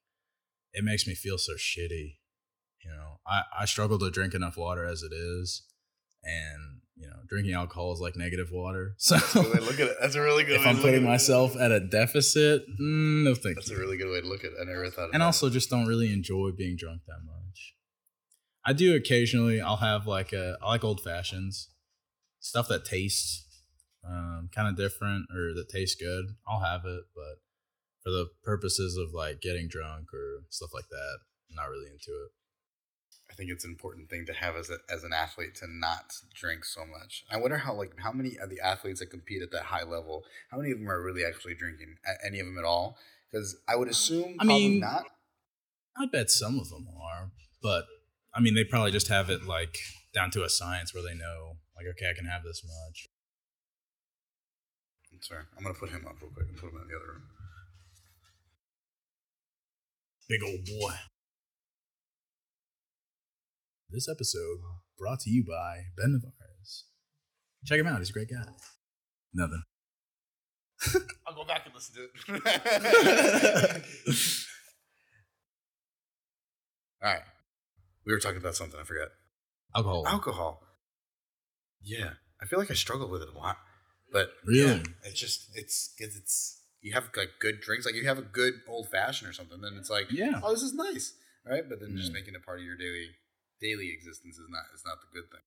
it 0.74 0.84
makes 0.84 1.08
me 1.08 1.16
feel 1.16 1.38
so 1.38 1.54
shitty. 1.54 2.18
You 2.84 2.92
know, 2.92 3.20
I, 3.26 3.44
I 3.62 3.66
struggle 3.66 3.98
to 4.00 4.12
drink 4.12 4.34
enough 4.34 4.58
water 4.58 4.86
as 4.86 5.04
it 5.04 5.14
is. 5.14 5.64
And, 6.26 6.82
you 6.96 7.08
know, 7.08 7.18
drinking 7.28 7.54
alcohol 7.54 7.94
is 7.94 8.00
like 8.00 8.16
negative 8.16 8.50
water. 8.52 8.96
So 8.98 9.16
look 9.36 9.80
at 9.80 9.88
it. 9.88 9.98
That's 10.02 10.16
a 10.16 10.22
really 10.22 10.44
good 10.44 10.60
if 10.60 10.68
I'm 10.68 10.78
putting 10.78 11.04
myself 11.04 11.56
at 11.58 11.72
a 11.72 11.80
deficit, 11.80 12.64
mm, 12.80 13.24
no 13.24 13.36
thank 13.36 13.56
That's 13.56 13.70
you. 13.70 13.78
a 13.78 13.80
really 13.80 13.98
good 13.98 14.10
way 14.12 14.22
to 14.22 14.28
look 14.28 14.44
at 14.44 14.52
it. 14.52 14.58
I 14.62 14.66
never 14.66 14.90
thought 14.90 15.10
and 15.14 15.24
also 15.24 15.50
just 15.50 15.70
don't 15.70 15.88
really 15.88 16.12
enjoy 16.12 16.52
being 16.52 16.76
drunk 16.78 17.02
that 17.08 17.20
much. 17.26 17.76
I 18.66 18.74
do 18.74 18.96
occasionally. 18.96 19.60
I'll 19.60 19.78
have 19.78 20.08
like 20.08 20.32
a 20.32 20.58
I 20.62 20.70
like 20.70 20.84
old 20.84 21.02
fashions, 21.02 21.70
stuff 22.40 22.70
that 22.70 22.86
tastes 22.86 23.43
um, 24.08 24.50
kind 24.54 24.68
of 24.68 24.76
different 24.76 25.28
or 25.32 25.54
that 25.54 25.70
tastes 25.70 25.96
good. 25.96 26.26
I'll 26.48 26.60
have 26.60 26.86
it, 26.86 27.04
but 27.16 27.40
for 28.04 28.12
the 28.12 28.28
purposes 28.44 28.98
of 28.98 29.14
like 29.14 29.42
getting 29.42 29.68
drunk 29.68 30.14
or 30.14 30.44
stuff 30.50 30.72
like 30.74 30.90
that, 30.90 31.18
I'm 31.50 31.56
not 31.56 31.70
really 31.70 31.88
into 31.88 32.12
it. 32.12 32.32
I 33.32 33.36
think 33.36 33.50
it's 33.50 33.66
an 33.66 33.72
important 33.72 34.10
thing 34.10 34.26
to 34.28 34.34
have 34.34 34.56
as 34.56 34.70
a, 34.70 34.78
as 34.94 35.04
an 35.04 35.12
athlete 35.12 35.56
to 35.56 35.66
not 35.68 36.14
drink 36.36 36.66
so 36.66 36.86
much. 36.86 37.24
I 37.32 37.38
wonder 37.38 37.58
how 37.58 37.74
like 37.74 37.94
how 37.98 38.12
many 38.12 38.38
of 38.38 38.50
the 38.50 38.60
athletes 38.60 39.00
that 39.00 39.08
compete 39.08 39.42
at 39.42 39.52
that 39.52 39.64
high 39.64 39.84
level, 39.84 40.24
how 40.52 40.58
many 40.58 40.72
of 40.72 40.78
them 40.78 40.90
are 40.90 41.02
really 41.02 41.24
actually 41.26 41.56
drinking? 41.56 41.96
Any 42.26 42.40
of 42.40 42.46
them 42.46 42.60
at 42.60 42.66
all? 42.66 42.98
Because 43.32 43.58
I 43.68 43.76
would 43.76 43.88
assume. 43.88 44.36
I 44.40 44.44
mean- 44.44 44.80
probably 44.82 44.98
not. 45.02 45.06
I 45.96 46.08
bet 46.08 46.32
some 46.32 46.60
of 46.60 46.70
them 46.70 46.88
are, 47.00 47.30
but 47.62 47.86
I 48.34 48.40
mean, 48.40 48.56
they 48.56 48.64
probably 48.64 48.92
just 48.92 49.10
have 49.10 49.30
it 49.30 49.46
like 49.46 49.78
down 50.14 50.32
to 50.32 50.44
a 50.44 50.50
science 50.50 50.94
where 50.94 51.04
they 51.04 51.14
know, 51.14 51.58
like, 51.76 51.86
okay, 51.92 52.10
I 52.10 52.16
can 52.16 52.26
have 52.26 52.44
this 52.44 52.64
much. 52.64 53.08
Sorry, 55.24 55.40
I'm 55.58 55.64
gonna 55.64 55.74
put 55.74 55.90
him 55.90 56.06
up 56.06 56.22
real 56.22 56.32
quick 56.32 56.50
and 56.50 56.58
put 56.58 56.70
him 56.70 56.82
in 56.82 56.88
the 56.90 56.96
other 56.98 57.14
room. 57.14 57.24
Big 60.28 60.44
old 60.44 60.66
boy. 60.66 60.96
This 63.90 64.10
episode 64.10 64.60
brought 64.98 65.22
to 65.22 65.30
you 65.30 65.46
by 65.46 65.84
Ben 65.96 66.20
Nevares. 66.20 66.84
Check 67.66 67.80
him 67.80 67.88
out; 67.88 68.00
he's 68.00 68.10
a 68.10 68.14
great 68.14 68.30
guy. 68.30 68.44
Nothing. 69.34 69.64
I'll 71.26 71.36
go 71.36 71.46
back 71.46 71.66
and 71.68 71.74
listen 71.74 71.96
to 71.96 72.04
it. 72.04 72.12
All 77.02 77.14
right. 77.14 77.22
We 78.06 78.12
were 78.12 78.20
talking 78.20 78.40
about 78.40 78.56
something. 78.56 78.78
I 78.78 78.84
forgot. 78.84 79.08
Alcohol. 79.74 80.04
Alcohol. 80.06 80.64
Yeah, 81.82 82.10
I 82.42 82.46
feel 82.46 82.60
like 82.60 82.72
I 82.72 82.74
struggle 82.74 83.10
with 83.10 83.22
it 83.22 83.30
a 83.34 83.38
lot. 83.38 83.56
But 84.14 84.30
Really? 84.46 84.78
yeah, 84.78 85.10
it's 85.10 85.20
just 85.20 85.50
it's 85.58 85.90
because 85.98 86.16
it's 86.16 86.62
you 86.86 86.94
have 86.94 87.10
like 87.18 87.42
good 87.42 87.60
drinks, 87.60 87.86
like 87.86 87.96
you 87.96 88.06
have 88.06 88.20
a 88.20 88.30
good 88.30 88.62
old 88.70 88.88
fashioned 88.94 89.28
or 89.30 89.34
something, 89.34 89.60
then 89.60 89.74
it's 89.76 89.90
like 89.90 90.08
Yeah. 90.12 90.40
oh, 90.44 90.54
this 90.54 90.62
is 90.62 90.74
nice, 90.74 91.18
right? 91.44 91.68
But 91.68 91.82
then 91.82 91.98
just 91.98 92.12
Mm. 92.12 92.22
making 92.22 92.36
it 92.36 92.46
part 92.46 92.60
of 92.60 92.66
your 92.66 92.78
daily 92.78 93.10
daily 93.60 93.90
existence 93.92 94.38
is 94.38 94.48
not 94.48 94.66
is 94.74 94.86
not 94.86 95.02
the 95.02 95.10
good 95.12 95.28
thing. 95.34 95.42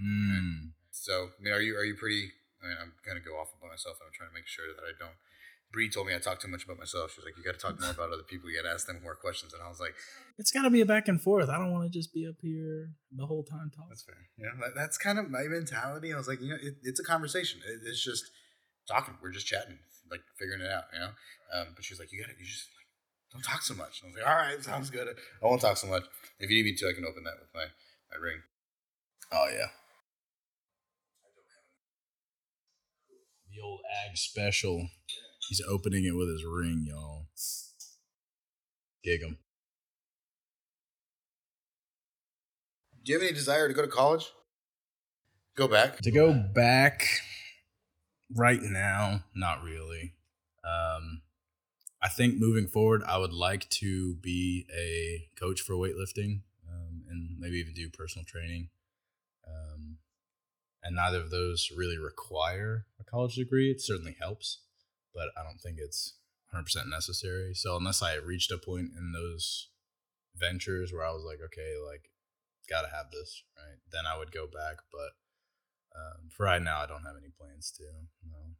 Mm. 0.00 0.72
So, 0.90 1.30
I 1.38 1.42
mean, 1.42 1.52
are 1.52 1.60
you 1.60 1.76
are 1.76 1.84
you 1.84 1.94
pretty? 1.94 2.32
I 2.62 2.68
mean, 2.68 2.76
I'm 2.80 2.92
gonna 3.04 3.20
go 3.20 3.36
off 3.36 3.52
about 3.58 3.70
myself. 3.70 3.98
I'm 4.00 4.12
trying 4.12 4.30
to 4.30 4.34
make 4.34 4.46
sure 4.48 4.66
that 4.74 4.82
I 4.82 4.92
don't. 4.98 5.16
Bree 5.72 5.88
told 5.88 6.06
me 6.08 6.14
I 6.14 6.18
talk 6.18 6.40
too 6.40 6.48
much 6.48 6.64
about 6.64 6.78
myself. 6.78 7.12
She 7.12 7.20
was 7.20 7.26
like, 7.26 7.36
"You 7.36 7.44
got 7.44 7.54
to 7.54 7.62
talk 7.64 7.80
more 7.80 7.90
about 7.90 8.12
other 8.12 8.24
people. 8.24 8.50
You 8.50 8.56
got 8.60 8.68
to 8.68 8.74
ask 8.74 8.86
them 8.86 9.00
more 9.02 9.14
questions." 9.14 9.54
And 9.54 9.62
I 9.62 9.68
was 9.68 9.78
like, 9.78 9.94
It's 10.36 10.50
got 10.50 10.62
to 10.62 10.70
be 10.70 10.80
a 10.80 10.86
back 10.86 11.06
and 11.06 11.20
forth. 11.20 11.48
I 11.48 11.58
don't 11.58 11.70
want 11.70 11.84
to 11.84 11.96
just 11.96 12.12
be 12.12 12.26
up 12.26 12.36
here 12.42 12.90
the 13.14 13.26
whole 13.26 13.44
time 13.44 13.70
talking. 13.70 13.88
"That's 13.88 14.02
fair." 14.02 14.16
You 14.36 14.46
know, 14.46 14.66
that, 14.66 14.74
that's 14.74 14.98
kind 14.98 15.18
of 15.18 15.30
my 15.30 15.44
mentality. 15.44 16.12
I 16.12 16.16
was 16.16 16.26
like, 16.26 16.40
you 16.40 16.50
know, 16.50 16.58
it, 16.60 16.74
it's 16.82 16.98
a 16.98 17.04
conversation. 17.04 17.60
It, 17.66 17.86
it's 17.86 18.02
just 18.02 18.24
talking. 18.88 19.14
We're 19.22 19.30
just 19.30 19.46
chatting, 19.46 19.78
like 20.10 20.22
figuring 20.38 20.60
it 20.60 20.70
out. 20.70 20.84
You 20.92 21.00
know. 21.00 21.12
Um, 21.54 21.66
but 21.74 21.84
she 21.84 21.94
was 21.94 22.00
like, 22.00 22.10
"You 22.10 22.20
got 22.20 22.30
to, 22.30 22.38
you 22.38 22.46
just 22.46 22.68
like, 22.74 22.86
don't 23.32 23.42
talk 23.42 23.62
so 23.62 23.74
much." 23.74 24.02
And 24.02 24.08
I 24.08 24.10
was 24.10 24.16
like, 24.18 24.26
"All 24.26 24.40
right, 24.42 24.64
sounds 24.64 24.90
good. 24.90 25.06
I 25.06 25.46
won't 25.46 25.60
talk 25.60 25.76
so 25.76 25.86
much. 25.86 26.04
If 26.40 26.50
you 26.50 26.56
need 26.56 26.70
me 26.70 26.74
to, 26.76 26.88
I 26.88 26.94
can 26.94 27.04
open 27.04 27.22
that 27.24 27.38
with 27.38 27.50
my 27.54 27.66
my 28.10 28.18
ring." 28.20 28.42
Oh 29.32 29.46
yeah. 29.52 29.70
The 33.54 33.60
old 33.62 33.80
ag 34.06 34.16
special. 34.16 34.88
He's 35.50 35.60
opening 35.68 36.04
it 36.04 36.14
with 36.14 36.28
his 36.28 36.44
ring, 36.44 36.84
y'all. 36.86 37.26
Gig 39.02 39.20
'em. 39.20 39.36
Do 43.02 43.10
you 43.10 43.18
have 43.18 43.26
any 43.26 43.34
desire 43.34 43.66
to 43.66 43.74
go 43.74 43.82
to 43.82 43.88
college? 43.88 44.30
Go 45.56 45.66
back. 45.66 45.98
To 46.02 46.12
go 46.12 46.32
back 46.32 47.04
right 48.32 48.62
now, 48.62 49.24
not 49.34 49.64
really. 49.64 50.14
Um, 50.62 51.22
I 52.00 52.08
think 52.08 52.38
moving 52.38 52.68
forward, 52.68 53.02
I 53.02 53.18
would 53.18 53.32
like 53.32 53.68
to 53.70 54.14
be 54.14 54.68
a 54.72 55.28
coach 55.36 55.62
for 55.62 55.74
weightlifting 55.74 56.42
um, 56.68 57.02
and 57.10 57.40
maybe 57.40 57.56
even 57.56 57.74
do 57.74 57.90
personal 57.90 58.24
training. 58.24 58.68
Um, 59.44 59.98
and 60.84 60.94
neither 60.94 61.18
of 61.18 61.30
those 61.32 61.72
really 61.76 61.98
require 61.98 62.86
a 63.00 63.04
college 63.04 63.34
degree. 63.34 63.72
It 63.72 63.80
certainly 63.80 64.16
helps, 64.20 64.60
but 65.14 65.28
I 65.36 65.42
don't 65.42 65.60
think 65.60 65.78
it's 65.78 66.16
100% 66.54 66.88
necessary. 66.88 67.54
So 67.54 67.76
unless 67.76 68.02
I 68.02 68.14
reached 68.16 68.50
a 68.50 68.58
point 68.58 68.90
in 68.96 69.12
those 69.12 69.68
ventures 70.36 70.92
where 70.92 71.04
I 71.04 71.12
was 71.12 71.24
like, 71.24 71.38
okay, 71.44 71.74
like, 71.86 72.10
gotta 72.68 72.88
have 72.88 73.10
this, 73.10 73.42
right? 73.56 73.78
Then 73.90 74.06
I 74.06 74.18
would 74.18 74.32
go 74.32 74.46
back. 74.46 74.78
But 74.92 75.10
um, 75.98 76.30
for 76.36 76.44
right 76.46 76.62
now, 76.62 76.80
I 76.80 76.86
don't 76.86 77.04
have 77.04 77.16
any 77.18 77.32
plans 77.36 77.72
to. 77.76 77.84
No. 78.28 78.54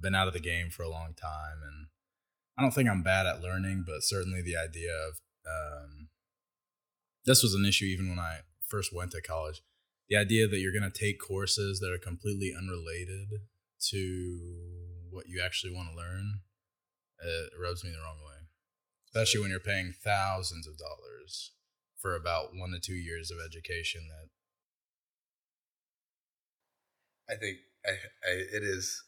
Been 0.00 0.14
out 0.14 0.28
of 0.28 0.34
the 0.34 0.40
game 0.40 0.70
for 0.70 0.82
a 0.82 0.90
long 0.90 1.14
time, 1.14 1.58
and 1.62 1.86
I 2.58 2.62
don't 2.62 2.72
think 2.72 2.88
I'm 2.88 3.02
bad 3.02 3.26
at 3.26 3.42
learning, 3.42 3.84
but 3.86 4.02
certainly 4.02 4.42
the 4.42 4.56
idea 4.56 4.90
of 4.92 5.20
um, 5.46 6.08
this 7.24 7.42
was 7.42 7.54
an 7.54 7.64
issue 7.64 7.84
even 7.84 8.08
when 8.08 8.18
I 8.18 8.40
first 8.66 8.92
went 8.92 9.12
to 9.12 9.20
college. 9.20 9.62
The 10.08 10.16
idea 10.16 10.48
that 10.48 10.58
you're 10.58 10.72
going 10.72 10.90
to 10.90 10.98
take 10.98 11.20
courses 11.20 11.80
that 11.80 11.92
are 11.92 11.98
completely 11.98 12.52
unrelated 12.56 13.28
to 13.90 14.40
what 15.14 15.28
you 15.28 15.40
actually 15.44 15.72
want 15.72 15.88
to 15.90 15.96
learn, 15.96 16.40
it 17.22 17.52
rubs 17.60 17.84
me 17.84 17.90
the 17.90 18.02
wrong 18.02 18.18
way. 18.24 18.48
Especially 19.08 19.40
when 19.40 19.50
you're 19.50 19.60
paying 19.60 19.94
thousands 20.02 20.66
of 20.66 20.74
dollars 20.76 21.52
for 22.00 22.16
about 22.16 22.50
one 22.52 22.72
to 22.72 22.80
two 22.80 22.98
years 22.98 23.30
of 23.30 23.38
education 23.38 24.02
that 24.08 24.28
I 27.28 27.36
think 27.36 27.58
I, 27.86 27.90
I, 27.90 28.32
it 28.52 28.62
is. 28.62 29.02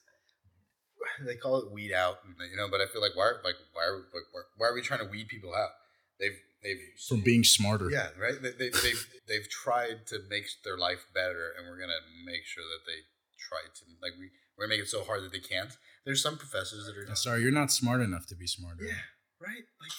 They 1.24 1.36
call 1.36 1.58
it 1.58 1.70
weed 1.70 1.92
out, 1.92 2.18
you 2.50 2.56
know. 2.56 2.68
But 2.70 2.80
I 2.80 2.86
feel 2.86 3.00
like 3.00 3.14
why, 3.14 3.32
like 3.44 3.56
why, 3.72 3.84
are, 3.84 3.96
like, 3.96 4.28
why, 4.32 4.42
why 4.56 4.66
are 4.68 4.74
we 4.74 4.82
trying 4.82 5.00
to 5.00 5.06
weed 5.06 5.28
people 5.28 5.54
out? 5.54 5.70
They've, 6.18 6.36
they've 6.62 6.80
from 7.08 7.20
being 7.20 7.44
smarter. 7.44 7.90
yeah, 7.90 8.08
right. 8.20 8.40
They, 8.40 8.52
they, 8.52 8.70
they've, 8.70 9.06
they've 9.28 9.48
tried 9.48 10.06
to 10.08 10.20
make 10.28 10.44
their 10.64 10.76
life 10.76 11.04
better, 11.14 11.52
and 11.56 11.68
we're 11.68 11.78
gonna 11.78 12.00
make 12.24 12.44
sure 12.44 12.64
that 12.64 12.84
they 12.88 13.04
try 13.36 13.60
to 13.60 13.82
like 14.02 14.12
we, 14.18 14.32
we're 14.56 14.66
gonna 14.66 14.76
make 14.76 14.84
it 14.84 14.88
so 14.88 15.04
hard 15.04 15.22
that 15.22 15.32
they 15.32 15.40
can't. 15.40 15.72
There's 16.04 16.22
some 16.22 16.38
professors 16.38 16.86
that 16.86 16.96
are 16.96 17.06
I'm 17.08 17.16
sorry, 17.16 17.42
you're 17.42 17.50
not 17.52 17.70
smart 17.72 18.00
enough 18.00 18.26
to 18.28 18.34
be 18.36 18.46
smarter. 18.46 18.84
yeah, 18.84 19.04
right. 19.40 19.64
Like 19.80 19.92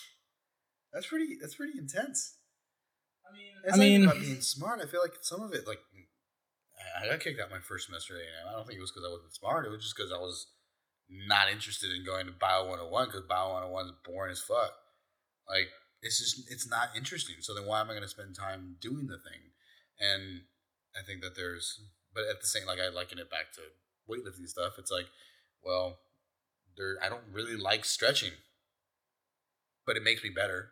that's 0.93 1.07
pretty. 1.07 1.37
That's 1.39 1.55
pretty 1.55 1.77
intense. 1.77 2.37
I 3.27 3.33
mean, 3.35 3.51
It's 3.65 3.75
I 3.75 3.79
mean, 3.79 4.03
about 4.05 4.21
being 4.21 4.41
smart. 4.41 4.79
I 4.81 4.85
feel 4.87 5.01
like 5.01 5.15
some 5.21 5.41
of 5.41 5.53
it, 5.53 5.67
like, 5.67 5.79
I- 6.79 7.03
I 7.03 7.09
got 7.11 7.19
kicked 7.19 7.41
out 7.41 7.51
my 7.51 7.59
first 7.59 7.85
semester 7.87 8.15
at 8.15 8.21
A&M. 8.21 8.47
I 8.47 8.53
don't 8.53 8.65
think 8.65 8.77
it 8.77 8.81
was 8.81 8.91
because 8.91 9.03
I 9.05 9.11
wasn't 9.11 9.35
smart. 9.35 9.65
It 9.65 9.69
was 9.69 9.83
just 9.83 9.97
because 9.97 10.13
I 10.13 10.17
was 10.17 10.47
not 11.09 11.51
interested 11.51 11.91
in 11.91 12.05
going 12.05 12.25
to 12.27 12.31
Bio 12.31 12.63
101 12.71 13.07
because 13.07 13.23
Bio 13.27 13.51
101 13.67 13.85
is 13.87 13.91
boring 14.05 14.31
as 14.31 14.39
fuck. 14.39 14.71
Like, 15.49 15.67
it's 16.01 16.19
just, 16.19 16.49
it's 16.49 16.67
not 16.69 16.95
interesting. 16.95 17.35
So 17.41 17.53
then 17.53 17.65
why 17.65 17.81
am 17.81 17.87
I 17.89 17.93
going 17.99 18.03
to 18.03 18.07
spend 18.07 18.33
time 18.33 18.77
doing 18.79 19.07
the 19.07 19.19
thing? 19.19 19.51
And 19.99 20.47
I 20.95 21.03
think 21.05 21.21
that 21.21 21.35
there's, 21.35 21.81
but 22.13 22.23
at 22.31 22.39
the 22.39 22.47
same, 22.47 22.65
like, 22.65 22.79
I 22.79 22.87
liken 22.87 23.19
it 23.19 23.29
back 23.29 23.51
to 23.55 23.61
weightlifting 24.09 24.47
stuff. 24.47 24.73
It's 24.77 24.91
like, 24.91 25.07
well, 25.63 25.99
there, 26.77 26.95
I 27.03 27.09
don't 27.09 27.23
really 27.31 27.57
like 27.57 27.85
stretching, 27.85 28.31
but 29.85 29.97
it 29.97 30.03
makes 30.03 30.23
me 30.23 30.29
better 30.29 30.69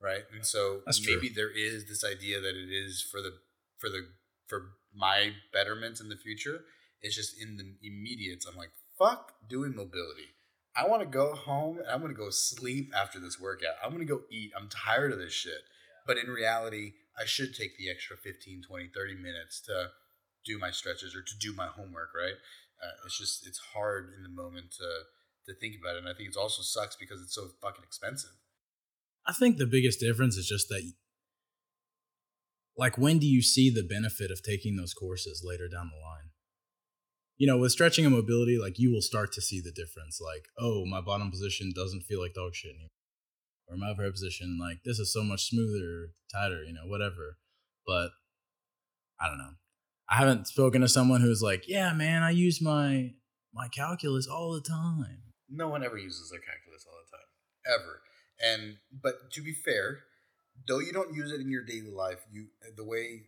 right? 0.00 0.22
And 0.32 0.44
so 0.44 0.80
That's 0.84 0.98
true. 0.98 1.14
maybe 1.14 1.28
there 1.28 1.50
is 1.50 1.88
this 1.88 2.04
idea 2.04 2.40
that 2.40 2.54
it 2.56 2.70
is 2.70 3.02
for 3.02 3.20
the 3.20 3.32
for 3.78 3.88
the 3.88 4.06
for 4.46 4.70
my 4.94 5.32
betterment 5.52 6.00
in 6.00 6.08
the 6.08 6.16
future. 6.16 6.60
It's 7.02 7.14
just 7.14 7.40
in 7.40 7.56
the 7.56 7.74
immediate. 7.86 8.44
I'm 8.48 8.56
like, 8.56 8.70
fuck 8.98 9.32
doing 9.48 9.74
mobility. 9.74 10.32
I 10.74 10.86
want 10.86 11.02
to 11.02 11.08
go 11.08 11.34
home 11.34 11.78
and 11.78 11.88
I'm 11.88 12.00
going 12.00 12.12
to 12.12 12.18
go 12.18 12.30
sleep 12.30 12.92
after 12.94 13.18
this 13.18 13.40
workout. 13.40 13.74
I'm 13.82 13.90
going 13.90 14.06
to 14.06 14.12
go 14.12 14.22
eat. 14.30 14.52
I'm 14.56 14.68
tired 14.68 15.12
of 15.12 15.18
this 15.18 15.32
shit. 15.32 15.60
But 16.06 16.18
in 16.18 16.28
reality, 16.28 16.92
I 17.18 17.24
should 17.24 17.54
take 17.54 17.76
the 17.78 17.90
extra 17.90 18.16
15, 18.16 18.62
20, 18.62 18.90
30 18.94 19.14
minutes 19.14 19.60
to 19.62 19.90
do 20.46 20.58
my 20.58 20.70
stretches 20.70 21.14
or 21.14 21.22
to 21.22 21.34
do 21.40 21.52
my 21.54 21.66
homework, 21.66 22.10
right? 22.14 22.34
Uh, 22.82 23.04
it's 23.04 23.18
just, 23.18 23.46
it's 23.46 23.58
hard 23.74 24.12
in 24.16 24.22
the 24.22 24.28
moment 24.28 24.70
to, 24.72 24.88
to 25.46 25.58
think 25.58 25.74
about 25.80 25.96
it. 25.96 25.98
And 26.00 26.08
I 26.08 26.14
think 26.14 26.28
it 26.28 26.36
also 26.36 26.62
sucks 26.62 26.96
because 26.96 27.20
it's 27.20 27.34
so 27.34 27.48
fucking 27.62 27.84
expensive. 27.84 28.36
I 29.26 29.32
think 29.32 29.56
the 29.56 29.66
biggest 29.66 30.00
difference 30.00 30.36
is 30.36 30.46
just 30.46 30.68
that, 30.68 30.92
like, 32.76 32.96
when 32.96 33.18
do 33.18 33.26
you 33.26 33.42
see 33.42 33.70
the 33.70 33.82
benefit 33.82 34.30
of 34.30 34.42
taking 34.42 34.76
those 34.76 34.94
courses 34.94 35.42
later 35.44 35.68
down 35.68 35.90
the 35.90 36.00
line? 36.00 36.30
you 37.38 37.46
know, 37.46 37.58
with 37.58 37.72
stretching 37.72 38.06
and 38.06 38.14
mobility, 38.14 38.58
like 38.58 38.78
you 38.78 38.90
will 38.90 39.02
start 39.02 39.32
to 39.32 39.42
see 39.42 39.60
the 39.60 39.72
difference. 39.72 40.20
Like, 40.20 40.46
oh, 40.58 40.84
my 40.86 41.00
bottom 41.00 41.30
position 41.30 41.72
doesn't 41.74 42.02
feel 42.02 42.20
like 42.20 42.34
dog 42.34 42.54
shit 42.54 42.70
anymore. 42.70 42.88
Or 43.68 43.76
my 43.76 43.90
overhead 43.90 44.12
position, 44.12 44.58
like 44.60 44.78
this 44.84 44.98
is 44.98 45.12
so 45.12 45.22
much 45.22 45.50
smoother, 45.50 46.12
tighter, 46.32 46.62
you 46.62 46.72
know, 46.72 46.86
whatever. 46.86 47.38
But 47.86 48.10
I 49.20 49.28
don't 49.28 49.38
know. 49.38 49.54
I 50.08 50.16
haven't 50.16 50.46
spoken 50.46 50.82
to 50.82 50.88
someone 50.88 51.20
who's 51.20 51.42
like, 51.42 51.68
yeah, 51.68 51.92
man, 51.92 52.22
I 52.22 52.30
use 52.30 52.60
my 52.62 53.12
my 53.52 53.68
calculus 53.68 54.26
all 54.26 54.52
the 54.52 54.60
time. 54.60 55.22
No 55.48 55.68
one 55.68 55.84
ever 55.84 55.96
uses 55.96 56.30
their 56.30 56.40
calculus 56.40 56.84
all 56.88 56.98
the 57.04 57.16
time, 57.16 57.80
ever. 57.80 58.00
And 58.44 58.76
but 59.02 59.32
to 59.32 59.42
be 59.42 59.52
fair, 59.52 60.00
though 60.68 60.78
you 60.78 60.92
don't 60.92 61.14
use 61.14 61.32
it 61.32 61.40
in 61.40 61.50
your 61.50 61.64
daily 61.64 61.90
life, 61.90 62.24
you 62.30 62.46
the 62.76 62.84
way 62.84 63.22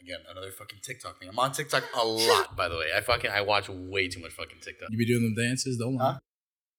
again 0.00 0.20
another 0.30 0.50
fucking 0.50 0.78
TikTok 0.82 1.18
thing. 1.18 1.28
I'm 1.28 1.38
on 1.38 1.52
TikTok 1.52 1.84
a 1.94 2.04
lot, 2.04 2.56
by 2.56 2.68
the 2.68 2.76
way. 2.76 2.88
I 2.96 3.00
fucking 3.00 3.30
I 3.30 3.42
watch 3.42 3.68
way 3.68 4.08
too 4.08 4.20
much 4.20 4.32
fucking 4.32 4.58
TikTok. 4.62 4.90
You 4.90 4.98
be 4.98 5.06
doing 5.06 5.22
them 5.22 5.34
dances, 5.34 5.76
don't 5.76 5.98
huh? 5.98 6.18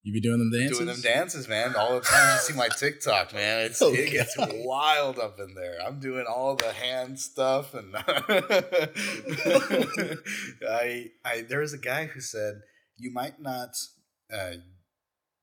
You 0.06 0.14
be 0.14 0.22
doing 0.22 0.38
them 0.38 0.52
dances? 0.52 0.78
Doing 0.78 0.88
them 0.88 1.02
dances, 1.02 1.48
man. 1.48 1.76
All 1.76 1.96
the 1.96 2.02
time 2.02 2.36
you 2.36 2.40
see 2.40 2.54
my 2.54 2.68
TikTok, 2.68 3.34
man. 3.34 3.66
It's, 3.66 3.82
oh, 3.82 3.92
it 3.92 4.12
gets 4.12 4.36
wild 4.38 5.18
up 5.18 5.40
in 5.40 5.56
there. 5.56 5.80
I'm 5.84 6.00
doing 6.00 6.26
all 6.30 6.56
the 6.56 6.72
hand 6.72 7.20
stuff 7.20 7.74
and 7.74 7.96
I 10.70 11.08
I 11.26 11.42
there 11.50 11.62
was 11.62 11.74
a 11.74 11.80
guy 11.80 12.06
who 12.06 12.22
said 12.22 12.62
you 12.98 13.12
might 13.12 13.42
not 13.42 13.70
uh, 14.32 14.58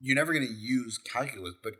you're 0.00 0.14
never 0.14 0.32
going 0.32 0.46
to 0.46 0.54
use 0.54 0.96
calculus, 0.96 1.54
but 1.60 1.74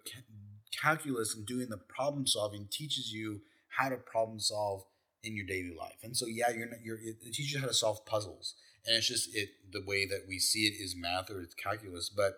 calculus 0.83 1.37
and 1.37 1.47
doing 1.47 1.69
the 1.69 1.77
problem 1.77 2.27
solving 2.27 2.67
teaches 2.69 3.13
you 3.13 3.43
how 3.69 3.91
to 3.91 3.97
problem 3.97 4.41
solve 4.41 4.83
in 5.23 5.37
your 5.37 5.47
daily 5.47 5.73
life. 5.79 5.99
And 6.03 6.17
so, 6.17 6.27
yeah, 6.27 6.51
you're 6.51 6.67
you're, 6.83 6.99
it 6.99 7.33
teaches 7.33 7.53
you 7.53 7.61
how 7.61 7.69
to 7.69 7.75
solve 7.75 8.05
puzzles. 8.07 8.57
And 8.85 8.97
it's 8.97 9.07
just 9.07 9.33
it 9.37 9.51
the 9.71 9.85
way 9.87 10.05
that 10.05 10.25
we 10.27 10.41
see 10.41 10.67
it 10.67 10.75
is 10.83 10.97
math 10.97 11.31
or 11.31 11.41
it's 11.41 11.55
calculus. 11.55 12.09
But 12.09 12.33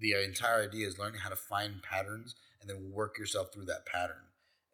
the 0.00 0.14
entire 0.24 0.62
idea 0.62 0.86
is 0.86 0.98
learning 0.98 1.20
how 1.20 1.28
to 1.28 1.36
find 1.36 1.82
patterns 1.82 2.34
and 2.60 2.68
then 2.68 2.90
work 2.92 3.18
yourself 3.18 3.52
through 3.52 3.66
that 3.66 3.86
pattern. 3.86 4.24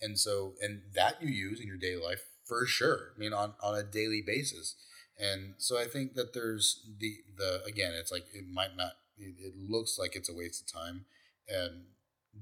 And 0.01 0.19
so, 0.19 0.55
and 0.63 0.83
that 0.95 1.23
you 1.23 1.29
use 1.29 1.61
in 1.61 1.67
your 1.67 1.77
daily 1.77 2.03
life 2.03 2.23
for 2.45 2.67
sure. 2.67 3.13
I 3.17 3.19
mean, 3.19 3.33
on, 3.33 3.55
on 3.63 3.75
a 3.77 3.83
daily 3.83 4.23
basis. 4.25 4.77
And 5.19 5.55
so 5.59 5.79
I 5.79 5.87
think 5.87 6.15
that 6.15 6.35
there's 6.35 6.87
the, 6.99 7.17
the, 7.37 7.63
again, 7.67 7.93
it's 7.95 8.13
like, 8.13 8.27
it 8.33 8.45
might 8.53 8.77
not, 8.77 8.93
it, 9.17 9.35
it 9.39 9.55
looks 9.57 9.99
like 9.99 10.15
it's 10.15 10.29
a 10.29 10.35
waste 10.35 10.63
of 10.63 10.81
time. 10.81 11.07
And, 11.49 11.85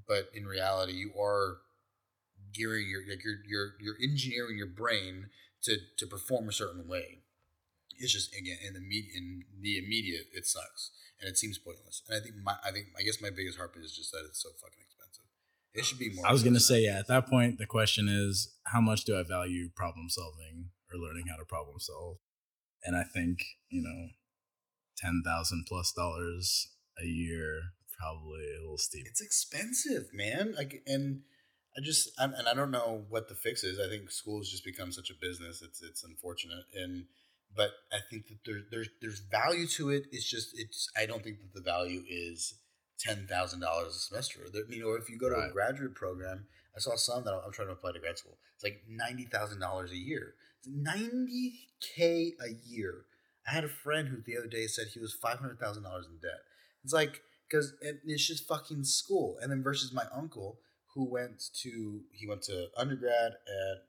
but 0.09 0.29
in 0.35 0.47
reality, 0.47 0.93
you 0.93 1.13
are 1.21 1.59
gearing 2.53 2.89
your, 2.89 3.03
like 3.09 3.25
you're, 3.25 3.39
you're, 3.47 3.75
you're 3.81 3.97
engineering 4.03 4.59
your 4.59 4.67
brain 4.67 5.27
to, 5.63 5.77
to 5.99 6.07
perform 6.07 6.49
a 6.49 6.53
certain 6.53 6.89
way. 6.89 7.21
It's 7.99 8.13
just, 8.13 8.35
again, 8.35 8.59
in 8.67 8.75
the, 8.75 8.81
med- 8.81 9.13
in 9.15 9.45
the 9.61 9.79
immediate, 9.79 10.27
it 10.33 10.47
sucks 10.47 10.91
and 11.21 11.29
it 11.29 11.39
seems 11.39 11.59
pointless. 11.59 12.03
And 12.09 12.19
I 12.19 12.21
think 12.23 12.35
my, 12.43 12.57
I 12.65 12.71
think, 12.71 12.87
I 12.99 13.03
guess 13.03 13.21
my 13.21 13.31
biggest 13.31 13.59
harp 13.59 13.75
is 13.81 13.97
just 13.97 14.13
that 14.13 14.25
it's 14.29 14.43
so 14.43 14.51
fucking 14.61 14.83
expensive. 14.85 15.25
It 15.73 15.85
should 15.85 15.99
be 15.99 16.13
more. 16.15 16.27
I 16.27 16.33
was 16.33 16.43
gonna 16.43 16.61
say, 16.61 16.83
yeah. 16.83 16.99
At 16.99 17.09
that 17.09 17.27
point, 17.27 17.59
the 17.59 17.67
question 17.67 18.09
is, 18.09 18.55
how 18.67 18.81
much 18.81 19.05
do 19.05 19.19
I 19.19 19.23
value 19.25 19.71
problem 19.75 20.09
solving 20.09 20.71
or 20.93 20.99
learning 20.99 21.27
how 21.29 21.37
to 21.37 21.45
problem 21.45 21.81
solve? 21.81 22.19
And 22.85 22.97
I 22.97 23.03
think 23.03 23.39
you 23.71 23.83
know, 23.83 24.11
ten 24.97 25.23
thousand 25.25 25.65
plus 25.67 25.93
dollars 25.93 26.69
a 27.03 27.07
year 27.07 27.61
probably 27.99 28.45
a 28.57 28.61
little 28.61 28.79
steep. 28.79 29.07
It's 29.09 29.21
expensive, 29.21 30.11
man. 30.13 30.55
Like, 30.57 30.83
and 30.87 31.23
I 31.77 31.81
just, 31.83 32.11
I'm, 32.19 32.35
and 32.35 32.47
I 32.47 32.55
don't 32.55 32.71
know 32.71 33.05
what 33.09 33.29
the 33.29 33.35
fix 33.35 33.65
is. 33.65 33.81
I 33.81 33.89
think 33.89 34.11
schools 34.11 34.51
just 34.51 34.65
become 34.65 34.93
such 34.93 35.11
a 35.11 35.15
business. 35.21 35.63
It's 35.63 35.83
it's 35.83 36.05
unfortunate, 36.05 36.65
and 36.75 37.07
but 37.57 37.71
I 37.93 37.99
think 38.11 38.29
that 38.29 38.39
there's 38.45 38.63
there's 38.71 38.89
there's 39.01 39.21
value 39.21 39.67
to 39.69 39.91
it. 39.91 40.07
It's 40.13 40.29
just 40.29 40.59
it's 40.59 40.89
I 41.01 41.07
don't 41.07 41.23
think 41.23 41.39
that 41.41 41.55
the 41.55 41.61
value 41.61 42.03
is 42.09 42.55
ten 42.99 43.27
thousand 43.27 43.61
dollars 43.61 43.95
a 43.95 43.99
semester. 43.99 44.41
There, 44.53 44.63
you 44.69 44.83
know, 44.83 44.95
if 44.95 45.09
you 45.09 45.19
go 45.19 45.29
to 45.29 45.37
right. 45.37 45.51
a 45.51 45.53
graduate 45.53 45.95
program, 45.95 46.47
I 46.77 46.81
saw 46.81 46.97
some 46.97 47.25
that 47.25 47.35
I'm 47.35 47.53
trying 47.53 47.69
to 47.69 47.75
apply 47.75 47.93
to 47.93 47.99
grad 47.99 48.19
school. 48.19 48.39
It's 48.55 48.65
like 48.65 48.83
ninety 48.89 49.25
thousand 49.25 49.61
dollars 49.61 49.93
a 49.93 49.97
year. 49.97 50.35
Ninety 50.67 51.69
k 51.81 52.33
a 52.41 52.51
year. 52.67 53.05
I 53.47 53.53
had 53.53 53.65
a 53.65 53.69
friend 53.69 54.09
who 54.09 54.23
the 54.25 54.39
other 54.39 54.49
day 54.49 54.67
said 54.67 54.89
he 54.93 55.01
was 55.01 55.13
five 55.13 55.39
hundred 55.39 55.61
thousand 55.61 55.83
dollars 55.83 56.07
in 56.07 56.19
debt. 56.19 56.41
It's 56.83 56.93
like 56.93 57.23
because 57.49 57.75
it's 57.81 58.27
just 58.27 58.49
fucking 58.49 58.85
school. 58.85 59.37
And 59.41 59.51
then 59.51 59.63
versus 59.63 59.93
my 59.93 60.05
uncle 60.15 60.59
who 60.95 61.05
went 61.05 61.43
to 61.63 62.01
he 62.13 62.27
went 62.27 62.43
to 62.43 62.69
undergrad 62.77 63.33
at 63.33 63.85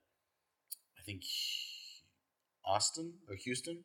I 0.99 1.03
think 1.05 1.23
Austin 2.65 3.13
or 3.29 3.35
Houston, 3.35 3.83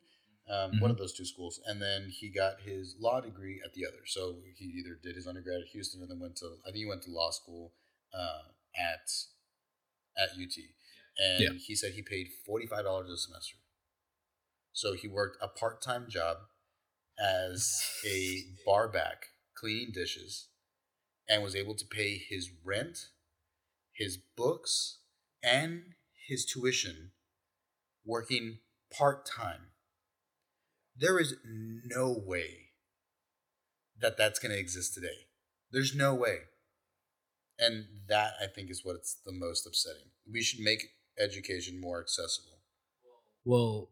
um, 0.49 0.71
mm-hmm. 0.71 0.81
one 0.81 0.91
of 0.91 0.97
those 0.97 1.13
two 1.13 1.25
schools, 1.25 1.59
and 1.65 1.81
then 1.81 2.09
he 2.09 2.29
got 2.29 2.61
his 2.61 2.95
law 2.99 3.21
degree 3.21 3.61
at 3.63 3.73
the 3.73 3.85
other. 3.85 4.05
So 4.05 4.37
he 4.57 4.65
either 4.65 4.97
did 5.01 5.15
his 5.15 5.27
undergrad 5.27 5.61
at 5.61 5.67
Houston 5.71 6.01
and 6.01 6.09
then 6.09 6.19
went 6.19 6.35
to 6.37 6.57
I 6.63 6.71
think 6.71 6.77
he 6.77 6.85
went 6.85 7.03
to 7.03 7.11
law 7.11 7.31
school 7.31 7.73
uh, 8.13 8.49
at 8.77 9.09
at 10.17 10.29
UT, 10.31 10.57
and 11.17 11.39
yeah. 11.39 11.49
he 11.57 11.75
said 11.75 11.93
he 11.93 12.01
paid 12.01 12.27
forty 12.45 12.65
five 12.65 12.83
dollars 12.83 13.09
a 13.09 13.17
semester. 13.17 13.57
So 14.73 14.93
he 14.93 15.07
worked 15.07 15.37
a 15.41 15.47
part 15.47 15.81
time 15.81 16.07
job 16.09 16.37
as 17.19 17.83
a 18.05 18.43
barback 18.65 19.25
cleaning 19.55 19.91
dishes 19.93 20.47
and 21.29 21.43
was 21.43 21.55
able 21.55 21.75
to 21.75 21.85
pay 21.85 22.17
his 22.17 22.49
rent, 22.63 22.97
his 23.93 24.17
books, 24.35 24.99
and 25.43 25.83
his 26.27 26.45
tuition 26.45 27.11
working 28.05 28.59
part 28.91 29.25
time. 29.25 29.71
There 30.95 31.19
is 31.19 31.35
no 31.45 32.15
way 32.25 32.71
that 33.99 34.17
that's 34.17 34.39
going 34.39 34.51
to 34.51 34.59
exist 34.59 34.93
today. 34.93 35.27
There's 35.71 35.95
no 35.95 36.13
way. 36.13 36.39
And 37.57 37.85
that, 38.07 38.33
I 38.41 38.47
think, 38.47 38.69
is 38.69 38.81
what's 38.83 39.15
the 39.25 39.31
most 39.31 39.65
upsetting. 39.65 40.09
We 40.31 40.41
should 40.41 40.59
make 40.59 40.83
education 41.19 41.79
more 41.79 42.01
accessible. 42.01 42.59
Well, 43.45 43.91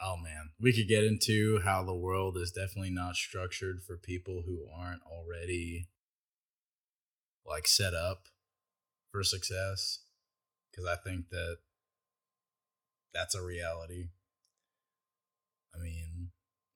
oh 0.00 0.16
man, 0.16 0.50
we 0.60 0.72
could 0.72 0.88
get 0.88 1.04
into 1.04 1.60
how 1.64 1.82
the 1.82 1.94
world 1.94 2.36
is 2.36 2.52
definitely 2.52 2.90
not 2.90 3.16
structured 3.16 3.82
for 3.86 3.96
people 3.96 4.42
who 4.46 4.66
aren't 4.74 5.02
already 5.02 5.88
like 7.46 7.66
set 7.66 7.94
up 7.94 8.24
for 9.10 9.22
success. 9.22 10.00
Because 10.70 10.86
I 10.86 10.96
think 10.96 11.30
that 11.30 11.58
that's 13.18 13.34
a 13.34 13.42
reality. 13.42 14.10
I 15.74 15.82
mean, 15.82 16.30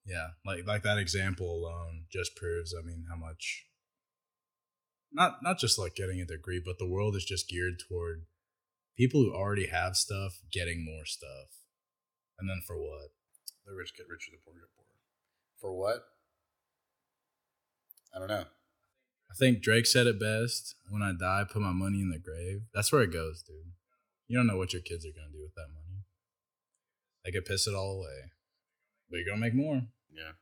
yeah, 0.05 0.29
like 0.45 0.67
like 0.67 0.83
that 0.83 0.99
example 0.99 1.47
alone 1.47 2.07
just 2.11 2.35
proves. 2.35 2.75
I 2.77 2.85
mean, 2.85 3.07
how 3.09 3.17
much 3.17 3.67
not 5.13 5.43
not 5.43 5.59
just 5.59 5.79
like 5.79 5.95
getting 5.95 6.21
a 6.21 6.27
degree, 6.27 6.61
but 6.65 6.79
the 6.79 6.89
world 6.89 7.15
is 7.15 7.25
just 7.25 7.49
geared 7.49 7.79
toward 7.89 8.27
people 8.97 9.23
who 9.23 9.33
already 9.33 9.67
have 9.67 9.97
stuff 9.97 10.41
getting 10.51 10.85
more 10.85 11.05
stuff. 11.05 11.63
And 12.39 12.49
then 12.49 12.61
for 12.67 12.77
what? 12.77 13.11
The 13.65 13.75
rich 13.75 13.93
get 13.97 14.07
richer, 14.11 14.33
the 14.33 14.39
poor 14.45 14.55
get 14.55 14.75
poorer. 14.77 14.99
For 15.61 15.73
what? 15.73 16.03
I 18.15 18.19
don't 18.19 18.29
know. 18.29 18.45
I 19.31 19.35
think 19.39 19.63
Drake 19.63 19.87
said 19.87 20.07
it 20.07 20.21
best. 20.21 20.75
When 20.91 21.03
I 21.03 21.13
die, 21.19 21.45
put 21.51 21.63
my 21.63 21.73
money 21.73 22.01
in 22.01 22.11
the 22.11 22.19
grave. 22.19 22.63
That's 22.75 22.93
where 22.93 23.03
it 23.03 23.13
goes, 23.13 23.43
dude. 23.43 23.73
You 24.29 24.37
don't 24.37 24.47
know 24.47 24.57
what 24.57 24.73
your 24.73 24.83
kids 24.83 25.07
are 25.07 25.15
gonna 25.15 25.33
do 25.33 25.43
with 25.43 25.55
that 25.55 25.69
money. 25.73 26.05
They 27.25 27.31
could 27.31 27.45
piss 27.45 27.67
it 27.67 27.75
all 27.75 27.99
away, 27.99 28.33
but 29.11 29.19
you're 29.19 29.27
gonna 29.27 29.41
make 29.41 29.55
more. 29.55 29.83
Yeah, 30.13 30.33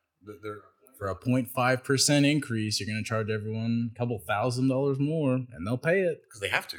they're, 0.42 0.62
for 0.98 1.08
a 1.08 1.14
0.5 1.14 1.84
percent 1.84 2.26
increase, 2.26 2.80
you're 2.80 2.88
gonna 2.88 3.04
charge 3.04 3.30
everyone 3.30 3.90
a 3.94 3.98
couple 3.98 4.18
thousand 4.18 4.68
dollars 4.68 4.98
more, 4.98 5.34
and 5.34 5.66
they'll 5.66 5.78
pay 5.78 6.00
it 6.00 6.22
because 6.24 6.40
they 6.40 6.48
have 6.48 6.68
to. 6.68 6.78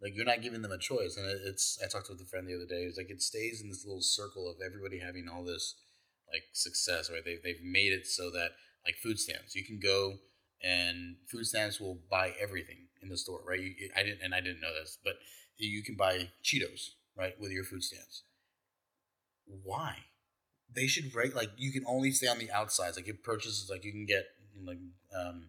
Like 0.00 0.16
you're 0.16 0.26
not 0.26 0.42
giving 0.42 0.62
them 0.62 0.72
a 0.72 0.78
choice, 0.78 1.16
and 1.16 1.26
it's. 1.26 1.78
I 1.82 1.88
talked 1.88 2.08
with 2.08 2.20
a 2.20 2.24
friend 2.24 2.46
the 2.46 2.56
other 2.56 2.66
day. 2.66 2.82
It's 2.82 2.98
like 2.98 3.10
it 3.10 3.22
stays 3.22 3.60
in 3.62 3.68
this 3.68 3.84
little 3.86 4.02
circle 4.02 4.50
of 4.50 4.56
everybody 4.64 4.98
having 4.98 5.28
all 5.28 5.44
this 5.44 5.76
like 6.32 6.42
success, 6.52 7.10
right? 7.10 7.24
They 7.24 7.38
they've 7.42 7.62
made 7.62 7.92
it 7.92 8.06
so 8.06 8.30
that 8.30 8.50
like 8.84 8.96
food 9.02 9.18
stamps, 9.18 9.54
you 9.54 9.64
can 9.64 9.78
go 9.80 10.18
and 10.62 11.16
food 11.28 11.46
stamps 11.46 11.80
will 11.80 11.98
buy 12.10 12.32
everything 12.40 12.88
in 13.02 13.08
the 13.08 13.16
store, 13.16 13.40
right? 13.46 13.60
You, 13.60 13.74
I 13.96 14.02
didn't, 14.02 14.20
and 14.22 14.34
I 14.34 14.40
didn't 14.40 14.60
know 14.60 14.72
this, 14.72 14.98
but 15.02 15.14
you 15.56 15.82
can 15.82 15.96
buy 15.96 16.30
Cheetos, 16.44 16.90
right, 17.16 17.34
with 17.40 17.50
your 17.50 17.64
food 17.64 17.82
stamps. 17.82 18.22
Why? 19.46 19.96
They 20.74 20.86
should 20.86 21.14
rate 21.14 21.34
like 21.34 21.50
you 21.56 21.72
can 21.72 21.84
only 21.86 22.10
stay 22.12 22.28
on 22.28 22.38
the 22.38 22.50
outsides. 22.50 22.96
Like 22.96 23.08
it 23.08 23.22
purchases, 23.22 23.68
like 23.70 23.84
you 23.84 23.92
can 23.92 24.06
get 24.06 24.24
like 24.64 24.78
um, 25.14 25.48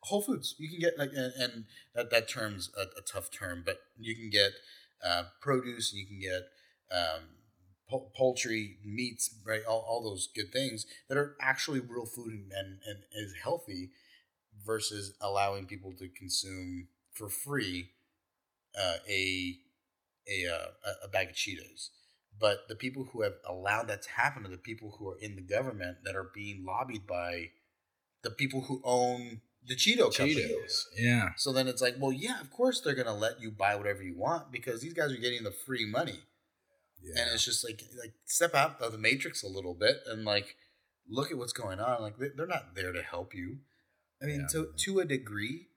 Whole 0.00 0.22
Foods. 0.22 0.54
You 0.58 0.68
can 0.68 0.78
get 0.78 0.98
like, 0.98 1.10
and, 1.14 1.32
and 1.38 1.64
that 1.94 2.10
that 2.10 2.28
term's 2.28 2.70
a, 2.76 2.82
a, 2.98 3.02
tough 3.02 3.30
term, 3.30 3.62
but 3.64 3.78
you 3.98 4.14
can 4.14 4.30
get 4.30 4.52
uh, 5.04 5.24
produce. 5.40 5.92
You 5.92 6.06
can 6.06 6.18
get 6.18 6.42
um, 6.90 7.22
po- 7.88 8.10
poultry, 8.16 8.78
meats, 8.84 9.34
right? 9.44 9.62
All, 9.68 9.84
all 9.88 10.02
those 10.02 10.28
good 10.34 10.52
things 10.52 10.86
that 11.08 11.18
are 11.18 11.36
actually 11.40 11.80
real 11.80 12.06
food 12.06 12.32
and, 12.32 12.52
and, 12.52 12.78
and 12.86 12.98
is 13.12 13.34
healthy 13.42 13.90
versus 14.64 15.14
allowing 15.20 15.66
people 15.66 15.92
to 15.98 16.08
consume 16.08 16.88
for 17.12 17.28
free 17.28 17.90
uh, 18.78 18.96
a 19.08 19.56
a 20.28 20.46
uh, 20.46 20.92
a 21.04 21.08
bag 21.08 21.30
of 21.30 21.34
Cheetos. 21.34 21.90
But 22.38 22.68
the 22.68 22.76
people 22.76 23.04
who 23.12 23.22
have 23.22 23.34
allowed 23.48 23.88
that 23.88 24.02
to 24.02 24.10
happen 24.10 24.44
are 24.44 24.50
the 24.50 24.58
people 24.58 24.96
who 24.98 25.08
are 25.10 25.18
in 25.18 25.36
the 25.36 25.42
government 25.42 25.98
that 26.04 26.14
are 26.16 26.30
being 26.34 26.64
lobbied 26.66 27.06
by 27.06 27.50
the 28.22 28.30
people 28.30 28.62
who 28.62 28.80
own 28.84 29.40
the 29.66 29.74
Cheeto 29.74 30.14
companies. 30.14 30.46
Cheetos. 30.50 30.84
Yeah. 30.98 31.28
So 31.36 31.52
then 31.52 31.66
it's 31.66 31.80
like, 31.80 31.94
well, 31.98 32.12
yeah, 32.12 32.40
of 32.40 32.50
course 32.50 32.80
they're 32.80 32.94
gonna 32.94 33.14
let 33.16 33.40
you 33.40 33.50
buy 33.50 33.74
whatever 33.74 34.02
you 34.02 34.16
want 34.16 34.52
because 34.52 34.80
these 34.82 34.92
guys 34.94 35.12
are 35.12 35.16
getting 35.16 35.44
the 35.44 35.50
free 35.50 35.86
money, 35.86 36.20
Yeah. 37.02 37.22
and 37.22 37.34
it's 37.34 37.44
just 37.44 37.64
like 37.64 37.82
like 37.98 38.12
step 38.26 38.54
out 38.54 38.80
of 38.80 38.92
the 38.92 38.98
matrix 38.98 39.42
a 39.42 39.48
little 39.48 39.74
bit 39.74 39.96
and 40.06 40.24
like 40.24 40.56
look 41.08 41.30
at 41.30 41.38
what's 41.38 41.52
going 41.52 41.80
on. 41.80 42.02
Like 42.02 42.18
they- 42.18 42.30
they're 42.36 42.46
not 42.46 42.74
there 42.74 42.92
to 42.92 43.02
help 43.02 43.34
you. 43.34 43.60
I 44.22 44.26
mean, 44.26 44.40
Yeah. 44.42 44.46
to 44.52 44.72
to 44.84 45.00
a 45.00 45.04
degree, 45.04 45.68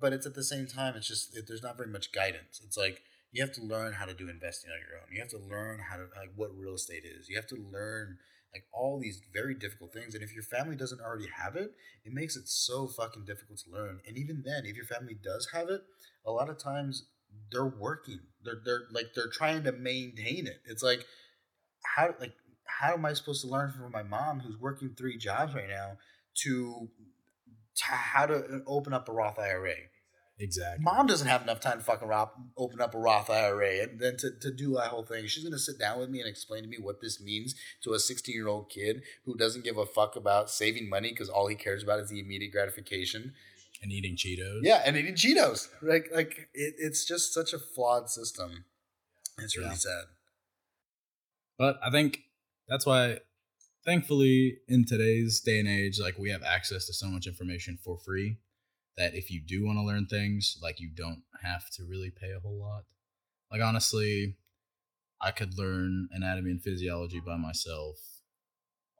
but 0.00 0.12
it's 0.12 0.26
at 0.26 0.34
the 0.34 0.44
same 0.44 0.66
time, 0.66 0.94
it's 0.96 1.08
just 1.08 1.36
it, 1.36 1.46
there's 1.48 1.62
not 1.62 1.76
very 1.76 1.90
much 1.90 2.12
guidance. 2.12 2.60
It's 2.64 2.76
like 2.76 3.02
you 3.32 3.42
have 3.42 3.52
to 3.54 3.62
learn 3.62 3.92
how 3.92 4.06
to 4.06 4.14
do 4.14 4.28
investing 4.28 4.70
on 4.70 4.78
your 4.78 4.98
own. 5.00 5.12
You 5.12 5.20
have 5.20 5.30
to 5.30 5.38
learn 5.38 5.80
how 5.80 5.96
to 5.96 6.04
like 6.16 6.30
what 6.36 6.56
real 6.56 6.74
estate 6.74 7.04
is. 7.04 7.28
You 7.28 7.36
have 7.36 7.46
to 7.48 7.56
learn 7.56 8.18
like 8.54 8.64
all 8.72 8.98
these 8.98 9.20
very 9.32 9.54
difficult 9.54 9.92
things. 9.92 10.14
And 10.14 10.24
if 10.24 10.32
your 10.34 10.42
family 10.42 10.76
doesn't 10.76 11.00
already 11.00 11.28
have 11.36 11.54
it, 11.56 11.72
it 12.04 12.12
makes 12.12 12.36
it 12.36 12.48
so 12.48 12.86
fucking 12.88 13.26
difficult 13.26 13.58
to 13.60 13.70
learn. 13.70 14.00
And 14.06 14.16
even 14.16 14.42
then, 14.44 14.64
if 14.64 14.76
your 14.76 14.86
family 14.86 15.16
does 15.22 15.48
have 15.52 15.68
it, 15.68 15.82
a 16.26 16.30
lot 16.32 16.48
of 16.48 16.58
times 16.58 17.04
they're 17.52 17.66
working. 17.66 18.20
They're 18.44 18.60
they're 18.64 18.82
like 18.90 19.08
they're 19.14 19.30
trying 19.30 19.64
to 19.64 19.72
maintain 19.72 20.46
it. 20.46 20.60
It's 20.66 20.82
like 20.82 21.04
how 21.84 22.14
like 22.20 22.34
how 22.64 22.94
am 22.94 23.04
I 23.04 23.12
supposed 23.12 23.42
to 23.42 23.48
learn 23.48 23.72
from 23.72 23.90
my 23.92 24.02
mom 24.02 24.40
who's 24.40 24.58
working 24.58 24.94
three 24.96 25.16
jobs 25.16 25.54
right 25.54 25.68
now 25.68 25.96
to, 26.42 26.88
to 27.76 27.84
how 27.84 28.26
to 28.26 28.34
uh, 28.36 28.58
open 28.66 28.92
up 28.92 29.08
a 29.08 29.12
Roth 29.12 29.38
IRA? 29.38 29.74
Exactly. 30.38 30.82
Mom 30.84 31.06
doesn't 31.06 31.26
have 31.28 31.42
enough 31.42 31.60
time 31.60 31.78
to 31.78 31.84
fucking 31.84 32.08
Roth, 32.08 32.30
open 32.56 32.80
up 32.80 32.94
a 32.94 32.98
Roth 32.98 33.28
IRA 33.30 33.82
and 33.82 33.98
then 34.00 34.16
to, 34.18 34.30
to 34.40 34.50
do 34.52 34.74
that 34.74 34.88
whole 34.88 35.04
thing. 35.04 35.26
She's 35.26 35.44
gonna 35.44 35.58
sit 35.58 35.78
down 35.78 35.98
with 35.98 36.10
me 36.10 36.20
and 36.20 36.28
explain 36.28 36.62
to 36.62 36.68
me 36.68 36.78
what 36.80 37.00
this 37.00 37.20
means 37.20 37.54
to 37.82 37.92
a 37.94 37.98
16 37.98 38.34
year 38.34 38.48
old 38.48 38.70
kid 38.70 39.02
who 39.24 39.36
doesn't 39.36 39.64
give 39.64 39.76
a 39.78 39.86
fuck 39.86 40.16
about 40.16 40.50
saving 40.50 40.88
money 40.88 41.10
because 41.10 41.28
all 41.28 41.46
he 41.48 41.54
cares 41.56 41.82
about 41.82 42.00
is 42.00 42.08
the 42.10 42.20
immediate 42.20 42.52
gratification. 42.52 43.34
and 43.82 43.92
eating 43.92 44.16
Cheetos. 44.16 44.60
Yeah, 44.62 44.82
and 44.84 44.96
eating 44.96 45.14
Cheetos. 45.14 45.68
Like 45.82 46.08
like 46.14 46.48
it, 46.54 46.74
it's 46.78 47.04
just 47.04 47.32
such 47.34 47.52
a 47.52 47.58
flawed 47.58 48.08
system. 48.10 48.64
It's 49.38 49.56
really 49.56 49.70
Yeah. 49.70 49.74
sad. 49.76 50.04
But 51.58 51.78
I 51.82 51.90
think 51.90 52.20
that's 52.68 52.86
why, 52.86 53.18
thankfully, 53.84 54.58
in 54.68 54.84
today's 54.84 55.40
day 55.40 55.58
and 55.58 55.68
age, 55.68 55.98
like 56.00 56.18
we 56.18 56.30
have 56.30 56.42
access 56.42 56.86
to 56.86 56.92
so 56.92 57.06
much 57.06 57.26
information 57.26 57.78
for 57.84 57.98
free 57.98 58.36
that 58.98 59.14
if 59.14 59.30
you 59.30 59.40
do 59.40 59.64
want 59.64 59.78
to 59.78 59.82
learn 59.82 60.06
things, 60.06 60.58
like 60.60 60.80
you 60.80 60.90
don't 60.94 61.22
have 61.42 61.70
to 61.70 61.84
really 61.84 62.10
pay 62.10 62.32
a 62.32 62.40
whole 62.40 62.58
lot. 62.58 62.82
Like 63.50 63.62
honestly, 63.62 64.36
I 65.22 65.30
could 65.30 65.56
learn 65.56 66.08
anatomy 66.12 66.50
and 66.50 66.62
physiology 66.62 67.20
by 67.24 67.36
myself 67.36 67.96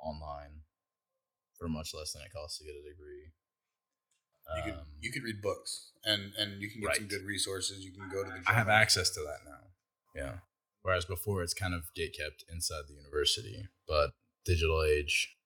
online 0.00 0.62
for 1.58 1.68
much 1.68 1.92
less 1.92 2.12
than 2.12 2.22
it 2.22 2.32
costs 2.32 2.58
to 2.58 2.64
get 2.64 2.74
a 2.74 2.88
degree. 2.88 3.32
You 4.56 4.62
could 4.62 4.80
Um, 4.80 4.86
you 5.00 5.12
could 5.12 5.24
read 5.24 5.42
books 5.42 5.90
and 6.04 6.32
and 6.38 6.62
you 6.62 6.70
can 6.70 6.80
get 6.80 6.96
some 6.96 7.08
good 7.08 7.24
resources. 7.26 7.84
You 7.84 7.92
can 7.92 8.08
go 8.08 8.24
to 8.24 8.30
the. 8.30 8.42
I 8.46 8.54
have 8.54 8.68
access 8.68 9.10
to 9.10 9.20
that 9.20 9.40
now. 9.44 9.60
Yeah. 10.14 10.34
Whereas 10.82 11.04
before 11.04 11.42
it's 11.42 11.52
kind 11.52 11.74
of 11.74 11.92
gate 11.94 12.16
kept 12.18 12.44
inside 12.50 12.84
the 12.88 12.94
university. 12.94 13.68
But 13.86 14.12
digital 14.46 14.82
age 14.82 15.36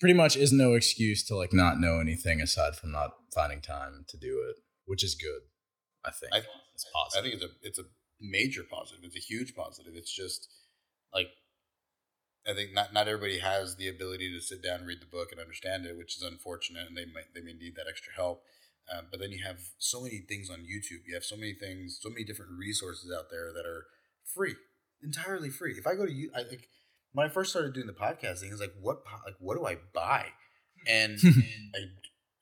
pretty 0.00 0.14
much 0.14 0.36
is 0.36 0.52
no 0.52 0.74
excuse 0.74 1.24
to 1.26 1.36
like 1.36 1.52
not 1.52 1.78
know 1.78 1.98
anything 2.00 2.40
aside 2.40 2.76
from 2.76 2.92
not 2.92 3.10
finding 3.34 3.60
time 3.60 4.04
to 4.08 4.16
do 4.16 4.44
it, 4.48 4.56
which 4.86 5.04
is 5.04 5.14
good. 5.14 5.40
I 6.04 6.10
think 6.10 6.32
I, 6.34 6.38
it's 6.74 6.86
I 7.16 7.22
think 7.22 7.34
it's 7.34 7.44
a 7.44 7.48
it's 7.62 7.78
a 7.78 7.84
major 8.20 8.62
positive. 8.70 9.04
It's 9.04 9.16
a 9.16 9.20
huge 9.20 9.54
positive. 9.54 9.94
It's 9.96 10.14
just 10.14 10.48
like 11.12 11.28
I 12.46 12.52
think 12.52 12.74
not 12.74 12.92
not 12.92 13.08
everybody 13.08 13.38
has 13.38 13.76
the 13.76 13.88
ability 13.88 14.30
to 14.32 14.40
sit 14.40 14.62
down 14.62 14.80
and 14.80 14.86
read 14.86 15.00
the 15.00 15.06
book 15.06 15.28
and 15.32 15.40
understand 15.40 15.86
it, 15.86 15.96
which 15.96 16.16
is 16.16 16.22
unfortunate, 16.22 16.86
and 16.88 16.96
they 16.96 17.06
might 17.06 17.32
they 17.34 17.40
may 17.40 17.54
need 17.54 17.76
that 17.76 17.86
extra 17.88 18.12
help. 18.14 18.42
Um, 18.92 19.06
but 19.10 19.18
then 19.18 19.32
you 19.32 19.42
have 19.44 19.60
so 19.78 20.02
many 20.02 20.18
things 20.28 20.50
on 20.50 20.58
YouTube. 20.58 21.08
You 21.08 21.14
have 21.14 21.24
so 21.24 21.36
many 21.36 21.54
things, 21.54 21.98
so 22.02 22.10
many 22.10 22.22
different 22.24 22.52
resources 22.58 23.10
out 23.10 23.30
there 23.30 23.50
that 23.54 23.64
are 23.64 23.86
free, 24.34 24.56
entirely 25.02 25.48
free. 25.48 25.72
If 25.72 25.86
I 25.86 25.94
go 25.94 26.04
to 26.04 26.12
you, 26.12 26.30
I 26.36 26.40
like 26.40 26.68
when 27.14 27.26
I 27.26 27.30
first 27.30 27.50
started 27.50 27.72
doing 27.72 27.86
the 27.86 27.92
podcasting, 27.92 28.50
it's 28.50 28.60
like 28.60 28.74
what 28.80 29.02
like 29.24 29.36
what 29.38 29.56
do 29.56 29.66
I 29.66 29.78
buy? 29.94 30.26
And 30.86 31.18
I 31.24 31.78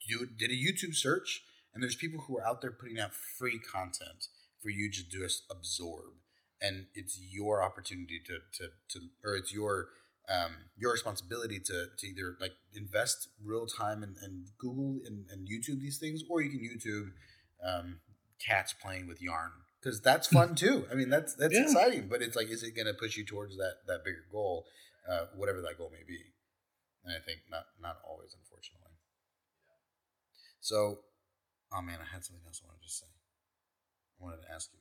do, 0.09 0.27
did 0.37 0.51
a 0.51 0.55
YouTube 0.55 0.95
search, 0.95 1.43
and 1.73 1.83
there's 1.83 1.95
people 1.95 2.25
who 2.27 2.39
are 2.39 2.47
out 2.47 2.61
there 2.61 2.73
putting 2.73 2.99
out 2.99 3.13
free 3.15 3.61
content 3.61 4.27
for 4.61 4.71
you 4.71 4.91
to 4.91 5.09
just 5.09 5.45
absorb, 5.51 6.15
and 6.61 6.87
it's 6.95 7.21
your 7.21 7.63
opportunity 7.63 8.21
to 8.27 8.39
to 8.59 8.71
to, 8.89 9.07
or 9.23 9.37
it's 9.37 9.53
your 9.53 9.89
um, 10.29 10.53
your 10.77 10.93
responsibility 10.93 11.61
to 11.61 11.87
to 11.99 12.07
either 12.07 12.37
like 12.41 12.53
invest 12.75 13.29
real 13.45 13.67
time 13.67 14.03
and, 14.03 14.17
and 14.23 14.47
Google 14.59 15.01
and, 15.07 15.27
and 15.31 15.47
YouTube 15.47 15.81
these 15.81 15.99
things, 15.99 16.23
or 16.31 16.41
you 16.41 16.51
can 16.51 16.61
YouTube 16.61 17.11
um, 17.63 18.01
cats 18.45 18.73
playing 18.73 19.07
with 19.07 19.21
yarn 19.21 19.51
because 19.83 20.01
that's 20.01 20.29
fun 20.29 20.55
too. 20.63 20.87
I 20.91 20.95
mean, 20.95 21.11
that's 21.11 21.35
that's 21.35 21.55
Yeah. 21.55 21.65
exciting, 21.65 22.09
but 22.09 22.23
it's 22.23 22.37
like, 22.37 22.49
is 22.49 22.63
it 22.63 22.77
going 22.77 22.87
to 22.87 22.95
push 22.95 23.17
you 23.17 23.25
towards 23.25 23.57
that 23.57 23.79
that 23.87 24.05
bigger 24.05 24.25
goal, 24.31 24.67
uh, 25.09 25.27
whatever 25.35 25.61
that 25.63 25.79
goal 25.79 25.91
may 25.91 26.05
be? 26.07 26.19
And 27.05 27.15
I 27.15 27.21
think 27.21 27.41
not 27.51 27.65
not 27.81 27.97
always, 28.09 28.35
unfortunately. 28.39 28.93
So, 30.61 31.01
oh 31.73 31.83
man, 31.83 31.99
I 32.01 32.13
had 32.13 32.25
something 32.25 32.45
else 32.47 32.63
I 32.65 32.69
wanted 32.69 32.83
to 32.85 32.91
say. 32.91 33.07
I 34.21 34.25
wanted 34.25 34.43
to 34.43 34.53
ask 34.53 34.71
you. 34.73 34.79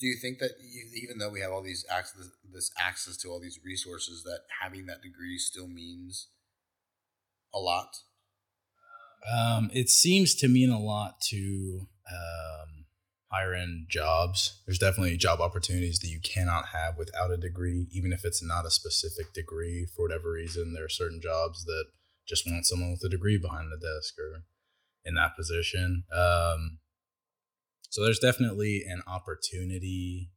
Do 0.00 0.06
you 0.06 0.16
think 0.16 0.38
that 0.38 0.52
even 0.94 1.18
though 1.18 1.28
we 1.28 1.40
have 1.40 1.50
all 1.50 1.62
these 1.62 1.84
access, 1.90 2.30
this 2.54 2.70
access 2.78 3.16
to 3.18 3.28
all 3.28 3.40
these 3.40 3.58
resources, 3.64 4.22
that 4.22 4.42
having 4.62 4.86
that 4.86 5.02
degree 5.02 5.38
still 5.38 5.66
means 5.66 6.28
a 7.52 7.58
lot? 7.58 7.96
Um, 9.28 9.70
it 9.74 9.88
seems 9.90 10.36
to 10.36 10.48
mean 10.48 10.70
a 10.70 10.78
lot 10.78 11.20
to 11.30 11.88
um, 12.10 12.77
higher 13.30 13.54
end 13.54 13.86
jobs. 13.88 14.60
There's 14.66 14.78
definitely 14.78 15.16
job 15.16 15.40
opportunities 15.40 15.98
that 15.98 16.08
you 16.08 16.20
cannot 16.20 16.66
have 16.66 16.96
without 16.96 17.30
a 17.30 17.36
degree, 17.36 17.86
even 17.92 18.12
if 18.12 18.24
it's 18.24 18.42
not 18.42 18.66
a 18.66 18.70
specific 18.70 19.32
degree. 19.32 19.86
For 19.94 20.02
whatever 20.02 20.32
reason, 20.32 20.72
there 20.72 20.84
are 20.84 20.90
certain 20.90 21.20
jobs 21.20 21.64
that 21.64 21.84
just 22.26 22.46
want 22.46 22.66
someone 22.66 22.90
with 22.90 23.04
a 23.04 23.08
degree 23.08 23.38
behind 23.38 23.70
the 23.70 23.76
desk 23.76 24.14
or 24.18 24.44
in 25.04 25.14
that 25.14 25.36
position. 25.36 26.04
Um, 26.12 26.78
so 27.90 28.02
there's 28.02 28.18
definitely 28.18 28.84
an 28.86 29.02
opportunity 29.06 30.30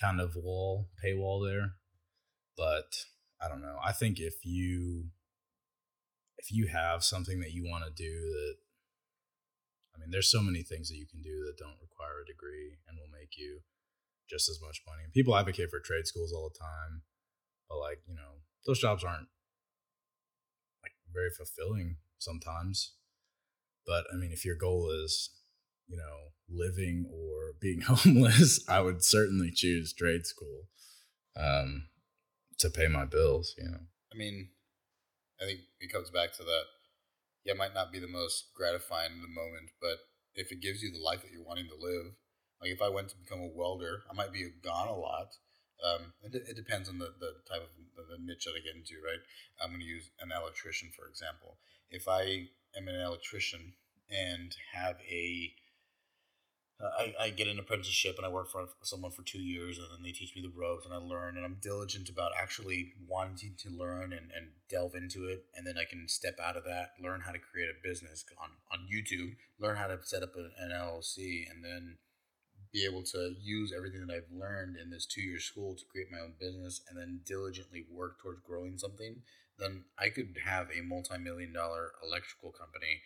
kind 0.00 0.20
of 0.20 0.36
wall, 0.36 0.88
paywall 1.04 1.44
there. 1.48 1.72
But 2.56 3.04
I 3.40 3.48
don't 3.48 3.62
know. 3.62 3.76
I 3.84 3.92
think 3.92 4.18
if 4.18 4.44
you 4.44 5.06
if 6.38 6.52
you 6.52 6.68
have 6.68 7.02
something 7.02 7.40
that 7.40 7.52
you 7.52 7.64
want 7.64 7.84
to 7.84 7.90
do 7.90 8.10
that 8.10 8.54
I 9.98 10.00
mean, 10.00 10.10
there's 10.10 10.30
so 10.30 10.40
many 10.40 10.62
things 10.62 10.88
that 10.88 10.96
you 10.96 11.06
can 11.06 11.22
do 11.22 11.44
that 11.46 11.58
don't 11.58 11.80
require 11.82 12.22
a 12.22 12.26
degree 12.26 12.78
and 12.86 12.96
will 12.96 13.10
make 13.10 13.36
you 13.36 13.60
just 14.30 14.48
as 14.48 14.60
much 14.62 14.82
money. 14.86 15.02
And 15.02 15.12
People 15.12 15.36
advocate 15.36 15.70
for 15.70 15.80
trade 15.80 16.06
schools 16.06 16.32
all 16.32 16.48
the 16.48 16.58
time, 16.58 17.02
but 17.68 17.78
like, 17.78 18.00
you 18.06 18.14
know, 18.14 18.42
those 18.66 18.78
jobs 18.78 19.02
aren't 19.02 19.26
like 20.82 20.92
very 21.12 21.30
fulfilling 21.30 21.96
sometimes. 22.18 22.92
But 23.86 24.04
I 24.12 24.16
mean, 24.16 24.30
if 24.32 24.44
your 24.44 24.54
goal 24.54 24.90
is, 24.90 25.30
you 25.88 25.96
know, 25.96 26.32
living 26.48 27.06
or 27.10 27.54
being 27.60 27.80
homeless, 27.86 28.64
I 28.68 28.80
would 28.80 29.02
certainly 29.02 29.50
choose 29.50 29.92
trade 29.92 30.26
school 30.26 30.68
um, 31.36 31.88
to 32.58 32.70
pay 32.70 32.86
my 32.86 33.04
bills, 33.04 33.54
you 33.58 33.64
know. 33.64 33.80
I 34.12 34.16
mean, 34.16 34.50
I 35.40 35.44
think 35.44 35.60
it 35.80 35.92
comes 35.92 36.10
back 36.10 36.34
to 36.34 36.44
that. 36.44 36.62
Yeah, 37.48 37.54
it 37.54 37.64
might 37.64 37.72
not 37.72 37.90
be 37.90 37.98
the 37.98 38.12
most 38.12 38.52
gratifying 38.52 39.12
in 39.12 39.22
the 39.22 39.32
moment, 39.32 39.72
but 39.80 39.96
if 40.34 40.52
it 40.52 40.60
gives 40.60 40.82
you 40.82 40.92
the 40.92 41.00
life 41.00 41.22
that 41.22 41.32
you're 41.32 41.48
wanting 41.48 41.68
to 41.72 41.80
live, 41.80 42.12
like 42.60 42.68
if 42.68 42.82
I 42.82 42.90
went 42.92 43.08
to 43.08 43.16
become 43.16 43.40
a 43.40 43.48
welder, 43.48 44.04
I 44.04 44.12
might 44.12 44.34
be 44.34 44.44
gone 44.62 44.88
a 44.88 44.94
lot. 44.94 45.32
Um, 45.80 46.12
it, 46.20 46.34
it 46.34 46.56
depends 46.56 46.90
on 46.90 46.98
the, 46.98 47.08
the 47.18 47.40
type 47.48 47.64
of 47.64 47.72
the, 47.96 48.04
the 48.04 48.20
niche 48.20 48.44
that 48.44 48.52
I 48.52 48.60
get 48.60 48.76
into, 48.76 49.00
right? 49.00 49.24
I'm 49.64 49.70
going 49.70 49.80
to 49.80 49.86
use 49.86 50.10
an 50.20 50.28
electrician, 50.28 50.90
for 50.92 51.08
example. 51.08 51.56
If 51.88 52.06
I 52.06 52.52
am 52.76 52.86
an 52.86 53.00
electrician 53.00 53.72
and 54.10 54.54
have 54.74 54.96
a 55.08 55.54
I, 56.80 57.14
I 57.20 57.30
get 57.30 57.48
an 57.48 57.58
apprenticeship 57.58 58.16
and 58.18 58.26
I 58.26 58.28
work 58.28 58.50
for 58.50 58.68
someone 58.82 59.10
for 59.10 59.22
two 59.22 59.40
years 59.40 59.78
and 59.78 59.88
then 59.90 60.02
they 60.04 60.12
teach 60.12 60.36
me 60.36 60.42
the 60.42 60.52
ropes 60.56 60.84
and 60.84 60.94
I 60.94 60.98
learn 60.98 61.36
and 61.36 61.44
I'm 61.44 61.58
diligent 61.60 62.08
about 62.08 62.30
actually 62.40 62.92
wanting 63.08 63.54
to 63.58 63.70
learn 63.70 64.12
and, 64.12 64.30
and 64.34 64.50
delve 64.70 64.94
into 64.94 65.26
it. 65.26 65.44
And 65.56 65.66
then 65.66 65.76
I 65.76 65.84
can 65.84 66.06
step 66.06 66.38
out 66.40 66.56
of 66.56 66.62
that, 66.64 66.92
learn 67.02 67.22
how 67.22 67.32
to 67.32 67.38
create 67.38 67.68
a 67.68 67.82
business 67.82 68.24
on, 68.40 68.50
on 68.72 68.86
YouTube, 68.86 69.34
learn 69.58 69.76
how 69.76 69.88
to 69.88 69.98
set 70.04 70.22
up 70.22 70.36
an, 70.36 70.52
an 70.60 70.70
LLC 70.70 71.50
and 71.50 71.64
then 71.64 71.98
be 72.72 72.84
able 72.84 73.02
to 73.02 73.34
use 73.40 73.72
everything 73.76 74.06
that 74.06 74.14
I've 74.14 74.38
learned 74.38 74.76
in 74.76 74.90
this 74.90 75.06
two 75.06 75.22
year 75.22 75.40
school 75.40 75.74
to 75.74 75.84
create 75.90 76.12
my 76.12 76.18
own 76.20 76.34
business 76.38 76.82
and 76.88 76.96
then 76.96 77.22
diligently 77.24 77.86
work 77.90 78.20
towards 78.22 78.40
growing 78.46 78.78
something, 78.78 79.16
then 79.58 79.84
I 79.98 80.10
could 80.10 80.36
have 80.44 80.68
a 80.70 80.82
multi 80.82 81.18
million 81.18 81.52
dollar 81.52 81.92
electrical 82.06 82.52
company 82.52 83.00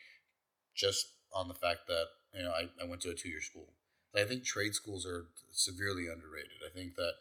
just 0.74 1.06
on 1.32 1.48
the 1.48 1.54
fact 1.54 1.86
that 1.88 2.06
you 2.34 2.42
know 2.42 2.50
I, 2.50 2.68
I 2.82 2.88
went 2.88 3.02
to 3.02 3.10
a 3.10 3.14
two 3.14 3.28
year 3.28 3.40
school. 3.40 3.68
I 4.14 4.24
think 4.24 4.44
trade 4.44 4.74
schools 4.74 5.06
are 5.06 5.26
severely 5.52 6.06
underrated. 6.06 6.60
I 6.66 6.70
think 6.74 6.96
that 6.96 7.12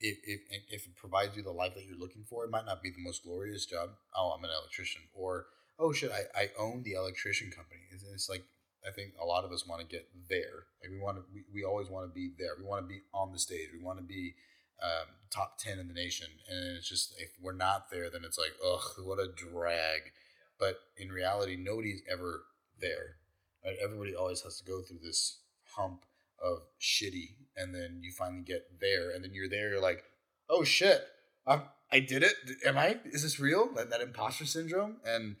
if, 0.00 0.18
if 0.24 0.40
if 0.70 0.86
it 0.86 0.96
provides 0.96 1.36
you 1.36 1.42
the 1.42 1.50
life 1.50 1.74
that 1.74 1.84
you're 1.84 1.98
looking 1.98 2.24
for, 2.28 2.44
it 2.44 2.50
might 2.50 2.66
not 2.66 2.82
be 2.82 2.90
the 2.90 3.02
most 3.02 3.24
glorious 3.24 3.66
job. 3.66 3.90
Oh, 4.16 4.34
I'm 4.36 4.44
an 4.44 4.50
electrician, 4.50 5.02
or 5.14 5.46
oh 5.78 5.92
shit, 5.92 6.10
I, 6.12 6.40
I 6.40 6.50
own 6.58 6.82
the 6.82 6.92
electrician 6.92 7.50
company. 7.50 7.80
It's, 7.90 8.04
it's 8.04 8.28
like 8.28 8.44
I 8.86 8.90
think 8.90 9.14
a 9.20 9.24
lot 9.24 9.44
of 9.44 9.52
us 9.52 9.66
want 9.66 9.80
to 9.80 9.86
get 9.86 10.08
there. 10.28 10.66
Like 10.82 10.90
we 10.90 10.98
want 10.98 11.18
to, 11.18 11.24
we, 11.32 11.44
we 11.52 11.64
always 11.64 11.88
want 11.88 12.08
to 12.08 12.14
be 12.14 12.32
there. 12.38 12.50
We 12.58 12.64
want 12.64 12.84
to 12.84 12.88
be 12.88 13.02
on 13.14 13.32
the 13.32 13.38
stage. 13.38 13.68
We 13.72 13.84
want 13.84 13.98
to 13.98 14.04
be 14.04 14.34
um, 14.82 15.06
top 15.30 15.58
ten 15.58 15.78
in 15.78 15.88
the 15.88 15.94
nation. 15.94 16.26
And 16.48 16.76
it's 16.76 16.88
just 16.88 17.14
if 17.18 17.30
we're 17.40 17.52
not 17.52 17.90
there, 17.90 18.10
then 18.10 18.22
it's 18.24 18.38
like, 18.38 18.52
ugh, 18.64 19.04
what 19.04 19.18
a 19.18 19.28
drag. 19.28 20.12
But 20.58 20.80
in 20.96 21.10
reality, 21.10 21.56
nobody's 21.56 22.02
ever 22.10 22.42
there. 22.80 23.16
Right? 23.64 23.76
Everybody 23.82 24.14
always 24.14 24.40
has 24.42 24.58
to 24.58 24.64
go 24.64 24.82
through 24.82 24.98
this 25.02 25.38
hump 25.76 26.04
of 26.42 26.62
shitty, 26.80 27.36
and 27.56 27.74
then 27.74 28.00
you 28.02 28.12
finally 28.12 28.42
get 28.42 28.80
there, 28.80 29.10
and 29.10 29.22
then 29.22 29.32
you're 29.32 29.48
there. 29.48 29.70
You're 29.70 29.80
like, 29.80 30.02
oh 30.50 30.64
shit, 30.64 31.02
I'm, 31.46 31.62
I 31.90 32.00
did 32.00 32.22
it. 32.22 32.34
Am 32.66 32.78
I? 32.78 32.98
Is 33.04 33.22
this 33.22 33.38
real? 33.38 33.68
That, 33.74 33.90
that 33.90 34.00
imposter 34.00 34.46
syndrome. 34.46 34.96
And 35.06 35.36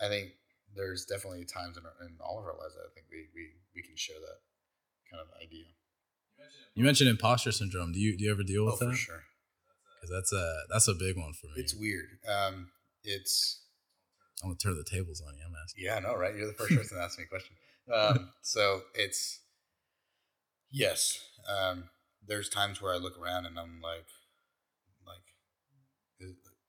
I 0.00 0.08
think 0.08 0.30
there's 0.74 1.04
definitely 1.04 1.44
times 1.44 1.76
in, 1.76 1.84
our, 1.84 2.06
in 2.06 2.16
all 2.20 2.38
of 2.38 2.44
our 2.44 2.56
lives 2.56 2.74
that 2.74 2.82
I 2.82 2.92
think 2.94 3.06
we, 3.10 3.26
we 3.34 3.50
we 3.74 3.82
can 3.82 3.96
share 3.96 4.16
that 4.20 4.38
kind 5.10 5.20
of 5.20 5.28
idea. 5.42 5.66
You 6.74 6.84
mentioned 6.84 7.08
imposter 7.08 7.52
syndrome. 7.52 7.92
Do 7.92 7.98
you 7.98 8.16
do 8.16 8.24
you 8.24 8.30
ever 8.30 8.42
deal 8.42 8.64
with 8.66 8.74
oh, 8.80 8.86
that? 8.86 8.92
For 8.92 8.96
sure. 8.96 9.22
Because 10.00 10.14
that's 10.14 10.32
a 10.32 10.62
that's 10.70 10.88
a 10.88 10.94
big 10.94 11.16
one 11.16 11.32
for 11.32 11.46
me. 11.46 11.54
It's 11.56 11.74
weird. 11.74 12.18
Um, 12.28 12.68
it's. 13.02 13.62
I'm 14.42 14.50
gonna 14.50 14.58
turn 14.58 14.76
the 14.76 14.84
tables 14.84 15.22
on 15.26 15.34
you. 15.34 15.40
I'm 15.46 15.54
asking. 15.64 15.84
Yeah, 15.84 15.96
I 15.96 16.00
know, 16.00 16.14
right? 16.14 16.34
You're 16.34 16.46
the 16.46 16.52
first 16.52 16.76
person 16.76 16.98
to 16.98 17.02
ask 17.02 17.18
me 17.18 17.24
a 17.24 17.28
question. 17.28 17.56
Um, 17.92 18.32
so 18.42 18.82
it's 18.94 19.40
yes. 20.70 21.18
Um, 21.48 21.90
there's 22.26 22.48
times 22.48 22.80
where 22.82 22.92
I 22.92 22.96
look 22.98 23.18
around 23.20 23.46
and 23.46 23.58
I'm 23.58 23.80
like, 23.80 24.06
like, 25.06 25.22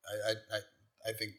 I 0.08 0.32
I 0.32 0.34
I, 0.58 1.10
I 1.10 1.14
think 1.14 1.34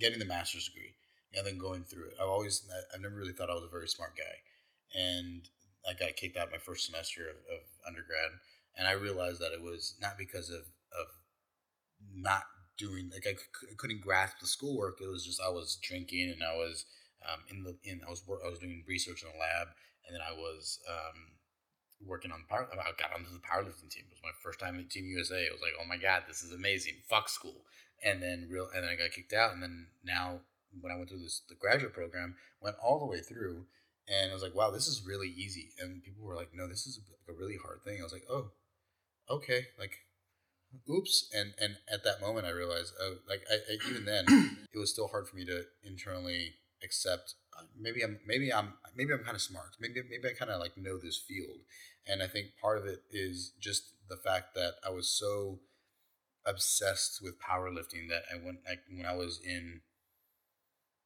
getting 0.00 0.18
the 0.18 0.26
master's 0.26 0.68
degree 0.68 0.94
and 1.34 1.46
then 1.46 1.58
going 1.58 1.84
through 1.84 2.08
it. 2.08 2.14
I've 2.20 2.28
always, 2.28 2.68
I've 2.94 3.00
never 3.02 3.16
really 3.16 3.32
thought 3.32 3.50
I 3.50 3.54
was 3.54 3.64
a 3.64 3.70
very 3.70 3.88
smart 3.88 4.16
guy. 4.16 5.00
And 5.00 5.48
I 5.88 5.94
got 5.94 6.16
kicked 6.16 6.36
out 6.36 6.50
my 6.52 6.58
first 6.58 6.86
semester 6.86 7.22
of, 7.28 7.36
of 7.36 7.62
undergrad. 7.88 8.30
And 8.76 8.88
I 8.88 8.92
realized 8.92 9.40
that 9.40 9.52
it 9.52 9.62
was 9.62 9.96
not 10.02 10.18
because 10.18 10.50
of, 10.50 10.60
of 10.62 11.06
not 12.14 12.42
doing, 12.78 13.10
like 13.12 13.26
I 13.26 13.32
c- 13.34 13.74
couldn't 13.76 14.00
grasp 14.00 14.36
the 14.40 14.46
schoolwork. 14.46 14.98
It 15.00 15.08
was 15.08 15.24
just, 15.24 15.40
I 15.44 15.50
was 15.50 15.78
drinking 15.82 16.30
and 16.30 16.42
I 16.42 16.54
was 16.56 16.86
um, 17.26 17.40
in 17.48 17.62
the, 17.62 17.76
in, 17.84 18.00
I 18.06 18.10
was, 18.10 18.22
I 18.28 18.48
was 18.48 18.58
doing 18.58 18.84
research 18.86 19.22
in 19.22 19.28
the 19.28 19.38
lab 19.38 19.68
and 20.06 20.14
then 20.14 20.22
I 20.22 20.32
was, 20.32 20.78
um, 20.88 21.40
working 22.06 22.32
on 22.32 22.44
power. 22.48 22.68
I 22.72 22.96
got 22.96 23.12
onto 23.12 23.30
the 23.30 23.44
powerlifting 23.44 23.90
team. 23.90 24.04
It 24.08 24.16
was 24.16 24.24
my 24.24 24.32
first 24.42 24.58
time 24.58 24.78
in 24.78 24.88
Team 24.88 25.04
USA. 25.04 25.36
I 25.36 25.52
was 25.52 25.60
like, 25.60 25.76
oh 25.80 25.86
my 25.86 25.96
god, 25.96 26.24
this 26.26 26.42
is 26.42 26.52
amazing. 26.52 26.94
Fuck 27.08 27.28
school. 27.28 27.64
And 28.02 28.22
then 28.22 28.48
real, 28.50 28.68
and 28.74 28.84
then 28.84 28.90
I 28.90 28.96
got 28.96 29.12
kicked 29.12 29.32
out. 29.32 29.52
And 29.52 29.62
then 29.62 29.88
now 30.02 30.40
when 30.80 30.92
I 30.92 30.96
went 30.96 31.08
through 31.08 31.20
this 31.20 31.42
the 31.48 31.54
graduate 31.54 31.92
program, 31.92 32.36
went 32.60 32.76
all 32.82 32.98
the 32.98 33.06
way 33.06 33.20
through, 33.20 33.66
and 34.08 34.30
I 34.30 34.34
was 34.34 34.42
like, 34.42 34.54
wow, 34.54 34.70
this 34.70 34.86
is 34.86 35.06
really 35.06 35.28
easy. 35.28 35.70
And 35.78 36.02
people 36.02 36.24
were 36.24 36.36
like, 36.36 36.50
no, 36.54 36.68
this 36.68 36.86
is 36.86 37.00
a 37.28 37.32
really 37.32 37.58
hard 37.62 37.82
thing. 37.84 38.00
I 38.00 38.04
was 38.04 38.12
like, 38.12 38.26
oh, 38.30 38.52
okay, 39.28 39.66
like, 39.78 39.98
oops. 40.88 41.28
And 41.34 41.52
and 41.60 41.76
at 41.92 42.04
that 42.04 42.20
moment, 42.20 42.46
I 42.46 42.50
realized, 42.50 42.94
oh, 43.00 43.16
like, 43.28 43.42
I, 43.50 43.54
I 43.54 43.90
even 43.90 44.04
then, 44.04 44.24
it 44.72 44.78
was 44.78 44.90
still 44.90 45.08
hard 45.08 45.28
for 45.28 45.36
me 45.36 45.44
to 45.46 45.64
internally 45.84 46.54
accept. 46.82 47.34
Uh, 47.56 47.64
maybe 47.78 48.02
I'm 48.02 48.18
maybe 48.26 48.52
I'm 48.52 48.74
maybe 48.96 49.12
I'm 49.12 49.24
kind 49.24 49.34
of 49.34 49.42
smart. 49.42 49.76
Maybe 49.80 50.02
maybe 50.08 50.28
I 50.28 50.38
kind 50.38 50.50
of 50.50 50.60
like 50.60 50.76
know 50.76 50.98
this 50.98 51.18
field. 51.18 51.60
And 52.06 52.22
I 52.22 52.26
think 52.26 52.48
part 52.60 52.78
of 52.78 52.86
it 52.86 53.02
is 53.10 53.52
just 53.60 53.92
the 54.08 54.16
fact 54.16 54.54
that 54.54 54.74
I 54.84 54.90
was 54.90 55.08
so 55.08 55.60
obsessed 56.46 57.20
with 57.22 57.40
powerlifting 57.40 58.08
that 58.08 58.22
I 58.32 58.42
went 58.42 58.60
like 58.66 58.80
when 58.90 59.06
I 59.06 59.14
was 59.14 59.40
in 59.44 59.82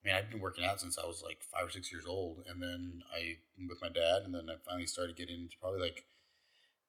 I 0.05 0.09
mean, 0.09 0.17
I've 0.17 0.31
been 0.31 0.41
working 0.41 0.65
out 0.65 0.81
since 0.81 0.99
I 0.99 1.07
was 1.07 1.23
like 1.25 1.39
five 1.43 1.67
or 1.67 1.71
six 1.71 1.91
years 1.91 2.05
old, 2.07 2.45
and 2.47 2.63
then 2.63 3.03
I 3.15 3.39
with 3.69 3.79
my 3.81 3.89
dad, 3.89 4.23
and 4.25 4.35
then 4.35 4.51
I 4.51 4.57
finally 4.67 4.87
started 4.87 5.17
getting 5.17 5.41
into 5.41 5.57
probably 5.61 5.81
like 5.81 6.05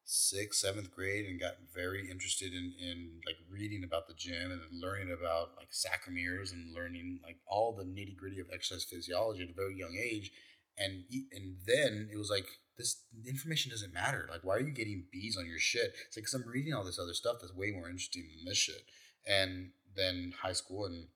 sixth, 0.05 0.59
seventh 0.59 0.91
grade, 0.91 1.25
and 1.25 1.39
got 1.39 1.55
very 1.73 2.09
interested 2.09 2.53
in 2.53 2.73
in 2.79 3.21
like 3.25 3.37
reading 3.49 3.83
about 3.83 4.07
the 4.07 4.13
gym 4.13 4.51
and 4.51 4.61
learning 4.81 5.11
about 5.11 5.51
like 5.57 5.71
sarcomeres 5.71 6.53
and 6.53 6.73
learning 6.73 7.19
like 7.23 7.37
all 7.47 7.73
the 7.73 7.83
nitty 7.83 8.15
gritty 8.15 8.39
of 8.39 8.47
exercise 8.53 8.85
physiology 8.85 9.43
at 9.43 9.49
a 9.49 9.53
very 9.53 9.75
young 9.75 9.97
age, 10.01 10.31
and 10.77 11.03
and 11.31 11.57
then 11.65 12.09
it 12.11 12.17
was 12.17 12.29
like 12.29 12.45
this 12.77 13.03
information 13.25 13.71
doesn't 13.71 13.93
matter. 13.93 14.27
Like, 14.29 14.43
why 14.43 14.55
are 14.55 14.61
you 14.61 14.71
getting 14.71 15.05
B's 15.11 15.37
on 15.37 15.45
your 15.45 15.59
shit? 15.59 15.93
It's 16.07 16.17
like, 16.17 16.25
cause 16.25 16.33
I'm 16.33 16.47
reading 16.47 16.73
all 16.73 16.83
this 16.83 16.99
other 16.99 17.13
stuff 17.13 17.37
that's 17.41 17.55
way 17.55 17.71
more 17.71 17.89
interesting 17.89 18.27
than 18.35 18.45
this 18.45 18.57
shit. 18.57 18.83
And 19.25 19.71
then 19.95 20.33
high 20.41 20.53
school 20.53 20.85
and 20.85 21.07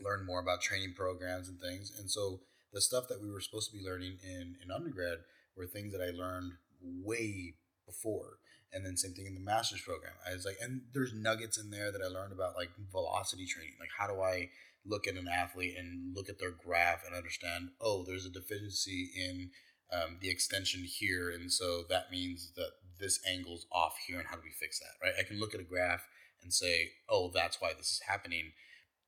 learn 0.00 0.26
more 0.26 0.40
about 0.40 0.62
training 0.62 0.94
programs 0.96 1.48
and 1.48 1.60
things. 1.60 1.92
And 1.98 2.10
so 2.10 2.40
the 2.72 2.80
stuff 2.80 3.06
that 3.08 3.22
we 3.22 3.30
were 3.30 3.40
supposed 3.40 3.70
to 3.70 3.76
be 3.76 3.84
learning 3.84 4.18
in, 4.24 4.56
in 4.62 4.70
undergrad 4.74 5.18
were 5.56 5.66
things 5.66 5.92
that 5.92 6.00
I 6.00 6.10
learned 6.10 6.52
way 6.82 7.54
before. 7.86 8.38
And 8.72 8.84
then 8.84 8.96
same 8.96 9.14
thing 9.14 9.26
in 9.26 9.34
the 9.34 9.40
master's 9.40 9.82
program. 9.82 10.14
I 10.28 10.34
was 10.34 10.44
like, 10.44 10.56
and 10.60 10.82
there's 10.92 11.14
nuggets 11.14 11.58
in 11.58 11.70
there 11.70 11.92
that 11.92 12.02
I 12.02 12.08
learned 12.08 12.32
about 12.32 12.56
like 12.56 12.70
velocity 12.90 13.46
training. 13.46 13.74
Like 13.78 13.90
how 13.96 14.06
do 14.06 14.20
I 14.20 14.50
look 14.84 15.06
at 15.06 15.14
an 15.14 15.28
athlete 15.28 15.76
and 15.78 16.14
look 16.14 16.28
at 16.28 16.38
their 16.38 16.50
graph 16.50 17.04
and 17.06 17.14
understand, 17.14 17.70
oh, 17.80 18.04
there's 18.04 18.26
a 18.26 18.30
deficiency 18.30 19.10
in 19.16 19.50
um, 19.92 20.18
the 20.20 20.28
extension 20.28 20.84
here. 20.84 21.30
And 21.30 21.52
so 21.52 21.84
that 21.88 22.10
means 22.10 22.52
that 22.56 22.70
this 22.98 23.20
angle's 23.28 23.66
off 23.72 23.94
here 24.06 24.18
and 24.18 24.26
how 24.26 24.36
do 24.36 24.42
we 24.44 24.50
fix 24.50 24.80
that, 24.80 25.06
right? 25.06 25.14
I 25.18 25.22
can 25.22 25.38
look 25.38 25.54
at 25.54 25.60
a 25.60 25.64
graph 25.64 26.06
and 26.42 26.52
say, 26.52 26.90
oh, 27.08 27.30
that's 27.32 27.60
why 27.60 27.72
this 27.76 27.86
is 27.86 28.00
happening 28.08 28.52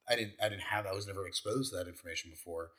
I 0.08 0.14
didn't 0.14 0.34
I 0.42 0.48
didn't 0.48 0.70
have 0.70 0.86
I 0.86 0.94
was 0.94 1.06
never 1.06 1.26
exposed 1.26 1.72
to 1.72 1.78
that 1.78 1.88
information 1.88 2.30
before, 2.30 2.70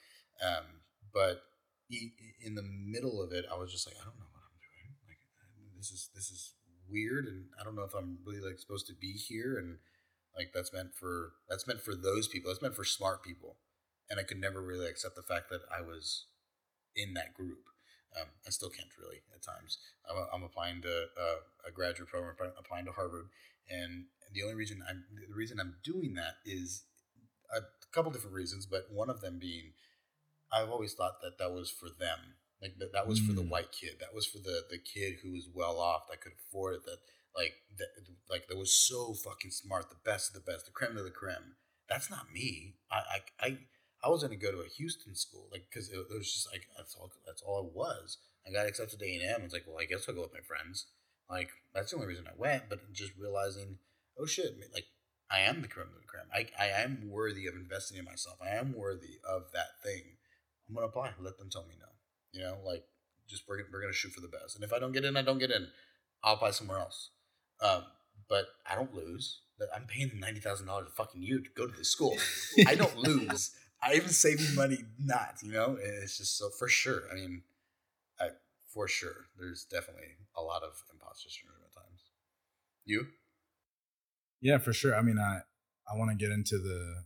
um, 0.43 0.83
but 1.13 1.43
in 1.89 2.55
the 2.55 2.63
middle 2.63 3.21
of 3.23 3.31
it, 3.31 3.45
I 3.51 3.55
was 3.55 3.71
just 3.71 3.87
like, 3.87 3.95
I 3.95 4.03
don't 4.03 4.19
know 4.19 4.27
what 4.31 4.43
I'm 4.43 4.59
doing. 4.59 4.91
Like 5.07 5.23
this 5.77 5.91
is 5.91 6.09
this 6.15 6.29
is 6.29 6.53
weird, 6.89 7.27
and 7.27 7.45
I 7.59 7.63
don't 7.63 7.75
know 7.75 7.83
if 7.83 7.93
I'm 7.93 8.19
really 8.25 8.41
like 8.41 8.59
supposed 8.59 8.87
to 8.87 8.93
be 8.93 9.13
here, 9.13 9.57
and 9.57 9.77
like 10.35 10.51
that's 10.53 10.73
meant 10.73 10.95
for 10.95 11.33
that's 11.49 11.67
meant 11.67 11.81
for 11.81 11.95
those 11.95 12.27
people. 12.27 12.51
That's 12.51 12.61
meant 12.61 12.75
for 12.75 12.85
smart 12.85 13.23
people, 13.23 13.57
and 14.09 14.19
I 14.19 14.23
could 14.23 14.39
never 14.39 14.61
really 14.61 14.87
accept 14.87 15.15
the 15.15 15.21
fact 15.21 15.49
that 15.49 15.61
I 15.71 15.81
was 15.81 16.25
in 16.95 17.13
that 17.13 17.33
group. 17.33 17.59
Um, 18.19 18.27
I 18.47 18.49
still 18.49 18.69
can't 18.69 18.89
really 18.99 19.21
at 19.35 19.43
times. 19.43 19.77
I'm, 20.09 20.17
I'm 20.33 20.43
applying 20.43 20.81
to 20.81 21.07
uh, 21.19 21.39
a 21.67 21.71
graduate 21.71 22.09
program, 22.09 22.35
applying 22.57 22.85
to 22.85 22.91
Harvard, 22.91 23.27
and 23.69 24.05
the 24.33 24.43
only 24.43 24.55
reason 24.55 24.81
I'm 24.87 25.03
the 25.27 25.35
reason 25.35 25.59
I'm 25.59 25.75
doing 25.83 26.15
that 26.15 26.35
is 26.45 26.83
a 27.55 27.61
couple 27.93 28.11
different 28.11 28.35
reasons, 28.35 28.65
but 28.65 28.87
one 28.91 29.09
of 29.09 29.21
them 29.21 29.39
being 29.39 29.73
I've 30.51 30.69
always 30.69 30.93
thought 30.93 31.21
that 31.21 31.37
that 31.39 31.51
was 31.51 31.69
for 31.69 31.87
them. 31.89 32.35
Like 32.61 32.77
that, 32.79 32.93
that 32.93 33.07
was 33.07 33.19
for 33.19 33.33
the 33.33 33.43
mm. 33.43 33.49
white 33.49 33.71
kid. 33.71 33.97
That 33.99 34.15
was 34.15 34.25
for 34.25 34.39
the 34.39 34.63
the 34.69 34.79
kid 34.79 35.17
who 35.21 35.31
was 35.31 35.47
well 35.53 35.79
off 35.79 36.07
that 36.09 36.21
could 36.21 36.33
afford 36.33 36.75
it. 36.75 36.85
That 36.85 36.97
like 37.35 37.53
that 37.77 37.89
like 38.29 38.47
that 38.47 38.57
was 38.57 38.73
so 38.73 39.13
fucking 39.13 39.51
smart, 39.51 39.89
the 39.89 40.03
best 40.03 40.29
of 40.29 40.33
the 40.33 40.51
best, 40.51 40.65
the 40.65 40.71
creme 40.71 40.97
of 40.97 41.03
the 41.03 41.11
creme. 41.11 41.55
That's 41.87 42.09
not 42.09 42.31
me. 42.33 42.75
I 42.91 42.97
I 42.97 43.45
I, 43.47 43.57
I 44.03 44.09
was 44.09 44.23
gonna 44.23 44.37
go 44.37 44.51
to 44.51 44.65
a 44.65 44.75
Houston 44.77 45.15
school, 45.15 45.47
like 45.51 45.67
because 45.69 45.89
it, 45.89 45.97
it, 45.97 46.17
was 46.17 46.33
just 46.33 46.51
like 46.51 46.67
that's 46.75 46.95
all 46.95 47.11
that's 47.25 47.41
all 47.41 47.65
it 47.65 47.75
was. 47.75 48.17
I 48.47 48.51
got 48.51 48.67
accepted 48.67 48.99
to 48.99 49.05
A 49.05 49.15
and 49.15 49.35
M. 49.35 49.41
It's 49.43 49.53
like, 49.53 49.65
well, 49.67 49.79
I 49.79 49.85
guess 49.85 50.07
I'll 50.07 50.15
go 50.15 50.21
with 50.21 50.33
my 50.33 50.45
friends. 50.47 50.87
Like 51.29 51.49
that's 51.75 51.91
the 51.91 51.97
only 51.97 52.07
reason 52.07 52.25
I 52.27 52.35
went. 52.35 52.69
But 52.69 52.91
just 52.91 53.13
realizing, 53.19 53.77
oh 54.19 54.25
shit, 54.25 54.57
like 54.73 54.85
I 55.29 55.41
am 55.41 55.61
the 55.61 55.67
creme 55.67 55.87
of 55.93 56.01
the 56.01 56.07
creme. 56.07 56.29
I, 56.33 56.47
I 56.59 56.81
am 56.81 57.09
worthy 57.09 57.47
of 57.47 57.55
investing 57.55 57.97
in 57.97 58.05
myself. 58.05 58.37
I 58.41 58.55
am 58.55 58.73
worthy 58.73 59.19
of 59.27 59.51
that 59.53 59.77
thing. 59.83 60.17
I'm 60.67 60.75
gonna 60.75 60.87
apply. 60.87 61.11
Let 61.19 61.37
them 61.37 61.49
tell 61.51 61.67
me 61.67 61.75
no. 61.79 61.87
You 62.37 62.43
know, 62.43 62.57
like 62.65 62.83
just 63.27 63.43
we're 63.47 63.59
we're 63.71 63.81
gonna 63.81 63.93
shoot 63.93 64.11
for 64.11 64.21
the 64.21 64.27
best. 64.27 64.55
And 64.55 64.63
if 64.63 64.71
I 64.73 64.79
don't 64.79 64.91
get 64.91 65.05
in, 65.05 65.17
I 65.17 65.21
don't 65.21 65.39
get 65.39 65.51
in. 65.51 65.67
I'll 66.23 66.35
apply 66.35 66.51
somewhere 66.51 66.79
else. 66.79 67.09
Um, 67.61 67.83
but 68.29 68.45
I 68.69 68.75
don't 68.75 68.93
lose. 68.93 69.41
I'm 69.75 69.85
paying 69.87 70.09
them 70.09 70.19
ninety 70.19 70.39
thousand 70.39 70.67
dollars 70.67 70.87
a 70.87 70.91
fucking 70.91 71.21
year 71.21 71.39
to 71.39 71.49
go 71.55 71.65
to 71.65 71.75
this 71.75 71.89
school. 71.89 72.15
I 72.67 72.75
don't 72.75 72.95
lose. 73.07 73.51
I 73.81 73.95
even 73.95 74.09
saving 74.09 74.55
money 74.55 74.79
not. 74.99 75.35
You 75.43 75.51
know, 75.51 75.77
it's 75.81 76.17
just 76.17 76.37
so 76.37 76.49
for 76.49 76.67
sure. 76.67 77.03
I 77.11 77.15
mean, 77.15 77.41
I, 78.19 78.29
for 78.73 78.87
sure, 78.87 79.25
there's 79.39 79.65
definitely 79.65 80.09
a 80.35 80.41
lot 80.41 80.63
of 80.63 80.83
imposter 80.93 81.29
syndrome 81.29 81.59
at 81.65 81.73
times. 81.73 82.01
You? 82.85 83.07
Yeah, 84.41 84.59
for 84.59 84.73
sure. 84.73 84.95
I 84.95 85.01
mean, 85.01 85.17
I 85.17 85.41
I 85.91 85.97
want 85.97 86.11
to 86.11 86.17
get 86.17 86.31
into 86.31 86.57
the, 86.57 87.03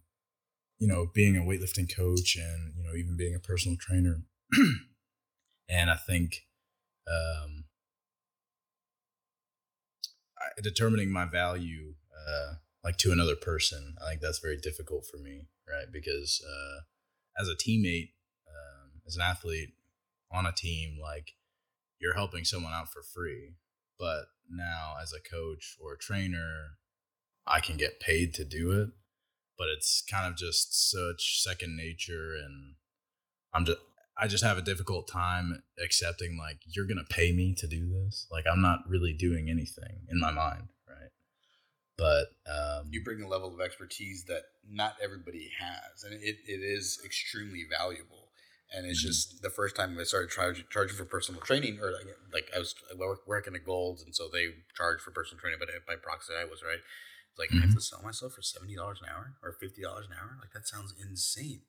you 0.79 0.87
know, 0.87 1.07
being 1.13 1.37
a 1.37 1.41
weightlifting 1.41 1.93
coach 1.93 2.35
and 2.35 2.73
you 2.75 2.83
know 2.83 2.95
even 2.95 3.15
being 3.17 3.35
a 3.35 3.39
personal 3.39 3.77
trainer, 3.79 4.23
and 5.71 5.89
I 5.89 5.95
think, 5.95 6.41
um, 7.07 7.63
I, 10.37 10.61
determining 10.61 11.11
my 11.11 11.25
value, 11.25 11.93
uh, 12.13 12.55
like 12.83 12.97
to 12.97 13.11
another 13.11 13.35
person, 13.35 13.95
I 14.03 14.09
think 14.09 14.21
that's 14.21 14.39
very 14.39 14.57
difficult 14.57 15.05
for 15.09 15.17
me, 15.17 15.47
right? 15.67 15.85
Because 15.91 16.43
uh, 16.45 16.81
as 17.41 17.47
a 17.47 17.55
teammate, 17.55 18.11
um, 18.47 19.01
as 19.07 19.15
an 19.15 19.21
athlete 19.21 19.73
on 20.31 20.45
a 20.45 20.51
team, 20.51 20.97
like 21.01 21.35
you're 21.99 22.15
helping 22.15 22.43
someone 22.43 22.73
out 22.73 22.91
for 22.91 23.01
free. 23.01 23.53
But 23.97 24.25
now, 24.49 24.95
as 25.01 25.13
a 25.13 25.21
coach 25.21 25.77
or 25.81 25.93
a 25.93 25.97
trainer, 25.97 26.77
I 27.47 27.59
can 27.61 27.77
get 27.77 27.99
paid 27.99 28.33
to 28.33 28.43
do 28.43 28.71
it. 28.71 28.89
But 29.57 29.67
it's 29.69 30.03
kind 30.09 30.27
of 30.27 30.37
just 30.37 30.89
such 30.91 31.41
second 31.43 31.77
nature, 31.77 32.33
and 32.33 32.75
I'm 33.53 33.65
just 33.65 33.79
I 34.17 34.27
just 34.27 34.43
have 34.43 34.57
a 34.57 34.61
difficult 34.61 35.07
time 35.07 35.63
accepting 35.83 36.37
like 36.37 36.59
you're 36.65 36.85
gonna 36.85 37.05
pay 37.09 37.31
me 37.31 37.55
to 37.55 37.67
do 37.67 37.89
this. 37.89 38.27
Like 38.31 38.45
I'm 38.51 38.61
not 38.61 38.79
really 38.87 39.13
doing 39.13 39.49
anything 39.49 40.07
in 40.09 40.19
my 40.19 40.31
mind, 40.31 40.69
right? 40.87 41.09
But 41.97 42.27
um, 42.51 42.89
you 42.91 43.03
bring 43.03 43.21
a 43.21 43.27
level 43.27 43.53
of 43.53 43.61
expertise 43.61 44.25
that 44.25 44.43
not 44.69 44.95
everybody 45.01 45.51
has, 45.59 46.03
and 46.03 46.13
it, 46.13 46.37
it 46.47 46.61
is 46.61 46.99
extremely 47.05 47.65
valuable. 47.69 48.29
And 48.73 48.85
it's 48.85 49.01
mm-hmm. 49.01 49.09
just 49.09 49.41
the 49.41 49.49
first 49.49 49.75
time 49.75 49.97
I 49.99 50.03
started 50.03 50.29
charging, 50.29 50.63
charging 50.69 50.95
for 50.95 51.03
personal 51.03 51.41
training, 51.41 51.79
or 51.81 51.91
like, 51.91 52.07
like 52.33 52.49
I 52.55 52.59
was 52.59 52.73
working 53.27 53.53
at 53.53 53.65
Golds, 53.65 54.01
and 54.01 54.15
so 54.15 54.29
they 54.31 54.47
charge 54.75 55.01
for 55.01 55.11
personal 55.11 55.41
training, 55.41 55.59
but 55.59 55.69
by 55.85 55.95
proxy 56.01 56.33
I 56.39 56.45
was 56.45 56.63
right. 56.63 56.79
It's 57.31 57.39
like 57.39 57.49
mm-hmm. 57.49 57.63
I 57.63 57.65
have 57.67 57.75
to 57.75 57.81
sell 57.81 58.01
myself 58.01 58.33
for 58.33 58.41
seventy 58.41 58.75
dollars 58.75 58.99
an 59.01 59.09
hour 59.13 59.33
or 59.43 59.51
fifty 59.53 59.81
dollars 59.81 60.05
an 60.07 60.13
hour. 60.19 60.37
Like 60.39 60.51
that 60.53 60.67
sounds 60.67 60.93
insane. 60.99 61.61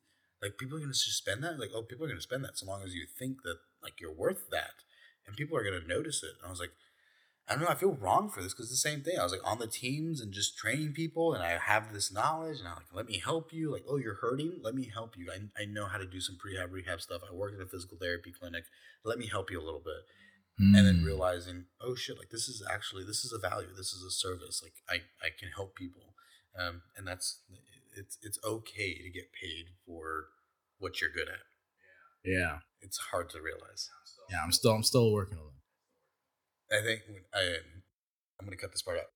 Like 0.43 0.59
people 0.59 0.77
are 0.77 0.81
gonna 0.81 0.93
just 0.93 1.17
spend 1.17 1.45
that. 1.45 1.59
Like 1.59 1.71
oh, 1.75 1.83
people 1.83 2.05
are 2.05 2.09
gonna 2.09 2.21
spend 2.21 2.45
that 2.45 2.59
so 2.59 2.67
long 2.67 2.83
as 2.83 2.95
you 2.95 3.07
think 3.07 3.43
that 3.45 3.59
like 3.83 4.01
you're 4.01 4.13
worth 4.13 4.51
that, 4.51 4.83
and 5.27 5.37
people 5.37 5.57
are 5.57 5.65
gonna 5.65 5.87
notice 5.87 6.23
it. 6.23 6.35
And 6.39 6.49
I 6.49 6.51
was 6.51 6.59
like, 6.59 6.73
I 7.49 7.55
don't 7.55 7.63
know. 7.63 7.69
I 7.71 7.75
feel 7.75 7.95
wrong 7.95 8.29
for 8.29 8.43
this 8.43 8.53
because 8.53 8.71
the 8.71 8.77
same 8.77 9.03
thing. 9.03 9.19
I 9.19 9.23
was 9.23 9.33
like 9.33 9.47
on 9.47 9.59
the 9.59 9.67
teams 9.67 10.21
and 10.21 10.33
just 10.33 10.57
training 10.57 10.93
people, 10.93 11.33
and 11.33 11.45
I 11.45 11.59
have 11.59 11.93
this 11.93 12.13
knowledge, 12.13 12.59
and 12.59 12.69
I'm 12.69 12.75
like, 12.75 12.95
let 12.95 13.07
me 13.07 13.19
help 13.19 13.53
you. 13.53 13.73
Like, 13.73 13.85
oh, 13.89 13.99
you're 13.99 14.19
hurting. 14.21 14.61
Let 14.63 14.75
me 14.75 14.91
help 14.93 15.17
you. 15.17 15.31
I, 15.31 15.63
I 15.63 15.65
know 15.65 15.87
how 15.87 15.99
to 15.99 16.07
do 16.07 16.21
some 16.21 16.37
prehab 16.37 16.73
rehab 16.73 17.01
stuff. 17.01 17.23
I 17.29 17.35
work 17.35 17.55
at 17.55 17.61
a 17.61 17.69
physical 17.69 17.99
therapy 17.99 18.33
clinic. 18.33 18.65
Let 19.05 19.19
me 19.19 19.29
help 19.29 19.51
you 19.51 19.61
a 19.61 19.65
little 19.65 19.83
bit. 19.85 20.03
Mm. 20.61 20.79
And 20.79 20.87
then 20.87 20.99
hmm. 20.99 21.07
realizing, 21.07 21.65
oh 21.81 21.95
shit, 21.95 22.19
like 22.19 22.31
this 22.31 22.49
is 22.49 22.63
actually 22.71 23.05
this 23.05 23.25
is 23.25 23.33
a 23.33 23.39
value. 23.39 23.69
This 23.77 23.93
is 23.93 24.05
a 24.05 24.11
service. 24.11 24.63
Like 24.63 24.75
I 24.89 25.03
I 25.25 25.31
can 25.39 25.49
help 25.55 25.75
people, 25.75 26.15
um, 26.59 26.83
and 26.97 27.07
that's 27.07 27.41
it's 27.97 28.19
it's 28.23 28.39
okay 28.45 28.95
to 28.95 29.11
get 29.11 29.33
paid 29.33 29.67
for 29.87 30.27
what 30.79 31.01
you're 31.01 31.11
good 31.11 31.29
at. 31.29 31.45
Yeah. 32.25 32.59
It's 32.81 32.99
hard 32.99 33.31
to 33.31 33.41
realize. 33.41 33.89
Yeah, 34.31 34.39
I'm 34.43 34.53
still 34.53 34.73
I'm 34.73 34.83
still 34.83 35.13
working 35.13 35.39
on 35.39 35.45
it. 35.45 36.77
I 36.77 36.83
think 36.83 37.03
I 37.35 37.57
I'm 38.41 38.47
gonna 38.47 38.57
cut 38.57 38.73
this 38.73 38.83
part 38.83 38.99
out. 38.99 39.07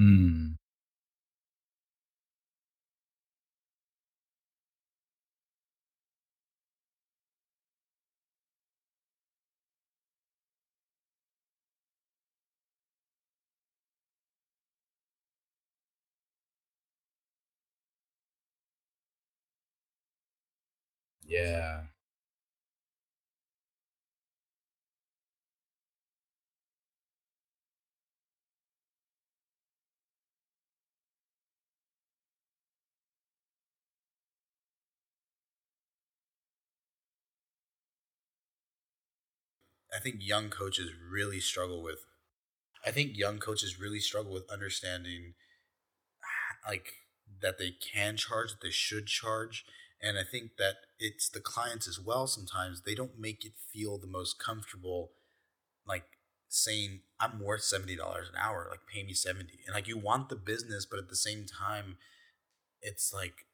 Mm. 0.00 0.56
Yeah. 21.26 21.89
I 39.94 39.98
think 40.00 40.16
young 40.20 40.50
coaches 40.50 40.90
really 41.10 41.40
struggle 41.40 41.82
with. 41.82 42.04
I 42.86 42.90
think 42.90 43.16
young 43.16 43.38
coaches 43.38 43.80
really 43.80 44.00
struggle 44.00 44.32
with 44.32 44.50
understanding, 44.50 45.34
like 46.66 46.92
that 47.42 47.58
they 47.58 47.70
can 47.70 48.16
charge, 48.16 48.50
that 48.50 48.60
they 48.62 48.70
should 48.70 49.06
charge, 49.06 49.64
and 50.02 50.18
I 50.18 50.22
think 50.24 50.52
that 50.58 50.76
it's 50.98 51.28
the 51.28 51.40
clients 51.40 51.88
as 51.88 51.98
well. 52.00 52.26
Sometimes 52.26 52.82
they 52.82 52.94
don't 52.94 53.18
make 53.18 53.44
it 53.44 53.52
feel 53.72 53.98
the 53.98 54.06
most 54.06 54.38
comfortable, 54.38 55.12
like 55.86 56.04
saying 56.48 57.00
I'm 57.20 57.40
worth 57.40 57.62
seventy 57.62 57.96
dollars 57.96 58.28
an 58.28 58.36
hour, 58.40 58.68
like 58.70 58.80
pay 58.92 59.02
me 59.02 59.14
seventy, 59.14 59.60
and 59.66 59.74
like 59.74 59.88
you 59.88 59.98
want 59.98 60.28
the 60.28 60.36
business, 60.36 60.86
but 60.86 60.98
at 60.98 61.08
the 61.08 61.16
same 61.16 61.46
time, 61.46 61.96
it's 62.82 63.12
like 63.12 63.46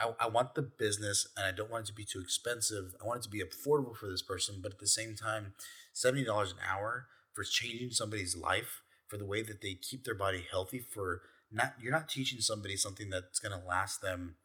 I, 0.00 0.12
I, 0.20 0.28
want 0.28 0.54
the 0.54 0.62
business 0.62 1.26
and 1.36 1.46
I 1.46 1.52
don't 1.52 1.70
want 1.70 1.84
it 1.84 1.86
to 1.88 1.92
be 1.92 2.04
too 2.04 2.20
expensive. 2.20 2.94
I 3.02 3.06
want 3.06 3.20
it 3.20 3.22
to 3.24 3.28
be 3.28 3.42
affordable 3.42 3.96
for 3.96 4.06
this 4.06 4.22
person, 4.22 4.56
but 4.62 4.72
at 4.72 4.78
the 4.78 4.86
same 4.86 5.14
time, 5.14 5.54
$70 5.94 6.26
an 6.26 6.58
hour 6.68 7.06
for 7.32 7.44
changing 7.44 7.90
somebody's 7.90 8.36
life, 8.36 8.82
for 9.08 9.16
the 9.16 9.26
way 9.26 9.42
that 9.42 9.60
they 9.60 9.74
keep 9.74 10.04
their 10.04 10.14
body 10.14 10.44
healthy, 10.50 10.78
for 10.78 11.22
not 11.50 11.74
you're 11.80 11.92
not 11.92 12.08
teaching 12.08 12.40
somebody 12.40 12.76
something 12.76 13.10
that's 13.10 13.38
gonna 13.38 13.62
last 13.66 14.00
them 14.00 14.36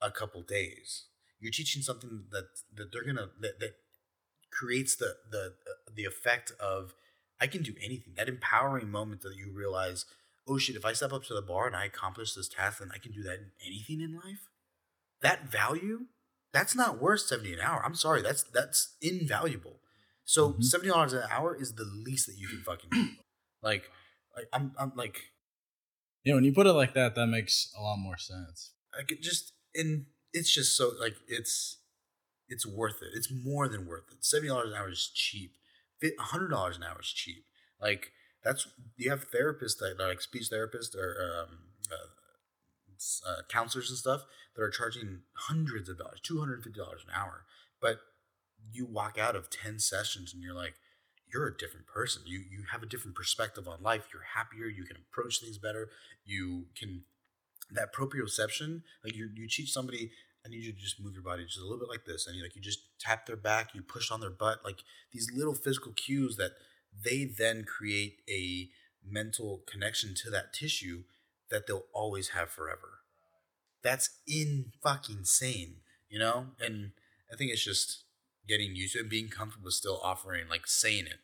a 0.00 0.10
couple 0.10 0.42
days. 0.42 1.06
You're 1.40 1.52
teaching 1.52 1.82
something 1.82 2.24
that 2.30 2.44
that 2.74 2.92
they're 2.92 3.04
gonna 3.04 3.30
that, 3.40 3.58
that 3.60 3.76
creates 4.52 4.96
the 4.96 5.16
the 5.28 5.54
uh, 5.66 5.90
the 5.94 6.04
effect 6.04 6.52
of 6.60 6.94
I 7.40 7.46
can 7.46 7.62
do 7.62 7.74
anything. 7.82 8.14
That 8.16 8.28
empowering 8.28 8.90
moment 8.90 9.22
that 9.22 9.36
you 9.36 9.52
realize, 9.52 10.04
oh 10.46 10.58
shit, 10.58 10.76
if 10.76 10.84
I 10.84 10.92
step 10.92 11.12
up 11.12 11.24
to 11.24 11.34
the 11.34 11.42
bar 11.42 11.66
and 11.66 11.74
I 11.74 11.86
accomplish 11.86 12.34
this 12.34 12.48
task, 12.48 12.78
then 12.78 12.90
I 12.94 12.98
can 12.98 13.12
do 13.12 13.22
that 13.24 13.38
in 13.38 13.50
anything 13.66 14.00
in 14.00 14.14
life 14.14 14.48
that 15.22 15.50
value, 15.50 16.06
that's 16.52 16.74
not 16.74 17.00
worth 17.00 17.20
70 17.20 17.54
an 17.54 17.60
hour. 17.60 17.82
I'm 17.84 17.94
sorry, 17.94 18.22
that's 18.22 18.42
that's 18.42 18.96
invaluable. 19.00 19.80
So 20.26 20.50
mm-hmm. 20.50 20.62
seventy 20.62 20.90
dollars 20.90 21.12
an 21.12 21.22
hour 21.30 21.56
is 21.58 21.74
the 21.74 21.84
least 21.84 22.26
that 22.26 22.36
you 22.36 22.48
can 22.48 22.60
fucking 22.60 22.90
do. 22.90 23.08
Like, 23.62 23.90
like 24.36 24.46
I'm 24.52 24.72
I'm 24.78 24.92
like 24.94 25.18
Yeah, 26.22 26.34
when 26.34 26.44
you 26.44 26.52
put 26.52 26.66
it 26.68 26.72
like 26.72 26.94
that, 26.94 27.14
that 27.16 27.26
makes 27.26 27.72
a 27.76 27.82
lot 27.82 27.96
more 27.96 28.18
sense. 28.18 28.72
Like 28.94 29.10
it 29.10 29.22
just 29.22 29.54
and 29.74 30.06
it's 30.32 30.52
just 30.52 30.76
so 30.76 30.92
like 31.00 31.16
it's 31.26 31.78
it's 32.48 32.66
worth 32.66 33.02
it. 33.02 33.16
It's 33.16 33.32
more 33.32 33.66
than 33.66 33.86
worth 33.86 34.04
it. 34.12 34.24
Seventy 34.24 34.48
dollars 34.48 34.68
an 34.68 34.78
hour 34.78 34.90
is 34.90 35.10
cheap. 35.12 35.54
hundred 36.20 36.48
dollars 36.48 36.76
an 36.76 36.84
hour 36.84 37.00
is 37.00 37.08
cheap. 37.08 37.44
Like 37.80 38.12
that's 38.44 38.68
you 38.96 39.10
have 39.10 39.30
therapists 39.30 39.78
that 39.78 39.96
are 39.98 40.08
like 40.08 40.20
speech 40.20 40.48
therapists 40.52 40.94
or 40.94 41.16
um, 41.18 41.58
uh, 41.90 42.06
uh, 43.26 43.42
counselors 43.48 43.90
and 43.90 43.98
stuff 43.98 44.24
that 44.54 44.62
are 44.62 44.70
charging 44.70 45.20
hundreds 45.48 45.88
of 45.88 45.98
dollars, 45.98 46.20
two 46.22 46.38
hundred 46.38 46.62
fifty 46.62 46.78
dollars 46.78 47.04
an 47.06 47.14
hour, 47.14 47.44
but 47.80 47.98
you 48.72 48.86
walk 48.86 49.18
out 49.18 49.36
of 49.36 49.50
ten 49.50 49.78
sessions 49.78 50.32
and 50.32 50.42
you're 50.42 50.54
like, 50.54 50.74
you're 51.32 51.46
a 51.46 51.56
different 51.56 51.86
person. 51.86 52.22
You 52.26 52.40
you 52.50 52.64
have 52.72 52.82
a 52.82 52.86
different 52.86 53.16
perspective 53.16 53.68
on 53.68 53.82
life. 53.82 54.04
You're 54.12 54.22
happier. 54.34 54.66
You 54.66 54.84
can 54.84 54.96
approach 54.96 55.40
things 55.40 55.58
better. 55.58 55.88
You 56.24 56.66
can 56.78 57.04
that 57.70 57.94
proprioception. 57.94 58.82
Like 59.04 59.14
you 59.14 59.30
you 59.34 59.48
teach 59.48 59.72
somebody. 59.72 60.10
I 60.44 60.48
need 60.48 60.62
you 60.62 60.72
to 60.72 60.78
just 60.78 61.00
move 61.00 61.14
your 61.14 61.24
body 61.24 61.44
just 61.44 61.58
a 61.58 61.62
little 61.62 61.80
bit 61.80 61.88
like 61.88 62.04
this, 62.04 62.26
and 62.26 62.36
you 62.36 62.42
like 62.42 62.54
you 62.54 62.62
just 62.62 62.78
tap 63.00 63.26
their 63.26 63.36
back. 63.36 63.74
You 63.74 63.82
push 63.82 64.10
on 64.10 64.20
their 64.20 64.30
butt. 64.30 64.64
Like 64.64 64.78
these 65.12 65.28
little 65.34 65.54
physical 65.54 65.92
cues 65.92 66.36
that 66.36 66.52
they 67.04 67.24
then 67.24 67.64
create 67.64 68.20
a 68.30 68.68
mental 69.04 69.62
connection 69.70 70.14
to 70.22 70.30
that 70.30 70.52
tissue 70.52 71.02
that 71.50 71.66
they'll 71.66 71.86
always 71.94 72.30
have 72.30 72.50
forever. 72.50 73.00
That's 73.82 74.10
in 74.26 74.72
fucking 74.82 75.24
sane, 75.24 75.76
you 76.08 76.18
know? 76.18 76.48
And 76.60 76.92
I 77.32 77.36
think 77.36 77.52
it's 77.52 77.64
just 77.64 78.04
getting 78.48 78.74
used 78.74 78.94
to 78.94 79.00
it, 79.00 79.10
being 79.10 79.28
comfortable 79.28 79.70
still 79.70 80.00
offering, 80.02 80.48
like 80.48 80.66
saying 80.66 81.06
it, 81.06 81.18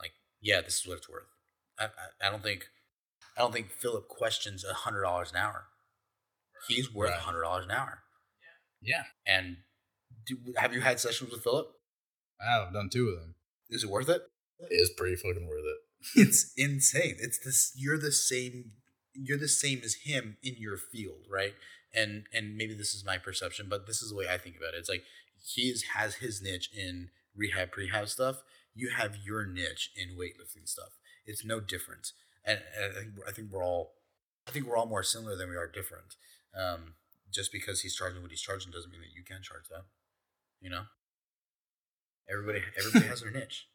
like, 0.00 0.12
yeah, 0.40 0.60
this 0.60 0.80
is 0.80 0.86
what 0.86 0.98
it's 0.98 1.08
worth. 1.08 1.28
I, 1.78 1.84
I, 1.84 2.28
I 2.28 2.30
don't 2.30 2.42
think, 2.42 2.66
I 3.36 3.40
don't 3.40 3.52
think 3.52 3.70
Philip 3.70 4.08
questions 4.08 4.64
a 4.64 4.74
hundred 4.74 5.02
dollars 5.02 5.30
an 5.30 5.38
hour. 5.38 5.66
He's 6.66 6.92
worth 6.92 7.10
a 7.10 7.20
hundred 7.20 7.42
dollars 7.42 7.64
an 7.64 7.70
hour. 7.70 8.00
Yeah. 8.82 8.96
Yeah. 8.96 9.34
And 9.34 9.58
do, 10.26 10.36
have 10.56 10.74
you 10.74 10.80
had 10.80 11.00
sessions 11.00 11.30
with 11.30 11.42
Philip? 11.42 11.68
I 12.40 12.52
have 12.52 12.72
done 12.72 12.88
two 12.90 13.08
of 13.08 13.20
them. 13.20 13.34
Is 13.70 13.84
it 13.84 13.90
worth 13.90 14.08
it? 14.08 14.22
It 14.58 14.74
is 14.74 14.90
pretty 14.96 15.16
fucking 15.16 15.46
worth 15.46 15.64
it. 15.64 16.20
it's 16.20 16.52
insane. 16.56 17.16
It's 17.18 17.38
this. 17.44 17.72
You're 17.76 17.98
the 17.98 18.12
same 18.12 18.72
you're 19.20 19.38
the 19.38 19.48
same 19.48 19.80
as 19.84 19.94
him 20.04 20.36
in 20.42 20.54
your 20.58 20.76
field, 20.76 21.26
right? 21.30 21.54
And 21.94 22.24
and 22.32 22.56
maybe 22.56 22.74
this 22.74 22.94
is 22.94 23.04
my 23.04 23.18
perception, 23.18 23.66
but 23.68 23.86
this 23.86 24.02
is 24.02 24.10
the 24.10 24.16
way 24.16 24.26
I 24.30 24.38
think 24.38 24.56
about 24.56 24.74
it. 24.74 24.78
It's 24.78 24.88
like 24.88 25.04
he 25.42 25.62
is, 25.62 25.82
has 25.94 26.16
his 26.16 26.42
niche 26.42 26.70
in 26.76 27.08
rehab 27.34 27.70
prehab 27.72 28.08
stuff. 28.08 28.42
You 28.74 28.90
have 28.90 29.16
your 29.24 29.46
niche 29.46 29.90
in 29.96 30.16
weightlifting 30.16 30.68
stuff. 30.68 30.98
It's 31.26 31.44
no 31.44 31.60
different. 31.60 32.12
And, 32.44 32.60
and 32.80 32.92
I 32.92 33.00
think 33.00 33.08
I 33.28 33.32
think 33.32 33.50
we're 33.50 33.64
all 33.64 33.92
I 34.46 34.50
think 34.50 34.66
we're 34.66 34.76
all 34.76 34.86
more 34.86 35.02
similar 35.02 35.36
than 35.36 35.50
we 35.50 35.56
are 35.56 35.66
different. 35.66 36.16
Um, 36.56 36.94
just 37.30 37.52
because 37.52 37.82
he's 37.82 37.94
charging 37.94 38.22
what 38.22 38.30
he's 38.30 38.40
charging 38.40 38.72
doesn't 38.72 38.90
mean 38.90 39.00
that 39.00 39.14
you 39.14 39.22
can 39.24 39.42
charge 39.42 39.68
that. 39.70 39.84
You 40.60 40.70
know, 40.70 40.82
everybody 42.30 42.62
everybody 42.78 43.06
has 43.06 43.20
their 43.22 43.30
niche. 43.32 43.66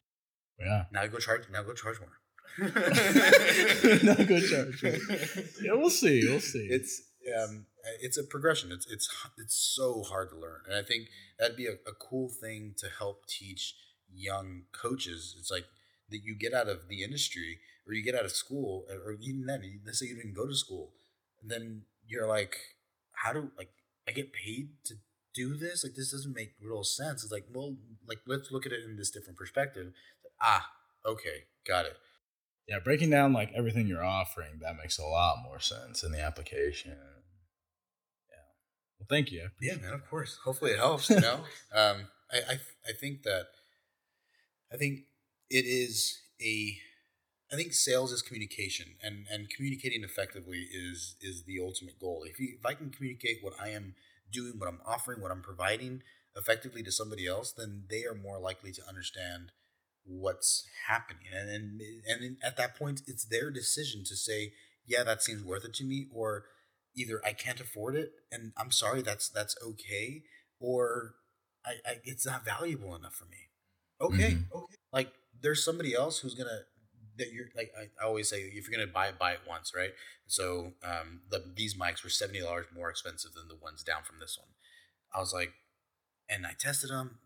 Yeah. 0.58 0.84
Now 0.92 1.06
go 1.06 1.18
charge. 1.18 1.42
Now 1.50 1.62
go 1.62 1.72
charge 1.72 2.00
more. 2.00 2.18
now 2.58 4.14
good 4.14 4.48
charge. 4.48 4.82
Yeah, 5.62 5.74
we'll 5.74 5.90
see. 5.90 6.22
We'll 6.28 6.40
see. 6.40 6.68
It's 6.70 7.02
um, 7.40 7.66
it's 8.00 8.18
a 8.18 8.24
progression. 8.24 8.70
It's 8.72 8.86
it's 8.90 9.08
it's 9.38 9.56
so 9.56 10.02
hard 10.02 10.30
to 10.30 10.36
learn, 10.36 10.60
and 10.66 10.76
I 10.76 10.82
think 10.82 11.08
that'd 11.38 11.56
be 11.56 11.66
a, 11.66 11.72
a 11.72 11.94
cool 11.98 12.28
thing 12.28 12.74
to 12.78 12.86
help 12.98 13.26
teach 13.26 13.74
young 14.12 14.62
coaches. 14.72 15.34
It's 15.38 15.50
like 15.50 15.64
that 16.10 16.20
you 16.22 16.36
get 16.38 16.54
out 16.54 16.68
of 16.68 16.88
the 16.88 17.02
industry 17.02 17.58
or 17.86 17.92
you 17.92 18.02
get 18.02 18.14
out 18.14 18.24
of 18.24 18.32
school, 18.32 18.86
or 18.88 19.12
even 19.20 19.44
then, 19.46 19.80
let's 19.84 19.98
say 20.00 20.06
you 20.06 20.16
didn't 20.16 20.34
go 20.34 20.46
to 20.46 20.54
school, 20.54 20.92
and 21.42 21.50
then 21.50 21.82
you're 22.06 22.26
like, 22.26 22.56
how 23.12 23.32
do 23.32 23.50
like 23.58 23.70
I 24.08 24.12
get 24.12 24.32
paid 24.32 24.70
to 24.84 24.94
do 25.34 25.56
this? 25.56 25.84
Like 25.84 25.94
this 25.94 26.12
doesn't 26.12 26.34
make 26.34 26.52
real 26.62 26.84
sense. 26.84 27.22
It's 27.22 27.32
like, 27.32 27.46
well, 27.52 27.76
like 28.08 28.20
let's 28.26 28.50
look 28.50 28.66
at 28.66 28.72
it 28.72 28.84
in 28.84 28.96
this 28.96 29.10
different 29.10 29.38
perspective. 29.38 29.92
Ah, 30.40 30.70
okay, 31.04 31.44
got 31.66 31.84
it. 31.84 31.96
Yeah, 32.68 32.78
breaking 32.82 33.10
down 33.10 33.32
like 33.32 33.52
everything 33.54 33.86
you're 33.86 34.04
offering, 34.04 34.60
that 34.62 34.76
makes 34.76 34.98
a 34.98 35.04
lot 35.04 35.42
more 35.44 35.60
sense 35.60 36.02
in 36.02 36.12
the 36.12 36.20
application. 36.20 36.92
Yeah. 36.92 38.36
Well, 38.98 39.06
thank 39.08 39.30
you. 39.30 39.48
Yeah, 39.60 39.76
man. 39.76 39.92
Of 39.92 40.08
course. 40.08 40.38
Hopefully, 40.44 40.70
it 40.70 40.78
helps. 40.78 41.10
You 41.10 41.20
know, 41.20 41.34
um, 41.74 42.08
I, 42.32 42.38
I 42.52 42.58
I 42.88 42.92
think 42.98 43.22
that 43.24 43.46
I 44.72 44.76
think 44.76 45.00
it 45.50 45.66
is 45.66 46.20
a 46.40 46.78
I 47.52 47.56
think 47.56 47.74
sales 47.74 48.12
is 48.12 48.22
communication, 48.22 48.96
and 49.02 49.26
and 49.30 49.50
communicating 49.50 50.02
effectively 50.02 50.66
is 50.72 51.16
is 51.20 51.44
the 51.44 51.60
ultimate 51.60 51.98
goal. 52.00 52.24
If 52.26 52.40
you 52.40 52.56
if 52.58 52.64
I 52.64 52.74
can 52.74 52.90
communicate 52.90 53.38
what 53.42 53.54
I 53.60 53.68
am 53.68 53.94
doing, 54.32 54.54
what 54.58 54.68
I'm 54.68 54.80
offering, 54.86 55.20
what 55.20 55.30
I'm 55.30 55.42
providing 55.42 56.02
effectively 56.36 56.82
to 56.82 56.90
somebody 56.90 57.26
else, 57.26 57.52
then 57.52 57.84
they 57.88 58.04
are 58.04 58.14
more 58.14 58.38
likely 58.38 58.72
to 58.72 58.82
understand 58.88 59.52
what's 60.04 60.66
happening, 60.88 61.26
and 61.32 61.48
and 61.50 61.80
and 62.06 62.36
at 62.44 62.56
that 62.56 62.76
point, 62.76 63.02
it's 63.06 63.24
their 63.24 63.50
decision 63.50 64.04
to 64.04 64.16
say, 64.16 64.52
yeah, 64.86 65.02
that 65.04 65.22
seems 65.22 65.42
worth 65.42 65.64
it 65.64 65.74
to 65.74 65.84
me, 65.84 66.08
or 66.12 66.44
either 66.96 67.20
I 67.24 67.32
can't 67.32 67.60
afford 67.60 67.96
it, 67.96 68.12
and 68.30 68.52
I'm 68.56 68.70
sorry, 68.70 69.02
that's 69.02 69.28
that's 69.28 69.56
okay, 69.62 70.22
or 70.60 71.14
I, 71.64 71.72
I 71.86 71.94
it's 72.04 72.26
not 72.26 72.44
valuable 72.44 72.94
enough 72.94 73.14
for 73.14 73.26
me. 73.26 73.48
Okay, 74.00 74.34
mm-hmm. 74.34 74.56
okay, 74.56 74.76
like 74.92 75.12
there's 75.40 75.64
somebody 75.64 75.94
else 75.94 76.18
who's 76.18 76.34
gonna 76.34 76.60
that 77.18 77.32
you're 77.32 77.46
like 77.56 77.70
I, 77.78 78.04
always 78.04 78.28
say 78.28 78.42
if 78.42 78.68
you're 78.68 78.78
gonna 78.78 78.92
buy 78.92 79.08
it, 79.08 79.18
buy 79.18 79.32
it 79.32 79.40
once, 79.48 79.72
right? 79.76 79.92
So 80.26 80.72
um, 80.84 81.20
the 81.30 81.44
these 81.54 81.76
mics 81.76 82.02
were 82.02 82.10
seventy 82.10 82.40
dollars 82.40 82.66
more 82.74 82.90
expensive 82.90 83.32
than 83.34 83.48
the 83.48 83.62
ones 83.62 83.82
down 83.82 84.02
from 84.04 84.18
this 84.18 84.38
one. 84.38 84.50
I 85.14 85.20
was 85.20 85.32
like, 85.32 85.52
and 86.28 86.46
I 86.46 86.52
tested 86.58 86.90
them. 86.90 87.18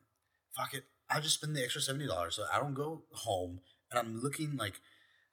Fuck 0.57 0.75
it, 0.75 0.85
I'll 1.11 1.21
just 1.21 1.37
spend 1.37 1.57
the 1.57 1.63
extra 1.63 1.81
seventy 1.81 2.07
dollars 2.07 2.37
so 2.37 2.45
I 2.53 2.59
don't 2.59 2.75
go 2.75 3.05
home 3.13 3.61
and 3.91 3.99
I'm 3.99 4.21
looking 4.21 4.57
like, 4.57 4.81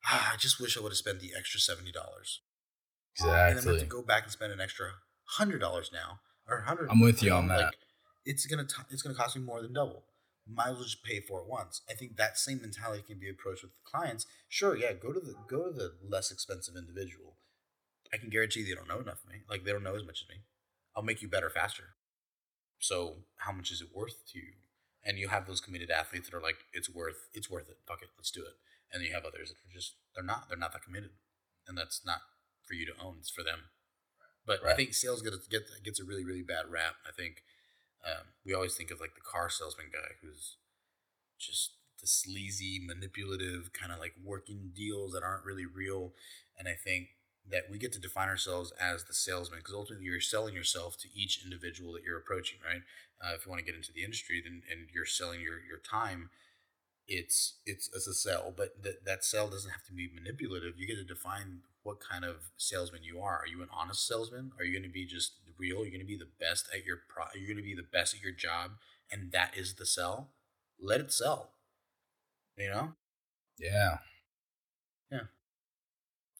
ah, 0.06 0.32
I 0.34 0.38
just 0.38 0.60
wish 0.60 0.78
I 0.78 0.82
would 0.82 0.92
have 0.92 0.98
spent 0.98 1.20
the 1.20 1.32
extra 1.38 1.60
seventy 1.60 1.92
dollars. 1.92 2.42
Exactly. 3.16 3.40
And 3.50 3.60
then 3.60 3.68
I 3.68 3.72
have 3.72 3.82
to 3.82 3.88
go 3.88 4.02
back 4.02 4.24
and 4.24 4.32
spend 4.32 4.52
an 4.54 4.62
extra 4.62 4.92
hundred 5.24 5.60
dollars 5.60 5.90
now 5.94 6.20
or 6.48 6.62
hundred. 6.62 6.90
I'm 6.90 7.00
with 7.00 7.24
you 7.24 7.34
on 7.34 7.48
that. 7.48 7.60
Like, 7.60 7.76
it's 8.26 8.46
gonna 8.46 8.66
t- 8.66 8.84
it's 8.90 9.02
gonna 9.02 9.16
cost 9.16 9.36
me 9.36 9.44
more 9.44 9.62
than 9.62 9.74
double 9.74 10.04
might 10.48 10.70
as 10.70 10.76
well 10.76 10.84
just 10.84 11.04
pay 11.04 11.20
for 11.20 11.42
it 11.42 11.48
once. 11.48 11.82
I 11.90 11.94
think 11.94 12.18
that 12.18 12.38
same 12.38 12.62
mentality 12.62 13.04
can 13.06 13.20
be 13.20 13.30
approached 13.30 13.64
with 13.64 13.72
clients. 13.84 14.26
Sure, 14.48 14.76
yeah, 14.78 14.94
go 14.94 15.12
to 15.12 15.20
the 15.20 15.36
go 15.48 15.66
to 15.66 15.72
the 15.72 15.94
less 16.08 16.32
expensive 16.32 16.76
individual. 16.76 17.38
I 18.14 18.18
can 18.18 18.30
guarantee 18.30 18.64
they 18.64 18.76
don't 18.76 18.88
know 18.88 19.00
enough 19.00 19.24
of 19.24 19.32
me. 19.32 19.40
Like 19.50 19.64
they 19.64 19.72
don't 19.72 19.84
know 19.84 19.96
as 19.96 20.06
much 20.06 20.22
as 20.24 20.30
me. 20.30 20.44
I'll 20.96 21.04
make 21.04 21.22
you 21.22 21.28
better 21.28 21.50
faster. 21.50 21.96
So 22.80 23.18
how 23.38 23.52
much 23.52 23.72
is 23.72 23.82
it 23.82 23.90
worth 23.94 24.26
to 24.34 24.40
you? 24.40 24.54
And 25.06 25.20
you 25.20 25.28
have 25.28 25.46
those 25.46 25.62
committed 25.62 25.92
athletes 25.92 26.30
that 26.30 26.36
are 26.36 26.42
like, 26.42 26.66
it's 26.74 26.90
worth 26.90 27.30
it's 27.34 27.50
worth 27.50 27.70
it. 27.70 27.78
Fuck 27.88 28.02
it, 28.02 28.10
let's 28.18 28.32
do 28.32 28.42
it. 28.42 28.58
And 28.92 29.02
then 29.02 29.08
you 29.10 29.14
have 29.14 29.26
others 29.26 29.50
that 29.50 29.58
are 29.58 29.74
just 29.74 29.94
they're 30.16 30.24
not 30.24 30.50
they're 30.50 30.58
not 30.58 30.74
that 30.74 30.84
committed, 30.84 31.12
and 31.68 31.78
that's 31.78 32.02
not 32.06 32.22
for 32.64 32.74
you 32.74 32.86
to 32.86 32.94
own. 33.02 33.18
It's 33.20 33.30
for 33.30 33.44
them. 33.44 33.70
But 34.46 34.62
right. 34.64 34.74
I 34.74 34.76
think 34.76 34.94
sales 34.94 35.22
gets 35.22 35.48
gets 35.48 35.70
gets 35.84 36.00
a 36.00 36.06
really 36.06 36.26
really 36.26 36.44
bad 36.44 36.66
rap. 36.70 36.96
I 37.08 37.12
think 37.12 37.44
um, 38.06 38.34
we 38.46 38.54
always 38.54 38.76
think 38.76 38.92
of 38.92 39.00
like 39.00 39.16
the 39.16 39.22
car 39.22 39.50
salesman 39.50 39.88
guy 39.92 40.18
who's 40.22 40.58
just 41.40 41.74
the 42.02 42.08
sleazy, 42.08 42.82
manipulative, 42.86 43.74
kind 43.74 43.92
of 43.92 44.00
like 44.00 44.14
working 44.24 44.72
deals 44.76 45.14
that 45.14 45.24
aren't 45.24 45.46
really 45.46 45.66
real. 45.66 46.14
And 46.58 46.68
I 46.68 46.76
think 46.76 47.10
that 47.52 47.70
we 47.70 47.78
get 47.78 47.94
to 47.94 48.00
define 48.00 48.28
ourselves 48.28 48.74
as 48.82 49.04
the 49.04 49.14
salesman 49.14 49.60
because 49.60 49.76
ultimately 49.76 50.06
you're 50.06 50.20
selling 50.20 50.56
yourself 50.56 50.98
to 50.98 51.08
each 51.14 51.44
individual 51.44 51.94
that 51.94 52.04
you're 52.04 52.18
approaching, 52.18 52.60
right? 52.66 52.82
Uh, 53.24 53.36
if 53.36 53.46
you 53.46 53.50
want 53.52 53.60
to 53.60 53.66
get 53.66 53.76
into 53.76 53.94
the 53.94 54.04
industry, 54.04 54.42
then 54.44 54.64
and 54.72 54.88
you're 54.94 55.06
selling 55.06 55.42
your 55.42 55.60
your 55.68 55.78
time, 55.78 56.30
it's 57.08 57.56
it's 57.66 57.90
as 57.96 58.08
a 58.08 58.14
sell, 58.14 58.54
but 58.56 58.82
that 58.84 59.06
that 59.06 59.24
sell 59.24 59.48
doesn't 59.48 59.72
have 59.72 59.86
to 59.86 59.94
be 59.94 60.10
manipulative. 60.14 60.74
You 60.78 60.88
get 60.88 60.98
to 60.98 61.04
define 61.04 61.62
what 61.84 62.00
kind 62.00 62.26
of 62.26 62.50
salesman 62.58 63.04
you 63.04 63.20
are. 63.22 63.38
Are 63.38 63.48
you 63.48 63.62
an 63.62 63.70
honest 63.72 64.08
salesman? 64.08 64.52
Are 64.58 64.66
you 64.66 64.74
going 64.74 64.90
to 64.90 64.94
be 64.94 65.06
just 65.06 65.34
real? 65.58 65.84
You're 65.84 65.92
going 65.92 66.00
to 66.00 66.06
be 66.06 66.18
the 66.18 66.28
best 66.40 66.68
at 66.74 66.84
your 66.84 66.98
pro. 67.08 67.26
You're 67.36 67.48
going 67.48 67.58
to 67.58 67.64
be 67.64 67.76
the 67.76 67.84
best 67.84 68.16
at 68.16 68.22
your 68.22 68.34
job, 68.34 68.72
and 69.12 69.32
that 69.32 69.56
is 69.56 69.76
the 69.76 69.86
sell. 69.86 70.32
Let 70.82 71.00
it 71.00 71.14
sell. 71.14 71.52
You 72.58 72.70
know. 72.70 72.94
Yeah. 73.58 73.98
Yeah. 75.12 75.28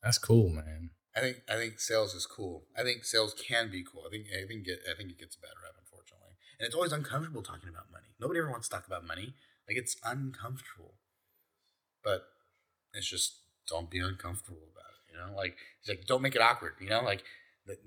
That's 0.04 0.18
cool, 0.18 0.50
man. 0.50 0.92
I 1.16 1.22
think 1.22 1.38
I 1.50 1.56
think 1.56 1.80
sales 1.80 2.14
is 2.14 2.26
cool. 2.26 2.66
I 2.78 2.84
think 2.84 3.06
sales 3.06 3.34
can 3.34 3.72
be 3.72 3.84
cool. 3.84 4.04
I 4.06 4.10
think 4.10 4.26
I 4.32 4.46
think 4.46 4.68
it, 4.68 4.80
I 4.90 4.96
think 4.98 5.12
it 5.12 5.18
gets 5.18 5.36
a 5.36 5.40
bad 5.40 5.56
rap, 5.64 5.76
unfortunately, 5.80 6.36
and 6.60 6.66
it's 6.66 6.76
always 6.76 6.92
uncomfortable 6.92 7.42
talking 7.42 7.70
about 7.70 7.92
money. 7.92 8.12
Nobody 8.20 8.40
ever 8.40 8.52
wants 8.52 8.68
to 8.68 8.76
talk 8.76 8.86
about 8.88 9.06
money. 9.06 9.34
Like 9.68 9.78
it's 9.78 9.96
uncomfortable, 10.04 10.96
but 12.04 12.24
it's 12.94 13.08
just 13.08 13.40
don't 13.68 13.90
be 13.90 14.00
uncomfortable 14.00 14.60
about 14.72 14.92
it. 14.92 15.14
You 15.14 15.18
know, 15.20 15.36
like 15.36 15.56
he's 15.82 15.96
like, 15.96 16.06
don't 16.06 16.22
make 16.22 16.36
it 16.36 16.42
awkward. 16.42 16.74
You 16.82 16.90
know, 16.90 17.02
like 17.02 17.24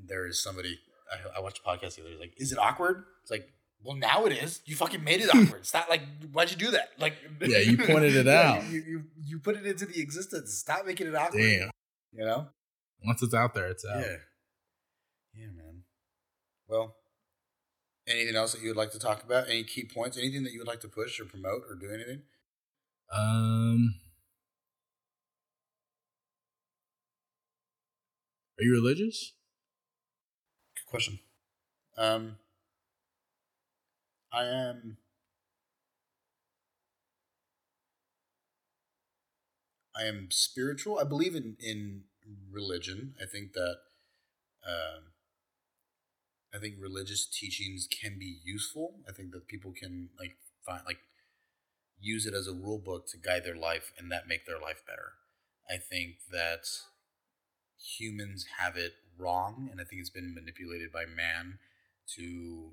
there 0.02 0.26
is 0.26 0.42
somebody. 0.42 0.78
I, 1.10 1.38
I 1.38 1.40
watched 1.40 1.60
a 1.64 1.68
podcast 1.68 1.96
the 1.96 2.02
other 2.02 2.12
day. 2.12 2.18
Like, 2.20 2.34
is 2.36 2.52
it 2.52 2.58
awkward? 2.58 3.04
It's 3.22 3.30
like, 3.30 3.48
well, 3.82 3.96
now 3.96 4.26
it 4.26 4.32
is. 4.32 4.60
You 4.66 4.76
fucking 4.76 5.02
made 5.02 5.20
it 5.20 5.34
awkward. 5.34 5.64
Stop. 5.64 5.88
Like, 5.88 6.02
why'd 6.32 6.50
you 6.50 6.56
do 6.56 6.70
that? 6.72 6.90
Like, 6.98 7.14
yeah, 7.40 7.58
you 7.58 7.78
pointed 7.78 8.16
it 8.16 8.28
out. 8.28 8.64
You, 8.64 8.82
you 8.86 9.02
you 9.24 9.38
put 9.38 9.56
it 9.56 9.66
into 9.66 9.86
the 9.86 10.00
existence. 10.00 10.54
Stop 10.54 10.84
making 10.86 11.06
it 11.06 11.14
awkward. 11.14 11.40
Damn. 11.40 11.70
You 12.12 12.24
know. 12.24 12.48
Once 13.04 13.22
it's 13.22 13.34
out 13.34 13.54
there, 13.54 13.68
it's 13.68 13.84
out. 13.84 14.00
Yeah. 14.00 14.16
Yeah, 15.34 15.46
man. 15.56 15.82
Well, 16.66 16.96
anything 18.06 18.36
else 18.36 18.52
that 18.52 18.62
you 18.62 18.68
would 18.68 18.76
like 18.76 18.92
to 18.92 18.98
talk 18.98 19.22
about? 19.22 19.48
Any 19.48 19.64
key 19.64 19.84
points? 19.84 20.18
Anything 20.18 20.42
that 20.44 20.52
you 20.52 20.58
would 20.58 20.68
like 20.68 20.80
to 20.80 20.88
push 20.88 21.20
or 21.20 21.24
promote 21.24 21.62
or 21.68 21.74
do 21.74 21.90
anything? 21.92 22.22
Um. 23.12 23.94
Are 28.58 28.64
you 28.64 28.72
religious? 28.72 29.34
Good 30.76 30.90
question. 30.90 31.20
Um, 31.96 32.36
I 34.32 34.44
am. 34.44 34.96
I 39.96 40.04
am 40.04 40.28
spiritual. 40.30 40.98
I 40.98 41.04
believe 41.04 41.36
in 41.36 41.56
in 41.60 42.02
religion. 42.50 43.14
I 43.20 43.26
think 43.26 43.52
that. 43.52 43.76
Um, 44.66 45.12
I 46.54 46.58
think 46.58 46.76
religious 46.80 47.26
teachings 47.26 47.86
can 47.90 48.18
be 48.18 48.38
useful. 48.42 49.00
I 49.08 49.12
think 49.12 49.32
that 49.32 49.48
people 49.48 49.72
can 49.72 50.08
like 50.18 50.36
find 50.64 50.80
like 50.86 50.98
use 52.00 52.26
it 52.26 52.34
as 52.34 52.46
a 52.46 52.54
rule 52.54 52.78
book 52.78 53.06
to 53.08 53.18
guide 53.18 53.44
their 53.44 53.56
life 53.56 53.92
and 53.98 54.10
that 54.10 54.28
make 54.28 54.46
their 54.46 54.60
life 54.60 54.82
better. 54.86 55.12
I 55.68 55.76
think 55.76 56.16
that 56.30 56.66
humans 57.76 58.46
have 58.58 58.76
it 58.76 58.92
wrong, 59.18 59.68
and 59.70 59.80
I 59.80 59.84
think 59.84 60.00
it's 60.00 60.10
been 60.10 60.34
manipulated 60.34 60.92
by 60.92 61.04
man 61.04 61.58
to 62.16 62.72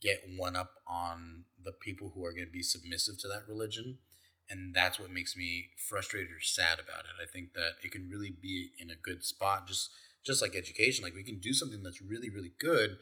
get 0.00 0.24
one 0.36 0.56
up 0.56 0.72
on 0.86 1.44
the 1.62 1.72
people 1.72 2.12
who 2.14 2.24
are 2.24 2.32
going 2.32 2.46
to 2.46 2.52
be 2.52 2.62
submissive 2.62 3.18
to 3.20 3.28
that 3.28 3.48
religion. 3.48 3.98
And 4.50 4.74
that's 4.74 4.98
what 4.98 5.10
makes 5.10 5.36
me 5.36 5.70
frustrated 5.88 6.30
or 6.30 6.40
sad 6.40 6.78
about 6.78 7.04
it. 7.04 7.22
I 7.22 7.26
think 7.30 7.52
that 7.52 7.72
it 7.82 7.92
can 7.92 8.08
really 8.08 8.30
be 8.30 8.70
in 8.78 8.90
a 8.90 8.96
good 8.96 9.22
spot, 9.24 9.66
just 9.66 9.90
just 10.24 10.42
like 10.42 10.54
education. 10.54 11.04
Like 11.04 11.14
we 11.14 11.22
can 11.22 11.38
do 11.38 11.52
something 11.52 11.82
that's 11.82 12.02
really, 12.02 12.30
really 12.30 12.52
good, 12.58 12.96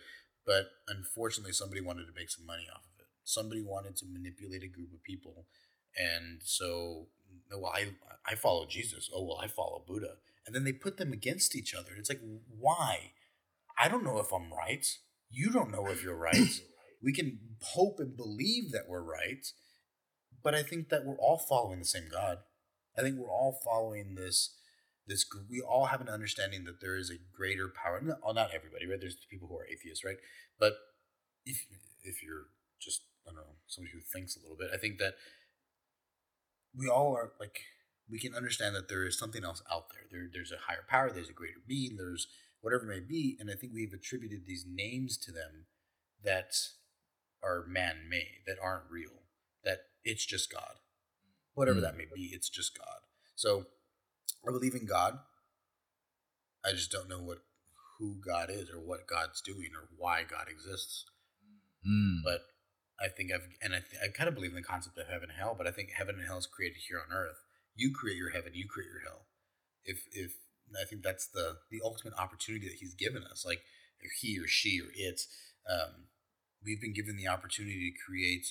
but 0.44 0.66
unfortunately, 0.88 1.52
somebody 1.52 1.80
wanted 1.80 2.06
to 2.06 2.12
make 2.16 2.30
some 2.30 2.46
money 2.46 2.66
off 2.72 2.82
of 2.82 3.00
it. 3.00 3.06
Somebody 3.24 3.62
wanted 3.62 3.96
to 3.96 4.06
manipulate 4.06 4.62
a 4.62 4.68
group 4.68 4.92
of 4.92 5.02
people, 5.02 5.46
and 5.96 6.40
so 6.44 7.06
well, 7.50 7.72
I 7.74 7.90
I 8.28 8.34
follow 8.34 8.66
Jesus. 8.66 9.08
Oh 9.14 9.24
well, 9.24 9.40
I 9.42 9.46
follow 9.46 9.84
Buddha 9.86 10.16
and 10.46 10.54
then 10.54 10.64
they 10.64 10.72
put 10.72 10.96
them 10.96 11.12
against 11.12 11.56
each 11.56 11.74
other. 11.74 11.90
It's 11.98 12.08
like, 12.08 12.20
why? 12.48 13.12
I 13.78 13.88
don't 13.88 14.04
know 14.04 14.18
if 14.18 14.32
I'm 14.32 14.52
right. 14.52 14.86
You 15.30 15.50
don't 15.50 15.72
know 15.72 15.88
if 15.88 16.02
you're 16.02 16.16
right. 16.16 16.60
we 17.02 17.12
can 17.12 17.40
hope 17.60 17.98
and 17.98 18.16
believe 18.16 18.70
that 18.72 18.88
we're 18.88 19.02
right, 19.02 19.44
but 20.46 20.54
I 20.54 20.62
think 20.62 20.90
that 20.90 21.04
we're 21.04 21.18
all 21.18 21.38
following 21.38 21.80
the 21.80 21.84
same 21.84 22.06
God. 22.08 22.38
I 22.96 23.02
think 23.02 23.18
we're 23.18 23.34
all 23.34 23.58
following 23.64 24.14
this 24.14 24.54
this 25.04 25.26
we 25.50 25.60
all 25.60 25.86
have 25.86 26.00
an 26.00 26.08
understanding 26.08 26.62
that 26.66 26.80
there 26.80 26.96
is 26.96 27.10
a 27.10 27.18
greater 27.36 27.66
power. 27.66 28.00
Not, 28.00 28.18
oh, 28.22 28.30
not 28.30 28.54
everybody, 28.54 28.86
right? 28.86 29.00
There's 29.00 29.16
people 29.28 29.48
who 29.48 29.58
are 29.58 29.66
atheists, 29.66 30.04
right? 30.04 30.18
But 30.56 30.74
if 31.44 31.66
if 32.04 32.22
you're 32.22 32.46
just 32.80 33.02
I 33.26 33.30
don't 33.30 33.38
know 33.38 33.56
somebody 33.66 33.90
who 33.92 33.98
thinks 34.00 34.36
a 34.36 34.40
little 34.40 34.56
bit, 34.56 34.70
I 34.72 34.76
think 34.76 34.98
that 34.98 35.14
we 36.72 36.88
all 36.88 37.16
are 37.16 37.32
like 37.40 37.62
we 38.08 38.20
can 38.20 38.32
understand 38.32 38.76
that 38.76 38.88
there 38.88 39.04
is 39.04 39.18
something 39.18 39.42
else 39.42 39.64
out 39.68 39.90
there. 39.90 40.06
There 40.08 40.28
there's 40.32 40.52
a 40.52 40.70
higher 40.70 40.86
power. 40.88 41.10
There's 41.10 41.28
a 41.28 41.32
greater 41.32 41.58
being. 41.66 41.96
There's 41.96 42.28
whatever 42.60 42.84
it 42.84 43.00
may 43.00 43.04
be, 43.04 43.36
and 43.40 43.50
I 43.50 43.54
think 43.54 43.72
we've 43.74 43.92
attributed 43.92 44.46
these 44.46 44.64
names 44.64 45.18
to 45.26 45.32
them 45.32 45.66
that 46.22 46.54
are 47.42 47.66
man 47.66 48.06
made, 48.08 48.46
that 48.46 48.58
aren't 48.62 48.88
real, 48.88 49.25
it's 50.06 50.24
just 50.24 50.50
God. 50.52 50.76
Whatever 51.54 51.80
Mm. 51.80 51.82
that 51.82 51.96
may 51.96 52.06
be, 52.06 52.30
it's 52.32 52.48
just 52.48 52.76
God. 52.78 53.00
So 53.34 53.66
I 54.46 54.50
believe 54.52 54.74
in 54.74 54.86
God. 54.86 55.18
I 56.64 56.72
just 56.72 56.90
don't 56.90 57.08
know 57.08 57.20
what 57.22 57.38
who 57.98 58.20
God 58.20 58.50
is 58.50 58.68
or 58.70 58.78
what 58.80 59.06
God's 59.06 59.40
doing 59.40 59.70
or 59.74 59.88
why 59.96 60.22
God 60.22 60.48
exists. 60.48 61.06
Mm. 61.86 62.22
But 62.24 62.42
I 63.00 63.08
think 63.08 63.32
I've 63.32 63.46
and 63.62 63.74
I, 63.74 63.80
th- 63.80 64.02
I 64.02 64.08
kind 64.08 64.28
of 64.28 64.34
believe 64.34 64.50
in 64.50 64.56
the 64.56 64.62
concept 64.62 64.98
of 64.98 65.06
heaven 65.08 65.28
and 65.30 65.38
hell. 65.38 65.54
But 65.56 65.66
I 65.66 65.72
think 65.72 65.90
heaven 65.92 66.16
and 66.16 66.26
hell 66.26 66.38
is 66.38 66.46
created 66.46 66.78
here 66.88 66.98
on 67.00 67.12
earth. 67.14 67.42
You 67.74 67.92
create 67.92 68.16
your 68.16 68.30
heaven, 68.30 68.52
you 68.54 68.66
create 68.68 68.90
your 68.90 69.00
hell. 69.02 69.26
If 69.84 70.06
if 70.12 70.32
I 70.80 70.84
think 70.84 71.02
that's 71.02 71.26
the 71.26 71.58
the 71.70 71.80
ultimate 71.84 72.14
opportunity 72.18 72.68
that 72.68 72.78
He's 72.78 72.94
given 72.94 73.22
us, 73.24 73.44
like 73.44 73.62
or 74.02 74.10
he 74.20 74.38
or 74.38 74.46
she 74.46 74.80
or 74.80 74.90
it, 74.94 75.20
um, 75.70 76.08
we've 76.64 76.80
been 76.80 76.92
given 76.94 77.16
the 77.16 77.28
opportunity 77.28 77.90
to 77.92 78.04
create 78.04 78.46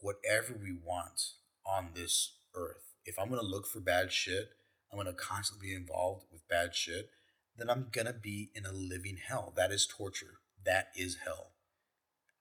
whatever 0.00 0.54
we 0.60 0.72
want 0.72 1.32
on 1.66 1.90
this 1.94 2.36
earth. 2.54 2.94
If 3.04 3.18
I'm 3.18 3.28
gonna 3.28 3.42
look 3.42 3.66
for 3.66 3.80
bad 3.80 4.12
shit, 4.12 4.50
I'm 4.90 4.98
gonna 4.98 5.12
constantly 5.12 5.68
be 5.68 5.74
involved 5.74 6.26
with 6.32 6.48
bad 6.48 6.74
shit, 6.74 7.10
then 7.56 7.70
I'm 7.70 7.88
gonna 7.90 8.12
be 8.12 8.50
in 8.54 8.66
a 8.66 8.72
living 8.72 9.18
hell. 9.28 9.52
That 9.56 9.72
is 9.72 9.86
torture. 9.86 10.40
That 10.64 10.88
is 10.96 11.18
hell. 11.24 11.52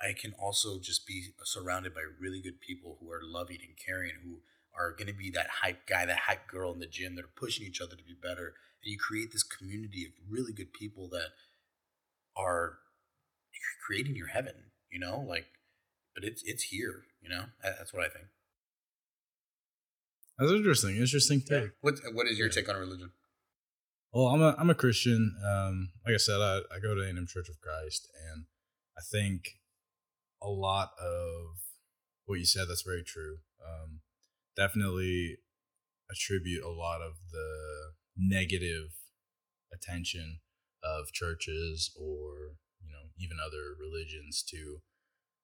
I 0.01 0.13
can 0.13 0.33
also 0.39 0.79
just 0.79 1.07
be 1.07 1.29
surrounded 1.43 1.93
by 1.93 2.01
really 2.19 2.41
good 2.41 2.59
people 2.59 2.97
who 2.99 3.11
are 3.11 3.21
loving 3.23 3.59
and 3.65 3.77
caring, 3.77 4.13
who 4.23 4.41
are 4.77 4.91
going 4.91 5.07
to 5.07 5.13
be 5.13 5.31
that 5.31 5.47
hype 5.61 5.87
guy, 5.87 6.05
that 6.05 6.17
hype 6.17 6.47
girl 6.47 6.73
in 6.73 6.79
the 6.79 6.85
gym 6.85 7.15
that 7.15 7.25
are 7.25 7.35
pushing 7.35 7.65
each 7.65 7.81
other 7.81 7.95
to 7.95 8.03
be 8.03 8.15
better. 8.21 8.53
And 8.83 8.91
you 8.91 8.97
create 8.97 9.31
this 9.31 9.43
community 9.43 10.05
of 10.05 10.11
really 10.29 10.51
good 10.51 10.73
people 10.73 11.07
that 11.09 11.29
are 12.35 12.79
creating 13.85 14.15
your 14.15 14.27
heaven, 14.27 14.71
you 14.91 14.99
know, 14.99 15.19
like, 15.19 15.45
but 16.13 16.23
it's, 16.23 16.43
it's 16.43 16.63
here, 16.63 17.03
you 17.25 17.35
know, 17.35 17.45
that's 17.63 17.91
what 17.91 18.05
I 18.05 18.09
think. 18.09 18.25
That's 20.37 20.51
interesting. 20.51 20.97
Interesting 20.97 21.41
take. 21.41 21.71
What, 21.81 21.95
what 22.13 22.27
is 22.27 22.37
your 22.37 22.47
Yeah. 22.47 22.53
take 22.53 22.69
on 22.69 22.75
religion? 22.75 23.11
Well, 24.13 24.27
I'm 24.27 24.41
a 24.41 24.55
I'm 24.57 24.69
a 24.69 24.75
Christian. 24.75 25.35
Um, 25.45 25.91
like 26.05 26.13
I 26.13 26.17
said, 26.17 26.39
I, 26.39 26.59
I 26.73 26.79
go 26.81 26.93
to 26.95 27.01
A&M 27.01 27.25
Church 27.27 27.49
of 27.49 27.59
Christ, 27.59 28.07
and 28.31 28.45
I 28.97 29.01
think 29.01 29.59
a 30.41 30.49
lot 30.49 30.91
of 30.99 31.57
what 32.25 32.39
you 32.39 32.45
said 32.45 32.67
that's 32.69 32.83
very 32.83 33.03
true. 33.03 33.39
Um, 33.65 34.01
definitely 34.55 35.37
attribute 36.09 36.63
a 36.63 36.69
lot 36.69 37.01
of 37.01 37.13
the 37.31 37.93
negative 38.15 38.91
attention 39.73 40.39
of 40.83 41.11
churches 41.11 41.91
or 41.99 42.55
you 42.79 42.91
know 42.91 43.09
even 43.17 43.37
other 43.43 43.73
religions 43.79 44.43
to. 44.51 44.81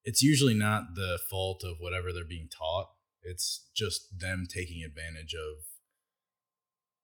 It's 0.03 0.21
usually 0.23 0.53
not 0.55 0.95
the 0.95 1.19
fault 1.29 1.63
of 1.63 1.77
whatever 1.79 2.11
they're 2.11 2.25
being 2.25 2.49
taught. 2.49 2.87
It's 3.23 3.67
just 3.75 4.19
them 4.19 4.45
taking 4.51 4.83
advantage 4.83 5.33
of 5.35 5.65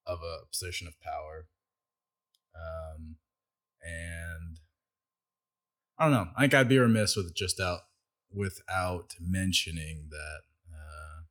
of 0.06 0.20
a 0.24 0.46
position 0.52 0.88
of 0.88 1.00
power. 1.02 1.48
Um, 2.56 3.18
and 3.84 4.60
I 6.00 6.04
don't 6.06 6.14
know. 6.14 6.28
I 6.36 6.42
think 6.42 6.54
I'd 6.54 6.70
be 6.70 6.80
remiss 6.80 7.16
with 7.16 7.36
just 7.36 7.60
out 7.60 7.82
without 8.34 9.14
mentioning 9.20 10.08
that. 10.10 10.40
Uh, 10.74 11.22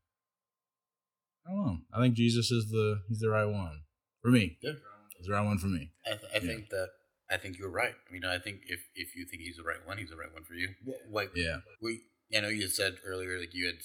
I 1.46 1.50
don't 1.50 1.66
know. 1.66 1.76
I 1.92 2.00
think 2.00 2.14
Jesus 2.14 2.50
is 2.50 2.70
the 2.70 3.00
he's 3.08 3.20
the 3.20 3.30
right 3.30 3.44
one 3.46 3.82
for 4.22 4.30
me. 4.30 4.58
Yeah. 4.62 4.72
He's 5.16 5.26
the 5.26 5.32
right 5.32 5.44
one 5.44 5.58
for 5.58 5.66
me. 5.68 5.90
I, 6.06 6.10
th- 6.10 6.22
I 6.32 6.34
Yeah. 6.36 6.40
think 6.40 6.68
that, 6.70 6.88
I 7.30 7.36
think 7.36 7.58
you're 7.58 7.70
right. 7.70 7.94
I 8.08 8.12
mean, 8.12 8.24
I 8.24 8.38
think 8.38 8.60
if, 8.68 8.80
if 8.94 9.16
you 9.16 9.24
think 9.26 9.42
he's 9.42 9.56
the 9.56 9.62
right 9.64 9.84
one, 9.84 9.98
he's 9.98 10.10
the 10.10 10.16
right 10.16 10.32
one 10.32 10.44
for 10.44 10.54
you. 10.54 10.68
Wh- 10.86 11.12
Like, 11.12 11.30
Yeah. 11.34 11.58
we 11.80 12.02
I 12.34 12.40
know 12.40 12.48
you 12.48 12.68
said 12.68 12.96
earlier 13.04 13.38
like 13.38 13.54
you 13.54 13.66
had 13.66 13.76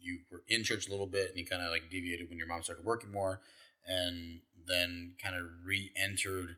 you 0.00 0.20
were 0.30 0.42
in 0.48 0.64
church 0.64 0.86
a 0.88 0.90
little 0.90 1.06
bit 1.06 1.28
and 1.30 1.38
you 1.38 1.44
kind 1.46 1.62
of 1.62 1.70
like 1.70 1.90
deviated 1.90 2.28
when 2.28 2.38
your 2.38 2.46
mom 2.46 2.62
started 2.62 2.84
working 2.84 3.12
more 3.12 3.42
and 3.86 4.40
then 4.66 5.14
kind 5.22 5.36
of 5.36 5.42
re-entered 5.64 6.56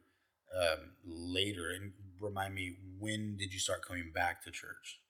um, 0.57 0.93
later 1.05 1.71
and 1.71 1.93
remind 2.21 2.55
me 2.55 2.77
when 2.99 3.37
did 3.37 3.53
you 3.53 3.59
start 3.59 3.85
coming 3.85 4.13
back 4.15 4.43
to 4.45 4.51
church 4.53 5.01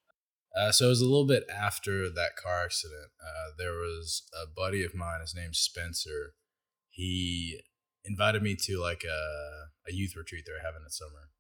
Uh, 0.57 0.73
so 0.73 0.87
it 0.87 0.89
was 0.89 1.01
a 1.03 1.05
little 1.05 1.27
bit 1.27 1.45
after 1.51 2.09
that 2.09 2.37
car 2.43 2.65
accident. 2.65 3.11
Uh, 3.21 3.51
there 3.59 3.73
was 3.75 4.23
a 4.35 4.47
buddy 4.47 4.83
of 4.85 4.95
mine. 4.95 5.21
His 5.21 5.35
name's 5.35 5.59
Spencer. 5.59 6.35
He 6.89 7.61
invited 8.05 8.43
me 8.43 8.57
to 8.57 8.81
like 8.81 9.03
a, 9.05 9.91
a 9.91 9.93
youth 9.93 10.17
retreat 10.17 10.45
they 10.47 10.53
were 10.53 10.65
having 10.65 10.83
this 10.85 10.99
summer, 10.99 11.31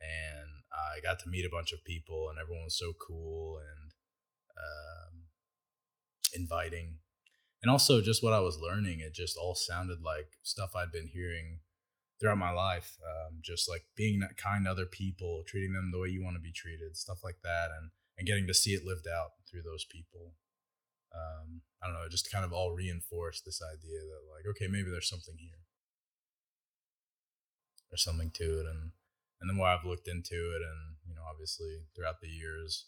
and 0.00 0.64
I 0.72 1.00
got 1.00 1.18
to 1.20 1.28
meet 1.28 1.44
a 1.44 1.50
bunch 1.50 1.72
of 1.72 1.84
people, 1.84 2.28
and 2.30 2.38
everyone 2.38 2.64
was 2.64 2.78
so 2.78 2.92
cool 2.94 3.58
and 3.58 3.92
um, 4.56 5.14
inviting, 6.34 6.98
and 7.62 7.70
also 7.70 8.00
just 8.00 8.22
what 8.22 8.32
I 8.32 8.40
was 8.40 8.58
learning. 8.58 9.00
It 9.00 9.14
just 9.14 9.36
all 9.36 9.54
sounded 9.54 9.98
like 10.02 10.38
stuff 10.42 10.76
I'd 10.76 10.92
been 10.92 11.08
hearing 11.08 11.60
throughout 12.20 12.38
my 12.38 12.50
life. 12.50 12.98
Um, 13.02 13.38
just 13.42 13.68
like 13.68 13.82
being 13.96 14.20
kind 14.36 14.64
to 14.64 14.70
other 14.70 14.86
people, 14.86 15.44
treating 15.46 15.72
them 15.72 15.90
the 15.92 15.98
way 15.98 16.08
you 16.08 16.22
want 16.22 16.36
to 16.36 16.42
be 16.42 16.52
treated, 16.52 16.96
stuff 16.96 17.22
like 17.22 17.38
that, 17.42 17.70
and 17.76 17.90
and 18.18 18.26
getting 18.26 18.46
to 18.48 18.54
see 18.54 18.74
it 18.74 18.84
lived 18.84 19.06
out 19.06 19.30
through 19.48 19.62
those 19.62 19.84
people. 19.84 20.34
Um, 21.14 21.62
I 21.82 21.86
don't 21.86 21.94
know, 21.94 22.04
it 22.04 22.10
just 22.10 22.30
kind 22.30 22.44
of 22.44 22.52
all 22.52 22.74
reinforced 22.74 23.44
this 23.44 23.62
idea 23.62 24.00
that 24.02 24.28
like, 24.28 24.44
okay, 24.50 24.66
maybe 24.68 24.90
there's 24.90 25.08
something 25.08 25.36
here. 25.38 25.62
There's 27.90 28.04
something 28.04 28.30
to 28.34 28.60
it, 28.60 28.66
and 28.66 28.92
and 29.40 29.48
the 29.48 29.54
more 29.54 29.68
I've 29.68 29.84
looked 29.84 30.08
into 30.08 30.34
it, 30.34 30.62
and 30.62 30.96
you 31.06 31.14
know, 31.14 31.22
obviously 31.30 31.86
throughout 31.94 32.20
the 32.20 32.28
years, 32.28 32.86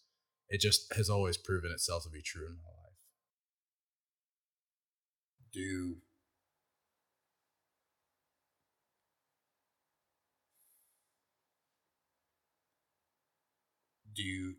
it 0.49 0.61
just 0.61 0.93
has 0.95 1.09
always 1.09 1.37
proven 1.37 1.71
itself 1.73 2.03
to 2.05 2.11
be 2.11 2.23
true 2.23 2.47
in 2.47 2.57
my 2.57 2.69
life. 2.69 2.77
do 5.53 5.97
do 14.15 14.23
you, 14.23 14.55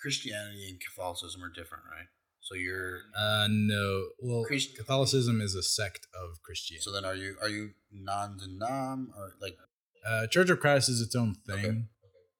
Christianity 0.00 0.68
and 0.68 0.80
Catholicism 0.80 1.42
are 1.42 1.48
different, 1.48 1.84
right? 1.90 2.06
So 2.40 2.54
you're 2.54 3.00
Uh, 3.16 3.48
no, 3.50 4.10
well, 4.18 4.44
Christ- 4.44 4.76
Catholicism 4.76 5.40
is 5.40 5.54
a 5.54 5.62
sect 5.62 6.06
of 6.14 6.42
Christianity. 6.42 6.82
so 6.84 6.92
then 6.92 7.04
are 7.04 7.14
you 7.14 7.36
are 7.40 7.48
you 7.48 7.74
non-denom 7.90 9.08
or 9.16 9.34
like 9.40 9.58
Uh, 10.04 10.26
Church 10.26 10.50
of 10.50 10.60
Christ 10.60 10.88
is 10.88 11.00
its 11.00 11.14
own 11.14 11.36
Okay. 11.48 11.62
thing. 11.62 11.88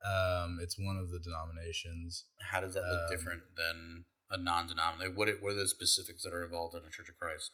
Um, 0.05 0.59
it's 0.63 0.79
one 0.79 0.97
of 0.97 1.11
the 1.11 1.19
denominations. 1.19 2.25
how 2.41 2.61
does 2.61 2.75
that 2.75 2.83
look 2.83 3.03
Um, 3.03 3.11
different 3.11 3.43
than 3.57 4.05
a 4.31 4.37
non-denom? 4.39 4.99
Like 4.99 5.17
what 5.17 5.29
are- 5.29 5.37
what 5.41 5.53
are 5.53 5.57
the 5.57 5.69
specifics 5.69 6.23
that 6.25 6.33
are 6.33 6.43
involved 6.45 6.75
in 6.75 6.85
a 6.85 6.91
Church 6.91 7.09
of 7.09 7.17
Christ? 7.19 7.53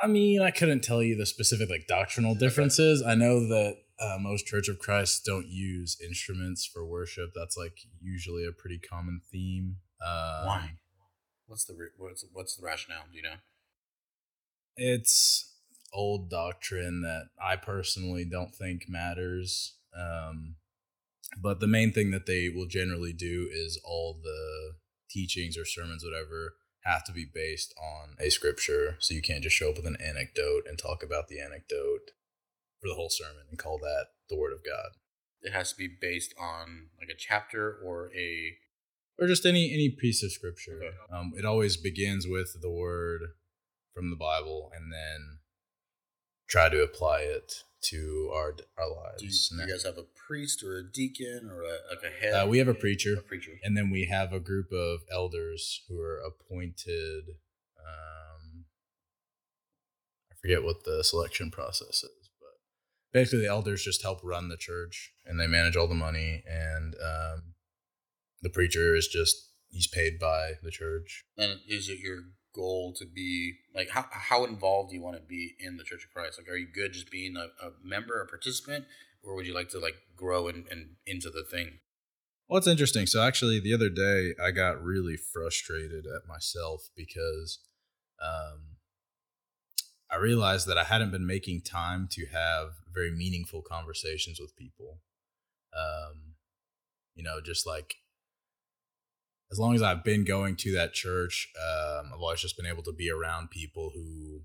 I 0.00 0.06
mean, 0.06 0.40
I 0.40 0.52
couldn't 0.52 0.82
tell 0.82 1.02
you 1.02 1.16
the 1.16 1.26
specific 1.26 1.68
like 1.68 1.86
doctrinal 1.88 2.34
differences. 2.36 3.02
I 3.02 3.14
know 3.16 3.40
that 3.48 3.82
uh, 3.98 4.16
most 4.20 4.46
Church 4.46 4.68
of 4.68 4.78
Christ 4.78 5.24
don't 5.24 5.48
use 5.48 6.00
instruments 6.00 6.64
for 6.64 6.86
worship. 6.86 7.32
That's 7.34 7.56
like 7.56 7.76
usually 8.00 8.46
a 8.46 8.52
pretty 8.52 8.78
common 8.78 9.22
theme. 9.32 9.78
Um, 10.00 10.46
Why? 10.46 10.78
What's 11.46 11.64
the 11.64 11.74
re- 11.74 11.90
what's 11.96 12.24
what's 12.32 12.54
the 12.56 12.64
rationale? 12.64 13.06
Do 13.10 13.16
you 13.16 13.22
know? 13.24 13.38
It's 14.76 15.52
old 15.92 16.30
doctrine 16.30 17.02
that 17.02 17.28
I 17.42 17.56
personally 17.56 18.24
don't 18.24 18.54
think 18.54 18.88
matters. 18.88 19.76
Um, 19.96 20.56
but 21.40 21.60
the 21.60 21.66
main 21.66 21.92
thing 21.92 22.10
that 22.10 22.26
they 22.26 22.48
will 22.48 22.66
generally 22.66 23.12
do 23.12 23.48
is 23.52 23.80
all 23.84 24.20
the 24.22 24.74
teachings 25.10 25.56
or 25.58 25.64
sermons, 25.64 26.04
whatever, 26.04 26.54
have 26.84 27.04
to 27.04 27.12
be 27.12 27.26
based 27.32 27.74
on 27.78 28.16
a 28.20 28.30
scripture. 28.30 28.96
So 28.98 29.14
you 29.14 29.22
can't 29.22 29.42
just 29.42 29.56
show 29.56 29.70
up 29.70 29.76
with 29.76 29.86
an 29.86 29.98
anecdote 30.00 30.62
and 30.66 30.78
talk 30.78 31.02
about 31.02 31.28
the 31.28 31.40
anecdote 31.40 32.12
for 32.80 32.88
the 32.88 32.94
whole 32.94 33.10
sermon 33.10 33.44
and 33.50 33.58
call 33.58 33.78
that 33.78 34.06
the 34.30 34.36
word 34.36 34.52
of 34.52 34.64
God. 34.64 34.90
It 35.42 35.52
has 35.52 35.72
to 35.72 35.78
be 35.78 35.88
based 36.00 36.34
on 36.40 36.88
like 36.98 37.08
a 37.08 37.18
chapter 37.18 37.78
or 37.84 38.10
a 38.16 38.56
Or 39.18 39.26
just 39.26 39.46
any 39.46 39.72
any 39.72 39.90
piece 39.90 40.22
of 40.22 40.32
scripture. 40.32 40.80
Okay. 40.82 40.96
Um, 41.12 41.32
it 41.36 41.44
always 41.44 41.76
begins 41.76 42.26
with 42.26 42.56
the 42.60 42.70
word 42.70 43.20
from 43.94 44.10
the 44.10 44.16
Bible 44.16 44.70
and 44.74 44.92
then 44.92 45.37
try 46.48 46.68
to 46.68 46.82
apply 46.82 47.20
it 47.20 47.62
to 47.80 48.30
our 48.34 48.56
our 48.76 48.88
lives. 48.90 49.48
Do 49.50 49.56
you, 49.56 49.62
you 49.66 49.72
guys 49.72 49.84
have 49.84 49.98
a 49.98 50.06
priest 50.26 50.64
or 50.64 50.78
a 50.78 50.82
deacon 50.82 51.48
or 51.50 51.62
a, 51.62 51.76
like 51.94 52.02
a 52.04 52.24
head? 52.24 52.32
Uh, 52.34 52.46
we 52.46 52.58
have 52.58 52.68
a 52.68 52.74
preacher. 52.74 53.14
A 53.14 53.22
preacher. 53.22 53.52
and 53.62 53.76
then 53.76 53.90
we 53.90 54.06
have 54.06 54.32
a 54.32 54.40
group 54.40 54.72
of 54.72 55.00
elders 55.12 55.82
who 55.88 56.00
are 56.00 56.18
appointed 56.18 57.24
um 57.78 58.64
i 60.30 60.34
forget 60.42 60.64
what 60.64 60.84
the 60.84 61.02
selection 61.04 61.50
process 61.50 62.02
is 62.02 62.30
but 62.40 62.58
basically 63.12 63.40
the 63.40 63.46
elders 63.46 63.84
just 63.84 64.02
help 64.02 64.18
run 64.24 64.48
the 64.48 64.56
church 64.56 65.12
and 65.24 65.38
they 65.38 65.46
manage 65.46 65.76
all 65.76 65.86
the 65.88 65.94
money 65.94 66.42
and 66.46 66.94
um, 66.96 67.54
the 68.42 68.50
preacher 68.50 68.94
is 68.96 69.06
just 69.06 69.52
he's 69.70 69.86
paid 69.86 70.18
by 70.18 70.52
the 70.62 70.70
church 70.70 71.24
And 71.36 71.60
is 71.68 71.88
it 71.88 72.00
your 72.00 72.18
goal 72.54 72.92
to 72.96 73.06
be 73.06 73.54
like 73.74 73.90
how 73.90 74.06
how 74.10 74.44
involved 74.44 74.90
do 74.90 74.96
you 74.96 75.02
want 75.02 75.16
to 75.16 75.22
be 75.22 75.54
in 75.60 75.76
the 75.76 75.84
Church 75.84 76.04
of 76.04 76.10
Christ? 76.10 76.38
Like, 76.38 76.48
are 76.48 76.56
you 76.56 76.66
good 76.72 76.92
just 76.92 77.10
being 77.10 77.36
a, 77.36 77.46
a 77.64 77.70
member, 77.82 78.20
a 78.20 78.26
participant, 78.26 78.84
or 79.22 79.34
would 79.34 79.46
you 79.46 79.54
like 79.54 79.68
to 79.70 79.78
like 79.78 79.96
grow 80.16 80.48
and, 80.48 80.66
and 80.70 80.96
into 81.06 81.30
the 81.30 81.44
thing? 81.44 81.78
well 82.48 82.58
it's 82.58 82.66
interesting 82.66 83.06
so 83.06 83.22
actually 83.22 83.60
the 83.60 83.74
other 83.74 83.88
day 83.88 84.34
i 84.42 84.50
got 84.50 84.82
really 84.82 85.16
frustrated 85.16 86.06
at 86.06 86.26
myself 86.26 86.88
because 86.96 87.60
um, 88.22 88.76
i 90.10 90.16
realized 90.16 90.66
that 90.66 90.78
i 90.78 90.84
hadn't 90.84 91.10
been 91.10 91.26
making 91.26 91.60
time 91.60 92.08
to 92.10 92.26
have 92.26 92.70
very 92.92 93.10
meaningful 93.10 93.62
conversations 93.62 94.40
with 94.40 94.56
people 94.56 94.98
um, 95.76 96.34
you 97.14 97.22
know 97.22 97.40
just 97.44 97.66
like 97.66 97.96
as 99.50 99.58
long 99.58 99.74
as 99.74 99.82
I've 99.82 100.04
been 100.04 100.24
going 100.24 100.56
to 100.56 100.72
that 100.72 100.92
church, 100.92 101.50
um, 101.58 102.10
I've 102.14 102.20
always 102.20 102.40
just 102.40 102.56
been 102.56 102.66
able 102.66 102.82
to 102.82 102.92
be 102.92 103.10
around 103.10 103.50
people 103.50 103.90
who 103.94 104.42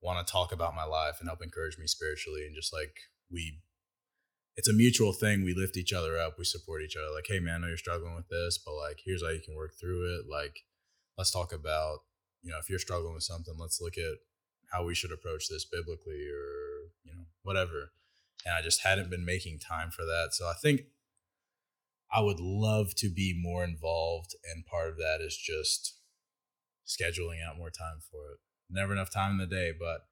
want 0.00 0.24
to 0.24 0.30
talk 0.30 0.52
about 0.52 0.74
my 0.74 0.84
life 0.84 1.16
and 1.18 1.28
help 1.28 1.42
encourage 1.42 1.78
me 1.78 1.86
spiritually. 1.86 2.44
And 2.46 2.54
just 2.54 2.72
like 2.72 2.94
we, 3.30 3.58
it's 4.56 4.68
a 4.68 4.72
mutual 4.72 5.12
thing. 5.12 5.42
We 5.42 5.54
lift 5.54 5.76
each 5.76 5.92
other 5.92 6.16
up. 6.16 6.34
We 6.38 6.44
support 6.44 6.82
each 6.82 6.96
other. 6.96 7.12
Like, 7.12 7.26
hey, 7.26 7.40
man, 7.40 7.56
I 7.56 7.58
know 7.58 7.66
you're 7.68 7.76
struggling 7.76 8.14
with 8.14 8.28
this, 8.28 8.58
but 8.64 8.74
like, 8.74 9.00
here's 9.04 9.22
how 9.22 9.30
you 9.30 9.40
can 9.40 9.56
work 9.56 9.72
through 9.80 10.14
it. 10.14 10.26
Like, 10.30 10.60
let's 11.18 11.32
talk 11.32 11.52
about, 11.52 12.00
you 12.42 12.52
know, 12.52 12.58
if 12.60 12.70
you're 12.70 12.78
struggling 12.78 13.14
with 13.14 13.24
something, 13.24 13.54
let's 13.58 13.80
look 13.80 13.98
at 13.98 14.18
how 14.70 14.84
we 14.84 14.94
should 14.94 15.12
approach 15.12 15.48
this 15.48 15.64
biblically 15.64 16.28
or, 16.28 16.90
you 17.04 17.14
know, 17.14 17.24
whatever. 17.42 17.90
And 18.46 18.54
I 18.54 18.62
just 18.62 18.82
hadn't 18.82 19.10
been 19.10 19.24
making 19.24 19.58
time 19.58 19.90
for 19.90 20.04
that. 20.04 20.28
So 20.32 20.46
I 20.46 20.54
think 20.60 20.82
I 22.14 22.20
would 22.20 22.38
love 22.38 22.94
to 22.98 23.10
be 23.10 23.34
more 23.36 23.64
involved, 23.64 24.36
and 24.44 24.64
part 24.64 24.88
of 24.88 24.96
that 24.98 25.18
is 25.20 25.36
just 25.36 25.98
scheduling 26.86 27.44
out 27.44 27.58
more 27.58 27.70
time 27.70 27.98
for 28.10 28.32
it. 28.32 28.38
Never 28.70 28.92
enough 28.92 29.12
time 29.12 29.32
in 29.32 29.38
the 29.38 29.46
day, 29.46 29.72
but 29.76 30.02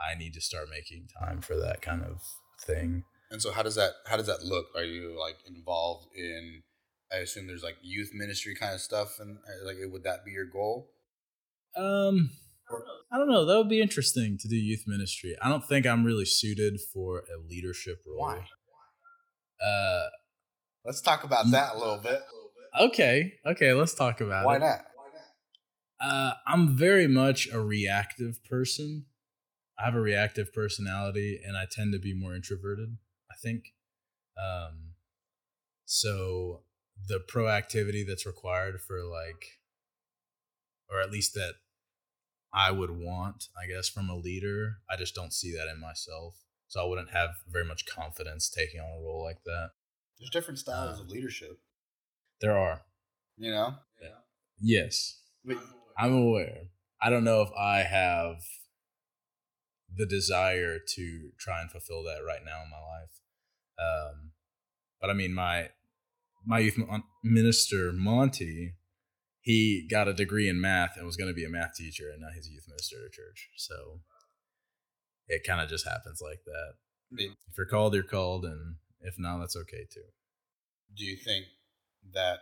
I 0.00 0.18
need 0.18 0.34
to 0.34 0.40
start 0.40 0.68
making 0.68 1.08
time 1.20 1.40
for 1.40 1.54
that 1.56 1.80
kind 1.80 2.02
of 2.02 2.20
thing. 2.60 3.04
And 3.30 3.40
so, 3.40 3.52
how 3.52 3.62
does 3.62 3.76
that 3.76 3.92
how 4.06 4.16
does 4.16 4.26
that 4.26 4.42
look? 4.42 4.66
Are 4.74 4.84
you 4.84 5.18
like 5.18 5.36
involved 5.46 6.08
in? 6.16 6.62
I 7.12 7.18
assume 7.18 7.46
there's 7.46 7.62
like 7.62 7.76
youth 7.82 8.10
ministry 8.12 8.54
kind 8.54 8.74
of 8.74 8.80
stuff, 8.80 9.18
and 9.20 9.38
uh, 9.38 9.66
like 9.66 9.76
would 9.84 10.04
that 10.04 10.24
be 10.24 10.32
your 10.32 10.46
goal? 10.46 10.90
Um, 11.76 12.30
I 13.12 13.18
don't 13.18 13.30
know. 13.30 13.44
That 13.44 13.56
would 13.56 13.68
be 13.68 13.80
interesting 13.80 14.36
to 14.38 14.48
do 14.48 14.56
youth 14.56 14.84
ministry. 14.86 15.36
I 15.40 15.48
don't 15.48 15.64
think 15.64 15.86
I'm 15.86 16.04
really 16.04 16.24
suited 16.24 16.80
for 16.92 17.18
a 17.20 17.38
leadership 17.48 18.02
role. 18.06 18.18
Why? 18.18 18.46
Uh, 19.64 20.08
Let's 20.84 21.00
talk 21.00 21.24
about 21.24 21.50
that 21.50 21.74
a 21.74 21.78
little 21.78 21.98
bit. 21.98 22.20
okay, 22.80 23.34
okay. 23.46 23.72
Let's 23.72 23.94
talk 23.94 24.20
about 24.20 24.44
it. 24.44 24.46
Why 24.46 24.56
it. 24.56 24.60
not? 24.60 24.84
Uh, 26.00 26.34
I'm 26.46 26.76
very 26.76 27.06
much 27.06 27.48
a 27.52 27.60
reactive 27.60 28.42
person. 28.44 29.06
I 29.78 29.84
have 29.84 29.94
a 29.94 30.00
reactive 30.00 30.52
personality, 30.52 31.40
and 31.44 31.56
I 31.56 31.66
tend 31.70 31.92
to 31.92 31.98
be 31.98 32.14
more 32.14 32.34
introverted. 32.34 32.96
I 33.30 33.34
think. 33.40 33.66
Um, 34.36 34.94
so 35.84 36.62
the 37.06 37.20
proactivity 37.20 38.06
that's 38.06 38.26
required 38.26 38.80
for 38.80 39.04
like, 39.04 39.60
or 40.90 41.00
at 41.00 41.12
least 41.12 41.34
that 41.34 41.54
I 42.52 42.70
would 42.70 42.90
want, 42.90 43.44
I 43.60 43.66
guess, 43.66 43.88
from 43.88 44.10
a 44.10 44.16
leader, 44.16 44.78
I 44.90 44.96
just 44.96 45.14
don't 45.14 45.32
see 45.32 45.52
that 45.52 45.68
in 45.68 45.80
myself. 45.80 46.38
So 46.68 46.82
I 46.82 46.88
wouldn't 46.88 47.10
have 47.10 47.30
very 47.48 47.64
much 47.64 47.86
confidence 47.86 48.48
taking 48.48 48.80
on 48.80 48.98
a 48.98 49.04
role 49.04 49.22
like 49.22 49.42
that. 49.44 49.70
There's 50.22 50.30
different 50.30 50.60
styles 50.60 51.00
Uh, 51.00 51.02
of 51.02 51.08
leadership. 51.08 51.58
There 52.40 52.56
are, 52.56 52.84
You 53.36 53.50
know, 53.50 53.78
yes, 54.60 55.20
but 55.44 55.58
I'm 55.98 56.12
aware. 56.14 56.68
I 57.00 57.10
don't 57.10 57.24
know 57.24 57.42
if 57.42 57.50
I 57.58 57.80
have 57.82 58.36
the 59.92 60.06
desire 60.06 60.78
to 60.78 61.32
try 61.38 61.60
and 61.60 61.72
fulfill 61.72 62.04
that 62.04 62.22
right 62.24 62.44
now 62.44 62.62
in 62.62 62.70
my 62.70 62.78
life. 62.78 63.20
Um, 63.78 64.32
but 65.00 65.10
I 65.10 65.14
mean, 65.14 65.34
my 65.34 65.70
my 66.44 66.60
youth 66.60 66.78
mon- 66.78 67.02
minister 67.24 67.92
Monty, 67.92 68.76
he 69.40 69.88
got 69.90 70.06
a 70.06 70.14
degree 70.14 70.48
in 70.48 70.60
math 70.60 70.96
and 70.96 71.04
was 71.04 71.16
going 71.16 71.30
to 71.30 71.34
be 71.34 71.44
a 71.44 71.48
math 71.48 71.74
teacher, 71.74 72.10
and 72.10 72.20
now 72.20 72.28
he's 72.32 72.46
a 72.46 72.52
youth 72.52 72.68
minister 72.68 72.98
at 73.00 73.06
a 73.06 73.10
church. 73.10 73.50
So 73.56 74.02
it 75.26 75.42
kind 75.44 75.60
of 75.60 75.68
just 75.68 75.84
happens 75.84 76.20
like 76.22 76.44
that. 76.44 76.74
I 77.10 77.14
mean, 77.16 77.36
If 77.50 77.56
you're 77.56 77.66
called, 77.66 77.94
you're 77.94 78.04
called, 78.04 78.44
and 78.44 78.76
if 79.02 79.18
not, 79.18 79.38
that's 79.38 79.56
okay 79.56 79.86
too. 79.92 80.04
do 80.96 81.04
you 81.04 81.16
think 81.16 81.46
that 82.12 82.38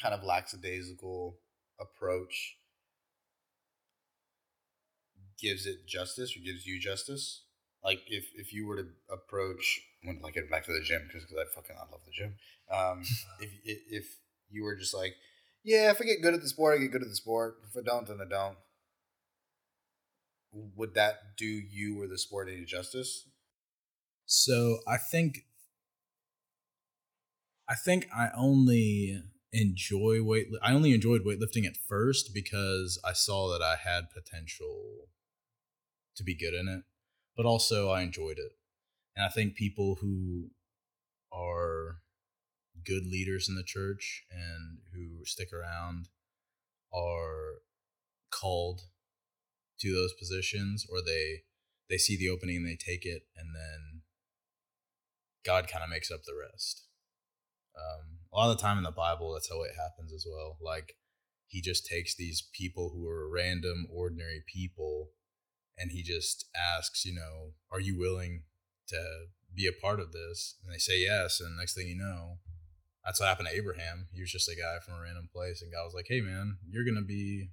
kind 0.00 0.14
of 0.14 0.22
lackadaisical 0.22 1.38
approach 1.80 2.56
gives 5.40 5.66
it 5.66 5.86
justice 5.86 6.36
or 6.36 6.40
gives 6.40 6.66
you 6.66 6.80
justice? 6.80 7.42
Like 7.84 8.00
if 8.08 8.26
if 8.34 8.52
you 8.52 8.66
were 8.66 8.76
to 8.76 8.88
approach 9.10 9.80
when 10.02 10.20
like 10.20 10.34
get 10.34 10.50
back 10.50 10.66
to 10.66 10.72
the 10.72 10.82
gym 10.82 11.02
because 11.06 11.24
I 11.24 11.44
fucking 11.54 11.76
I 11.76 11.90
love 11.90 12.00
the 12.04 12.12
gym. 12.12 12.34
Um, 12.70 13.02
if 13.40 13.50
if 13.64 13.78
if 13.88 14.06
you 14.50 14.64
were 14.64 14.76
just 14.76 14.94
like, 14.94 15.14
yeah, 15.64 15.90
if 15.90 16.00
I 16.00 16.04
get 16.04 16.22
good 16.22 16.34
at 16.34 16.40
the 16.42 16.48
sport, 16.48 16.76
I 16.76 16.82
get 16.82 16.92
good 16.92 17.02
at 17.02 17.08
the 17.08 17.14
sport. 17.14 17.56
If 17.68 17.76
I 17.76 17.84
don't, 17.84 18.06
then 18.06 18.18
I 18.20 18.28
don't. 18.28 18.56
Would 20.52 20.94
that 20.94 21.36
do 21.36 21.46
you 21.46 22.02
or 22.02 22.08
the 22.08 22.18
sport 22.18 22.48
any 22.48 22.64
justice? 22.64 23.28
So 24.24 24.78
I 24.86 24.96
think 24.96 25.44
I 27.68 27.74
think 27.74 28.06
I 28.14 28.30
only 28.34 29.22
enjoy 29.52 30.22
weight 30.22 30.46
I 30.62 30.72
only 30.72 30.92
enjoyed 30.92 31.24
weightlifting 31.24 31.66
at 31.66 31.76
first 31.76 32.32
because 32.34 33.00
I 33.04 33.12
saw 33.12 33.50
that 33.52 33.62
I 33.62 33.76
had 33.76 34.10
potential 34.10 35.08
to 36.16 36.24
be 36.24 36.36
good 36.36 36.54
in 36.54 36.68
it, 36.68 36.82
but 37.36 37.46
also 37.46 37.90
I 37.90 38.02
enjoyed 38.02 38.38
it. 38.38 38.52
And 39.16 39.24
I 39.24 39.28
think 39.28 39.54
people 39.54 39.98
who 40.00 40.50
are 41.32 41.98
good 42.84 43.06
leaders 43.06 43.48
in 43.48 43.54
the 43.54 43.62
church 43.62 44.24
and 44.30 44.78
who 44.94 45.24
stick 45.24 45.52
around 45.52 46.08
are 46.92 47.60
called 48.30 48.82
to 49.80 49.92
those 49.92 50.14
positions 50.14 50.86
or 50.90 50.98
they 51.04 51.42
they 51.88 51.98
see 51.98 52.16
the 52.16 52.28
opening 52.28 52.56
and 52.56 52.66
they 52.66 52.76
take 52.76 53.04
it 53.04 53.22
and 53.36 53.54
then 53.54 54.02
God 55.44 55.68
kind 55.68 55.82
of 55.82 55.90
makes 55.90 56.10
up 56.10 56.24
the 56.24 56.34
rest. 56.34 56.87
Um, 57.78 58.18
a 58.32 58.36
lot 58.36 58.50
of 58.50 58.56
the 58.56 58.62
time 58.62 58.78
in 58.78 58.84
the 58.84 58.90
Bible, 58.90 59.32
that's 59.32 59.48
how 59.48 59.62
it 59.62 59.72
happens 59.76 60.12
as 60.12 60.26
well. 60.28 60.58
Like 60.60 60.94
he 61.46 61.60
just 61.62 61.86
takes 61.86 62.14
these 62.14 62.42
people 62.52 62.90
who 62.94 63.08
are 63.08 63.30
random, 63.30 63.86
ordinary 63.92 64.42
people, 64.52 65.10
and 65.76 65.90
he 65.90 66.02
just 66.02 66.46
asks, 66.54 67.04
you 67.04 67.14
know, 67.14 67.52
are 67.70 67.80
you 67.80 67.98
willing 67.98 68.42
to 68.88 69.02
be 69.54 69.66
a 69.66 69.80
part 69.80 70.00
of 70.00 70.12
this? 70.12 70.56
And 70.62 70.72
they 70.72 70.78
say 70.78 70.98
yes. 71.00 71.40
And 71.40 71.56
next 71.56 71.74
thing 71.74 71.86
you 71.86 71.96
know, 71.96 72.38
that's 73.04 73.20
what 73.20 73.28
happened 73.28 73.48
to 73.48 73.56
Abraham. 73.56 74.08
He 74.12 74.20
was 74.20 74.32
just 74.32 74.48
a 74.48 74.56
guy 74.56 74.78
from 74.84 74.94
a 74.94 75.02
random 75.02 75.28
place, 75.32 75.62
and 75.62 75.72
God 75.72 75.84
was 75.84 75.94
like, 75.94 76.06
hey, 76.08 76.20
man, 76.20 76.58
you're 76.68 76.84
to 76.84 77.06
be 77.06 77.50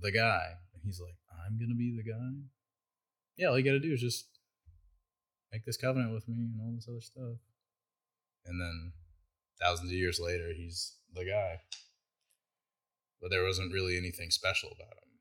the 0.00 0.12
guy. 0.12 0.56
And 0.72 0.82
he's 0.84 1.00
like, 1.00 1.16
I'm 1.44 1.58
to 1.58 1.74
be 1.74 1.94
the 1.94 2.08
guy? 2.08 2.48
Yeah, 3.36 3.48
all 3.48 3.58
you 3.58 3.64
got 3.64 3.72
to 3.72 3.80
do 3.80 3.92
is 3.92 4.00
just 4.00 4.26
make 5.52 5.64
this 5.64 5.76
covenant 5.76 6.14
with 6.14 6.28
me 6.28 6.36
and 6.36 6.60
all 6.60 6.72
this 6.74 6.88
other 6.88 7.00
stuff. 7.00 7.42
And 8.46 8.60
then 8.60 8.92
thousands 9.62 9.90
of 9.90 9.96
years 9.96 10.18
later, 10.20 10.52
he's 10.56 10.94
the 11.14 11.24
guy. 11.24 11.60
But 13.20 13.30
there 13.30 13.44
wasn't 13.44 13.72
really 13.72 13.96
anything 13.96 14.30
special 14.30 14.70
about 14.74 14.94
him, 14.94 15.18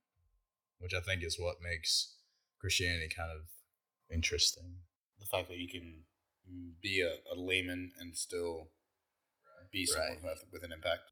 which 0.80 0.94
I 0.94 1.00
think 1.02 1.24
is 1.24 1.38
what 1.40 1.58
makes 1.62 2.16
Christianity 2.60 3.10
kind 3.16 3.30
of 3.32 3.42
interesting. 4.12 4.78
The 5.20 5.26
fact 5.28 5.50
that 5.50 5.58
you 5.58 5.68
can 5.70 6.04
be 6.82 7.02
a, 7.02 7.14
a 7.34 7.38
layman 7.38 7.92
and 8.00 8.16
still 8.18 8.70
be 9.72 9.86
someone 9.86 10.18
Right. 10.24 10.24
with, 10.24 10.44
with 10.52 10.64
an 10.64 10.72
impact. 10.72 11.12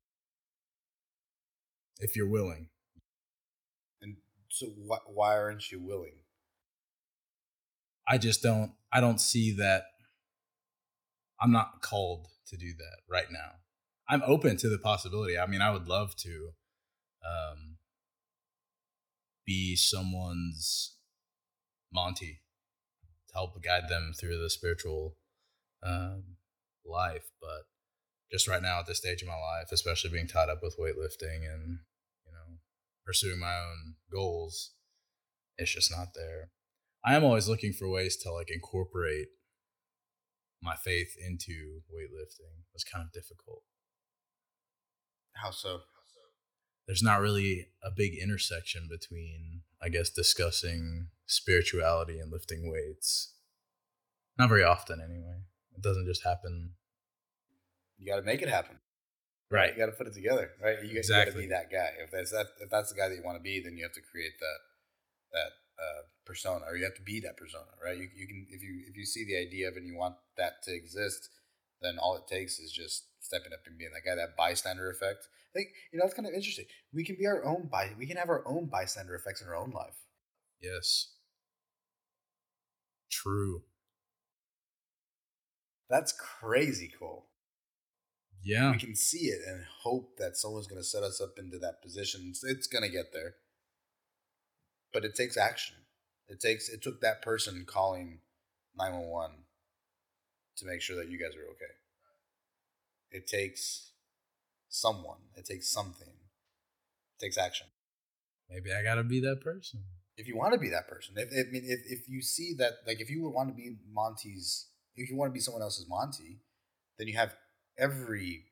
If 2.00 2.16
you're 2.16 2.28
willing. 2.30 2.68
And 4.02 4.18
so, 4.50 4.68
why, 4.68 4.98
why 5.06 5.38
aren't 5.38 5.72
you 5.72 5.80
willing? 5.80 6.16
I 8.08 8.18
just 8.18 8.42
don't 8.42 8.72
I 8.92 9.02
don't 9.02 9.22
see 9.22 9.52
that 9.58 9.84
I'm 11.42 11.52
not 11.52 11.82
called 11.82 12.28
to 12.48 12.58
do 12.58 12.74
that 12.78 13.00
right 13.10 13.32
now. 13.32 13.52
I'm 14.10 14.24
open 14.26 14.58
to 14.58 14.70
the 14.70 14.80
possibility. 14.80 15.38
I 15.38 15.46
mean, 15.46 15.62
I 15.62 15.72
would 15.72 15.88
love 15.88 16.16
to 16.18 16.50
um 17.24 17.78
be 19.46 19.76
someone's 19.76 20.96
Monty 21.92 22.42
to 23.30 23.34
help 23.34 23.62
guide 23.64 23.90
them 23.90 24.14
through 24.20 24.42
the 24.42 24.50
spiritual 24.50 25.18
um 25.84 26.38
life, 26.86 27.32
but 27.42 27.66
just 28.32 28.48
right 28.48 28.62
now 28.62 28.80
at 28.80 28.88
this 28.88 28.98
stage 28.98 29.22
of 29.22 29.28
my 29.28 29.34
life, 29.34 29.70
especially 29.72 30.12
being 30.12 30.28
tied 30.28 30.50
up 30.50 30.62
with 30.62 30.78
weightlifting 30.78 31.52
and 31.52 31.80
you 32.26 32.32
know 32.32 32.58
pursuing 33.06 33.40
my 33.40 33.56
own 33.56 33.96
goals, 34.12 34.72
it's 35.58 35.74
just 35.74 35.92
not 35.92 36.10
there. 36.16 36.52
I 37.04 37.16
am 37.16 37.24
always 37.24 37.48
looking 37.48 37.74
for 37.74 37.90
ways 37.90 38.18
to 38.18 38.32
like 38.32 38.52
incorporate 38.52 39.28
my 40.62 40.76
faith 40.76 41.16
into 41.20 41.82
weightlifting. 41.94 42.64
was 42.74 42.84
kind 42.84 43.06
of 43.06 43.12
difficult. 43.12 43.64
How 45.34 45.52
so? 45.52 45.82
There's 46.88 47.04
not 47.04 47.22
really 47.22 47.68
a 47.84 47.92
big 47.96 48.16
intersection 48.16 48.88
between, 48.90 49.62
I 49.80 49.90
guess, 49.90 50.10
discussing 50.10 51.10
spirituality 51.28 52.18
and 52.20 52.32
lifting 52.32 52.70
weights. 52.70 53.36
Not 54.40 54.50
very 54.50 54.64
often, 54.64 55.00
anyway. 55.00 55.44
It 55.76 55.84
doesn't 55.84 56.08
just 56.08 56.24
happen. 56.24 56.72
You 58.00 58.08
got 58.08 58.16
to 58.16 58.24
make 58.24 58.42
it 58.42 58.50
happen. 58.50 58.80
Right. 59.52 59.72
You 59.74 59.78
got 59.78 59.86
to 59.86 59.98
put 59.98 60.08
it 60.08 60.14
together, 60.14 60.50
right? 60.64 60.78
You, 60.84 60.98
Exactly. 60.98 61.32
got 61.32 61.38
to 61.38 61.42
be 61.44 61.48
that 61.50 61.72
guy. 61.72 61.90
If 62.04 62.12
that's 62.12 62.32
that, 62.32 62.48
if 62.60 62.70
that's 62.70 62.90
the 62.92 62.98
guy 62.98 63.10
that 63.10 63.16
you 63.16 63.24
want 63.24 63.38
to 63.38 63.44
be, 63.44 63.62
then 63.64 63.78
you 63.78 63.84
have 63.84 63.94
to 63.94 64.02
create 64.12 64.34
that 64.40 64.60
that 65.34 65.52
uh, 65.78 66.02
persona, 66.30 66.64
or 66.70 66.78
you 66.78 66.84
have 66.84 66.94
to 66.94 67.02
be 67.02 67.20
that 67.22 67.38
persona, 67.38 67.74
right? 67.84 67.98
You, 67.98 68.08
you 68.16 68.28
can 68.28 68.46
if 68.52 68.62
you 68.62 68.84
if 68.88 68.96
you 68.96 69.06
see 69.06 69.26
the 69.26 69.36
idea 69.36 69.68
of 69.68 69.74
it 69.74 69.80
and 69.80 69.88
you 69.88 69.98
want 69.98 70.16
that 70.38 70.62
to 70.64 70.76
exist, 70.76 71.30
then 71.82 71.98
all 72.00 72.16
it 72.16 72.28
takes 72.28 72.60
is 72.60 72.72
just 72.72 73.06
stepping 73.20 73.52
up 73.52 73.66
and 73.66 73.80
being 73.80 73.90
that 73.94 74.08
guy. 74.08 74.16
That 74.16 74.38
bystander 74.38 74.92
effect. 74.92 75.28
I 75.50 75.58
think 75.58 75.70
you 75.92 75.98
know 75.98 76.06
it's 76.06 76.14
kind 76.14 76.28
of 76.28 76.34
interesting. 76.36 76.66
We 76.94 77.04
can 77.04 77.16
be 77.18 77.26
our 77.26 77.44
own 77.44 77.68
by 77.72 77.90
we 77.98 78.06
can 78.06 78.18
have 78.18 78.30
our 78.30 78.48
own 78.48 78.68
bystander 78.68 79.16
effects 79.16 79.42
in 79.42 79.48
our 79.48 79.56
own 79.56 79.72
life. 79.72 79.98
Yes. 80.62 81.14
True. 83.10 83.64
That's 85.90 86.12
crazy 86.12 86.92
cool. 87.00 87.26
Yeah. 88.42 88.72
we 88.72 88.78
can 88.78 88.96
see 88.96 89.28
it 89.28 89.42
and 89.46 89.66
hope 89.82 90.18
that 90.18 90.38
someone's 90.38 90.68
going 90.68 90.82
to 90.82 90.88
set 90.88 91.04
us 91.04 91.20
up 91.20 91.38
into 91.38 91.58
that 91.60 91.82
position. 91.82 92.28
It's, 92.30 92.44
it's 92.44 92.68
going 92.68 92.84
to 92.84 92.90
get 92.90 93.12
there, 93.12 93.36
but 94.94 95.04
it 95.04 95.14
takes 95.14 95.36
action. 95.36 95.76
It 96.30 96.40
takes 96.40 96.70
it 96.70 96.82
took 96.82 97.02
that 97.02 97.22
person 97.22 97.66
calling 97.66 98.20
nine 98.78 98.94
one 98.94 99.10
one 99.10 99.32
to 100.58 100.66
make 100.66 100.82
sure 100.82 100.96
that 100.98 101.10
you 101.10 101.18
guys 101.18 101.36
are 101.36 101.50
okay. 101.52 101.74
It 103.12 103.28
takes 103.28 103.92
someone. 104.70 105.18
It 105.36 105.46
takes 105.46 105.70
something. 105.70 106.08
It 106.08 107.24
takes 107.24 107.38
action. 107.38 107.68
Maybe 108.50 108.72
I 108.74 108.84
gotta 108.84 109.04
be 109.04 109.20
that 109.22 109.42
person. 109.42 109.82
If 110.18 110.28
you 110.28 110.36
want 110.36 110.54
to 110.54 110.60
be 110.60 110.70
that 110.70 110.88
person, 110.88 111.16
if, 111.18 111.30
if 111.32 111.48
I 111.48 111.52
mean, 111.52 111.64
if, 111.66 111.80
if 111.86 112.10
you 112.10 112.22
see 112.22 112.54
that, 112.58 112.80
like, 112.86 113.00
if 113.00 113.10
you 113.10 113.24
would 113.24 113.30
want 113.30 113.48
to 113.50 113.56
be 113.56 113.78
Monty's, 113.90 114.68
if 114.98 115.10
you 115.10 115.16
want 115.16 115.30
to 115.30 115.34
be 115.34 115.40
someone 115.40 115.64
else's 115.64 115.88
Monty, 115.88 116.42
then 116.98 117.08
you 117.08 117.16
have 117.16 117.34
every 117.78 118.44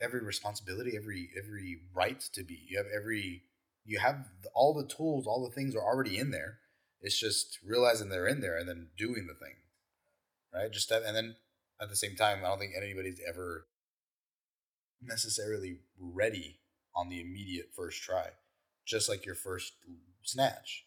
every 0.00 0.24
responsibility, 0.24 0.96
every 0.96 1.28
every 1.36 1.80
right 1.92 2.20
to 2.32 2.42
be. 2.42 2.60
You 2.66 2.78
have 2.78 2.86
every 2.94 3.42
you 3.84 3.98
have 3.98 4.26
all 4.54 4.74
the 4.74 4.86
tools, 4.86 5.26
all 5.26 5.48
the 5.48 5.54
things 5.54 5.74
are 5.74 5.82
already 5.82 6.18
in 6.18 6.30
there. 6.30 6.58
It's 7.00 7.18
just 7.18 7.58
realizing 7.66 8.08
they're 8.08 8.28
in 8.28 8.40
there 8.40 8.58
and 8.58 8.68
then 8.68 8.88
doing 8.96 9.26
the 9.26 9.34
thing, 9.34 9.54
right? 10.54 10.70
Just 10.70 10.88
that, 10.90 11.02
and 11.02 11.16
then 11.16 11.36
at 11.80 11.88
the 11.88 11.96
same 11.96 12.14
time, 12.14 12.40
I 12.44 12.48
don't 12.48 12.58
think 12.58 12.72
anybody's 12.76 13.20
ever 13.26 13.66
necessarily 15.02 15.78
ready 15.98 16.58
on 16.94 17.08
the 17.08 17.20
immediate 17.20 17.70
first 17.74 18.02
try, 18.02 18.28
just 18.86 19.08
like 19.08 19.24
your 19.24 19.34
first 19.34 19.72
snatch 20.22 20.84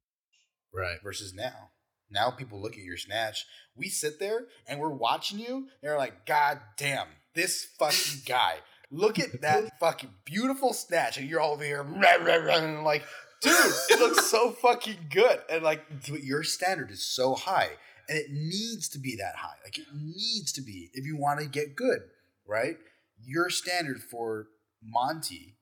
Right. 0.74 1.02
versus 1.04 1.34
now. 1.34 1.72
Now 2.10 2.30
people 2.30 2.62
look 2.62 2.74
at 2.74 2.84
your 2.84 2.98
snatch. 2.98 3.46
We 3.76 3.90
sit 3.90 4.20
there 4.20 4.46
and 4.68 4.80
we're 4.80 4.90
watching 4.90 5.40
you. 5.40 5.56
And 5.56 5.68
they're 5.82 5.98
like, 5.98 6.26
God 6.28 6.60
damn, 6.78 7.08
this 7.34 7.66
fucking 7.80 8.22
guy. 8.26 8.58
Look 8.94 9.20
at 9.20 9.42
that 9.42 9.72
fucking 9.80 10.12
beautiful 10.24 10.74
snatch. 10.74 11.18
And 11.18 11.30
you're 11.30 11.42
all 11.42 11.54
over 11.54 11.64
here, 11.64 11.84
rah, 11.84 12.16
rah, 12.22 12.36
rah, 12.36 12.58
and 12.58 12.84
like, 12.84 13.04
dude, 13.42 13.54
it 13.90 14.00
looks 14.00 14.28
so 14.28 14.52
fucking 14.52 15.08
good. 15.10 15.40
And 15.50 15.64
like, 15.64 15.84
your 16.08 16.44
standard 16.44 16.92
is 16.92 17.04
so 17.04 17.34
high. 17.36 17.70
And 18.08 18.18
it 18.18 18.32
needs 18.32 18.90
to 18.90 19.00
be 19.00 19.16
that 19.18 19.36
high. 19.38 19.56
Like, 19.64 19.78
it 19.78 19.88
needs 19.94 20.52
to 20.54 20.62
be 20.62 20.90
if 20.94 21.06
you 21.06 21.18
want 21.18 21.40
to 21.40 21.48
get 21.48 21.76
good, 21.76 22.02
right? 22.48 22.76
Your 23.22 23.50
standard 23.50 24.02
for 24.02 24.48
Monty 24.82 25.56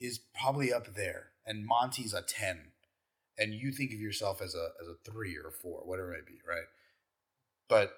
is 0.00 0.20
probably 0.40 0.72
up 0.72 0.94
there. 0.94 1.28
And 1.46 1.66
Monty's 1.66 2.12
a 2.12 2.22
10 2.22 2.72
and 3.38 3.54
you 3.54 3.70
think 3.70 3.92
of 3.92 4.00
yourself 4.00 4.42
as 4.42 4.54
a 4.54 4.68
as 4.82 4.88
a 4.88 5.10
three 5.10 5.36
or 5.36 5.48
a 5.48 5.52
four, 5.52 5.80
whatever 5.84 6.12
it 6.12 6.24
may 6.24 6.32
be, 6.32 6.38
right? 6.46 6.66
But 7.68 7.92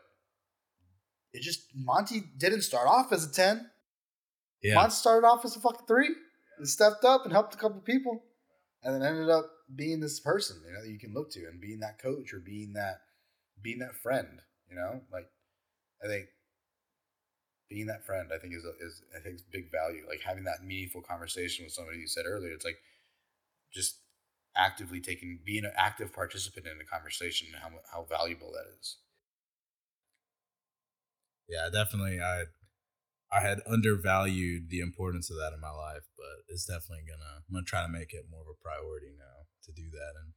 it 1.32 1.42
just 1.42 1.62
Monty 1.74 2.22
didn't 2.36 2.62
start 2.62 2.86
off 2.86 3.12
as 3.12 3.24
a 3.24 3.32
ten. 3.32 3.70
Yeah. 4.62 4.74
Monty 4.74 4.94
started 4.94 5.26
off 5.26 5.44
as 5.44 5.56
a 5.56 5.60
fucking 5.60 5.86
three 5.86 6.10
and 6.58 6.68
stepped 6.68 7.04
up 7.04 7.24
and 7.24 7.32
helped 7.32 7.54
a 7.54 7.58
couple 7.58 7.80
people, 7.80 8.22
and 8.82 8.94
then 8.94 9.02
ended 9.02 9.30
up 9.30 9.50
being 9.74 10.00
this 10.00 10.20
person, 10.20 10.60
you 10.66 10.72
know, 10.72 10.82
that 10.82 10.90
you 10.90 10.98
can 10.98 11.14
look 11.14 11.30
to 11.32 11.46
and 11.46 11.60
being 11.60 11.80
that 11.80 11.98
coach 11.98 12.32
or 12.34 12.40
being 12.40 12.74
that 12.74 13.00
being 13.62 13.78
that 13.78 13.94
friend, 13.96 14.40
you 14.68 14.76
know, 14.76 15.00
like 15.12 15.28
I 16.02 16.06
think 16.06 16.26
being 17.68 17.86
that 17.86 18.04
friend, 18.04 18.30
I 18.34 18.38
think 18.38 18.54
is 18.54 18.64
a, 18.64 18.72
is 18.84 19.02
I 19.16 19.20
think 19.20 19.36
is 19.36 19.42
big 19.42 19.70
value. 19.70 20.04
Like 20.08 20.20
having 20.20 20.44
that 20.44 20.64
meaningful 20.64 21.02
conversation 21.02 21.64
with 21.64 21.72
somebody 21.72 21.98
you 21.98 22.08
said 22.08 22.24
earlier, 22.26 22.52
it's 22.52 22.64
like 22.64 22.78
just 23.72 24.00
actively 24.56 25.00
taking 25.00 25.38
being 25.44 25.64
an 25.64 25.72
active 25.76 26.12
participant 26.12 26.66
in 26.66 26.80
a 26.80 26.84
conversation 26.84 27.48
and 27.52 27.62
how 27.62 27.70
how 27.92 28.04
valuable 28.08 28.52
that 28.52 28.66
is. 28.80 28.96
Yeah, 31.48 31.68
definitely. 31.72 32.20
I 32.20 32.44
I 33.32 33.40
had 33.40 33.60
undervalued 33.66 34.70
the 34.70 34.80
importance 34.80 35.30
of 35.30 35.36
that 35.36 35.52
in 35.54 35.60
my 35.60 35.70
life, 35.70 36.02
but 36.16 36.44
it's 36.48 36.64
definitely 36.64 37.04
gonna. 37.08 37.42
I'm 37.46 37.54
gonna 37.54 37.64
try 37.64 37.82
to 37.82 37.88
make 37.88 38.12
it 38.12 38.24
more 38.30 38.40
of 38.42 38.48
a 38.48 38.62
priority 38.62 39.12
now 39.16 39.46
to 39.64 39.72
do 39.72 39.88
that, 39.90 40.12
and 40.20 40.32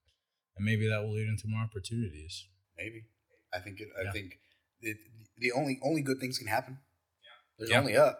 and 0.57 0.65
maybe 0.65 0.87
that 0.87 1.01
will 1.01 1.13
lead 1.13 1.27
into 1.27 1.47
more 1.47 1.63
opportunities. 1.63 2.45
Maybe 2.77 3.05
I 3.53 3.59
think 3.59 3.79
it, 3.79 3.89
I 3.99 4.11
think 4.11 4.37
it, 4.81 4.97
the 5.37 5.51
only 5.51 5.79
only 5.83 6.01
good 6.01 6.19
things 6.19 6.37
can 6.37 6.47
happen. 6.47 6.77
Yeah. 7.23 7.29
There's 7.57 7.69
Yeah. 7.71 7.79
only 7.79 7.97
up. 7.97 8.19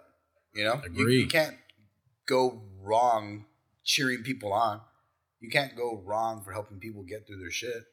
You 0.55 0.63
know, 0.65 0.81
You- 0.91 1.09
You, 1.09 1.27
can't 1.27 1.57
go 2.27 2.61
wrong 2.79 3.45
cheering 3.83 4.23
people 4.23 4.53
on. 4.53 4.81
You 5.39 5.49
can't 5.49 5.75
go 5.75 6.01
wrong 6.05 6.43
for 6.43 6.51
helping 6.53 6.79
people 6.79 7.03
get 7.03 7.25
through 7.27 7.39
their 7.39 7.51
shit. 7.51 7.83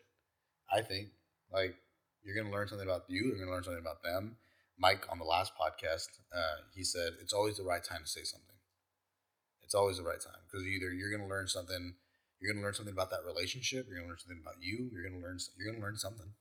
I 0.73 0.82
think 0.82 1.09
like 1.52 1.74
you're 2.23 2.36
gonna 2.36 2.55
learn 2.55 2.69
something 2.69 2.86
about 2.89 3.05
you. 3.09 3.27
You're 3.27 3.39
gonna 3.39 3.51
learn 3.51 3.65
something 3.65 3.81
about 3.81 4.02
them. 4.02 4.36
Mike 4.81 5.05
on 5.12 5.19
the 5.19 5.24
last 5.24 5.52
podcast, 5.61 6.09
uh, 6.35 6.65
he 6.74 6.82
said 6.82 7.12
it's 7.20 7.35
always 7.35 7.59
the 7.59 7.62
right 7.62 7.85
time 7.85 8.01
to 8.02 8.09
say 8.09 8.23
something. 8.24 8.57
It's 9.62 9.74
always 9.74 9.98
the 9.98 10.02
right 10.02 10.20
time 10.20 10.40
because 10.51 10.66
either 10.66 10.93
you're 10.93 11.11
gonna 11.11 11.28
learn 11.28 11.47
something, 11.47 11.94
you're 12.40 12.52
gonna 12.52 12.65
learn 12.65 12.74
something 12.74 12.94
about 12.94 13.11
that 13.11 13.24
relationship. 13.27 13.86
You're 13.86 13.98
gonna 13.98 14.09
learn 14.09 14.19
something 14.19 14.40
about 14.43 14.57
you. 14.61 14.89
You're 14.90 15.05
gonna 15.05 15.23
learn. 15.23 15.39
You're 15.57 15.70
gonna 15.73 15.85
learn 15.85 15.97
something. 15.98 16.32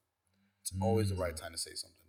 It's 0.61 0.71
always 0.81 1.09
the 1.09 1.15
right 1.15 1.33
Mm. 1.35 1.41
time 1.41 1.51
to 1.51 1.57
say 1.57 1.73
something. 1.75 2.07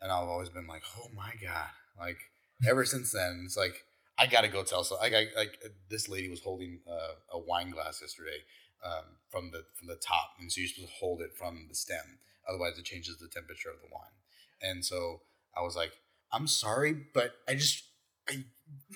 And 0.00 0.10
I've 0.10 0.28
always 0.28 0.48
been 0.48 0.66
like, 0.66 0.82
oh 0.96 1.08
my 1.14 1.34
god, 1.42 1.70
like 1.98 2.18
ever 2.66 2.84
since 2.84 3.10
then, 3.10 3.42
it's 3.44 3.56
like 3.56 3.84
I 4.18 4.26
gotta 4.26 4.48
go 4.48 4.62
tell 4.62 4.84
so. 4.84 4.96
Like, 4.96 5.14
I, 5.14 5.26
like 5.36 5.58
uh, 5.64 5.68
this 5.88 6.08
lady 6.08 6.28
was 6.28 6.40
holding 6.40 6.80
uh, 6.88 7.14
a 7.32 7.38
wine 7.38 7.70
glass 7.70 8.00
yesterday 8.00 8.38
um, 8.84 9.04
from 9.30 9.50
the 9.50 9.64
from 9.74 9.88
the 9.88 9.96
top, 9.96 10.36
and 10.38 10.50
so 10.50 10.60
you're 10.60 10.68
supposed 10.68 10.88
to 10.88 10.94
hold 10.94 11.20
it 11.22 11.34
from 11.36 11.66
the 11.68 11.74
stem, 11.74 12.18
otherwise 12.48 12.78
it 12.78 12.84
changes 12.84 13.18
the 13.18 13.28
temperature 13.28 13.70
of 13.70 13.80
the 13.80 13.88
wine. 13.92 14.14
And 14.60 14.84
so 14.84 15.22
I 15.56 15.62
was 15.62 15.76
like, 15.76 15.92
I'm 16.32 16.46
sorry, 16.46 16.94
but 17.14 17.32
I 17.48 17.54
just 17.54 17.84
I, 18.28 18.44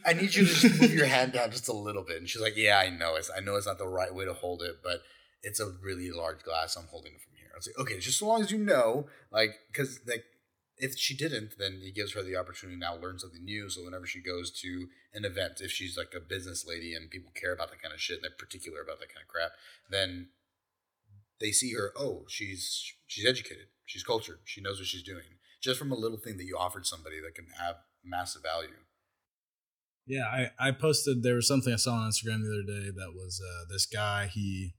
I 0.05 0.13
need 0.13 0.35
you 0.35 0.47
to 0.47 0.55
just 0.55 0.81
move 0.81 0.95
your 0.95 1.07
hand 1.07 1.33
down 1.33 1.51
just 1.51 1.69
a 1.69 1.73
little 1.73 2.03
bit. 2.03 2.19
And 2.19 2.29
she's 2.29 2.43
like, 2.43 2.57
Yeah, 2.57 2.79
I 2.79 2.91
know 2.91 3.17
it's 3.17 3.31
I 3.35 3.41
know 3.41 3.57
it's 3.57 3.67
not 3.67 3.79
the 3.79 3.89
right 3.89 4.15
way 4.15 4.25
to 4.25 4.33
hold 4.33 4.63
it, 4.63 4.77
but 4.83 5.03
it's 5.43 5.61
a 5.61 5.71
really 5.83 6.11
large 6.11 6.43
glass. 6.43 6.77
I'm 6.77 6.87
holding 6.87 7.13
it 7.13 7.21
from 7.21 7.35
here. 7.39 7.51
I 7.55 7.57
was 7.57 7.69
like, 7.69 7.79
okay, 7.79 8.01
just 8.01 8.21
as 8.21 8.27
long 8.27 8.43
as 8.43 8.51
you 8.51 8.59
know, 8.59 9.07
like, 9.31 9.55
because 9.69 10.01
like 10.07 10.25
if 10.79 10.99
she 10.99 11.17
didn't, 11.17 11.53
then 11.59 11.81
it 11.83 11.95
gives 11.95 12.13
her 12.13 12.23
the 12.23 12.37
opportunity 12.37 12.77
to 12.77 12.81
now 12.81 12.97
learn 12.97 13.19
something 13.19 13.45
new. 13.45 13.71
So 13.71 13.85
whenever 13.85 14.07
she 14.07 14.21
goes 14.21 14.51
to 14.61 14.89
an 15.15 15.25
event, 15.25 15.61
if 15.61 15.71
she's 15.71 15.97
like 15.97 16.13
a 16.15 16.21
business 16.21 16.67
lady 16.67 16.95
and 16.95 17.11
people 17.11 17.33
care 17.35 17.53
about 17.53 17.71
that 17.71 17.81
kind 17.81 17.95
of 17.95 18.01
shit, 18.01 18.17
and 18.17 18.25
they're 18.25 18.31
particular 18.37 18.83
about 18.83 19.01
that 19.01 19.15
kind 19.15 19.23
of 19.23 19.29
crap, 19.29 19.53
then 19.91 20.29
they 21.41 21.53
see 21.53 21.73
her. 21.75 21.93
Oh, 21.99 22.25
she's 22.29 22.93
she's 23.07 23.27
educated, 23.27 23.67
she's 23.87 24.03
cultured, 24.03 24.41
she 24.45 24.61
knows 24.61 24.79
what 24.79 24.89
she's 24.89 25.03
doing. 25.03 25.36
Just 25.67 25.81
from 25.81 25.91
a 25.91 25.97
little 25.97 26.17
thing 26.17 26.37
that 26.37 26.45
you 26.45 26.57
offered 26.57 26.87
somebody 26.87 27.17
that 27.21 27.35
can 27.35 27.47
have 27.59 27.75
massive 28.05 28.43
value. 28.43 28.69
Yeah, 30.07 30.23
I, 30.23 30.51
I 30.61 30.71
posted 30.71 31.25
there 31.25 31.35
was 31.35 31.49
something 31.49 31.73
I 31.73 31.77
saw 31.77 31.95
on 31.95 32.09
Instagram 32.09 32.45
the 32.45 32.63
other 32.63 32.81
day 32.81 32.91
that 32.97 33.15
was 33.17 33.43
uh, 33.45 33.65
this 33.69 33.85
guy 33.85 34.29
he 34.33 34.75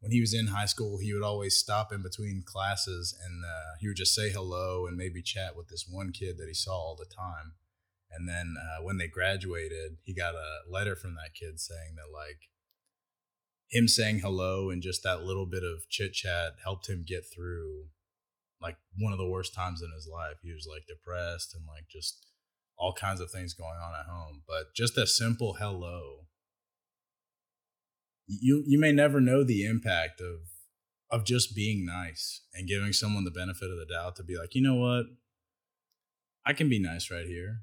when 0.00 0.12
he 0.12 0.20
was 0.22 0.32
in 0.32 0.46
high 0.46 0.64
school 0.64 0.96
he 0.96 1.12
would 1.12 1.22
always 1.22 1.54
stop 1.54 1.92
in 1.92 2.00
between 2.00 2.44
classes 2.46 3.14
and 3.22 3.44
uh, 3.44 3.74
he 3.78 3.88
would 3.88 3.98
just 3.98 4.14
say 4.14 4.30
hello 4.30 4.86
and 4.86 4.96
maybe 4.96 5.20
chat 5.20 5.54
with 5.54 5.68
this 5.68 5.86
one 5.86 6.12
kid 6.12 6.38
that 6.38 6.48
he 6.48 6.54
saw 6.54 6.72
all 6.72 6.96
the 6.96 7.14
time 7.14 7.52
and 8.10 8.26
then 8.26 8.54
uh, 8.58 8.82
when 8.82 8.96
they 8.96 9.08
graduated 9.08 9.98
he 10.02 10.14
got 10.14 10.34
a 10.34 10.60
letter 10.70 10.96
from 10.96 11.14
that 11.14 11.34
kid 11.38 11.60
saying 11.60 11.94
that 11.96 12.10
like 12.10 12.48
him 13.68 13.86
saying 13.86 14.20
hello 14.20 14.70
and 14.70 14.82
just 14.82 15.02
that 15.02 15.24
little 15.24 15.46
bit 15.46 15.62
of 15.62 15.86
chit 15.90 16.14
chat 16.14 16.54
helped 16.62 16.88
him 16.88 17.04
get 17.06 17.24
through 17.34 17.88
like 18.60 18.76
one 18.98 19.12
of 19.12 19.18
the 19.18 19.28
worst 19.28 19.54
times 19.54 19.82
in 19.82 19.90
his 19.94 20.08
life 20.10 20.36
he 20.42 20.52
was 20.52 20.66
like 20.70 20.86
depressed 20.86 21.54
and 21.54 21.64
like 21.66 21.84
just 21.90 22.26
all 22.78 22.92
kinds 22.92 23.20
of 23.20 23.30
things 23.30 23.54
going 23.54 23.78
on 23.82 23.94
at 23.98 24.06
home. 24.06 24.42
But 24.46 24.74
just 24.74 24.98
a 24.98 25.06
simple 25.06 25.56
hello 25.58 26.26
you 28.26 28.64
you 28.66 28.78
may 28.78 28.92
never 28.92 29.20
know 29.20 29.44
the 29.44 29.64
impact 29.64 30.20
of 30.20 30.40
of 31.10 31.24
just 31.24 31.54
being 31.54 31.86
nice 31.86 32.42
and 32.52 32.68
giving 32.68 32.92
someone 32.92 33.24
the 33.24 33.30
benefit 33.30 33.70
of 33.70 33.78
the 33.78 33.86
doubt 33.94 34.16
to 34.16 34.24
be 34.24 34.36
like, 34.36 34.54
you 34.54 34.62
know 34.62 34.74
what? 34.74 35.06
I 36.44 36.52
can 36.52 36.68
be 36.68 36.80
nice 36.80 37.10
right 37.10 37.26
here. 37.26 37.60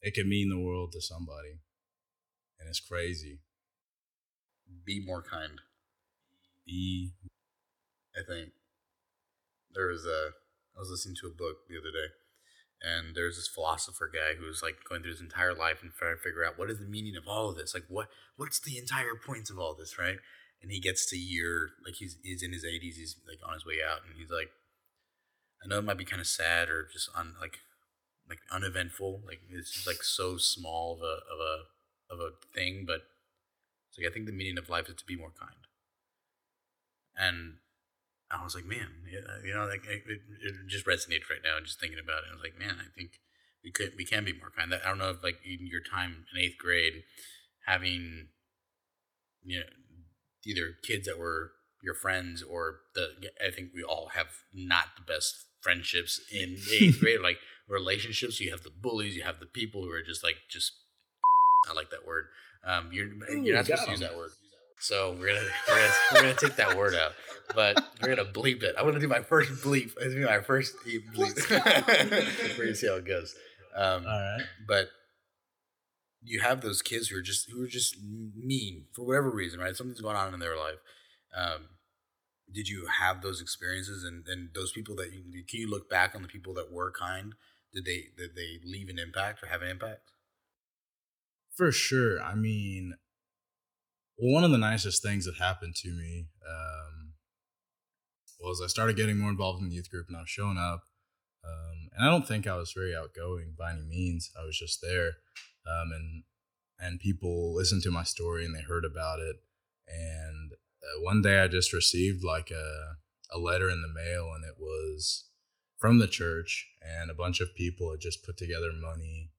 It 0.00 0.14
could 0.14 0.26
mean 0.26 0.48
the 0.48 0.60
world 0.60 0.92
to 0.92 1.00
somebody. 1.00 1.58
And 2.60 2.68
it's 2.68 2.80
crazy. 2.80 3.40
Be 4.84 5.02
more 5.04 5.22
kind. 5.22 5.60
Be 6.64 7.12
I 8.14 8.20
think 8.26 8.50
there 9.74 9.88
was 9.88 10.06
a 10.06 10.32
I 10.76 10.80
was 10.80 10.90
listening 10.90 11.16
to 11.20 11.26
a 11.26 11.30
book 11.30 11.68
the 11.68 11.78
other 11.78 11.90
day 11.90 12.12
and 12.82 13.14
there's 13.14 13.36
this 13.36 13.48
philosopher 13.48 14.10
guy 14.12 14.34
who's 14.38 14.62
like 14.62 14.76
going 14.88 15.02
through 15.02 15.12
his 15.12 15.20
entire 15.20 15.54
life 15.54 15.82
and 15.82 15.92
trying 15.92 16.16
to 16.16 16.22
figure 16.22 16.44
out 16.44 16.58
what 16.58 16.70
is 16.70 16.78
the 16.78 16.86
meaning 16.86 17.16
of 17.16 17.28
all 17.28 17.50
of 17.50 17.56
this 17.56 17.74
like 17.74 17.84
what 17.88 18.08
what's 18.36 18.60
the 18.60 18.78
entire 18.78 19.14
point 19.14 19.50
of 19.50 19.58
all 19.58 19.74
this 19.74 19.98
right? 19.98 20.18
And 20.62 20.70
he 20.70 20.80
gets 20.80 21.08
to 21.10 21.16
year 21.16 21.70
like 21.84 21.94
he's 21.96 22.16
he's 22.22 22.42
in 22.42 22.52
his 22.52 22.64
80s 22.64 22.96
he's 22.96 23.16
like 23.26 23.38
on 23.46 23.54
his 23.54 23.66
way 23.66 23.78
out 23.84 24.00
and 24.06 24.16
he's 24.18 24.30
like 24.30 24.50
i 25.64 25.68
know 25.68 25.78
it 25.78 25.84
might 25.84 25.98
be 25.98 26.04
kind 26.04 26.20
of 26.20 26.26
sad 26.26 26.68
or 26.68 26.86
just 26.92 27.08
on 27.16 27.34
like 27.40 27.58
like 28.28 28.40
uneventful 28.52 29.22
like 29.26 29.40
it's 29.50 29.72
just 29.72 29.86
like 29.86 30.02
so 30.02 30.36
small 30.36 30.94
of 30.94 31.00
a 31.00 31.16
of 31.32 31.40
a 31.40 32.12
of 32.12 32.20
a 32.20 32.36
thing 32.54 32.84
but 32.86 33.00
like 34.00 34.10
i 34.10 34.12
think 34.12 34.26
the 34.26 34.32
meaning 34.32 34.58
of 34.58 34.68
life 34.68 34.88
is 34.88 34.96
to 34.96 35.06
be 35.06 35.16
more 35.16 35.32
kind. 35.38 35.66
And 37.16 37.54
I 38.30 38.44
was 38.44 38.54
like, 38.54 38.64
man, 38.64 38.88
you 39.44 39.54
know, 39.54 39.66
like 39.66 39.84
it, 39.86 40.02
it 40.06 40.54
just 40.68 40.86
resonates 40.86 41.28
right 41.28 41.42
now. 41.42 41.58
Just 41.62 41.80
thinking 41.80 41.98
about 41.98 42.22
it, 42.22 42.30
I 42.30 42.34
was 42.34 42.42
like, 42.42 42.58
man, 42.58 42.76
I 42.78 42.86
think 42.96 43.18
we 43.64 43.72
could, 43.72 43.92
we 43.96 44.04
can 44.04 44.24
be 44.24 44.32
more 44.32 44.52
kind. 44.56 44.72
I 44.72 44.88
don't 44.88 44.98
know 44.98 45.10
if 45.10 45.22
like 45.22 45.40
in 45.44 45.66
your 45.66 45.80
time 45.82 46.26
in 46.32 46.40
eighth 46.40 46.58
grade, 46.58 47.02
having, 47.66 48.28
you 49.42 49.60
know, 49.60 49.66
either 50.46 50.74
kids 50.86 51.06
that 51.06 51.18
were 51.18 51.52
your 51.82 51.94
friends 51.94 52.42
or 52.42 52.80
the, 52.94 53.08
I 53.44 53.50
think 53.50 53.70
we 53.74 53.82
all 53.82 54.10
have 54.14 54.28
not 54.54 54.86
the 54.96 55.02
best 55.02 55.46
friendships 55.60 56.20
in 56.32 56.56
eighth 56.72 57.00
grade, 57.00 57.20
like 57.20 57.38
relationships. 57.68 58.40
You 58.40 58.52
have 58.52 58.62
the 58.62 58.70
bullies, 58.70 59.16
you 59.16 59.22
have 59.22 59.40
the 59.40 59.46
people 59.46 59.82
who 59.82 59.90
are 59.90 60.02
just 60.02 60.22
like, 60.22 60.36
just, 60.48 60.72
I 61.68 61.72
like 61.74 61.90
that 61.90 62.06
word. 62.06 62.26
Um, 62.64 62.90
you're, 62.92 63.06
Ooh, 63.06 63.42
you're 63.42 63.56
not 63.56 63.66
supposed 63.66 63.86
to 63.86 63.90
use 63.90 64.00
that 64.00 64.16
word. 64.16 64.30
So 64.80 65.16
we're 65.18 65.28
gonna 65.28 65.46
we're 65.68 65.76
gonna, 65.76 65.92
we're 66.12 66.20
gonna 66.22 66.34
take 66.34 66.56
that 66.56 66.76
word 66.76 66.94
out, 66.94 67.12
but 67.54 67.82
we're 68.00 68.14
gonna 68.14 68.28
bleep 68.28 68.62
it. 68.62 68.74
I'm 68.78 68.86
gonna 68.86 68.98
do 68.98 69.08
my 69.08 69.20
first 69.20 69.50
bleep. 69.62 69.92
It's 70.00 70.14
gonna 70.14 70.16
be 70.16 70.24
my 70.24 70.40
first 70.40 70.74
bleep. 70.84 71.04
we're 72.58 72.64
gonna 72.64 72.74
see 72.74 72.86
how 72.86 72.96
it 72.96 73.06
goes. 73.06 73.34
Um, 73.76 74.06
All 74.06 74.18
right. 74.18 74.40
But 74.66 74.88
you 76.22 76.40
have 76.40 76.60
those 76.60 76.82
kids 76.82 77.08
who 77.08 77.18
are 77.18 77.22
just 77.22 77.50
who 77.50 77.62
are 77.62 77.68
just 77.68 77.96
mean 78.02 78.86
for 78.92 79.04
whatever 79.06 79.30
reason, 79.30 79.60
right? 79.60 79.76
Something's 79.76 80.00
going 80.00 80.16
on 80.16 80.32
in 80.32 80.40
their 80.40 80.56
life. 80.56 80.78
Um, 81.36 81.68
did 82.52 82.68
you 82.68 82.86
have 82.86 83.22
those 83.22 83.40
experiences 83.40 84.02
and, 84.02 84.24
and 84.26 84.50
those 84.54 84.72
people 84.72 84.96
that 84.96 85.12
you 85.12 85.44
can 85.48 85.60
you 85.60 85.70
look 85.70 85.88
back 85.88 86.14
on 86.14 86.22
the 86.22 86.28
people 86.28 86.54
that 86.54 86.72
were 86.72 86.90
kind? 86.90 87.34
Did 87.72 87.84
they 87.84 88.06
did 88.16 88.34
they 88.34 88.58
leave 88.64 88.88
an 88.88 88.98
impact 88.98 89.42
or 89.42 89.46
have 89.46 89.62
an 89.62 89.68
impact? 89.68 90.10
For 91.54 91.70
sure. 91.70 92.22
I 92.22 92.34
mean, 92.34 92.94
one 94.20 94.44
of 94.44 94.50
the 94.50 94.58
nicest 94.58 95.02
things 95.02 95.24
that 95.24 95.36
happened 95.36 95.74
to 95.76 95.88
me 95.88 96.26
um, 96.46 97.12
was 98.40 98.60
I 98.62 98.66
started 98.66 98.96
getting 98.96 99.18
more 99.18 99.30
involved 99.30 99.62
in 99.62 99.68
the 99.68 99.74
youth 99.74 99.90
group 99.90 100.08
and 100.08 100.16
I 100.16 100.20
was 100.20 100.28
showing 100.28 100.58
up. 100.58 100.82
Um, 101.42 101.88
and 101.94 102.06
I 102.06 102.10
don't 102.10 102.28
think 102.28 102.46
I 102.46 102.56
was 102.56 102.72
very 102.72 102.94
outgoing 102.94 103.54
by 103.58 103.72
any 103.72 103.82
means. 103.82 104.30
I 104.38 104.44
was 104.44 104.58
just 104.58 104.82
there, 104.82 105.12
um, 105.66 105.90
and 105.92 106.22
and 106.78 107.00
people 107.00 107.54
listened 107.54 107.82
to 107.84 107.90
my 107.90 108.02
story 108.02 108.44
and 108.44 108.54
they 108.54 108.60
heard 108.60 108.84
about 108.84 109.20
it. 109.20 109.36
And 109.88 110.52
uh, 110.52 111.02
one 111.02 111.22
day 111.22 111.40
I 111.40 111.48
just 111.48 111.72
received 111.72 112.22
like 112.22 112.50
a 112.50 112.96
a 113.34 113.38
letter 113.38 113.70
in 113.70 113.80
the 113.80 113.88
mail, 113.88 114.32
and 114.34 114.44
it 114.44 114.56
was 114.60 115.28
from 115.78 115.98
the 115.98 116.06
church, 116.06 116.68
and 116.82 117.10
a 117.10 117.14
bunch 117.14 117.40
of 117.40 117.54
people 117.54 117.90
had 117.90 118.00
just 118.00 118.22
put 118.22 118.36
together 118.36 118.70
money 118.78 119.30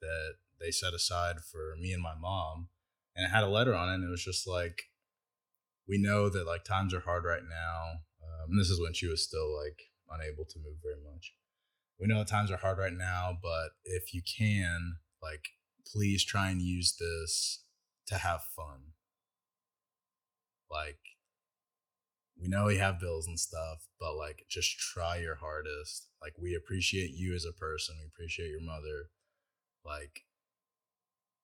that 0.00 0.34
they 0.60 0.70
set 0.70 0.94
aside 0.94 1.40
for 1.40 1.74
me 1.80 1.92
and 1.92 2.02
my 2.02 2.14
mom 2.14 2.68
and 3.18 3.26
it 3.26 3.34
had 3.34 3.42
a 3.42 3.48
letter 3.48 3.74
on 3.74 3.90
it 3.90 3.94
and 3.96 4.04
it 4.04 4.10
was 4.10 4.24
just 4.24 4.46
like 4.46 4.84
we 5.88 5.98
know 5.98 6.28
that 6.28 6.46
like 6.46 6.64
times 6.64 6.94
are 6.94 7.00
hard 7.00 7.24
right 7.24 7.42
now. 7.42 8.00
Um, 8.22 8.56
this 8.56 8.70
is 8.70 8.80
when 8.80 8.92
she 8.92 9.08
was 9.08 9.24
still 9.24 9.54
like 9.56 9.80
unable 10.10 10.44
to 10.44 10.58
move 10.58 10.76
very 10.82 11.02
much. 11.12 11.34
We 11.98 12.06
know 12.06 12.18
that 12.18 12.28
times 12.28 12.52
are 12.52 12.58
hard 12.58 12.78
right 12.78 12.92
now 12.92 13.36
but 13.42 13.70
if 13.84 14.14
you 14.14 14.22
can 14.22 14.96
like 15.20 15.48
please 15.84 16.24
try 16.24 16.50
and 16.50 16.62
use 16.62 16.96
this 16.96 17.64
to 18.06 18.14
have 18.14 18.44
fun. 18.54 18.92
Like 20.70 21.00
we 22.40 22.46
know 22.46 22.66
we 22.66 22.76
have 22.76 23.00
bills 23.00 23.26
and 23.26 23.40
stuff 23.40 23.88
but 23.98 24.14
like 24.14 24.44
just 24.48 24.78
try 24.78 25.16
your 25.16 25.34
hardest. 25.34 26.06
Like 26.22 26.34
we 26.40 26.54
appreciate 26.54 27.10
you 27.10 27.34
as 27.34 27.44
a 27.44 27.52
person. 27.52 27.96
We 27.98 28.06
appreciate 28.06 28.50
your 28.50 28.62
mother. 28.62 29.10
Like 29.84 30.22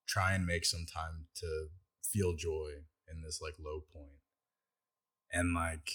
try 0.06 0.34
and 0.34 0.46
make 0.46 0.64
some 0.64 0.86
time 0.92 1.26
to 1.36 1.68
feel 2.02 2.34
joy 2.34 2.70
in 3.10 3.22
this 3.22 3.40
like 3.40 3.54
low 3.58 3.80
point. 3.92 4.20
And 5.32 5.54
like 5.54 5.90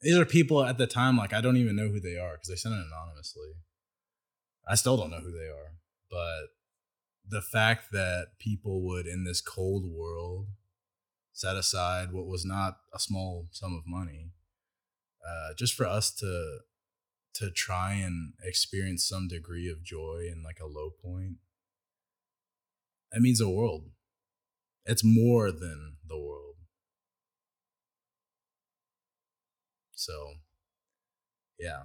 these 0.00 0.18
are 0.18 0.24
people 0.24 0.64
at 0.64 0.78
the 0.78 0.86
time 0.86 1.16
like 1.16 1.32
I 1.32 1.40
don't 1.40 1.56
even 1.56 1.76
know 1.76 1.88
who 1.88 2.00
they 2.00 2.16
are 2.16 2.32
because 2.32 2.48
they 2.48 2.56
sent 2.56 2.74
it 2.74 2.84
anonymously. 2.86 3.52
I 4.68 4.74
still 4.74 4.96
don't 4.96 5.10
know 5.10 5.18
who 5.18 5.32
they 5.32 5.48
are, 5.48 5.74
but 6.10 6.50
the 7.28 7.42
fact 7.42 7.92
that 7.92 8.38
people 8.38 8.82
would 8.82 9.06
in 9.06 9.24
this 9.24 9.40
cold 9.40 9.84
world 9.86 10.46
set 11.32 11.56
aside 11.56 12.12
what 12.12 12.26
was 12.26 12.44
not 12.44 12.78
a 12.92 12.98
small 12.98 13.48
sum 13.50 13.74
of 13.74 13.86
money 13.86 14.32
uh, 15.26 15.54
just 15.56 15.74
for 15.74 15.86
us 15.86 16.10
to 16.10 16.58
to 17.34 17.50
try 17.50 17.94
and 17.94 18.34
experience 18.42 19.08
some 19.08 19.26
degree 19.26 19.70
of 19.70 19.82
joy 19.82 20.26
in 20.30 20.42
like 20.42 20.58
a 20.60 20.66
low 20.66 20.90
point 20.90 21.36
that 23.12 23.20
means 23.20 23.38
the 23.38 23.48
world. 23.48 23.90
It's 24.84 25.04
more 25.04 25.52
than 25.52 25.96
the 26.08 26.18
world. 26.18 26.56
So, 29.94 30.34
yeah. 31.58 31.84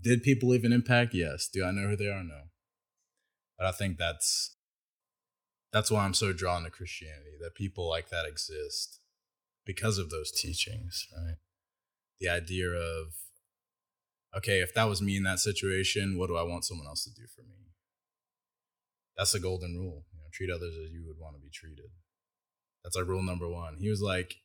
Did 0.00 0.22
people 0.22 0.50
leave 0.50 0.64
an 0.64 0.72
impact? 0.72 1.14
Yes. 1.14 1.48
Do 1.48 1.64
I 1.64 1.70
know 1.70 1.88
who 1.88 1.96
they 1.96 2.08
are? 2.08 2.22
No. 2.22 2.42
But 3.56 3.66
I 3.66 3.72
think 3.72 3.98
that's 3.98 4.56
that's 5.72 5.90
why 5.90 6.04
I'm 6.04 6.14
so 6.14 6.32
drawn 6.32 6.64
to 6.64 6.70
Christianity, 6.70 7.36
that 7.40 7.54
people 7.54 7.88
like 7.88 8.08
that 8.08 8.24
exist 8.24 9.00
because 9.66 9.98
of 9.98 10.08
those 10.08 10.30
teachings, 10.30 11.06
right? 11.14 11.36
The 12.20 12.28
idea 12.28 12.68
of 12.68 13.14
okay, 14.36 14.60
if 14.60 14.74
that 14.74 14.88
was 14.88 15.02
me 15.02 15.16
in 15.16 15.24
that 15.24 15.38
situation, 15.40 16.18
what 16.18 16.28
do 16.28 16.36
I 16.36 16.42
want 16.42 16.64
someone 16.64 16.86
else 16.86 17.04
to 17.04 17.10
do 17.10 17.26
for 17.34 17.42
me? 17.42 17.67
That's 19.18 19.32
the 19.32 19.40
golden 19.40 19.76
rule. 19.76 20.04
You 20.12 20.20
know, 20.20 20.28
treat 20.32 20.50
others 20.50 20.74
as 20.82 20.92
you 20.92 21.04
would 21.06 21.18
want 21.18 21.34
to 21.34 21.42
be 21.42 21.50
treated. 21.52 21.90
That's 22.84 22.96
like 22.96 23.06
rule 23.06 23.22
number 23.22 23.48
one. 23.48 23.76
He 23.80 23.90
was 23.90 24.00
like, 24.00 24.36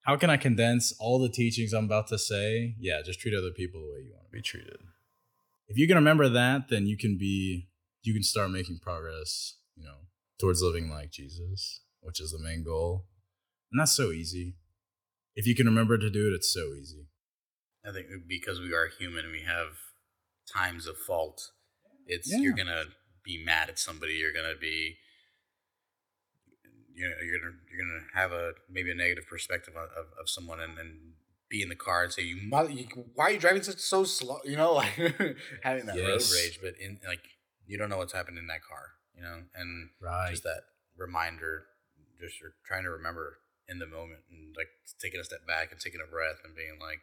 how 0.00 0.16
can 0.16 0.30
I 0.30 0.38
condense 0.38 0.94
all 0.98 1.18
the 1.18 1.28
teachings 1.28 1.72
I'm 1.72 1.84
about 1.84 2.06
to 2.08 2.18
say? 2.18 2.74
Yeah, 2.80 3.02
just 3.04 3.20
treat 3.20 3.34
other 3.34 3.50
people 3.50 3.80
the 3.82 3.92
way 3.92 4.04
you 4.06 4.12
want 4.14 4.26
to 4.26 4.32
be 4.32 4.42
treated. 4.42 4.78
If 5.68 5.76
you 5.76 5.86
can 5.86 5.96
remember 5.96 6.28
that, 6.30 6.68
then 6.70 6.86
you 6.86 6.96
can 6.96 7.18
be, 7.18 7.68
you 8.02 8.14
can 8.14 8.22
start 8.22 8.50
making 8.50 8.78
progress, 8.78 9.56
you 9.76 9.84
know, 9.84 10.06
towards 10.40 10.62
living 10.62 10.88
like 10.88 11.10
Jesus, 11.10 11.82
which 12.00 12.20
is 12.20 12.32
the 12.32 12.42
main 12.42 12.64
goal. 12.64 13.06
And 13.70 13.80
that's 13.80 13.96
so 13.96 14.12
easy. 14.12 14.54
If 15.34 15.46
you 15.46 15.54
can 15.54 15.66
remember 15.66 15.98
to 15.98 16.08
do 16.08 16.28
it, 16.28 16.34
it's 16.34 16.52
so 16.52 16.72
easy. 16.72 17.08
I 17.86 17.92
think 17.92 18.06
because 18.26 18.60
we 18.60 18.72
are 18.72 18.88
human, 18.98 19.30
we 19.30 19.42
have 19.42 19.76
times 20.52 20.86
of 20.86 20.96
fault. 20.96 21.50
It's 22.06 22.32
yeah. 22.32 22.38
you're 22.38 22.54
gonna 22.54 22.84
be 23.26 23.42
mad 23.44 23.68
at 23.68 23.78
somebody. 23.78 24.14
You're 24.14 24.32
gonna 24.32 24.56
be 24.58 24.96
you 26.96 27.04
know 27.04 27.14
you're 27.22 27.38
gonna 27.38 27.52
you're 27.70 27.84
gonna 27.84 28.06
have 28.14 28.32
a 28.32 28.52
maybe 28.70 28.90
a 28.90 28.94
negative 28.94 29.26
perspective 29.28 29.74
of, 29.76 29.90
of, 29.92 30.06
of 30.18 30.28
someone 30.28 30.60
and, 30.60 30.78
and 30.78 31.12
be 31.48 31.62
in 31.62 31.68
the 31.68 31.76
car 31.76 32.02
and 32.02 32.12
say 32.12 32.22
you 32.22 32.38
mother 32.48 32.70
you, 32.70 32.86
why 33.14 33.26
are 33.26 33.30
you 33.32 33.38
driving 33.38 33.62
such 33.62 33.78
so 33.78 34.02
slow 34.02 34.38
you 34.44 34.56
know 34.56 34.72
like 34.72 34.96
having 35.62 35.86
that 35.86 35.96
yes. 35.96 36.32
road 36.32 36.36
rage 36.36 36.58
but 36.62 36.74
in 36.80 36.98
like 37.06 37.20
you 37.66 37.76
don't 37.76 37.90
know 37.90 37.98
what's 37.98 38.14
happening 38.14 38.38
in 38.38 38.46
that 38.46 38.64
car 38.64 38.96
you 39.14 39.22
know 39.22 39.42
and 39.54 39.90
right. 40.00 40.30
just 40.30 40.42
that 40.42 40.62
reminder 40.96 41.64
just 42.18 42.40
you're 42.40 42.56
trying 42.64 42.82
to 42.82 42.90
remember 42.90 43.36
in 43.68 43.78
the 43.78 43.86
moment 43.86 44.20
and 44.30 44.54
like 44.56 44.68
taking 44.98 45.20
a 45.20 45.24
step 45.24 45.46
back 45.46 45.70
and 45.70 45.80
taking 45.80 46.00
a 46.00 46.10
breath 46.10 46.40
and 46.44 46.56
being 46.56 46.78
like 46.80 47.00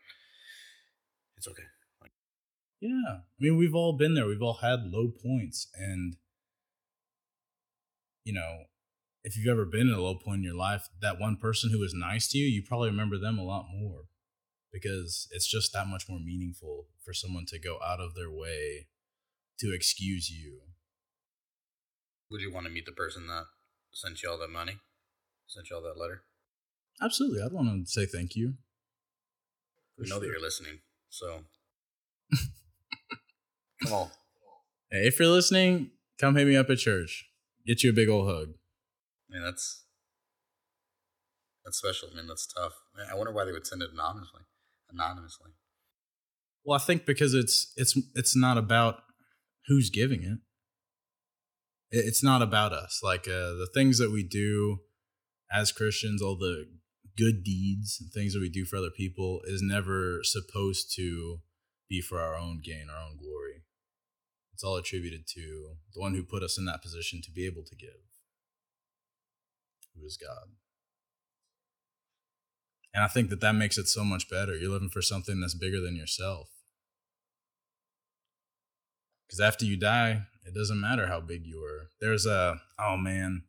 it's 1.38 1.48
okay 1.48 1.70
yeah. 2.84 3.14
I 3.16 3.40
mean, 3.40 3.58
we've 3.58 3.74
all 3.74 3.98
been 3.98 4.14
there. 4.14 4.28
We've 4.28 4.42
all 4.42 4.60
had 4.62 4.84
low 4.86 5.08
points. 5.10 5.68
And, 5.76 6.18
you 8.26 8.34
know, 8.34 8.66
if 9.24 9.38
you've 9.38 9.52
ever 9.52 9.66
been 9.66 9.88
in 9.88 9.94
a 9.94 10.02
low 10.02 10.16
point 10.16 10.40
in 10.40 10.44
your 10.44 10.56
life, 10.56 10.90
that 11.02 11.20
one 11.20 11.38
person 11.38 11.72
who 11.72 11.80
was 11.80 11.94
nice 11.94 12.28
to 12.30 12.38
you, 12.38 12.46
you 12.46 12.62
probably 12.62 12.90
remember 12.90 13.18
them 13.18 13.40
a 13.40 13.44
lot 13.44 13.68
more 13.74 14.04
because 14.72 15.30
it's 15.32 15.50
just 15.50 15.72
that 15.72 15.88
much 15.88 16.10
more 16.10 16.20
meaningful 16.20 16.88
for 17.06 17.14
someone 17.14 17.46
to 17.48 17.60
go 17.60 17.78
out 17.86 18.02
of 18.02 18.16
their 18.16 18.30
way 18.30 18.88
to 19.60 19.74
excuse 19.74 20.30
you. 20.30 20.60
Would 22.32 22.42
you 22.42 22.52
want 22.52 22.66
to 22.66 22.72
meet 22.72 22.86
the 22.86 22.92
person 22.92 23.28
that 23.28 23.46
sent 23.94 24.24
you 24.24 24.30
all 24.30 24.40
that 24.40 24.50
money, 24.50 24.78
sent 25.48 25.70
you 25.70 25.78
all 25.78 25.84
that 25.84 26.00
letter. 26.00 26.24
Absolutely. 27.02 27.42
I'd 27.42 27.54
want 27.54 27.86
to 27.86 27.90
say 27.90 28.06
thank 28.06 28.36
you. 28.36 28.56
We 29.98 30.10
know 30.10 30.20
that 30.20 30.26
you're 30.26 30.42
listening, 30.42 30.80
so 31.10 31.44
on. 33.92 34.10
Hey, 34.92 35.08
if 35.08 35.20
you're 35.20 35.28
listening, 35.28 35.92
come 36.20 36.36
hit 36.36 36.48
me 36.48 36.56
up 36.56 36.70
at 36.70 36.78
church. 36.78 37.26
Get 37.66 37.84
you 37.84 37.90
a 37.90 37.94
big 37.94 38.10
old 38.10 38.28
hug. 38.28 38.50
I 39.30 39.34
mean, 39.34 39.44
that's 39.44 39.84
that's 41.66 41.78
special. 41.78 42.10
I 42.12 42.18
mean, 42.18 42.28
that's 42.28 42.48
tough. 42.48 42.74
I 43.12 43.16
wonder 43.16 43.32
why 43.32 43.46
they 43.46 43.52
would 43.52 43.66
send 43.66 43.82
it 43.82 43.90
anonymously. 43.94 44.42
Anonymously. 44.92 45.52
Well, 46.64 46.78
I 46.78 46.82
think 46.82 47.06
because 47.06 47.34
it's 47.34 47.74
it's 47.76 47.98
it's 48.16 48.36
not 48.36 48.58
about 48.58 49.02
who's 49.68 49.90
giving 49.90 50.24
it. 50.24 50.40
It's 51.92 52.24
not 52.24 52.42
about 52.42 52.74
us. 52.74 53.02
Like 53.04 53.28
uh, 53.28 53.54
the 53.54 53.70
things 53.74 53.98
that 54.00 54.12
we 54.12 54.24
do 54.24 54.80
as 55.52 55.72
Christians, 55.72 56.22
all 56.22 56.38
the 56.38 56.66
good 57.18 57.44
deeds 57.44 58.00
and 58.02 58.12
things 58.12 58.34
that 58.34 58.40
we 58.40 58.50
do 58.50 58.66
for 58.66 58.78
other 58.78 58.90
people 58.90 59.42
is 59.46 59.62
never 59.62 60.20
supposed 60.24 60.94
to 60.96 61.40
be 61.88 62.02
for 62.02 62.20
our 62.20 62.36
own 62.36 62.62
gain, 62.64 62.88
our 62.90 63.04
own 63.04 63.18
glory. 63.18 63.64
It's 64.54 64.64
all 64.64 64.78
attributed 64.78 65.26
to 65.34 65.76
the 65.94 66.00
one 66.00 66.14
who 66.14 66.24
put 66.24 66.44
us 66.44 66.58
in 66.58 66.66
that 66.66 66.82
position 66.82 67.22
to 67.24 67.32
be 67.32 67.46
able 67.46 67.64
to 67.64 67.76
give, 67.76 67.90
who 69.96 70.06
is 70.06 70.18
God. 70.18 70.50
And 72.94 73.04
I 73.04 73.08
think 73.08 73.30
that 73.30 73.42
that 73.42 73.56
makes 73.56 73.78
it 73.78 73.88
so 73.88 74.04
much 74.04 74.30
better. 74.30 74.56
You're 74.56 74.72
living 74.72 74.90
for 74.90 75.02
something 75.02 75.40
that's 75.40 75.56
bigger 75.56 75.82
than 75.82 75.96
yourself. 75.96 76.50
Because 79.26 79.40
after 79.40 79.66
you 79.66 79.78
die, 79.78 80.28
it 80.46 80.54
doesn't 80.54 80.80
matter 80.80 81.08
how 81.08 81.20
big 81.20 81.46
you 81.46 81.60
were. 81.60 81.90
There's 82.00 82.28
a, 82.28 82.62
oh 82.78 82.98
man, 82.98 83.46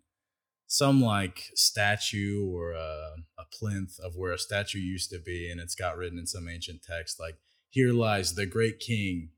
some 0.66 1.02
like 1.02 1.51
statue 1.55 2.51
or 2.51 2.72
a, 2.72 3.16
a 3.39 3.44
plinth 3.52 3.98
of 4.02 4.16
where 4.16 4.32
a 4.32 4.39
statue 4.39 4.78
used 4.78 5.10
to 5.10 5.18
be, 5.18 5.51
and 5.51 5.60
it's 5.60 5.74
got 5.74 5.98
written 5.98 6.18
in 6.18 6.26
some 6.26 6.48
ancient 6.48 6.82
text 6.82 7.20
like, 7.20 7.35
here 7.68 7.93
lies 7.93 8.35
the 8.35 8.47
great 8.47 8.81
king, 8.81 9.31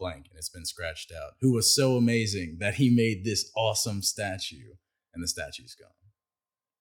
blank, 0.00 0.26
and 0.30 0.38
it's 0.38 0.48
been 0.48 0.64
scratched 0.64 1.12
out, 1.12 1.34
who 1.40 1.52
was 1.52 1.72
so 1.72 1.96
amazing 1.96 2.56
that 2.58 2.74
he 2.74 2.90
made 2.90 3.24
this 3.24 3.52
awesome 3.56 4.02
statue, 4.02 4.72
and 5.14 5.22
the 5.22 5.28
statue's 5.28 5.76
gone. 5.78 5.90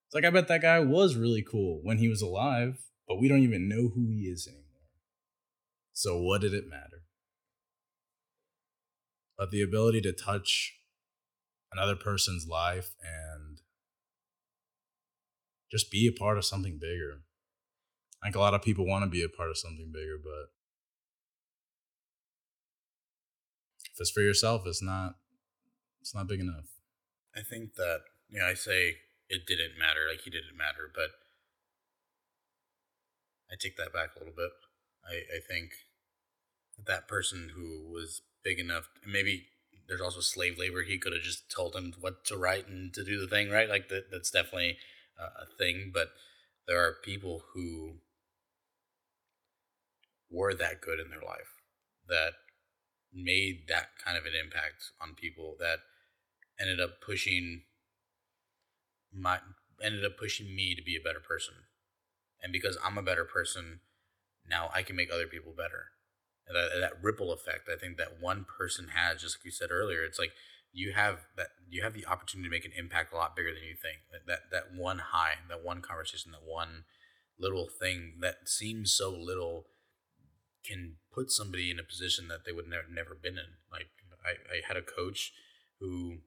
It's 0.07 0.15
like, 0.15 0.25
I 0.25 0.31
bet 0.31 0.47
that 0.47 0.63
guy 0.63 0.79
was 0.79 1.15
really 1.15 1.43
cool 1.43 1.81
when 1.83 1.99
he 1.99 2.07
was 2.07 2.23
alive, 2.23 2.79
but 3.07 3.19
we 3.19 3.27
don't 3.27 3.43
even 3.43 3.69
know 3.69 3.89
who 3.93 4.07
he 4.07 4.21
is 4.21 4.47
anymore. 4.47 4.65
So, 5.93 6.19
what 6.19 6.41
did 6.41 6.55
it 6.55 6.67
matter? 6.67 7.03
But 9.37 9.51
the 9.51 9.61
ability 9.61 10.01
to 10.01 10.13
touch 10.13 10.73
another 11.71 11.95
person's 11.95 12.47
life 12.47 12.95
and 13.03 13.59
just 15.71 15.91
be 15.91 16.07
a 16.07 16.17
part 16.17 16.37
of 16.37 16.45
something 16.45 16.79
bigger. 16.79 17.21
I 18.21 18.27
think 18.27 18.35
a 18.35 18.39
lot 18.39 18.53
of 18.53 18.61
people 18.61 18.87
want 18.87 19.03
to 19.03 19.09
be 19.09 19.23
a 19.23 19.29
part 19.29 19.49
of 19.49 19.57
something 19.57 19.91
bigger, 19.93 20.17
but 20.21 20.49
it's 23.99 24.11
for 24.11 24.21
yourself, 24.21 24.63
it's 24.65 24.81
not 24.81 25.15
it's 26.01 26.15
not 26.15 26.27
big 26.27 26.39
enough. 26.39 26.65
I 27.35 27.41
think 27.41 27.75
that 27.75 28.01
yeah, 28.29 28.45
I 28.45 28.53
say 28.53 28.97
it 29.29 29.45
didn't 29.45 29.77
matter, 29.77 30.01
like 30.09 30.21
he 30.21 30.29
didn't 30.29 30.57
matter, 30.57 30.91
but 30.93 31.09
I 33.51 33.55
take 33.59 33.77
that 33.77 33.93
back 33.93 34.09
a 34.15 34.19
little 34.19 34.33
bit. 34.35 34.51
I, 35.05 35.37
I 35.37 35.39
think 35.47 35.71
that 36.85 37.07
person 37.07 37.51
who 37.55 37.91
was 37.91 38.21
big 38.43 38.59
enough, 38.59 38.89
maybe 39.05 39.47
there's 39.87 40.01
also 40.01 40.21
slave 40.21 40.57
labor. 40.57 40.83
He 40.83 40.99
could 40.99 41.13
have 41.13 41.23
just 41.23 41.51
told 41.51 41.75
him 41.75 41.93
what 41.99 42.23
to 42.25 42.37
write 42.37 42.67
and 42.67 42.93
to 42.93 43.03
do 43.03 43.19
the 43.19 43.27
thing, 43.27 43.49
right? 43.49 43.69
Like 43.69 43.89
that, 43.89 44.11
that's 44.11 44.31
definitely 44.31 44.77
a 45.17 45.45
thing. 45.57 45.91
But 45.93 46.09
there 46.67 46.79
are 46.79 46.95
people 47.03 47.43
who 47.53 47.95
were 50.29 50.53
that 50.53 50.81
good 50.81 50.99
in 50.99 51.09
their 51.09 51.21
life 51.21 51.57
that 52.07 52.33
made 53.13 53.67
that 53.67 53.89
kind 54.03 54.17
of 54.17 54.25
an 54.25 54.33
impact 54.39 54.91
on 55.01 55.15
people 55.15 55.55
that 55.59 55.79
ended 56.59 56.79
up 56.79 57.01
pushing 57.01 57.63
my 59.13 59.39
ended 59.83 60.05
up 60.05 60.17
pushing 60.17 60.55
me 60.55 60.75
to 60.75 60.83
be 60.83 60.95
a 60.95 61.03
better 61.03 61.19
person. 61.19 61.55
And 62.43 62.53
because 62.53 62.77
I'm 62.83 62.97
a 62.97 63.03
better 63.03 63.25
person, 63.25 63.81
now 64.47 64.69
I 64.73 64.83
can 64.83 64.95
make 64.95 65.11
other 65.11 65.27
people 65.27 65.53
better 65.55 65.91
And 66.47 66.55
that, 66.55 66.79
that 66.79 67.03
ripple 67.03 67.31
effect. 67.33 67.69
I 67.73 67.77
think 67.77 67.97
that 67.97 68.21
one 68.21 68.45
person 68.45 68.89
has, 68.95 69.21
just 69.21 69.37
like 69.37 69.45
you 69.45 69.51
said 69.51 69.69
earlier, 69.71 70.03
it's 70.03 70.19
like 70.19 70.31
you 70.71 70.93
have 70.93 71.25
that 71.37 71.49
you 71.69 71.83
have 71.83 71.93
the 71.93 72.05
opportunity 72.05 72.49
to 72.49 72.51
make 72.51 72.65
an 72.65 72.71
impact 72.77 73.13
a 73.13 73.17
lot 73.17 73.35
bigger 73.35 73.53
than 73.53 73.63
you 73.63 73.75
think. 73.75 73.99
That 74.11 74.27
that, 74.27 74.39
that 74.51 74.75
one 74.75 74.99
high, 74.99 75.35
that 75.49 75.63
one 75.63 75.81
conversation, 75.81 76.31
that 76.31 76.45
one 76.45 76.85
little 77.39 77.67
thing 77.67 78.15
that 78.21 78.49
seems 78.49 78.93
so 78.93 79.09
little 79.11 79.65
can 80.69 80.97
put 81.11 81.31
somebody 81.31 81.71
in 81.71 81.79
a 81.79 81.83
position 81.83 82.27
that 82.27 82.45
they 82.45 82.51
would 82.51 82.67
never 82.67 82.85
never 82.93 83.15
been 83.15 83.37
in. 83.37 83.57
Like 83.71 83.89
I, 84.23 84.37
I 84.53 84.61
had 84.67 84.77
a 84.77 84.85
coach 84.85 85.33
who 85.79 86.19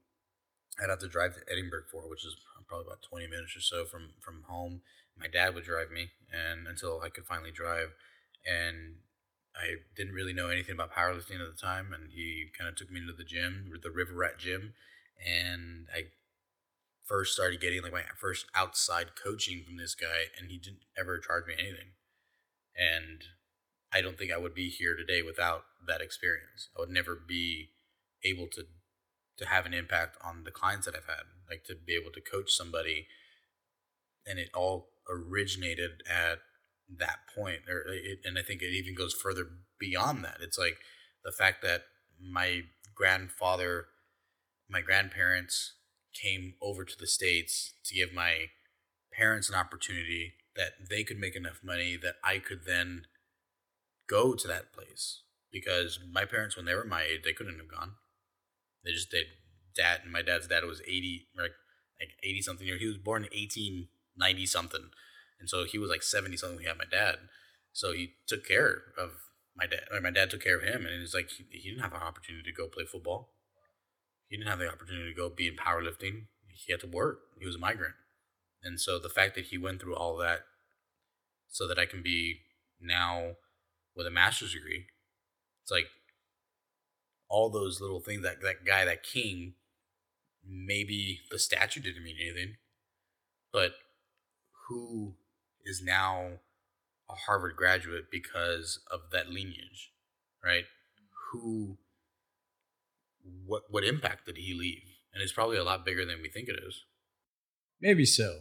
I'd 0.82 0.90
have 0.90 1.00
to 1.00 1.08
drive 1.08 1.34
to 1.34 1.40
Edinburg 1.50 1.84
for, 1.90 2.08
which 2.08 2.24
is 2.24 2.36
probably 2.66 2.86
about 2.86 3.02
twenty 3.02 3.26
minutes 3.26 3.56
or 3.56 3.60
so 3.60 3.84
from 3.84 4.14
from 4.20 4.44
home. 4.48 4.82
My 5.16 5.28
dad 5.28 5.54
would 5.54 5.64
drive 5.64 5.90
me, 5.90 6.08
and 6.32 6.66
until 6.66 7.00
I 7.04 7.10
could 7.10 7.26
finally 7.26 7.52
drive, 7.52 7.92
and 8.46 8.96
I 9.54 9.84
didn't 9.94 10.14
really 10.14 10.32
know 10.32 10.48
anything 10.48 10.74
about 10.74 10.92
powerlifting 10.92 11.40
at 11.40 11.52
the 11.52 11.60
time, 11.60 11.92
and 11.92 12.10
he 12.10 12.46
kind 12.58 12.68
of 12.68 12.76
took 12.76 12.90
me 12.90 13.00
to 13.06 13.12
the 13.12 13.24
gym, 13.24 13.70
the 13.82 13.90
River 13.90 14.14
Rat 14.14 14.38
Gym, 14.38 14.72
and 15.20 15.86
I 15.94 16.04
first 17.04 17.34
started 17.34 17.60
getting 17.60 17.82
like 17.82 17.92
my 17.92 18.04
first 18.18 18.46
outside 18.54 19.08
coaching 19.22 19.62
from 19.64 19.76
this 19.76 19.94
guy, 19.94 20.32
and 20.38 20.50
he 20.50 20.56
didn't 20.56 20.84
ever 20.98 21.18
charge 21.18 21.46
me 21.46 21.54
anything, 21.58 21.92
and 22.74 23.22
I 23.92 24.00
don't 24.00 24.18
think 24.18 24.32
I 24.32 24.38
would 24.38 24.54
be 24.54 24.68
here 24.68 24.96
today 24.96 25.22
without 25.22 25.64
that 25.86 26.00
experience. 26.00 26.68
I 26.76 26.80
would 26.80 26.90
never 26.90 27.16
be 27.16 27.70
able 28.24 28.46
to 28.52 28.64
to 29.38 29.46
have 29.48 29.64
an 29.66 29.74
impact 29.74 30.16
on 30.22 30.44
the 30.44 30.50
clients 30.50 30.86
that 30.86 30.94
I've 30.94 31.06
had, 31.06 31.24
like 31.50 31.64
to 31.64 31.74
be 31.74 31.94
able 31.94 32.12
to 32.12 32.20
coach 32.20 32.52
somebody, 32.52 33.06
and 34.26 34.38
it 34.38 34.50
all 34.54 34.88
originated 35.08 36.02
at 36.08 36.38
that 36.98 37.18
point 37.34 37.60
or 37.68 37.84
it, 37.88 38.18
and 38.24 38.38
i 38.38 38.42
think 38.42 38.62
it 38.62 38.72
even 38.72 38.94
goes 38.94 39.14
further 39.14 39.46
beyond 39.78 40.24
that 40.24 40.38
it's 40.40 40.58
like 40.58 40.76
the 41.24 41.32
fact 41.32 41.62
that 41.62 41.82
my 42.20 42.62
grandfather 42.94 43.86
my 44.68 44.80
grandparents 44.80 45.74
came 46.14 46.54
over 46.60 46.84
to 46.84 46.96
the 46.98 47.06
states 47.06 47.74
to 47.84 47.94
give 47.94 48.12
my 48.12 48.46
parents 49.12 49.48
an 49.48 49.54
opportunity 49.54 50.34
that 50.56 50.72
they 50.90 51.02
could 51.02 51.18
make 51.18 51.34
enough 51.34 51.60
money 51.64 51.96
that 51.96 52.16
i 52.24 52.38
could 52.38 52.60
then 52.66 53.02
go 54.12 54.34
to 54.34 54.46
that 54.48 54.72
place 54.72 55.22
because 55.50 55.98
my 56.10 56.24
parents 56.24 56.56
when 56.56 56.66
they 56.66 56.74
were 56.74 56.84
my 56.84 57.02
age 57.02 57.22
they 57.24 57.32
couldn't 57.32 57.58
have 57.58 57.70
gone 57.70 57.92
they 58.84 58.92
just 58.92 59.10
did 59.10 59.26
dad 59.74 60.00
and 60.02 60.12
my 60.12 60.22
dad's 60.22 60.48
dad 60.48 60.64
was 60.64 60.80
80 60.82 61.28
like 61.36 61.56
like 62.00 62.10
80 62.22 62.42
something 62.42 62.66
years 62.66 62.80
he 62.80 62.86
was 62.86 62.98
born 62.98 63.22
in 63.22 63.30
1890 63.30 64.46
something 64.46 64.90
and 65.42 65.50
so 65.50 65.64
he 65.64 65.76
was 65.76 65.90
like 65.90 66.04
70 66.04 66.36
something 66.36 66.56
when 66.56 66.62
he 66.62 66.68
had 66.68 66.78
my 66.78 66.84
dad. 66.88 67.16
So 67.72 67.92
he 67.92 68.14
took 68.28 68.46
care 68.46 68.94
of 68.96 69.10
my 69.56 69.66
dad. 69.66 69.80
My 70.00 70.12
dad 70.12 70.30
took 70.30 70.40
care 70.40 70.56
of 70.56 70.62
him. 70.62 70.86
And 70.86 71.02
it's 71.02 71.14
like 71.14 71.30
he, 71.30 71.44
he 71.50 71.70
didn't 71.70 71.82
have 71.82 71.92
an 71.92 72.00
opportunity 72.00 72.44
to 72.48 72.56
go 72.56 72.68
play 72.68 72.84
football. 72.84 73.30
He 74.28 74.36
didn't 74.36 74.48
have 74.48 74.60
the 74.60 74.70
opportunity 74.70 75.12
to 75.12 75.16
go 75.16 75.28
be 75.28 75.48
in 75.48 75.56
powerlifting. 75.56 76.26
He 76.46 76.72
had 76.72 76.80
to 76.82 76.86
work. 76.86 77.18
He 77.40 77.44
was 77.44 77.56
a 77.56 77.58
migrant. 77.58 77.94
And 78.62 78.80
so 78.80 79.00
the 79.00 79.08
fact 79.08 79.34
that 79.34 79.46
he 79.46 79.58
went 79.58 79.80
through 79.80 79.96
all 79.96 80.16
that 80.18 80.42
so 81.48 81.66
that 81.66 81.78
I 81.78 81.86
can 81.86 82.04
be 82.04 82.42
now 82.80 83.32
with 83.96 84.06
a 84.06 84.10
master's 84.10 84.54
degree, 84.54 84.86
it's 85.62 85.70
like 85.70 85.86
all 87.28 87.50
those 87.50 87.80
little 87.80 88.00
things 88.00 88.22
that 88.22 88.42
that 88.42 88.64
guy, 88.66 88.84
that 88.84 89.02
king, 89.02 89.54
maybe 90.46 91.20
the 91.30 91.38
statue 91.38 91.80
didn't 91.80 92.04
mean 92.04 92.16
anything, 92.20 92.56
but 93.52 93.72
who 94.68 95.14
is 95.64 95.82
now 95.82 96.40
a 97.10 97.14
Harvard 97.14 97.56
graduate 97.56 98.06
because 98.10 98.80
of 98.90 99.00
that 99.12 99.28
lineage, 99.28 99.92
right? 100.44 100.64
Who, 101.32 101.78
what, 103.46 103.64
what 103.70 103.84
impact 103.84 104.26
did 104.26 104.36
he 104.36 104.54
leave? 104.54 104.82
And 105.12 105.22
it's 105.22 105.32
probably 105.32 105.58
a 105.58 105.64
lot 105.64 105.84
bigger 105.84 106.04
than 106.04 106.22
we 106.22 106.30
think 106.30 106.48
it 106.48 106.58
is. 106.66 106.84
Maybe 107.80 108.04
so. 108.04 108.40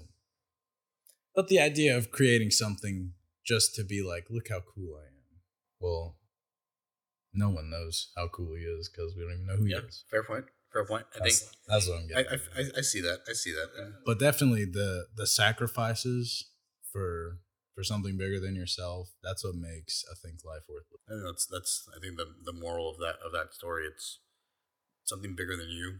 But 1.35 1.47
the 1.47 1.59
idea 1.59 1.95
of 1.97 2.11
creating 2.11 2.51
something 2.51 3.13
just 3.45 3.75
to 3.75 3.83
be 3.83 4.01
like, 4.01 4.25
look 4.29 4.49
how 4.49 4.59
cool 4.59 4.97
I 4.97 5.07
am. 5.07 5.20
Well, 5.81 6.15
no 7.33 7.49
one 7.49 7.69
knows 7.69 8.11
how 8.15 8.27
cool 8.27 8.55
he 8.55 8.63
is 8.63 8.89
because 8.89 9.15
we 9.15 9.23
don't 9.23 9.33
even 9.33 9.47
know 9.47 9.55
who 9.55 9.65
he 9.65 9.73
is. 9.73 10.03
Fair 10.09 10.23
point. 10.23 10.45
Fair 10.71 10.85
point. 10.85 11.05
I 11.15 11.19
that's, 11.19 11.39
think 11.39 11.51
that's 11.67 11.87
what 11.87 11.99
I'm 11.99 12.07
getting. 12.07 12.27
I, 12.27 12.59
I, 12.59 12.63
I, 12.77 12.81
see 12.81 13.01
that. 13.01 13.19
I 13.27 13.33
see 13.33 13.51
that. 13.51 13.93
But 14.05 14.19
definitely 14.19 14.65
the 14.65 15.07
the 15.15 15.27
sacrifices 15.27 16.45
for 16.91 17.39
for 17.75 17.83
something 17.83 18.17
bigger 18.17 18.39
than 18.39 18.55
yourself. 18.55 19.09
That's 19.23 19.43
what 19.43 19.55
makes 19.55 20.05
I 20.09 20.15
think 20.15 20.45
life 20.45 20.63
worth 20.69 20.85
living. 20.91 21.23
And 21.23 21.27
that's 21.27 21.45
that's 21.45 21.89
I 21.95 21.99
think 21.99 22.17
the 22.17 22.27
the 22.43 22.53
moral 22.53 22.89
of 22.89 22.99
that 22.99 23.15
of 23.25 23.31
that 23.33 23.53
story. 23.53 23.85
It's 23.85 24.19
something 25.03 25.35
bigger 25.35 25.57
than 25.57 25.69
you 25.69 25.99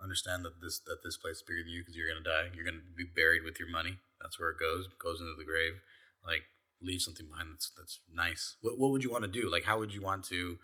understand 0.00 0.44
that 0.44 0.60
this 0.62 0.80
that 0.86 1.00
this 1.04 1.16
place 1.16 1.36
is 1.36 1.42
bigger 1.42 1.64
than 1.64 1.72
you 1.72 1.82
because 1.82 1.96
you're 1.96 2.08
gonna 2.08 2.24
die. 2.24 2.52
You're 2.54 2.64
gonna 2.64 2.84
be 2.96 3.04
buried 3.04 3.44
with 3.44 3.58
your 3.58 3.68
money. 3.68 3.98
That's 4.20 4.38
where 4.38 4.50
it 4.50 4.60
goes. 4.60 4.88
Goes 5.02 5.20
into 5.20 5.34
the 5.36 5.44
grave. 5.44 5.80
Like 6.24 6.44
leave 6.82 7.00
something 7.00 7.26
behind 7.26 7.48
that's 7.52 7.70
that's 7.76 8.00
nice. 8.12 8.56
What 8.60 8.78
what 8.78 8.90
would 8.90 9.02
you 9.02 9.10
want 9.10 9.24
to 9.24 9.30
do? 9.30 9.50
Like 9.50 9.64
how 9.64 9.78
would 9.78 9.92
you 9.92 10.02
want 10.02 10.24
to 10.26 10.58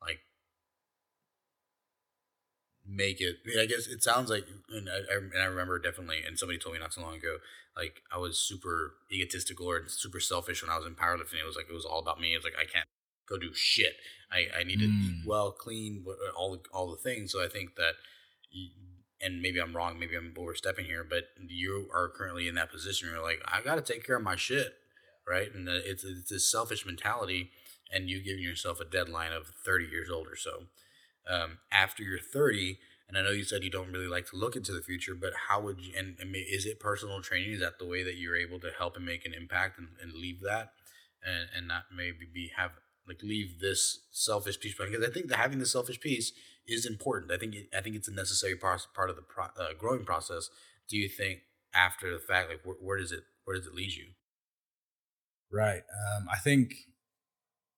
like 0.00 0.20
make 2.86 3.20
it? 3.20 3.36
I, 3.44 3.48
mean, 3.48 3.58
I 3.60 3.66
guess 3.66 3.86
it 3.86 4.02
sounds 4.02 4.30
like, 4.30 4.46
and 4.70 4.88
I, 4.88 5.14
and 5.14 5.42
I 5.42 5.46
remember 5.46 5.78
definitely, 5.78 6.22
and 6.26 6.38
somebody 6.38 6.58
told 6.58 6.74
me 6.74 6.80
not 6.80 6.92
so 6.92 7.02
long 7.02 7.16
ago, 7.16 7.38
like 7.76 8.02
I 8.12 8.18
was 8.18 8.38
super 8.38 8.94
egotistical 9.12 9.66
or 9.66 9.88
super 9.88 10.20
selfish 10.20 10.62
when 10.62 10.70
I 10.70 10.76
was 10.76 10.86
in 10.86 10.94
powerlifting. 10.94 11.40
It 11.40 11.46
was 11.46 11.56
like 11.56 11.66
it 11.70 11.74
was 11.74 11.84
all 11.84 12.00
about 12.00 12.20
me. 12.20 12.34
It 12.34 12.38
was 12.38 12.44
like 12.44 12.58
I 12.58 12.70
can't 12.70 12.86
go 13.28 13.38
do 13.38 13.52
shit. 13.54 13.94
I 14.30 14.46
I 14.60 14.64
need 14.64 14.80
to 14.80 14.86
mm. 14.86 15.00
eat 15.02 15.26
well, 15.26 15.52
clean, 15.52 16.04
all 16.36 16.52
the 16.52 16.60
all 16.72 16.90
the 16.90 16.96
things. 16.96 17.32
So 17.32 17.42
I 17.44 17.48
think 17.48 17.76
that. 17.76 17.94
and 19.22 19.40
maybe 19.40 19.58
I'm 19.58 19.74
wrong, 19.74 19.98
maybe 19.98 20.14
I'm 20.14 20.34
overstepping 20.36 20.84
here, 20.84 21.02
but 21.02 21.24
you 21.48 21.88
are 21.92 22.10
currently 22.10 22.48
in 22.48 22.54
that 22.56 22.70
position. 22.70 23.08
Where 23.08 23.16
you're 23.16 23.24
like, 23.24 23.40
I 23.46 23.62
got 23.62 23.76
to 23.76 23.92
take 23.92 24.04
care 24.06 24.16
of 24.16 24.22
my 24.22 24.36
shit, 24.36 24.74
right? 25.28 25.52
And 25.54 25.68
it's 25.68 26.04
it's 26.04 26.30
this 26.30 26.50
selfish 26.50 26.86
mentality, 26.86 27.50
and 27.92 28.08
you 28.08 28.22
giving 28.22 28.42
yourself 28.42 28.80
a 28.80 28.84
deadline 28.84 29.32
of 29.32 29.48
30 29.64 29.86
years 29.86 30.10
old 30.10 30.26
or 30.28 30.36
so. 30.36 30.64
Um, 31.28 31.58
after 31.72 32.04
you're 32.04 32.20
30 32.20 32.78
and 33.08 33.18
i 33.18 33.20
know 33.20 33.32
you 33.32 33.42
said 33.42 33.64
you 33.64 33.70
don't 33.70 33.90
really 33.90 34.06
like 34.06 34.30
to 34.30 34.36
look 34.36 34.54
into 34.54 34.70
the 34.70 34.80
future 34.80 35.12
but 35.12 35.32
how 35.48 35.60
would 35.60 35.80
you 35.80 35.92
and, 35.98 36.16
and 36.20 36.36
is 36.36 36.66
it 36.66 36.78
personal 36.78 37.20
training? 37.20 37.50
Is 37.50 37.60
that 37.60 37.80
the 37.80 37.84
way 37.84 38.04
that 38.04 38.14
you're 38.14 38.36
able 38.36 38.60
to 38.60 38.70
help 38.78 38.94
and 38.94 39.04
make 39.04 39.26
an 39.26 39.34
impact 39.34 39.78
and, 39.78 39.88
and 40.00 40.12
leave 40.12 40.40
that? 40.42 40.70
And, 41.24 41.48
and 41.56 41.68
not 41.68 41.84
maybe 41.94 42.28
be 42.32 42.52
have 42.56 42.70
like 43.08 43.22
leave 43.24 43.60
this 43.60 44.00
selfish 44.12 44.60
piece 44.60 44.74
because 44.76 45.04
i 45.04 45.12
think 45.12 45.28
that 45.28 45.38
having 45.38 45.58
the 45.58 45.66
selfish 45.66 46.00
piece 46.00 46.32
is 46.66 46.86
important. 46.86 47.32
I 47.32 47.38
think 47.38 47.54
it, 47.54 47.68
i 47.76 47.80
think 47.80 47.96
it's 47.96 48.08
a 48.08 48.12
necessary 48.12 48.56
part, 48.56 48.86
part 48.94 49.10
of 49.10 49.16
the 49.16 49.22
pro, 49.22 49.44
uh, 49.44 49.74
growing 49.78 50.04
process. 50.04 50.48
Do 50.88 50.96
you 50.96 51.08
think 51.08 51.40
after 51.74 52.12
the 52.12 52.18
fact 52.18 52.50
like 52.50 52.60
where 52.80 52.98
does 52.98 53.12
it 53.12 53.24
where 53.44 53.56
does 53.56 53.66
it 53.66 53.74
lead 53.74 53.92
you 53.92 54.06
right 55.52 55.82
um 56.08 56.26
i 56.32 56.36
think 56.38 56.74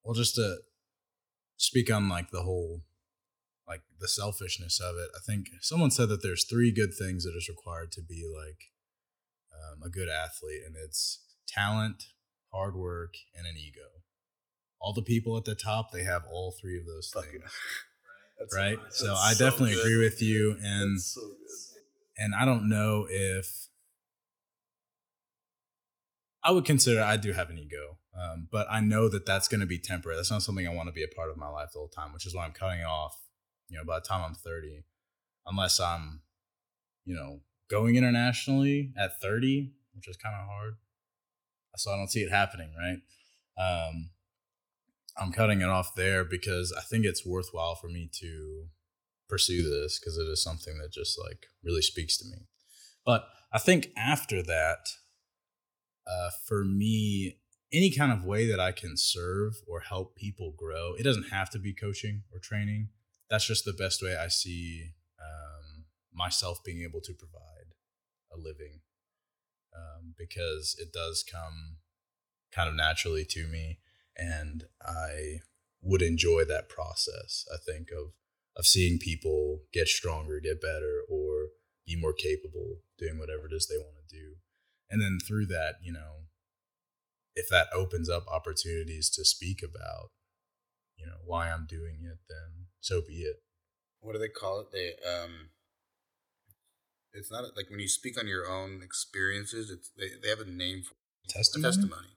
well 0.04 0.14
just 0.14 0.34
to 0.34 0.56
speak 1.56 1.92
on 1.92 2.08
like 2.08 2.30
the 2.30 2.42
whole 2.42 2.82
like 3.68 3.82
the 4.00 4.08
selfishness 4.08 4.80
of 4.80 4.96
it. 4.96 5.10
I 5.14 5.20
think 5.24 5.48
someone 5.60 5.90
said 5.90 6.08
that 6.08 6.22
there's 6.22 6.44
three 6.44 6.72
good 6.72 6.94
things 6.98 7.24
that 7.24 7.36
is 7.36 7.48
required 7.48 7.92
to 7.92 8.00
be 8.00 8.24
like 8.24 8.70
um, 9.52 9.82
a 9.84 9.90
good 9.90 10.08
athlete, 10.08 10.62
and 10.66 10.74
it's 10.82 11.20
talent, 11.46 12.04
hard 12.52 12.74
work, 12.74 13.14
and 13.36 13.46
an 13.46 13.56
ego. 13.56 14.02
All 14.80 14.94
the 14.94 15.02
people 15.02 15.36
at 15.36 15.44
the 15.44 15.54
top, 15.54 15.92
they 15.92 16.04
have 16.04 16.22
all 16.30 16.54
three 16.58 16.78
of 16.78 16.86
those 16.86 17.10
Fuck 17.12 17.24
things. 17.24 17.42
right? 18.54 18.78
So, 18.90 19.06
so 19.06 19.14
I 19.14 19.34
definitely 19.34 19.74
so 19.74 19.80
agree 19.80 19.98
with 19.98 20.22
you, 20.22 20.56
and 20.62 21.00
so 21.00 21.20
and 22.16 22.34
I 22.34 22.44
don't 22.44 22.68
know 22.68 23.06
if 23.10 23.67
I 26.48 26.50
would 26.50 26.64
consider 26.64 27.02
I 27.02 27.18
do 27.18 27.32
have 27.32 27.50
an 27.50 27.58
ego, 27.58 27.98
um, 28.18 28.48
but 28.50 28.66
I 28.70 28.80
know 28.80 29.08
that 29.10 29.26
that's 29.26 29.48
going 29.48 29.60
to 29.60 29.66
be 29.66 29.78
temporary. 29.78 30.16
That's 30.16 30.30
not 30.30 30.42
something 30.42 30.66
I 30.66 30.74
want 30.74 30.88
to 30.88 30.92
be 30.92 31.04
a 31.04 31.14
part 31.14 31.30
of 31.30 31.36
my 31.36 31.48
life 31.48 31.70
the 31.72 31.78
whole 31.78 31.88
time, 31.88 32.12
which 32.14 32.26
is 32.26 32.34
why 32.34 32.44
I'm 32.46 32.52
cutting 32.52 32.84
off 32.84 33.14
you 33.68 33.76
know, 33.76 33.84
by 33.84 33.98
the 33.98 34.06
time 34.06 34.24
I'm 34.24 34.34
30, 34.34 34.84
unless 35.46 35.78
I'm, 35.80 36.22
you 37.04 37.14
know, 37.14 37.40
going 37.70 37.96
internationally 37.96 38.92
at 38.98 39.20
30, 39.20 39.72
which 39.94 40.08
is 40.08 40.16
kind 40.16 40.34
of 40.34 40.46
hard. 40.46 40.74
So 41.76 41.92
I 41.92 41.96
don't 41.96 42.10
see 42.10 42.20
it 42.20 42.30
happening, 42.30 42.70
right? 42.76 42.98
Um, 43.62 44.10
I'm 45.16 45.32
cutting 45.32 45.60
it 45.60 45.68
off 45.68 45.94
there 45.94 46.24
because 46.24 46.72
I 46.76 46.80
think 46.80 47.04
it's 47.04 47.26
worthwhile 47.26 47.74
for 47.74 47.88
me 47.88 48.10
to 48.20 48.66
pursue 49.28 49.62
this 49.62 49.98
because 49.98 50.16
it 50.16 50.24
is 50.24 50.42
something 50.42 50.78
that 50.78 50.92
just 50.92 51.18
like 51.18 51.46
really 51.62 51.82
speaks 51.82 52.16
to 52.18 52.24
me. 52.24 52.46
But 53.04 53.26
I 53.52 53.58
think 53.58 53.90
after 53.96 54.42
that, 54.42 54.88
uh, 56.08 56.30
for 56.46 56.64
me, 56.64 57.38
any 57.72 57.90
kind 57.90 58.12
of 58.12 58.24
way 58.24 58.46
that 58.46 58.60
I 58.60 58.72
can 58.72 58.96
serve 58.96 59.56
or 59.66 59.80
help 59.80 60.16
people 60.16 60.54
grow, 60.56 60.94
it 60.98 61.02
doesn't 61.02 61.30
have 61.30 61.50
to 61.50 61.58
be 61.58 61.74
coaching 61.74 62.22
or 62.32 62.38
training. 62.38 62.88
That's 63.28 63.46
just 63.46 63.64
the 63.64 63.74
best 63.74 64.02
way 64.02 64.16
I 64.16 64.28
see 64.28 64.92
um, 65.20 65.84
myself 66.14 66.64
being 66.64 66.82
able 66.82 67.00
to 67.02 67.12
provide 67.12 67.74
a 68.32 68.38
living 68.38 68.80
um, 69.76 70.14
because 70.16 70.76
it 70.78 70.92
does 70.92 71.24
come 71.30 71.76
kind 72.52 72.68
of 72.68 72.74
naturally 72.74 73.24
to 73.24 73.46
me 73.46 73.78
and 74.16 74.64
I 74.82 75.40
would 75.82 76.02
enjoy 76.02 76.44
that 76.44 76.68
process 76.68 77.44
I 77.52 77.56
think 77.58 77.90
of 77.90 78.12
of 78.56 78.66
seeing 78.66 78.98
people 78.98 79.60
get 79.72 79.86
stronger 79.86 80.40
get 80.40 80.60
better 80.60 81.02
or 81.08 81.48
be 81.86 81.94
more 81.94 82.12
capable 82.12 82.80
doing 82.98 83.18
whatever 83.18 83.46
it 83.46 83.52
is 83.54 83.66
they 83.66 83.76
want 83.76 83.96
to 84.08 84.16
do 84.16 84.34
and 84.90 85.00
then 85.00 85.18
through 85.26 85.46
that 85.46 85.74
you 85.82 85.92
know 85.92 86.24
if 87.34 87.48
that 87.48 87.68
opens 87.72 88.10
up 88.10 88.26
opportunities 88.26 89.08
to 89.10 89.24
speak 89.24 89.62
about 89.62 90.10
you 90.98 91.06
know 91.06 91.18
why 91.24 91.50
I'm 91.50 91.66
doing 91.68 92.00
it, 92.02 92.18
then 92.28 92.66
so 92.80 93.00
be 93.00 93.22
it. 93.22 93.36
What 94.00 94.12
do 94.12 94.18
they 94.18 94.28
call 94.28 94.60
it? 94.60 94.72
They 94.72 94.94
um, 95.08 95.50
it's 97.12 97.30
not 97.30 97.44
like 97.56 97.70
when 97.70 97.80
you 97.80 97.88
speak 97.88 98.18
on 98.18 98.26
your 98.26 98.50
own 98.50 98.82
experiences. 98.82 99.70
It's 99.70 99.90
they, 99.96 100.08
they 100.20 100.28
have 100.28 100.40
a 100.40 100.50
name 100.50 100.82
for 100.82 100.94
testimony. 101.28 101.72
Testimony. 101.72 102.08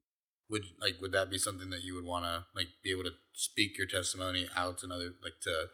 Would 0.50 0.66
like 0.82 0.96
would 1.00 1.14
that 1.14 1.30
be 1.30 1.38
something 1.38 1.70
that 1.70 1.84
you 1.84 1.96
would 1.96 2.06
want 2.06 2.26
to 2.26 2.46
like 2.56 2.68
be 2.84 2.92
able 2.92 3.04
to 3.04 3.14
speak 3.34 3.78
your 3.78 3.88
testimony 3.88 4.48
out 4.56 4.80
to 4.80 4.88
another 4.88 5.12
like 5.24 5.40
to 5.44 5.68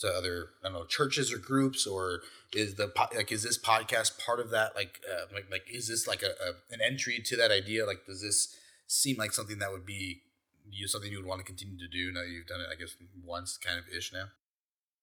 to 0.00 0.08
other 0.08 0.50
I 0.62 0.68
don't 0.68 0.74
know 0.74 0.84
churches 0.86 1.32
or 1.32 1.38
groups 1.38 1.86
or 1.86 2.20
is 2.52 2.74
the 2.74 2.92
like 3.14 3.32
is 3.32 3.42
this 3.42 3.58
podcast 3.58 4.18
part 4.18 4.40
of 4.40 4.50
that 4.50 4.74
like 4.74 5.00
uh, 5.10 5.26
like 5.34 5.50
like 5.50 5.64
is 5.72 5.88
this 5.88 6.06
like 6.06 6.22
a, 6.22 6.30
a 6.42 6.54
an 6.72 6.80
entry 6.84 7.20
to 7.24 7.36
that 7.36 7.50
idea 7.50 7.84
like 7.84 8.06
does 8.06 8.22
this 8.22 8.54
seem 8.86 9.16
like 9.16 9.32
something 9.32 9.58
that 9.58 9.72
would 9.72 9.84
be 9.84 10.22
you 10.70 10.88
something 10.88 11.10
you 11.10 11.18
would 11.18 11.26
want 11.26 11.40
to 11.40 11.44
continue 11.44 11.78
to 11.78 11.88
do 11.88 12.12
now 12.12 12.22
you've 12.22 12.46
done 12.46 12.60
it, 12.60 12.66
I 12.70 12.78
guess, 12.78 12.94
once 13.24 13.58
kind 13.58 13.78
of 13.78 13.84
ish 13.96 14.12
now? 14.12 14.26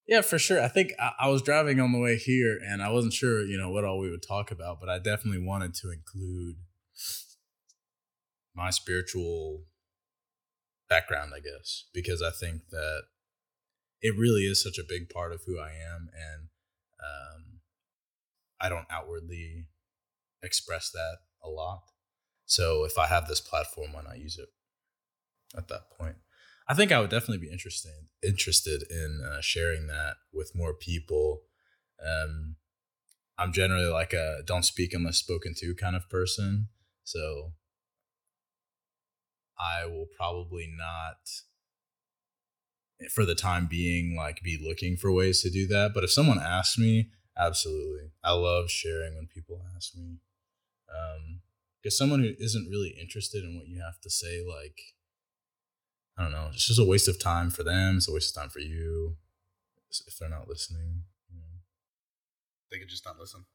Yeah, 0.07 0.21
for 0.21 0.37
sure. 0.37 0.61
I 0.61 0.67
think 0.67 0.91
I, 0.99 1.11
I, 1.21 1.29
was 1.29 1.41
driving 1.41 1.79
on 1.79 1.91
the 1.91 1.99
way 1.99 2.17
here 2.17 2.59
and 2.63 2.83
I 2.83 2.91
wasn't 2.91 3.13
sure, 3.13 3.43
you 3.43 3.57
know, 3.57 3.71
what 3.71 3.83
all 3.83 3.97
we 3.97 4.11
would 4.11 4.21
talk 4.21 4.51
about, 4.51 4.79
but 4.79 4.87
I 4.87 4.99
definitely 4.99 5.43
wanted 5.43 5.73
to 5.75 5.91
include 5.91 6.57
my 8.53 8.69
spiritual 8.69 9.63
background, 10.87 11.31
I 11.35 11.39
guess, 11.39 11.85
because 11.91 12.21
I 12.21 12.29
think 12.29 12.69
that 12.69 13.03
it 14.05 14.17
really 14.17 14.43
is 14.43 14.61
such 14.61 14.77
a 14.77 14.87
big 14.87 15.09
part 15.09 15.31
of 15.33 15.41
who 15.45 15.59
I 15.59 15.69
am. 15.69 16.09
And 16.13 16.47
um, 16.99 17.59
I 18.61 18.69
don't 18.69 18.87
outwardly 18.89 19.67
express 20.43 20.91
that 20.91 21.17
a 21.43 21.49
lot. 21.49 21.83
So 22.45 22.83
if 22.83 22.97
I 22.97 23.07
have 23.07 23.27
this 23.27 23.41
platform, 23.41 23.93
why 23.93 24.01
not 24.03 24.19
use 24.19 24.37
it? 24.37 24.49
at 25.57 25.67
that 25.67 25.91
point. 25.97 26.15
I 26.67 26.73
think 26.73 26.91
I 26.91 26.99
would 26.99 27.09
definitely 27.09 27.45
be 27.45 27.51
interested 27.51 27.91
interested 28.23 28.83
in 28.89 29.21
uh, 29.23 29.41
sharing 29.41 29.87
that 29.87 30.15
with 30.33 30.55
more 30.55 30.73
people. 30.73 31.41
Um, 32.03 32.55
I'm 33.37 33.53
generally 33.53 33.85
like 33.85 34.13
a 34.13 34.39
don't 34.45 34.65
speak 34.65 34.93
unless 34.93 35.17
spoken 35.17 35.53
to 35.57 35.75
kind 35.75 35.95
of 35.95 36.09
person, 36.09 36.69
so 37.03 37.53
I 39.59 39.85
will 39.85 40.07
probably 40.17 40.71
not 40.75 41.17
for 43.13 43.25
the 43.25 43.35
time 43.35 43.67
being 43.67 44.15
like 44.15 44.41
be 44.41 44.57
looking 44.61 44.97
for 44.97 45.11
ways 45.11 45.41
to 45.41 45.49
do 45.49 45.67
that. 45.67 45.91
But 45.93 46.03
if 46.03 46.11
someone 46.11 46.39
asks 46.39 46.77
me, 46.77 47.09
absolutely, 47.37 48.11
I 48.23 48.33
love 48.33 48.69
sharing 48.69 49.15
when 49.15 49.27
people 49.27 49.61
ask 49.75 49.95
me. 49.95 50.19
Um, 50.89 51.41
because 51.81 51.97
someone 51.97 52.21
who 52.21 52.31
isn't 52.39 52.69
really 52.69 52.95
interested 52.99 53.43
in 53.43 53.55
what 53.55 53.67
you 53.67 53.81
have 53.81 53.99
to 54.01 54.09
say, 54.09 54.43
like 54.43 54.79
I 56.17 56.23
don't 56.23 56.31
know. 56.31 56.49
It's 56.53 56.67
just 56.67 56.79
a 56.79 56.85
waste 56.85 57.07
of 57.07 57.19
time 57.19 57.49
for 57.49 57.63
them. 57.63 57.97
It's 57.97 58.07
a 58.07 58.13
waste 58.13 58.35
of 58.35 58.41
time 58.41 58.49
for 58.49 58.59
you 58.59 59.17
if 60.07 60.17
they're 60.17 60.29
not 60.29 60.47
listening. 60.47 61.03
You 61.29 61.37
know. 61.37 61.59
They 62.71 62.79
could 62.79 62.89
just 62.89 63.05
not 63.05 63.19
listen. 63.19 63.45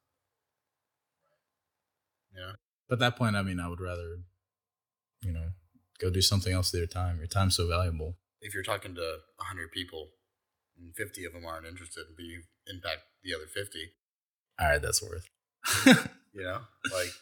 Yeah. 2.34 2.52
But 2.88 2.94
at 2.94 2.98
that 3.00 3.16
point, 3.16 3.36
I 3.36 3.42
mean, 3.42 3.60
I 3.60 3.68
would 3.68 3.80
rather, 3.80 4.18
you 5.22 5.32
know, 5.32 5.48
go 5.98 6.10
do 6.10 6.22
something 6.22 6.52
else 6.52 6.72
with 6.72 6.80
your 6.80 6.86
time. 6.86 7.18
Your 7.18 7.26
time's 7.26 7.56
so 7.56 7.66
valuable. 7.66 8.16
If 8.40 8.54
you're 8.54 8.62
talking 8.62 8.94
to 8.94 9.18
100 9.36 9.70
people 9.72 10.08
and 10.78 10.94
50 10.94 11.24
of 11.24 11.32
them 11.32 11.44
aren't 11.46 11.66
interested, 11.66 12.04
but 12.16 12.24
you 12.24 12.42
impact 12.66 13.02
the 13.22 13.34
other 13.34 13.46
50. 13.46 13.90
All 14.58 14.68
right, 14.68 14.82
that's 14.82 15.02
worth. 15.02 15.28
you 16.32 16.42
know, 16.42 16.60
like, 16.92 17.12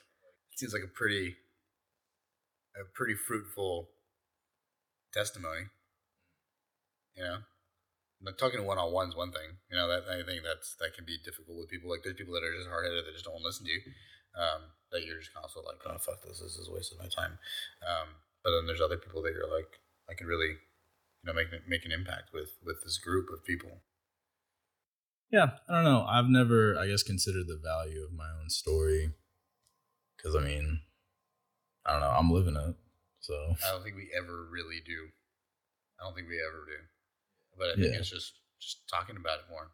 it 0.53 0.57
seems 0.57 0.73
like 0.73 0.85
a 0.85 0.95
pretty, 0.95 1.35
a 2.77 2.85
pretty 2.95 3.15
fruitful 3.15 3.89
testimony. 5.13 5.67
You 7.17 7.25
know, 7.25 7.39
like 8.23 8.39
talking 8.39 8.59
to 8.59 8.67
one 8.67 8.79
on 8.79 8.93
one's 8.93 9.17
one 9.17 9.33
thing. 9.33 9.59
You 9.71 9.77
know, 9.77 9.89
that 9.89 10.07
I 10.07 10.23
think 10.23 10.43
that's 10.43 10.75
that 10.79 10.95
can 10.95 11.05
be 11.05 11.19
difficult 11.19 11.59
with 11.59 11.71
people. 11.71 11.91
Like 11.91 12.03
there's 12.03 12.19
people 12.19 12.35
that 12.35 12.47
are 12.47 12.55
just 12.55 12.71
hard 12.71 12.87
headed 12.87 13.07
that 13.07 13.15
just 13.15 13.27
don't 13.27 13.43
listen 13.43 13.67
to 13.67 13.73
you. 13.73 13.83
Um, 14.39 14.71
that 14.93 15.05
you're 15.05 15.19
just 15.19 15.35
also 15.35 15.61
like, 15.67 15.83
oh 15.87 15.99
fuck 15.99 16.23
this, 16.23 16.39
this 16.39 16.57
is 16.57 16.69
a 16.69 16.75
waste 16.75 16.93
of 16.93 17.03
my 17.03 17.11
time. 17.11 17.39
Um, 17.83 18.09
but 18.43 18.55
then 18.55 18.67
there's 18.67 18.81
other 18.81 18.97
people 18.97 19.23
that 19.23 19.35
you're 19.35 19.51
like, 19.51 19.83
I 20.09 20.15
can 20.15 20.27
really, 20.27 20.57
know, 21.29 21.35
make 21.35 21.49
make 21.69 21.85
an 21.85 21.93
impact 21.93 22.31
with 22.33 22.51
with 22.65 22.83
this 22.85 22.99
group 22.99 23.29
of 23.33 23.45
people. 23.45 23.83
Yeah, 25.31 25.61
I 25.69 25.75
don't 25.75 25.85
know. 25.85 26.05
I've 26.09 26.29
never, 26.29 26.79
I 26.79 26.87
guess, 26.89 27.03
considered 27.03 27.47
the 27.47 27.61
value 27.63 28.03
of 28.03 28.13
my 28.17 28.29
own 28.41 28.49
story 28.49 29.13
because 30.17 30.35
I 30.35 30.41
mean, 30.41 30.81
I 31.85 31.93
don't 31.93 32.01
know. 32.01 32.09
I'm 32.17 32.31
living 32.31 32.57
it, 32.57 32.75
so 33.21 33.35
I 33.65 33.71
don't 33.73 33.83
think 33.85 33.97
we 33.97 34.09
ever 34.17 34.49
really 34.51 34.81
do. 34.85 35.09
I 36.01 36.05
don't 36.05 36.15
think 36.15 36.29
we 36.29 36.41
ever 36.41 36.65
do. 36.65 36.81
But 37.59 37.69
I 37.71 37.75
think 37.75 37.93
Yeah. 37.93 37.99
it's 38.01 38.11
just 38.11 38.41
just 38.61 38.89
talking 38.89 39.17
about 39.17 39.41
it 39.41 39.51
more. 39.51 39.71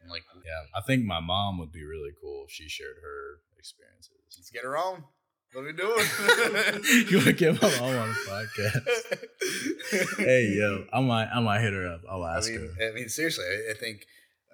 And 0.00 0.10
like 0.10 0.24
yeah. 0.44 0.66
I 0.74 0.82
think 0.82 1.04
my 1.04 1.20
mom 1.20 1.58
would 1.58 1.72
be 1.72 1.84
really 1.84 2.12
cool 2.20 2.44
if 2.46 2.50
she 2.52 2.68
shared 2.68 2.96
her 3.02 3.40
experiences. 3.56 4.18
let's 4.36 4.50
get 4.50 4.64
her 4.64 4.76
on. 4.76 5.04
What 5.52 5.62
are 5.62 5.64
we 5.66 5.72
doing? 5.74 5.92
you 7.10 7.16
want 7.18 7.28
to 7.28 7.32
get 7.34 7.60
my 7.60 7.68
mom 7.76 7.92
on 7.92 8.08
the 8.08 8.16
podcast? 8.24 10.16
hey, 10.24 10.54
yo, 10.56 10.86
I 10.90 11.00
might, 11.00 11.28
I 11.28 11.40
might 11.40 11.60
hit 11.60 11.74
her 11.74 11.86
up. 11.86 12.00
I'll 12.08 12.22
I 12.22 12.38
ask 12.38 12.50
mean, 12.50 12.60
her. 12.60 12.88
I 12.88 12.92
mean, 12.94 13.10
seriously, 13.10 13.44
I, 13.44 13.72
I 13.72 13.74
think, 13.74 14.06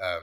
um, 0.03 0.23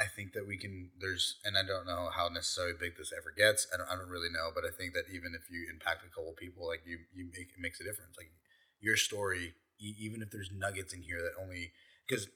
I 0.00 0.06
think 0.06 0.32
that 0.32 0.44
we 0.44 0.58
can. 0.58 0.90
There's, 0.98 1.36
and 1.44 1.56
I 1.56 1.62
don't 1.62 1.86
know 1.86 2.10
how 2.12 2.26
necessarily 2.28 2.74
big 2.78 2.96
this 2.98 3.12
ever 3.16 3.32
gets. 3.36 3.68
I 3.72 3.76
don't, 3.76 3.86
I 3.86 3.94
don't 3.94 4.10
really 4.10 4.28
know, 4.28 4.50
but 4.52 4.64
I 4.64 4.74
think 4.76 4.92
that 4.94 5.04
even 5.14 5.38
if 5.38 5.48
you 5.48 5.70
impact 5.72 6.02
a 6.04 6.10
couple 6.10 6.34
people, 6.36 6.66
like 6.66 6.82
you, 6.84 6.98
you 7.14 7.30
make 7.32 7.54
it 7.54 7.60
makes 7.60 7.78
a 7.78 7.84
difference. 7.84 8.16
Like 8.18 8.32
your 8.80 8.96
story, 8.96 9.54
even 9.78 10.20
if 10.20 10.32
there's 10.32 10.50
nuggets 10.52 10.94
in 10.94 11.02
here 11.02 11.22
that 11.22 11.40
only 11.40 11.70
because 12.06 12.26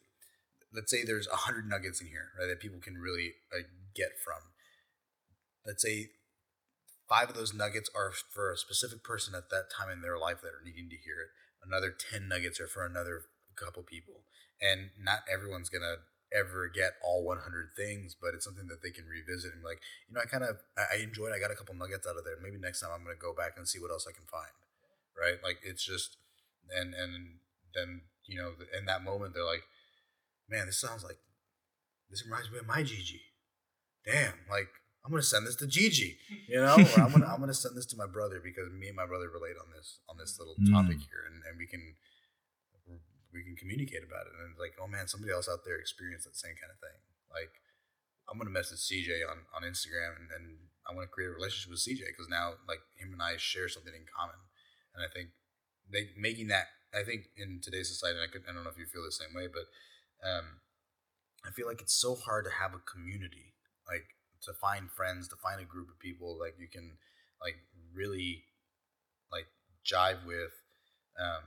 let's 0.73 0.91
say 0.91 1.03
there's 1.03 1.27
a 1.27 1.51
hundred 1.51 1.69
nuggets 1.69 2.01
in 2.01 2.07
here, 2.07 2.31
right, 2.39 2.47
that 2.47 2.61
people 2.61 2.79
can 2.79 2.95
really 2.95 3.35
uh, 3.53 3.67
get 3.97 4.11
from. 4.25 4.39
Let's 5.67 5.83
say 5.83 6.11
five 7.11 7.29
of 7.29 7.35
those 7.35 7.53
nuggets 7.53 7.91
are 7.91 8.13
for 8.15 8.53
a 8.53 8.57
specific 8.57 9.03
person 9.03 9.35
at 9.35 9.51
that 9.51 9.67
time 9.67 9.91
in 9.91 10.01
their 10.01 10.17
life 10.17 10.41
that 10.41 10.55
are 10.55 10.63
needing 10.65 10.89
to 10.89 10.97
hear 10.97 11.19
it. 11.19 11.35
Another 11.67 11.91
10 11.91 12.31
nuggets 12.31 12.63
are 12.63 12.71
for 12.71 12.87
another 12.87 13.27
couple 13.59 13.83
people. 13.83 14.23
And 14.63 14.95
not 14.95 15.27
everyone's 15.27 15.69
going 15.69 15.83
to 15.83 16.07
ever 16.31 16.71
get 16.71 16.95
all 17.03 17.27
100 17.27 17.75
things, 17.75 18.15
but 18.15 18.31
it's 18.33 18.47
something 18.47 18.71
that 18.71 18.87
they 18.87 18.95
can 18.95 19.11
revisit 19.11 19.51
and 19.51 19.61
be 19.61 19.67
like, 19.67 19.83
you 20.07 20.15
know, 20.15 20.23
I 20.23 20.31
kind 20.31 20.47
of, 20.47 20.63
I 20.79 20.95
I 20.95 20.97
enjoyed, 21.03 21.35
I 21.35 21.43
got 21.43 21.51
a 21.51 21.59
couple 21.59 21.75
nuggets 21.75 22.07
out 22.07 22.15
of 22.15 22.23
there. 22.23 22.39
Maybe 22.39 22.63
next 22.63 22.79
time 22.79 22.95
I'm 22.95 23.03
going 23.03 23.17
to 23.17 23.21
go 23.21 23.35
back 23.35 23.59
and 23.59 23.67
see 23.67 23.83
what 23.83 23.91
else 23.91 24.07
I 24.07 24.15
can 24.15 24.31
find. 24.31 24.55
Right. 25.19 25.43
Like 25.43 25.59
it's 25.67 25.83
just, 25.83 26.17
and, 26.71 26.95
and 26.95 27.43
then, 27.75 28.07
you 28.31 28.39
know, 28.39 28.55
in 28.79 28.87
that 28.87 29.03
moment, 29.03 29.35
they're 29.35 29.43
like, 29.43 29.67
man, 30.49 30.71
this 30.71 30.79
sounds 30.79 31.03
like, 31.03 31.19
this 32.09 32.23
reminds 32.25 32.55
me 32.55 32.63
of 32.63 32.71
my 32.71 32.87
Gigi. 32.87 33.35
Damn. 34.07 34.47
Like, 34.49 34.71
I'm 35.05 35.11
gonna 35.11 35.23
send 35.23 35.47
this 35.47 35.57
to 35.57 35.67
Gigi, 35.67 36.19
you 36.49 36.61
know, 36.65 36.77
or 36.77 37.01
I'm 37.01 37.13
gonna 37.13 37.27
I'm 37.27 37.41
gonna 37.41 37.55
send 37.55 37.77
this 37.77 37.87
to 37.93 37.97
my 37.97 38.07
brother 38.07 38.41
because 38.43 38.69
me 38.73 38.89
and 38.89 38.97
my 38.97 39.07
brother 39.07 39.29
relate 39.33 39.57
on 39.57 39.73
this 39.75 40.01
on 40.09 40.17
this 40.19 40.39
little 40.39 40.57
topic 40.71 40.99
Mm. 41.01 41.09
here, 41.09 41.25
and, 41.27 41.43
and 41.49 41.57
we 41.59 41.67
can 41.67 41.97
we 43.33 43.45
can 43.47 43.55
communicate 43.55 44.03
about 44.03 44.27
it. 44.27 44.35
And 44.35 44.51
it's 44.51 44.59
like, 44.61 44.75
oh 44.83 44.89
man, 44.91 45.07
somebody 45.07 45.33
else 45.33 45.49
out 45.49 45.63
there 45.65 45.79
experienced 45.79 46.27
that 46.27 46.35
same 46.37 46.59
kind 46.59 46.75
of 46.75 46.79
thing. 46.83 46.99
Like, 47.31 47.55
I'm 48.29 48.37
gonna 48.39 48.51
message 48.51 48.83
CJ 48.85 49.23
on 49.25 49.47
on 49.55 49.63
Instagram, 49.63 50.19
and, 50.19 50.29
and 50.35 50.47
I 50.85 50.93
want 50.95 51.07
to 51.09 51.13
create 51.15 51.31
a 51.31 51.37
relationship 51.39 51.71
with 51.71 51.81
CJ 51.81 52.11
because 52.11 52.29
now 52.29 52.59
like 52.69 52.83
him 52.99 53.13
and 53.15 53.23
I 53.23 53.39
share 53.39 53.69
something 53.71 53.95
in 53.95 54.05
common, 54.11 54.39
and 54.95 55.01
I 55.01 55.09
think 55.09 55.31
they, 55.91 56.11
making 56.19 56.49
that 56.49 56.69
I 56.93 57.03
think 57.07 57.31
in 57.39 57.61
today's 57.63 57.89
society, 57.89 58.19
and 58.19 58.27
I 58.27 58.31
could 58.31 58.43
I 58.45 58.53
don't 58.53 58.65
know 58.67 58.71
if 58.75 58.79
you 58.79 58.87
feel 58.91 59.07
the 59.07 59.15
same 59.15 59.33
way, 59.33 59.47
but 59.47 59.67
um, 60.27 60.61
I 61.47 61.51
feel 61.55 61.67
like 61.71 61.81
it's 61.81 61.95
so 61.95 62.15
hard 62.19 62.45
to 62.45 62.53
have 62.53 62.75
a 62.75 62.83
community, 62.83 63.55
like 63.89 64.05
to 64.43 64.53
find 64.53 64.91
friends, 64.91 65.29
to 65.29 65.37
find 65.37 65.61
a 65.61 65.65
group 65.65 65.89
of 65.89 65.99
people 65.99 66.39
like 66.39 66.55
you 66.59 66.69
can 66.69 66.93
like 67.43 67.57
really 67.95 68.45
like 69.33 69.47
jive 69.85 70.25
with. 70.27 70.53
Um, 71.21 71.43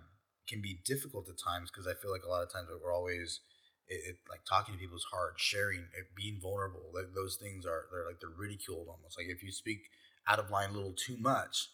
can 0.47 0.61
be 0.61 0.79
difficult 0.85 1.29
at 1.29 1.37
times 1.37 1.71
because 1.71 1.87
I 1.87 1.93
feel 1.93 2.11
like 2.11 2.23
a 2.25 2.29
lot 2.29 2.43
of 2.43 2.51
times 2.51 2.67
we're 2.83 2.93
always 2.93 3.39
it, 3.87 4.01
it, 4.09 4.17
like 4.29 4.41
talking 4.47 4.73
to 4.73 4.79
people 4.79 4.97
is 4.97 5.05
hard, 5.11 5.33
sharing, 5.37 5.79
it, 5.79 6.15
being 6.15 6.39
vulnerable. 6.41 6.83
Like, 6.93 7.13
those 7.13 7.35
things 7.35 7.65
are 7.65 7.85
they're 7.91 8.05
like 8.05 8.19
they're 8.19 8.29
ridiculed 8.29 8.87
almost. 8.87 9.17
Like 9.17 9.27
if 9.27 9.43
you 9.43 9.51
speak 9.51 9.89
out 10.27 10.39
of 10.39 10.49
line 10.49 10.69
a 10.69 10.73
little 10.73 10.93
too 10.93 11.17
much, 11.17 11.69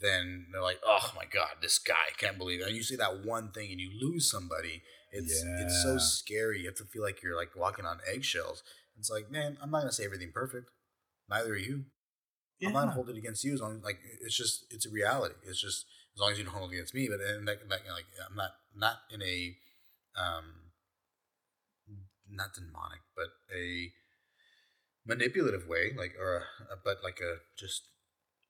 then 0.00 0.46
they're 0.52 0.62
like, 0.62 0.80
oh 0.84 1.12
my 1.16 1.24
god, 1.24 1.56
this 1.60 1.78
guy 1.78 2.14
can't 2.18 2.38
believe 2.38 2.60
it. 2.60 2.68
And 2.68 2.76
you 2.76 2.82
say 2.82 2.96
that 2.96 3.24
one 3.24 3.50
thing 3.50 3.70
and 3.70 3.80
you 3.80 3.90
lose 4.00 4.30
somebody. 4.30 4.82
It's 5.12 5.42
it's 5.42 5.82
so 5.82 5.98
scary. 5.98 6.60
You 6.60 6.66
have 6.66 6.76
to 6.76 6.84
feel 6.84 7.02
like 7.02 7.20
you're 7.22 7.36
like 7.36 7.56
walking 7.56 7.84
on 7.84 7.98
eggshells. 8.10 8.62
It's 9.00 9.10
like, 9.10 9.30
man, 9.30 9.56
I'm 9.62 9.70
not 9.70 9.80
gonna 9.80 9.92
say 9.92 10.04
everything 10.04 10.30
perfect. 10.32 10.66
Neither 11.28 11.52
are 11.52 11.56
you. 11.56 11.86
I'm 12.62 12.74
not 12.74 12.80
gonna 12.80 12.92
hold 12.92 13.08
it 13.08 13.16
against 13.16 13.42
you 13.42 13.54
as 13.54 13.60
long 13.62 13.80
like 13.82 13.98
it's 14.20 14.36
just 14.36 14.66
it's 14.70 14.84
a 14.84 14.90
reality. 14.90 15.34
It's 15.42 15.60
just 15.60 15.86
as 16.14 16.20
long 16.20 16.32
as 16.32 16.38
you 16.38 16.44
don't 16.44 16.52
hold 16.52 16.70
it 16.70 16.74
against 16.74 16.94
me. 16.94 17.08
But 17.08 17.20
and 17.20 17.48
that, 17.48 17.66
that, 17.68 17.80
like 17.90 18.04
I'm 18.28 18.36
not 18.36 18.50
not 18.76 18.96
in 19.10 19.22
a 19.22 19.56
um 20.20 20.44
not 22.30 22.52
demonic, 22.54 23.00
but 23.16 23.28
a 23.56 23.90
manipulative 25.06 25.66
way, 25.66 25.92
like 25.96 26.12
or 26.20 26.36
a, 26.70 26.76
but 26.84 26.98
like 27.02 27.20
a 27.20 27.36
just 27.58 27.88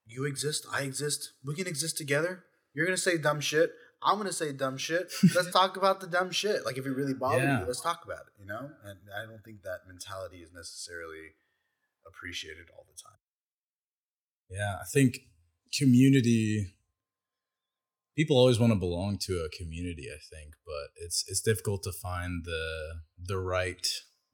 you 0.05 0.25
exist, 0.25 0.65
I 0.71 0.81
exist, 0.81 1.31
we 1.45 1.55
can 1.55 1.67
exist 1.67 1.97
together. 1.97 2.43
You're 2.73 2.85
gonna 2.85 2.97
say 2.97 3.17
dumb 3.17 3.39
shit. 3.39 3.71
I'm 4.03 4.17
gonna 4.17 4.31
say 4.31 4.51
dumb 4.51 4.77
shit. 4.77 5.11
Let's 5.35 5.51
talk 5.51 5.77
about 5.77 6.01
the 6.01 6.07
dumb 6.07 6.31
shit. 6.31 6.65
Like 6.65 6.77
if 6.77 6.85
it 6.85 6.91
really 6.91 7.13
bothers 7.13 7.43
Yeah. 7.43 7.59
you, 7.61 7.65
let's 7.67 7.81
talk 7.81 8.03
about 8.03 8.21
it. 8.21 8.33
You 8.39 8.45
know, 8.47 8.69
and 8.83 8.99
I 9.15 9.25
don't 9.29 9.43
think 9.43 9.61
that 9.63 9.87
mentality 9.87 10.37
is 10.37 10.51
necessarily 10.53 11.35
appreciated 12.07 12.65
all 12.75 12.85
the 12.89 12.99
time. 13.01 13.19
Yeah, 14.49 14.77
I 14.81 14.85
think 14.85 15.19
community 15.77 16.73
people 18.15 18.37
always 18.37 18.59
want 18.59 18.73
to 18.73 18.79
belong 18.79 19.17
to 19.17 19.39
a 19.45 19.49
community, 19.49 20.07
I 20.13 20.19
think, 20.33 20.55
but 20.65 20.89
it's 20.95 21.23
it's 21.27 21.41
difficult 21.41 21.83
to 21.83 21.91
find 21.91 22.43
the 22.45 23.01
the 23.17 23.37
right 23.37 23.85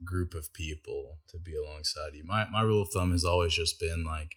group 0.03 0.33
of 0.33 0.53
people 0.53 1.19
to 1.29 1.37
be 1.39 1.55
alongside 1.55 2.13
you. 2.13 2.23
My 2.25 2.47
my 2.49 2.61
rule 2.61 2.81
of 2.81 2.89
thumb 2.93 3.11
has 3.11 3.23
always 3.25 3.53
just 3.53 3.79
been 3.79 4.03
like 4.05 4.35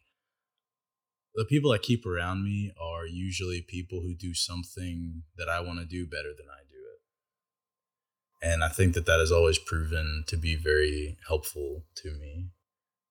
the 1.35 1.45
people 1.45 1.73
I 1.73 1.79
keep 1.79 2.07
around 2.07 2.45
me 2.45 2.73
are 2.81 3.07
usually 3.07 3.63
people 3.63 4.01
who 4.01 4.15
do 4.15 4.35
something 4.35 5.23
that 5.37 5.49
I 5.49 5.61
want 5.61 5.79
to 5.79 5.87
do 5.87 6.07
better 6.07 6.31
than 6.37 6.47
I 6.51 6.63
do 6.69 6.77
it. 6.77 8.53
And 8.53 8.65
I 8.65 8.69
think 8.69 8.95
that 8.95 9.07
that 9.07 9.21
has 9.21 9.31
always 9.31 9.59
proven 9.59 10.25
to 10.27 10.37
be 10.37 10.57
very 10.57 11.19
helpful 11.27 11.85
to 11.97 12.11
me. 12.11 12.51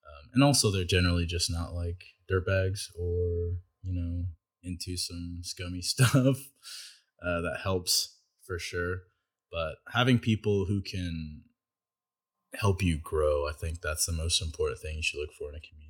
Um, 0.06 0.30
and 0.34 0.44
also, 0.44 0.72
they're 0.72 0.84
generally 0.84 1.26
just 1.26 1.52
not 1.52 1.74
like 1.74 2.04
dirtbags 2.30 2.88
or, 3.00 3.58
you 3.82 3.94
know, 3.94 4.26
into 4.64 4.98
some 4.98 5.40
scummy 5.44 5.82
stuff. 5.82 6.38
Uh, 7.26 7.42
that 7.42 7.60
helps 7.64 8.18
for 8.46 8.60
sure. 8.60 9.00
But 9.52 9.76
having 9.94 10.20
people 10.20 10.66
who 10.66 10.82
can 10.82 11.44
help 12.54 12.82
you 12.82 12.98
grow, 12.98 13.48
I 13.48 13.52
think 13.54 13.82
that's 13.82 14.06
the 14.06 14.14
most 14.14 14.42
important 14.42 14.80
thing 14.80 14.98
you 14.98 15.04
should 15.04 15.20
look 15.20 15.34
for 15.38 15.50
in 15.50 15.56
a 15.56 15.60
community. 15.60 15.89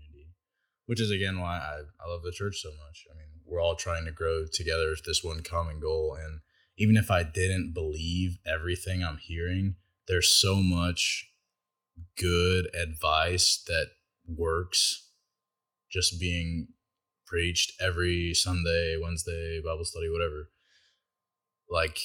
Which 0.89 0.99
is 0.99 1.11
again 1.11 1.39
why 1.39 1.59
I, 1.59 1.81
I 2.03 2.09
love 2.09 2.23
the 2.23 2.31
church 2.31 2.63
so 2.63 2.69
much. 2.69 3.05
I 3.11 3.15
mean, 3.15 3.27
we're 3.45 3.61
all 3.61 3.75
trying 3.75 4.05
to 4.05 4.11
grow 4.11 4.45
together 4.51 4.89
with 4.89 5.03
this 5.05 5.23
one 5.23 5.43
common 5.43 5.79
goal. 5.79 6.17
And 6.19 6.39
even 6.79 6.97
if 6.97 7.11
I 7.11 7.21
didn't 7.21 7.73
believe 7.75 8.39
everything 8.43 9.03
I'm 9.03 9.19
hearing, 9.19 9.75
there's 10.07 10.35
so 10.35 10.55
much 10.55 11.29
good 12.17 12.73
advice 12.73 13.63
that 13.67 13.89
works 14.27 15.11
just 15.91 16.19
being 16.19 16.69
preached 17.27 17.71
every 17.79 18.33
Sunday, 18.33 18.97
Wednesday, 18.99 19.61
Bible 19.63 19.85
study, 19.85 20.09
whatever. 20.09 20.49
Like, 21.69 21.99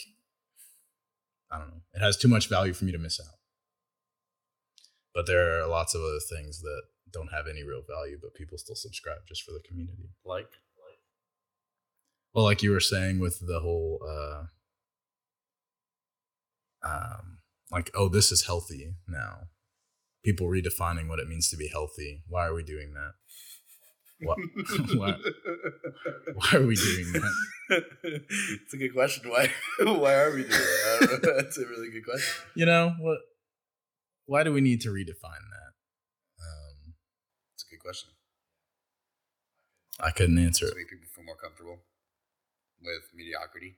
I 1.51 1.57
don't 1.57 1.69
know. 1.69 1.83
It 1.95 2.01
has 2.01 2.19
too 2.19 2.29
much 2.29 2.51
value 2.51 2.75
for 2.75 2.85
me 2.85 2.93
to 2.93 2.99
miss 2.99 3.19
out. 3.19 3.39
But 5.15 5.25
there 5.27 5.63
are 5.63 5.67
lots 5.69 5.95
of 5.95 6.03
other 6.03 6.21
things 6.21 6.61
that 6.61 6.83
don't 7.15 7.33
have 7.33 7.47
any 7.49 7.63
real 7.63 7.83
value, 7.89 8.19
but 8.21 8.35
people 8.35 8.59
still 8.59 8.75
subscribe 8.75 9.27
just 9.27 9.43
for 9.43 9.53
the 9.53 9.63
community. 9.67 10.11
Like, 10.25 10.45
like. 10.45 10.99
Well, 12.35 12.45
like 12.45 12.63
you 12.63 12.73
were 12.73 12.81
saying 12.81 13.21
with 13.21 13.39
the 13.47 13.61
whole, 13.61 14.01
uh, 14.07 14.43
um, 16.87 17.39
like, 17.71 17.91
oh, 17.95 18.09
this 18.09 18.31
is 18.33 18.47
healthy 18.47 18.95
now. 19.09 19.45
People 20.25 20.49
redefining 20.49 21.09
what 21.09 21.21
it 21.21 21.29
means 21.29 21.49
to 21.51 21.57
be 21.57 21.69
healthy. 21.69 22.23
Why 22.29 22.47
are 22.47 22.55
we 22.55 22.63
doing 22.63 22.95
that? 22.95 23.13
What? 24.21 24.39
why, 24.97 25.17
why 26.35 26.51
are 26.55 26.67
we 26.67 26.77
doing 26.77 27.13
that? 27.13 27.33
it's 28.03 28.75
a 28.75 28.77
good 28.77 28.95
question. 28.95 29.31
Why? 29.31 29.51
Why 29.85 30.15
are 30.15 30.31
we 30.31 30.43
doing 30.43 30.51
that? 30.51 30.99
I 31.03 31.07
don't 31.07 31.25
know. 31.25 31.37
That's 31.37 31.59
a 31.59 31.67
really 31.67 31.91
good 31.91 32.05
question. 32.05 32.45
You 32.55 32.67
know 32.67 32.95
what? 33.01 33.19
Why 34.27 34.43
do 34.43 34.53
we 34.53 34.61
need 34.61 34.81
to 34.83 34.89
redefine 34.89 35.45
that? 35.53 35.73
Um, 36.41 36.95
It's 37.55 37.65
a 37.65 37.74
good 37.74 37.74
question. 37.85 38.11
I 40.01 40.11
couldn't 40.11 40.39
answer 40.39 40.67
it. 40.67 40.77
make 40.77 40.89
people 40.89 41.07
feel 41.15 41.25
more 41.25 41.37
comfortable 41.37 41.79
with 42.83 43.03
mediocrity. 43.15 43.77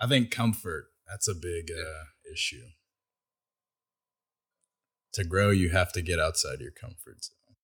I 0.00 0.06
think 0.08 0.30
comfort. 0.30 0.86
That's 1.06 1.28
a 1.28 1.34
big 1.34 1.70
uh, 1.70 2.04
issue. 2.32 2.64
To 5.12 5.24
grow, 5.24 5.50
you 5.50 5.70
have 5.70 5.92
to 5.92 6.02
get 6.02 6.18
outside 6.18 6.60
your 6.60 6.72
comfort 6.72 7.22
zone. 7.24 7.56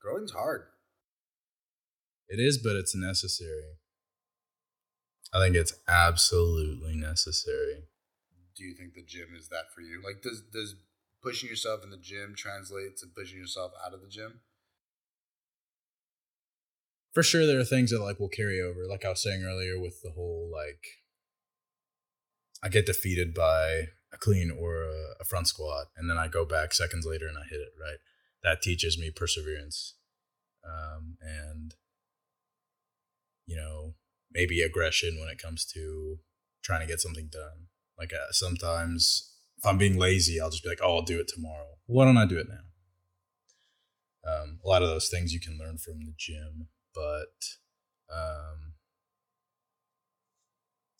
Growing's 0.00 0.32
hard. 0.32 0.66
It 2.28 2.38
is, 2.38 2.58
but 2.58 2.76
it's 2.76 2.94
necessary. 2.94 3.78
I 5.32 5.40
think 5.40 5.56
it's 5.56 5.74
absolutely 5.88 6.94
necessary. 6.94 7.88
do 8.54 8.64
you 8.64 8.74
think 8.74 8.94
the 8.94 9.02
gym 9.02 9.34
is 9.36 9.48
that 9.48 9.72
for 9.74 9.80
you? 9.80 10.00
Like, 10.04 10.22
does 10.22 10.42
does 10.52 10.74
pushing 11.22 11.48
yourself 11.48 11.82
in 11.82 11.90
the 11.90 11.96
gym 11.96 12.34
translates 12.36 13.00
to 13.00 13.08
pushing 13.08 13.38
yourself 13.38 13.72
out 13.84 13.94
of 13.94 14.00
the 14.00 14.08
gym? 14.08 14.40
For 17.12 17.22
sure, 17.22 17.46
there 17.46 17.58
are 17.58 17.64
things 17.64 17.90
that 17.90 18.00
like 18.00 18.20
will 18.20 18.28
carry 18.28 18.60
over. 18.60 18.86
Like 18.86 19.04
I 19.04 19.10
was 19.10 19.22
saying 19.22 19.42
earlier, 19.42 19.78
with 19.78 20.02
the 20.02 20.10
whole 20.10 20.50
like, 20.52 20.84
I 22.62 22.68
get 22.68 22.86
defeated 22.86 23.34
by 23.34 23.88
a 24.12 24.18
clean 24.18 24.50
or 24.50 24.82
a, 24.82 25.14
a 25.20 25.24
front 25.24 25.48
squat, 25.48 25.86
and 25.96 26.08
then 26.08 26.18
I 26.18 26.28
go 26.28 26.44
back 26.44 26.72
seconds 26.72 27.06
later 27.06 27.26
and 27.26 27.36
I 27.38 27.42
hit 27.48 27.60
it 27.60 27.72
right. 27.80 27.98
That 28.42 28.62
teaches 28.62 28.98
me 28.98 29.10
perseverance, 29.10 29.94
um, 30.64 31.16
and 31.20 31.74
you 33.46 33.56
know 33.56 33.94
maybe 34.30 34.62
aggression 34.62 35.18
when 35.18 35.28
it 35.28 35.42
comes 35.42 35.64
to 35.74 36.20
trying 36.62 36.80
to 36.80 36.86
get 36.86 37.00
something 37.00 37.28
done. 37.32 37.68
Like 37.98 38.12
uh, 38.12 38.30
sometimes 38.30 39.37
if 39.58 39.66
I'm 39.66 39.78
being 39.78 39.98
lazy, 39.98 40.40
I'll 40.40 40.50
just 40.50 40.62
be 40.62 40.68
like, 40.68 40.78
oh, 40.82 40.96
I'll 40.96 41.02
do 41.02 41.18
it 41.18 41.28
tomorrow. 41.28 41.66
Why 41.86 42.04
don't 42.04 42.16
I 42.16 42.26
do 42.26 42.38
it 42.38 42.46
now? 42.48 42.62
Um, 44.22 44.60
a 44.64 44.68
lot 44.68 44.82
of 44.82 44.88
those 44.88 45.08
things 45.08 45.32
you 45.32 45.40
can 45.40 45.58
learn 45.58 45.78
from 45.78 46.04
the 46.04 46.14
gym, 46.16 46.68
but 46.94 47.58
um, 48.12 48.74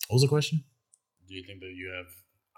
what 0.09 0.16
was 0.16 0.22
the 0.22 0.28
question? 0.28 0.64
Do 1.28 1.35
you 1.35 1.44
think 1.44 1.60
that 1.60 1.76
you 1.76 1.93
have 1.94 2.09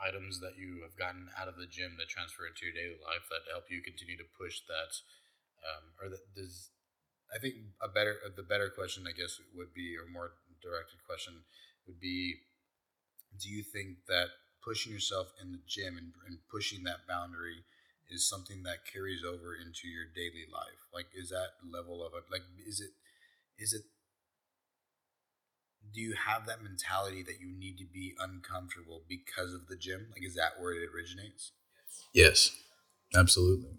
items 0.00 0.40
that 0.40 0.56
you 0.56 0.80
have 0.82 0.96
gotten 0.96 1.28
out 1.36 1.48
of 1.48 1.56
the 1.56 1.66
gym 1.66 1.96
that 1.98 2.08
transfer 2.08 2.46
into 2.46 2.64
your 2.64 2.72
daily 2.72 2.96
life 3.04 3.26
that 3.28 3.50
help 3.50 3.68
you 3.68 3.82
continue 3.82 4.16
to 4.16 4.24
push 4.38 4.62
that, 4.70 4.94
um, 5.66 5.84
or 6.00 6.08
that 6.08 6.22
does? 6.34 6.70
I 7.34 7.38
think 7.38 7.54
a 7.82 7.88
better 7.88 8.16
the 8.36 8.46
better 8.46 8.70
question, 8.70 9.04
I 9.06 9.12
guess, 9.12 9.38
would 9.54 9.74
be, 9.74 9.98
or 9.98 10.06
more 10.06 10.38
directed 10.62 11.02
question 11.04 11.42
would 11.86 11.98
be, 11.98 12.46
do 13.38 13.50
you 13.50 13.62
think 13.62 14.06
that 14.06 14.30
pushing 14.64 14.92
yourself 14.92 15.32
in 15.40 15.52
the 15.52 15.60
gym 15.66 15.96
and, 15.96 16.12
and 16.26 16.38
pushing 16.50 16.84
that 16.84 17.06
boundary 17.08 17.64
is 18.10 18.28
something 18.28 18.62
that 18.64 18.84
carries 18.90 19.22
over 19.24 19.54
into 19.54 19.88
your 19.88 20.04
daily 20.14 20.46
life? 20.52 20.80
Like, 20.92 21.06
is 21.14 21.30
that 21.30 21.58
level 21.72 22.04
of 22.04 22.12
it? 22.14 22.24
Like, 22.30 22.42
is 22.66 22.80
it, 22.80 22.90
is 23.58 23.72
it, 23.72 23.82
do 25.94 26.00
you 26.00 26.14
have 26.14 26.46
that 26.46 26.62
mentality 26.62 27.22
that 27.22 27.40
you 27.40 27.50
need 27.58 27.78
to 27.78 27.86
be 27.92 28.14
uncomfortable 28.20 29.02
because 29.08 29.54
of 29.54 29.66
the 29.68 29.76
gym? 29.76 30.08
Like, 30.12 30.24
is 30.24 30.34
that 30.34 30.60
where 30.60 30.72
it 30.72 30.88
originates? 30.94 31.52
Yes, 32.12 32.50
absolutely. 33.14 33.78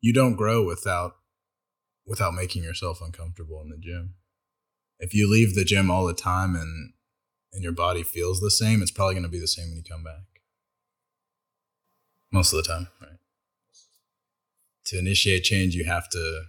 You 0.00 0.12
don't 0.12 0.36
grow 0.36 0.64
without 0.64 1.16
without 2.06 2.34
making 2.34 2.62
yourself 2.62 3.00
uncomfortable 3.00 3.60
in 3.62 3.70
the 3.70 3.78
gym. 3.78 4.14
If 4.98 5.14
you 5.14 5.30
leave 5.30 5.54
the 5.54 5.64
gym 5.64 5.90
all 5.90 6.06
the 6.06 6.14
time 6.14 6.54
and 6.54 6.93
and 7.54 7.62
your 7.62 7.72
body 7.72 8.02
feels 8.02 8.40
the 8.40 8.50
same, 8.50 8.82
it's 8.82 8.90
probably 8.90 9.14
going 9.14 9.24
to 9.24 9.30
be 9.30 9.40
the 9.40 9.46
same 9.46 9.68
when 9.68 9.76
you 9.76 9.82
come 9.82 10.02
back. 10.02 10.42
Most 12.32 12.52
of 12.52 12.62
the 12.62 12.68
time, 12.68 12.88
right? 13.00 13.18
To 14.86 14.98
initiate 14.98 15.44
change, 15.44 15.74
you 15.74 15.84
have 15.84 16.10
to 16.10 16.42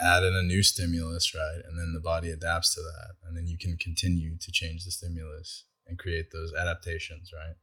add 0.00 0.24
in 0.24 0.34
a 0.34 0.42
new 0.42 0.62
stimulus, 0.62 1.34
right? 1.34 1.62
And 1.66 1.78
then 1.78 1.92
the 1.94 2.00
body 2.00 2.30
adapts 2.30 2.74
to 2.74 2.80
that. 2.80 3.14
And 3.26 3.36
then 3.36 3.46
you 3.46 3.56
can 3.56 3.76
continue 3.76 4.36
to 4.38 4.52
change 4.52 4.84
the 4.84 4.90
stimulus 4.90 5.64
and 5.86 5.98
create 5.98 6.32
those 6.32 6.52
adaptations, 6.52 7.30
right? 7.32 7.54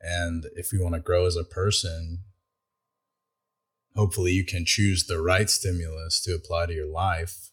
And 0.00 0.46
if 0.54 0.72
you 0.72 0.82
want 0.82 0.94
to 0.94 1.00
grow 1.00 1.26
as 1.26 1.36
a 1.36 1.44
person, 1.44 2.20
hopefully 3.96 4.32
you 4.32 4.44
can 4.44 4.64
choose 4.64 5.06
the 5.06 5.20
right 5.20 5.50
stimulus 5.50 6.20
to 6.22 6.34
apply 6.34 6.66
to 6.66 6.74
your 6.74 6.86
life 6.86 7.50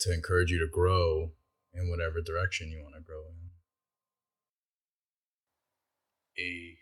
to 0.00 0.12
encourage 0.12 0.50
you 0.50 0.58
to 0.58 0.66
grow 0.66 1.32
in 1.74 1.90
whatever 1.90 2.20
direction 2.20 2.70
you 2.70 2.82
want 2.82 2.94
to 2.94 3.00
grow 3.00 3.20
in. 3.20 3.47
A 6.38 6.78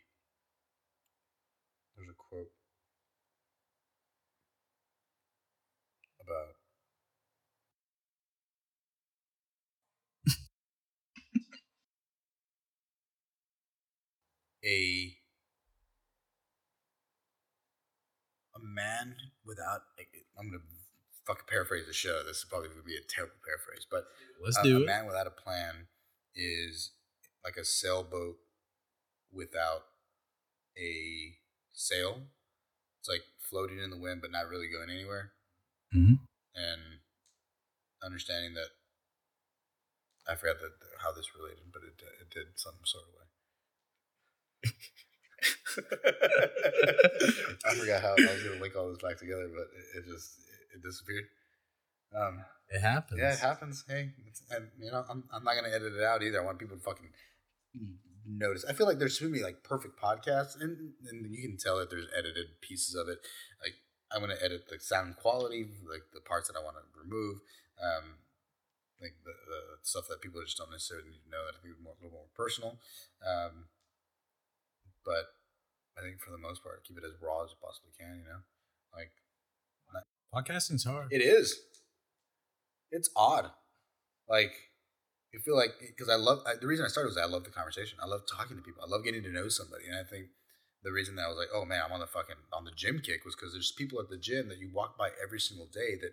there's 1.97 2.09
a 2.11 2.15
quote 2.15 2.51
about 6.21 6.57
a 14.65 15.17
a 18.55 18.59
man 18.63 19.17
without 19.45 19.83
I'm 20.39 20.51
gonna 20.51 20.63
fucking 21.27 21.45
paraphrase 21.49 21.87
the 21.87 21.93
show. 21.93 22.23
This 22.25 22.39
is 22.39 22.47
probably 22.49 22.69
gonna 22.69 22.83
be 22.83 22.97
a 22.97 23.01
terrible 23.09 23.37
paraphrase, 23.45 23.87
but 23.91 24.05
Let's 24.43 24.59
a, 24.59 24.63
do 24.63 24.77
a 24.77 24.81
it. 24.81 24.87
man 24.87 25.07
without 25.07 25.27
a 25.27 25.31
plan 25.31 25.87
is 26.35 26.93
like 27.45 27.57
a 27.57 27.65
sailboat 27.65 28.37
without 29.37 29.83
a 30.79 31.37
sail. 31.73 32.23
It's 33.01 33.09
like 33.09 33.23
floating 33.39 33.79
in 33.79 33.91
the 33.91 33.99
wind, 33.99 34.21
but 34.23 34.31
not 34.33 34.49
really 34.49 34.69
going 34.69 34.91
anywhere. 34.91 35.33
Mhm. 35.95 36.19
And 36.55 36.83
understanding 38.03 38.55
that 38.55 38.71
I 40.27 40.35
forgot 40.35 40.57
that 40.61 40.73
how 41.03 41.13
this 41.13 41.35
related, 41.37 41.73
but 41.73 41.83
it 41.85 42.01
it 42.21 42.31
did 42.31 42.59
some 42.59 42.75
sort 42.85 43.05
of 43.05 43.15
way. 43.15 43.27
I 47.65 47.75
forgot 47.75 48.03
how 48.03 48.15
I 48.19 48.33
was 48.35 48.43
gonna 48.43 48.61
link 48.61 48.75
all 48.77 48.89
this 48.89 49.03
back 49.03 49.19
together, 49.19 49.49
but 49.49 49.69
it, 49.77 49.99
it 49.99 50.05
just 50.13 50.39
it 50.75 50.83
disappeared. 50.83 51.25
Um, 52.15 52.45
It 52.69 52.81
happens. 52.81 53.21
yeah, 53.21 53.33
it 53.33 53.39
happens. 53.39 53.85
Hey, 53.87 54.13
it's, 54.27 54.43
and 54.51 54.69
you 54.79 54.91
know, 54.91 55.05
I'm, 55.09 55.25
I'm 55.33 55.45
not 55.45 55.55
gonna 55.55 55.75
edit 55.75 55.93
it 55.95 56.03
out 56.03 56.23
either. 56.23 56.41
I 56.41 56.45
want 56.45 56.59
people 56.59 56.77
to 56.77 56.83
fucking 56.83 57.11
notice. 58.27 58.65
I 58.69 58.73
feel 58.73 58.87
like 58.87 58.99
there's 58.99 59.19
too 59.19 59.29
many 59.29 59.43
like 59.43 59.63
perfect 59.63 60.01
podcasts, 60.01 60.61
and 60.61 60.93
and 61.09 61.31
you 61.31 61.43
can 61.43 61.57
tell 61.57 61.79
that 61.79 61.91
there's 61.91 62.09
edited 62.17 62.61
pieces 62.61 62.95
of 62.95 63.09
it. 63.09 63.19
Like 63.63 63.75
I'm 64.13 64.21
gonna 64.21 64.41
edit 64.43 64.69
the 64.69 64.79
sound 64.81 65.17
quality, 65.17 65.67
like 65.89 66.03
the 66.13 66.21
parts 66.21 66.49
that 66.49 66.57
I 66.59 66.65
want 66.65 66.77
to 66.77 66.85
remove, 66.97 67.41
um, 67.83 68.19
like 69.01 69.15
the, 69.25 69.33
the 69.33 69.61
stuff 69.83 70.07
that 70.09 70.21
people 70.21 70.41
just 70.43 70.59
don't 70.59 70.71
necessarily 70.71 71.09
need 71.11 71.23
to 71.25 71.31
know 71.31 71.45
that 71.47 71.59
I 71.59 71.63
think 71.63 71.75
is 71.75 71.83
more, 71.83 71.95
a 71.95 72.03
little 72.03 72.19
more 72.19 72.33
personal. 72.35 72.79
Um, 73.25 73.71
but 75.05 75.33
I 75.97 76.03
think 76.03 76.21
for 76.21 76.31
the 76.31 76.43
most 76.43 76.63
part, 76.63 76.85
keep 76.85 76.99
it 76.99 77.05
as 77.07 77.15
raw 77.23 77.45
as 77.45 77.51
you 77.55 77.59
possibly 77.63 77.93
can. 77.97 78.19
You 78.21 78.27
know, 78.27 78.43
like 78.95 79.11
Podcasting's 80.37 80.85
hard. 80.85 81.09
it 81.11 81.23
is. 81.23 81.59
It's 82.91 83.11
odd. 83.17 83.51
Like, 84.29 84.53
I 85.37 85.41
feel 85.41 85.57
like 85.57 85.75
because 85.81 86.09
I 86.09 86.17
love 86.17 86.41
I, 86.47 86.55
the 86.61 86.67
reason 86.67 86.85
I 86.85 86.89
started 86.89 87.09
was 87.09 87.19
I 87.19 87.27
love 87.27 87.45
the 87.45 87.51
conversation. 87.51 87.99
I 88.03 88.07
love 88.07 88.23
talking 88.31 88.57
to 88.57 88.63
people. 88.63 88.83
I 88.83 88.89
love 88.89 89.05
getting 89.05 89.23
to 89.23 89.33
know 89.33 89.49
somebody, 89.49 89.85
and 89.87 89.95
I 89.95 90.03
think 90.09 90.29
the 90.83 90.93
reason 90.93 91.17
that 91.17 91.27
I 91.27 91.29
was 91.29 91.37
like, 91.37 91.49
oh 91.53 91.65
man, 91.65 91.83
I'm 91.85 91.93
on 91.93 92.01
the 92.01 92.07
fucking 92.07 92.37
on 92.53 92.65
the 92.65 92.71
gym 92.71 93.01
kick 93.05 93.25
was 93.25 93.35
because 93.35 93.53
there's 93.53 93.73
people 93.73 94.01
at 94.01 94.09
the 94.09 94.17
gym 94.17 94.49
that 94.49 94.59
you 94.59 94.71
walk 94.73 94.97
by 94.97 95.11
every 95.23 95.41
single 95.41 95.67
day 95.67 95.97
that 96.01 96.13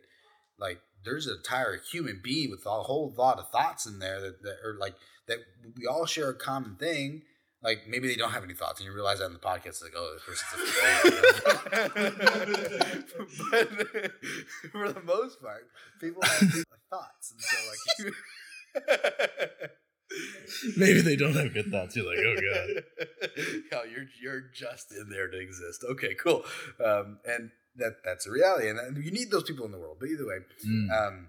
like 0.59 0.81
there's 1.05 1.27
an 1.27 1.37
entire 1.37 1.79
human 1.91 2.19
being 2.23 2.49
with 2.51 2.65
a 2.65 2.69
whole 2.69 3.13
lot 3.17 3.39
of 3.39 3.49
thoughts 3.49 3.85
in 3.85 3.99
there 3.99 4.19
that, 4.19 4.41
that 4.43 4.57
are 4.65 4.75
like 4.79 4.95
that 5.27 5.39
we 5.77 5.85
all 5.87 6.05
share 6.05 6.29
a 6.29 6.35
common 6.35 6.75
thing. 6.75 7.23
Like 7.61 7.87
maybe 7.87 8.09
they 8.09 8.15
don't 8.15 8.31
have 8.31 8.43
any 8.43 8.55
thoughts, 8.55 8.81
and 8.81 8.87
you 8.87 8.93
realize 8.93 9.19
that 9.19 9.27
in 9.27 9.33
the 9.33 9.39
podcast, 9.39 9.81
like, 9.81 9.93
oh, 9.95 10.17
this 10.27 10.43
person's 10.43 10.69
a 10.69 11.89
but 13.51 13.69
for 14.71 14.91
the 14.91 15.01
most 15.05 15.41
part, 15.41 15.69
people 16.01 16.21
have 16.23 16.65
thoughts, 16.89 17.31
and 17.31 17.39
so 17.39 17.55
like 17.69 17.77
you. 17.99 18.13
Maybe 20.77 21.01
they 21.01 21.15
don't 21.15 21.35
have 21.35 21.53
good 21.53 21.71
thoughts. 21.71 21.95
You're 21.95 22.05
like, 22.05 22.19
oh 22.19 22.35
god. 22.35 22.83
yeah, 23.71 23.83
you're 23.89 24.05
you're 24.21 24.41
just 24.53 24.91
in 24.91 25.09
there 25.09 25.29
to 25.29 25.39
exist. 25.39 25.83
Okay, 25.89 26.13
cool. 26.15 26.43
Um, 26.83 27.19
and 27.25 27.49
that 27.77 27.97
that's 28.05 28.27
a 28.27 28.31
reality, 28.31 28.69
and 28.69 29.03
you 29.03 29.11
need 29.11 29.31
those 29.31 29.43
people 29.43 29.65
in 29.65 29.71
the 29.71 29.79
world. 29.79 29.97
But 29.99 30.09
either 30.09 30.27
way, 30.27 30.39
Mm. 30.67 30.89
um, 30.91 31.27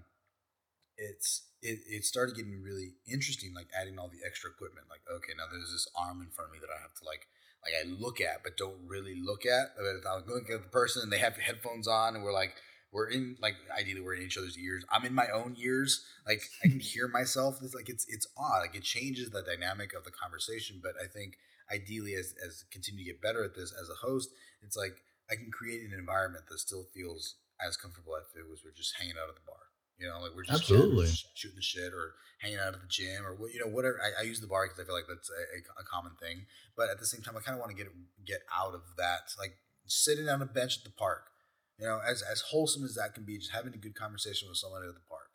it's 0.97 1.47
it, 1.63 1.79
it 1.89 2.05
started 2.05 2.35
getting 2.35 2.61
really 2.61 2.93
interesting, 3.11 3.53
like 3.55 3.67
adding 3.79 3.97
all 3.97 4.09
the 4.09 4.21
extra 4.25 4.51
equipment. 4.51 4.85
Like, 4.89 5.01
okay, 5.11 5.33
now 5.35 5.45
there's 5.51 5.71
this 5.71 5.87
arm 5.97 6.21
in 6.21 6.29
front 6.29 6.49
of 6.49 6.53
me 6.53 6.59
that 6.61 6.69
I 6.69 6.79
have 6.81 6.93
to 6.93 7.03
like 7.05 7.25
like 7.65 7.73
I 7.73 7.87
look 7.89 8.21
at, 8.21 8.43
but 8.43 8.55
don't 8.57 8.85
really 8.85 9.15
look 9.19 9.45
at. 9.47 9.73
I'm 9.81 10.25
looking 10.27 10.53
at 10.53 10.61
the 10.61 10.69
person, 10.69 11.01
and 11.01 11.11
they 11.11 11.17
have 11.19 11.37
headphones 11.37 11.87
on, 11.87 12.13
and 12.15 12.23
we're 12.23 12.33
like. 12.33 12.53
We're 12.95 13.09
in 13.09 13.35
like 13.41 13.55
ideally 13.77 13.99
we're 13.99 14.15
in 14.15 14.21
each 14.21 14.37
other's 14.37 14.57
ears. 14.57 14.85
I'm 14.89 15.03
in 15.03 15.13
my 15.13 15.27
own 15.33 15.57
ears. 15.59 16.05
Like 16.25 16.41
I 16.63 16.69
can 16.69 16.79
hear 16.93 17.09
myself. 17.09 17.59
It's 17.61 17.75
like 17.75 17.89
it's 17.89 18.05
it's 18.07 18.25
odd. 18.37 18.59
Like 18.61 18.75
it 18.75 18.83
changes 18.83 19.31
the 19.31 19.41
dynamic 19.43 19.93
of 19.93 20.05
the 20.05 20.11
conversation. 20.11 20.79
But 20.81 20.93
I 21.03 21.07
think 21.07 21.35
ideally 21.69 22.15
as 22.15 22.33
as 22.39 22.63
continue 22.71 23.03
to 23.03 23.11
get 23.11 23.21
better 23.21 23.43
at 23.43 23.53
this 23.53 23.73
as 23.73 23.89
a 23.89 24.07
host, 24.07 24.29
it's 24.63 24.77
like 24.77 25.03
I 25.29 25.35
can 25.35 25.51
create 25.51 25.83
an 25.83 25.91
environment 25.91 26.45
that 26.49 26.59
still 26.59 26.85
feels 26.95 27.35
as 27.59 27.75
comfortable 27.75 28.15
if 28.15 28.31
it 28.39 28.47
was 28.49 28.61
we're 28.63 28.71
just 28.71 28.95
hanging 28.95 29.19
out 29.21 29.27
at 29.27 29.35
the 29.35 29.45
bar. 29.45 29.59
You 29.99 30.07
know, 30.07 30.21
like 30.21 30.31
we're 30.33 30.47
just 30.47 30.63
Absolutely. 30.63 31.07
sh- 31.07 31.27
shooting 31.35 31.55
the 31.57 31.61
shit 31.61 31.91
or 31.91 32.15
hanging 32.39 32.59
out 32.59 32.75
at 32.75 32.79
the 32.79 32.87
gym 32.87 33.25
or 33.25 33.35
what 33.35 33.53
you 33.53 33.59
know 33.59 33.67
whatever. 33.67 33.99
I, 33.99 34.21
I 34.21 34.23
use 34.23 34.39
the 34.39 34.47
bar 34.47 34.67
because 34.67 34.79
I 34.79 34.85
feel 34.87 34.95
like 34.95 35.11
that's 35.11 35.29
a, 35.29 35.59
a, 35.59 35.83
a 35.83 35.85
common 35.85 36.13
thing. 36.15 36.47
But 36.79 36.89
at 36.89 36.99
the 36.99 37.05
same 37.05 37.21
time, 37.21 37.35
I 37.35 37.43
kind 37.43 37.55
of 37.55 37.59
want 37.59 37.75
to 37.75 37.77
get 37.77 37.91
get 38.23 38.47
out 38.55 38.73
of 38.73 38.83
that, 38.97 39.35
like 39.39 39.59
sitting 39.83 40.29
on 40.29 40.41
a 40.41 40.45
bench 40.45 40.77
at 40.79 40.83
the 40.83 40.95
park. 40.95 41.34
You 41.79 41.87
know, 41.87 41.99
as 42.07 42.21
as 42.21 42.41
wholesome 42.41 42.83
as 42.85 42.95
that 42.95 43.13
can 43.13 43.23
be, 43.25 43.37
just 43.37 43.51
having 43.51 43.73
a 43.73 43.77
good 43.77 43.95
conversation 43.95 44.47
with 44.47 44.57
someone 44.57 44.83
at 44.87 44.93
the 44.93 45.03
park, 45.09 45.29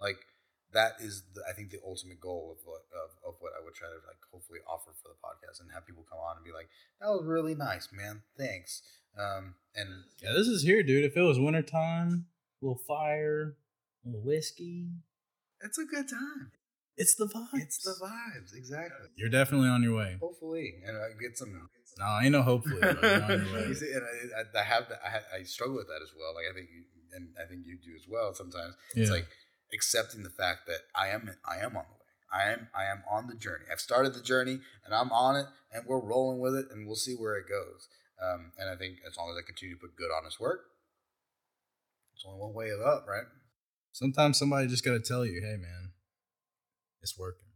like 0.00 0.16
that 0.72 0.94
is, 0.98 1.22
the, 1.34 1.42
I 1.48 1.52
think, 1.52 1.70
the 1.70 1.78
ultimate 1.86 2.20
goal 2.20 2.50
of 2.50 2.66
what 2.66 2.82
of, 2.90 3.10
of 3.26 3.34
what 3.38 3.52
I 3.58 3.62
would 3.62 3.74
try 3.74 3.88
to 3.88 3.94
like 4.06 4.18
hopefully 4.32 4.58
offer 4.66 4.90
for 4.90 5.08
the 5.08 5.20
podcast 5.22 5.60
and 5.60 5.70
have 5.72 5.86
people 5.86 6.04
come 6.10 6.18
on 6.18 6.36
and 6.36 6.44
be 6.44 6.52
like, 6.52 6.68
"That 7.00 7.08
was 7.08 7.24
really 7.24 7.54
nice, 7.54 7.88
man. 7.92 8.22
Thanks." 8.36 8.82
Um, 9.16 9.54
and 9.76 9.88
Yeah, 10.20 10.32
this 10.32 10.48
is 10.48 10.62
here, 10.62 10.82
dude. 10.82 11.04
If 11.04 11.16
it 11.16 11.22
was 11.22 11.38
wintertime, 11.38 12.26
a 12.60 12.64
little 12.66 12.82
fire, 12.82 13.54
a 14.04 14.08
little 14.08 14.22
whiskey. 14.22 14.88
it's 15.62 15.78
a 15.78 15.84
good 15.84 16.08
time. 16.08 16.50
It's 16.96 17.14
the 17.14 17.26
vibes. 17.26 17.54
It's 17.54 17.78
the 17.82 17.96
vibes, 18.00 18.54
exactly. 18.56 19.08
You're 19.16 19.28
definitely 19.28 19.68
on 19.68 19.82
your 19.82 19.96
way. 19.96 20.16
Hopefully, 20.20 20.74
and 20.86 20.96
I 20.96 21.08
get 21.20 21.36
some. 21.36 21.68
No, 21.98 22.18
ain't 22.20 22.32
no 22.32 22.42
hopefully. 22.42 22.80
bro. 22.80 22.94
You're 23.02 23.22
on 23.22 23.44
your 23.44 23.54
way. 23.54 23.68
You 23.68 23.74
see, 23.80 23.92
and 23.92 24.02
I, 24.02 24.40
I, 24.40 24.62
I 24.62 24.64
have 24.64 24.88
that. 24.88 25.00
I, 25.04 25.38
I 25.38 25.42
struggle 25.44 25.76
with 25.76 25.86
that 25.86 26.02
as 26.02 26.10
well. 26.18 26.34
Like 26.34 26.46
I 26.50 26.54
think, 26.54 26.68
you, 26.70 26.82
and 27.12 27.28
I 27.40 27.46
think 27.48 27.66
you 27.66 27.78
do 27.78 27.94
as 27.94 28.06
well. 28.08 28.34
Sometimes 28.34 28.74
it's 28.94 29.10
like 29.10 29.26
accepting 29.72 30.22
the 30.22 30.30
fact 30.30 30.66
that 30.66 30.80
I 30.94 31.08
am. 31.08 31.30
I 31.48 31.56
am 31.58 31.76
on 31.76 31.84
the 31.86 31.94
way. 31.94 32.04
I 32.32 32.50
am. 32.50 32.68
I 32.74 32.84
am 32.84 33.02
on 33.10 33.28
the 33.28 33.34
journey. 33.34 33.64
I've 33.70 33.80
started 33.80 34.14
the 34.14 34.22
journey, 34.22 34.58
and 34.84 34.94
I'm 34.94 35.12
on 35.12 35.36
it, 35.36 35.46
and 35.72 35.84
we're 35.86 36.00
rolling 36.00 36.40
with 36.40 36.54
it, 36.56 36.66
and 36.70 36.86
we'll 36.86 36.96
see 36.96 37.14
where 37.14 37.36
it 37.36 37.48
goes. 37.48 37.88
Um, 38.22 38.52
and 38.58 38.70
I 38.70 38.76
think 38.76 38.96
as 39.06 39.16
long 39.16 39.30
as 39.30 39.36
I 39.38 39.46
continue 39.46 39.74
to 39.76 39.80
put 39.80 39.96
good, 39.96 40.10
honest 40.16 40.40
work, 40.40 40.60
it's 42.14 42.24
only 42.26 42.40
one 42.40 42.54
way 42.54 42.70
of 42.70 42.80
up, 42.80 43.06
right? 43.08 43.26
Sometimes 43.92 44.38
somebody 44.38 44.66
just 44.66 44.84
gotta 44.84 45.00
tell 45.00 45.24
you, 45.24 45.40
hey 45.40 45.56
man, 45.56 45.92
it's 47.02 47.18
working. 47.18 47.46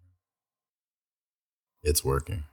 It's 1.83 2.05
working. 2.05 2.45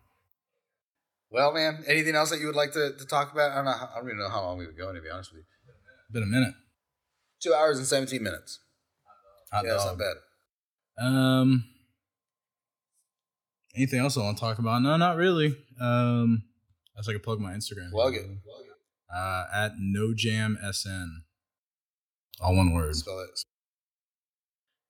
Well, 1.36 1.54
man, 1.54 1.84
anything 1.88 2.16
else 2.16 2.30
that 2.30 2.40
you 2.40 2.46
would 2.48 2.56
like 2.56 2.72
to, 2.74 2.94
to 2.98 3.06
talk 3.06 3.32
about? 3.34 3.52
I 3.52 3.56
don't 3.56 3.66
know. 3.66 3.72
how- 3.74 3.90
I 3.94 4.00
don't 4.00 4.08
even 4.08 4.20
know 4.20 4.30
how 4.30 4.42
long 4.42 4.58
we've 4.58 4.68
been 4.70 4.78
going. 4.78 4.96
To 4.96 5.02
be 5.02 5.10
honest 5.10 5.32
with 5.32 5.40
you, 5.40 5.46
Been 6.12 6.24
a 6.24 6.28
minute. 6.28 6.54
two 7.42 7.54
hours 7.54 7.78
and 7.78 7.86
seventeen 7.88 8.24
minutes. 8.24 8.60
Hot 9.52 9.66
yeah, 9.66 9.72
that's 9.74 9.86
not 9.86 9.98
bad. 9.98 10.16
Um, 10.98 11.66
anything 13.76 14.00
else 14.00 14.18
I 14.18 14.22
want 14.22 14.38
to 14.38 14.42
talk 14.42 14.60
about? 14.60 14.82
No, 14.82 14.96
not 14.98 15.18
really. 15.18 15.48
Um, 15.80 16.44
I 16.96 17.00
guess 17.00 17.10
I 17.10 17.14
could 17.14 17.24
plug 17.24 17.40
my 17.40 17.52
Instagram. 17.52 17.92
Plug 17.92 18.16
it. 18.16 18.26
Uh, 19.14 19.44
at 19.54 19.74
NoJamSN. 19.74 21.08
All 22.42 22.56
one 22.56 22.74
word. 22.74 22.96
Spell 22.96 23.20
it. 23.22 23.40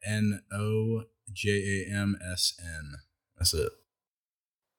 N 0.07 0.41
O 0.53 1.03
J 1.33 1.85
A 1.89 1.91
M 1.95 2.15
S 2.31 2.53
N. 2.63 2.93
That's 3.37 3.53
it. 3.53 3.71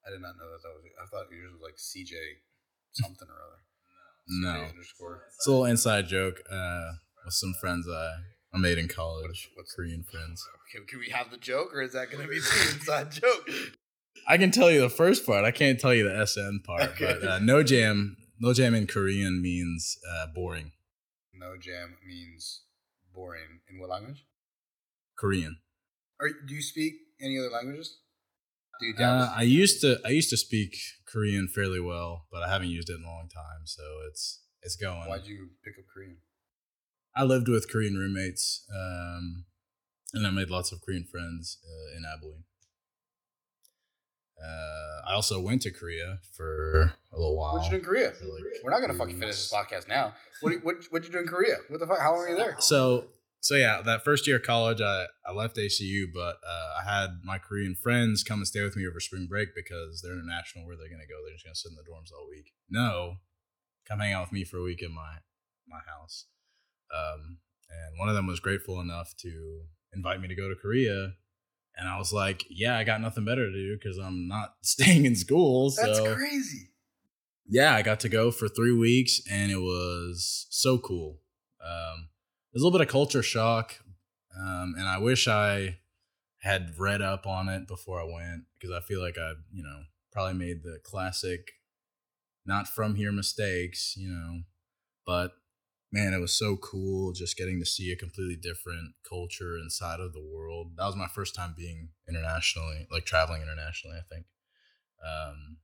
I 0.06 0.10
did 0.10 0.20
not 0.22 0.36
know 0.38 0.48
that 0.52 0.62
that 0.62 0.72
was. 0.74 0.84
I 1.02 1.06
thought 1.10 1.26
yours 1.32 1.52
was 1.52 1.62
like 1.62 1.76
CJ 1.76 2.14
something 2.92 3.28
or 3.28 3.34
other. 3.34 3.60
No. 4.28 4.48
CJ 4.48 4.70
underscore. 4.70 5.22
It's 5.36 5.46
a 5.46 5.50
little 5.50 5.66
inside 5.66 6.08
joke. 6.08 6.40
Uh, 6.50 6.90
with 7.24 7.34
some 7.34 7.54
friends 7.60 7.86
I 7.88 8.10
I 8.54 8.58
made 8.58 8.78
in 8.78 8.88
college. 8.88 9.50
What's- 9.54 9.72
Korean 9.74 10.02
friends? 10.10 10.42
Can, 10.72 10.84
can 10.86 10.98
we 10.98 11.10
have 11.10 11.30
the 11.30 11.36
joke, 11.36 11.72
or 11.72 11.80
is 11.82 11.92
that 11.92 12.10
going 12.10 12.24
to 12.24 12.28
be 12.28 12.40
the 12.40 12.72
inside 12.74 13.12
joke? 13.12 13.48
I 14.28 14.36
can 14.36 14.50
tell 14.50 14.68
you 14.70 14.80
the 14.80 14.88
first 14.90 15.24
part. 15.24 15.44
I 15.44 15.52
can't 15.52 15.78
tell 15.78 15.94
you 15.94 16.08
the 16.08 16.26
SN 16.26 16.60
part. 16.66 16.82
Okay. 16.90 17.18
But 17.20 17.28
uh, 17.28 17.38
no 17.38 17.62
jam, 17.62 18.16
no 18.40 18.52
jam 18.52 18.74
in 18.74 18.86
Korean 18.88 19.40
means 19.40 19.96
uh, 20.10 20.26
boring. 20.34 20.72
No 21.32 21.56
jam 21.60 21.96
means 22.04 22.62
boring. 23.14 23.60
In 23.70 23.78
what 23.78 23.90
language? 23.90 24.24
Korean. 25.16 25.58
Or 26.18 26.30
do 26.30 26.54
you 26.54 26.62
speak 26.62 26.94
any 27.20 27.38
other 27.38 27.50
languages? 27.50 27.98
Do 28.80 28.86
you 28.86 28.94
Uh. 28.98 29.32
I 29.34 29.42
used 29.42 29.80
to 29.82 29.98
I 30.04 30.10
used 30.10 30.30
to 30.30 30.36
speak 30.36 30.76
Korean 31.06 31.48
fairly 31.48 31.80
well, 31.80 32.26
but 32.30 32.42
I 32.42 32.48
haven't 32.48 32.68
used 32.68 32.90
it 32.90 32.94
in 32.94 33.04
a 33.04 33.06
long 33.06 33.28
time, 33.32 33.64
so 33.64 33.82
it's 34.08 34.40
it's 34.62 34.76
going. 34.76 35.08
Why'd 35.08 35.26
you 35.26 35.50
pick 35.64 35.74
up 35.78 35.84
Korean? 35.92 36.18
I 37.14 37.24
lived 37.24 37.48
with 37.48 37.70
Korean 37.70 37.94
roommates, 37.94 38.66
um, 38.74 39.46
and 40.12 40.26
I 40.26 40.30
made 40.30 40.50
lots 40.50 40.72
of 40.72 40.82
Korean 40.82 41.04
friends 41.04 41.58
uh, 41.64 41.96
in 41.96 42.04
Abilene. 42.04 42.44
Uh, 44.38 45.08
I 45.10 45.14
also 45.14 45.40
went 45.40 45.62
to 45.62 45.70
Korea 45.70 46.18
for 46.36 46.92
a 47.10 47.16
little 47.16 47.36
while. 47.38 47.54
What'd 47.54 47.72
you 47.72 47.78
do 47.78 47.80
in 47.80 47.84
Korea? 47.84 48.08
like 48.08 48.44
We're 48.62 48.70
not 48.70 48.80
gonna 48.80 48.92
fucking 48.98 49.18
finish 49.18 49.36
this 49.36 49.52
podcast 49.52 49.88
now. 49.88 50.12
What 50.42 50.52
what 50.62 50.76
what'd 50.90 51.06
you 51.08 51.12
do 51.12 51.20
in 51.20 51.26
Korea? 51.26 51.56
What 51.68 51.80
the 51.80 51.86
fuck? 51.86 52.00
How 52.00 52.10
long 52.12 52.20
were 52.20 52.28
you 52.28 52.36
there? 52.36 52.56
So 52.58 53.06
so 53.40 53.54
yeah, 53.54 53.80
that 53.82 54.04
first 54.04 54.26
year 54.26 54.36
of 54.36 54.42
college, 54.42 54.80
I, 54.80 55.06
I 55.26 55.32
left 55.32 55.56
ACU, 55.56 56.06
but 56.12 56.36
uh, 56.46 56.80
I 56.80 56.90
had 56.90 57.18
my 57.24 57.38
Korean 57.38 57.74
friends 57.74 58.22
come 58.24 58.40
and 58.40 58.46
stay 58.46 58.62
with 58.62 58.76
me 58.76 58.86
over 58.86 59.00
spring 59.00 59.26
break 59.28 59.50
because 59.54 60.02
they're 60.02 60.14
international. 60.14 60.66
Where 60.66 60.76
they're 60.76 60.90
gonna 60.90 61.06
go? 61.06 61.22
They're 61.24 61.34
just 61.34 61.44
gonna 61.44 61.54
sit 61.54 61.70
in 61.70 61.76
the 61.76 61.82
dorms 61.82 62.12
all 62.12 62.28
week. 62.28 62.52
No, 62.68 63.16
come 63.88 64.00
hang 64.00 64.12
out 64.12 64.24
with 64.26 64.32
me 64.32 64.44
for 64.44 64.58
a 64.58 64.62
week 64.62 64.82
in 64.82 64.92
my 64.94 65.18
my 65.68 65.78
house. 65.86 66.26
Um, 66.94 67.38
and 67.68 67.98
one 67.98 68.08
of 68.08 68.14
them 68.14 68.26
was 68.26 68.40
grateful 68.40 68.80
enough 68.80 69.14
to 69.18 69.62
invite 69.92 70.20
me 70.20 70.28
to 70.28 70.34
go 70.34 70.48
to 70.48 70.54
Korea. 70.54 71.12
And 71.78 71.88
I 71.88 71.98
was 71.98 72.12
like, 72.12 72.44
yeah, 72.48 72.76
I 72.78 72.84
got 72.84 73.00
nothing 73.00 73.24
better 73.24 73.46
to 73.46 73.52
do 73.52 73.76
because 73.76 73.98
I'm 73.98 74.28
not 74.28 74.54
staying 74.62 75.04
in 75.06 75.14
school. 75.16 75.70
That's 75.70 75.98
so 75.98 76.14
crazy. 76.14 76.70
yeah, 77.46 77.74
I 77.74 77.82
got 77.82 78.00
to 78.00 78.08
go 78.08 78.30
for 78.30 78.48
three 78.48 78.72
weeks 78.72 79.20
and 79.30 79.50
it 79.50 79.58
was 79.60 80.46
so 80.50 80.78
cool. 80.78 81.18
Um, 81.64 82.08
there's 82.56 82.62
a 82.62 82.66
little 82.68 82.78
bit 82.78 82.88
of 82.88 82.90
culture 82.90 83.22
shock. 83.22 83.74
Um, 84.34 84.76
and 84.78 84.88
I 84.88 84.96
wish 84.96 85.28
I 85.28 85.76
had 86.40 86.72
read 86.78 87.02
up 87.02 87.26
on 87.26 87.50
it 87.50 87.68
before 87.68 88.00
I 88.00 88.04
went 88.04 88.44
because 88.58 88.74
I 88.74 88.80
feel 88.80 89.02
like 89.02 89.18
I, 89.18 89.32
you 89.52 89.62
know, 89.62 89.82
probably 90.10 90.38
made 90.38 90.62
the 90.62 90.78
classic 90.82 91.50
not 92.46 92.66
from 92.66 92.94
here 92.94 93.12
mistakes, 93.12 93.94
you 93.98 94.08
know, 94.08 94.40
but 95.04 95.32
man, 95.92 96.14
it 96.14 96.18
was 96.18 96.32
so 96.32 96.56
cool 96.56 97.12
just 97.12 97.36
getting 97.36 97.60
to 97.60 97.66
see 97.66 97.92
a 97.92 97.96
completely 97.96 98.36
different 98.36 98.94
culture 99.06 99.58
inside 99.58 100.00
of 100.00 100.14
the 100.14 100.26
world. 100.26 100.68
That 100.78 100.86
was 100.86 100.96
my 100.96 101.08
first 101.08 101.34
time 101.34 101.52
being 101.54 101.90
internationally, 102.08 102.86
like 102.90 103.04
traveling 103.04 103.42
internationally, 103.42 103.98
I 103.98 104.14
think. 104.14 104.24
Um, 105.06 105.58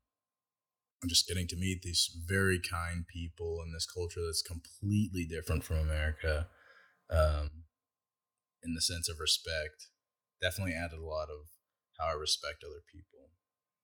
and 1.00 1.08
just 1.08 1.26
getting 1.26 1.48
to 1.48 1.56
meet 1.56 1.80
these 1.80 2.14
very 2.26 2.60
kind 2.60 3.06
people 3.06 3.62
in 3.64 3.72
this 3.72 3.86
culture 3.86 4.20
that's 4.26 4.42
completely 4.42 5.24
different 5.24 5.64
from 5.64 5.78
America, 5.78 6.48
um, 7.12 7.50
in 8.62 8.74
the 8.74 8.80
sense 8.80 9.08
of 9.08 9.20
respect, 9.20 9.88
definitely 10.40 10.74
added 10.74 10.98
a 10.98 11.04
lot 11.04 11.28
of 11.28 11.52
how 11.98 12.08
I 12.08 12.12
respect 12.12 12.64
other 12.64 12.82
people. 12.90 13.30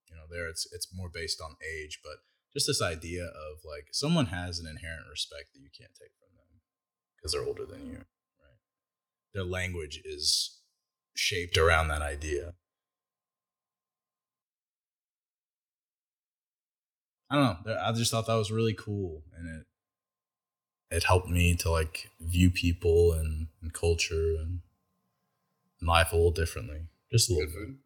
You 0.08 0.16
know, 0.16 0.23
there 0.31 0.48
it's 0.48 0.66
it's 0.73 0.89
more 0.92 1.10
based 1.12 1.40
on 1.40 1.57
age, 1.62 2.00
but 2.02 2.24
just 2.52 2.66
this 2.66 2.81
idea 2.81 3.24
of 3.24 3.60
like 3.65 3.89
someone 3.92 4.26
has 4.26 4.58
an 4.58 4.66
inherent 4.66 5.07
respect 5.10 5.52
that 5.52 5.60
you 5.60 5.68
can't 5.76 5.92
take 5.94 6.12
from 6.18 6.34
them 6.36 6.60
because 7.16 7.32
they're 7.32 7.47
older 7.47 7.66
than 7.66 7.86
you, 7.86 7.98
right? 7.98 8.60
Their 9.34 9.44
language 9.44 10.00
is 10.05 10.60
shaped 11.15 11.58
around 11.58 11.89
that 11.89 12.02
idea. 12.02 12.55
I 17.31 17.34
don't 17.34 17.66
know. 17.66 17.78
I 17.84 17.92
just 17.92 18.10
thought 18.10 18.26
that 18.26 18.34
was 18.34 18.50
really 18.50 18.73
cool, 18.73 19.23
and 19.36 19.60
it 19.60 19.66
it 20.91 21.05
helped 21.05 21.28
me 21.28 21.55
to 21.57 21.70
like 21.70 22.10
view 22.20 22.50
people 22.50 23.12
and, 23.12 23.49
and 23.62 23.73
culture 23.73 24.36
and 24.39 24.60
life 25.83 26.12
a 26.12 26.17
little 26.17 26.31
differently. 26.31 26.89
Just 27.10 27.31
a 27.31 27.34
little 27.34 27.47
Good 27.47 27.52
bit. 27.55 27.67
food. 27.67 27.78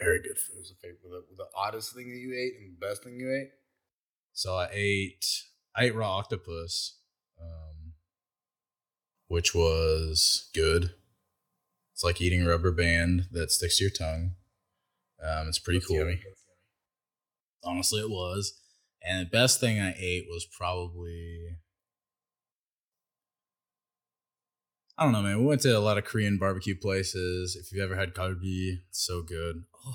Very 0.00 0.18
good 0.22 0.38
food. 0.38 0.56
was 0.58 0.72
the, 0.82 1.24
the 1.36 1.46
oddest 1.56 1.94
thing 1.94 2.08
that 2.10 2.16
you 2.18 2.34
ate 2.34 2.54
and 2.60 2.76
the 2.76 2.86
best 2.86 3.04
thing 3.04 3.18
you 3.20 3.32
ate? 3.32 3.50
So 4.32 4.56
I 4.56 4.68
ate 4.72 5.24
I 5.76 5.84
ate 5.84 5.94
raw 5.94 6.16
octopus, 6.18 6.96
um, 7.40 7.92
which 9.28 9.54
was 9.54 10.48
good. 10.54 10.90
It's 11.92 12.02
like 12.02 12.20
eating 12.20 12.42
a 12.44 12.48
rubber 12.48 12.72
band 12.72 13.26
that 13.30 13.52
sticks 13.52 13.78
to 13.78 13.84
your 13.84 13.90
tongue. 13.92 14.32
Um, 15.22 15.46
it's 15.48 15.60
pretty 15.60 15.78
That's 15.78 15.88
cool. 15.88 15.98
yummy. 15.98 16.20
Honestly, 17.62 18.00
it 18.00 18.10
was. 18.10 18.60
And 19.06 19.24
the 19.26 19.30
best 19.30 19.60
thing 19.60 19.80
I 19.80 19.94
ate 19.98 20.26
was 20.28 20.44
probably 20.44 21.56
I 24.96 25.04
don't 25.04 25.12
know, 25.12 25.22
man. 25.22 25.38
We 25.40 25.44
went 25.46 25.60
to 25.62 25.76
a 25.76 25.80
lot 25.80 25.98
of 25.98 26.04
Korean 26.04 26.38
barbecue 26.38 26.76
places. 26.78 27.56
If 27.56 27.72
you've 27.72 27.82
ever 27.84 27.96
had 27.98 28.14
kalbi, 28.14 28.78
it's 28.88 29.04
so 29.04 29.22
good. 29.22 29.64
Oh, 29.86 29.94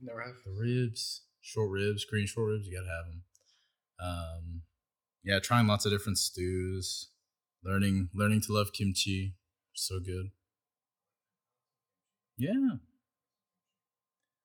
Never 0.00 0.20
have. 0.22 0.34
the 0.44 0.50
ribs, 0.52 1.22
short 1.40 1.70
ribs, 1.70 2.04
Korean 2.08 2.26
short 2.26 2.48
ribs, 2.48 2.66
you 2.66 2.76
gotta 2.76 2.90
have 2.90 3.06
them. 3.06 3.22
Um, 4.02 4.62
yeah, 5.22 5.38
trying 5.38 5.66
lots 5.66 5.84
of 5.86 5.92
different 5.92 6.18
stews, 6.18 7.10
learning 7.62 8.08
learning 8.14 8.40
to 8.42 8.52
love 8.52 8.72
kimchi, 8.72 9.36
so 9.74 10.00
good. 10.00 10.30
Yeah, 12.36 12.76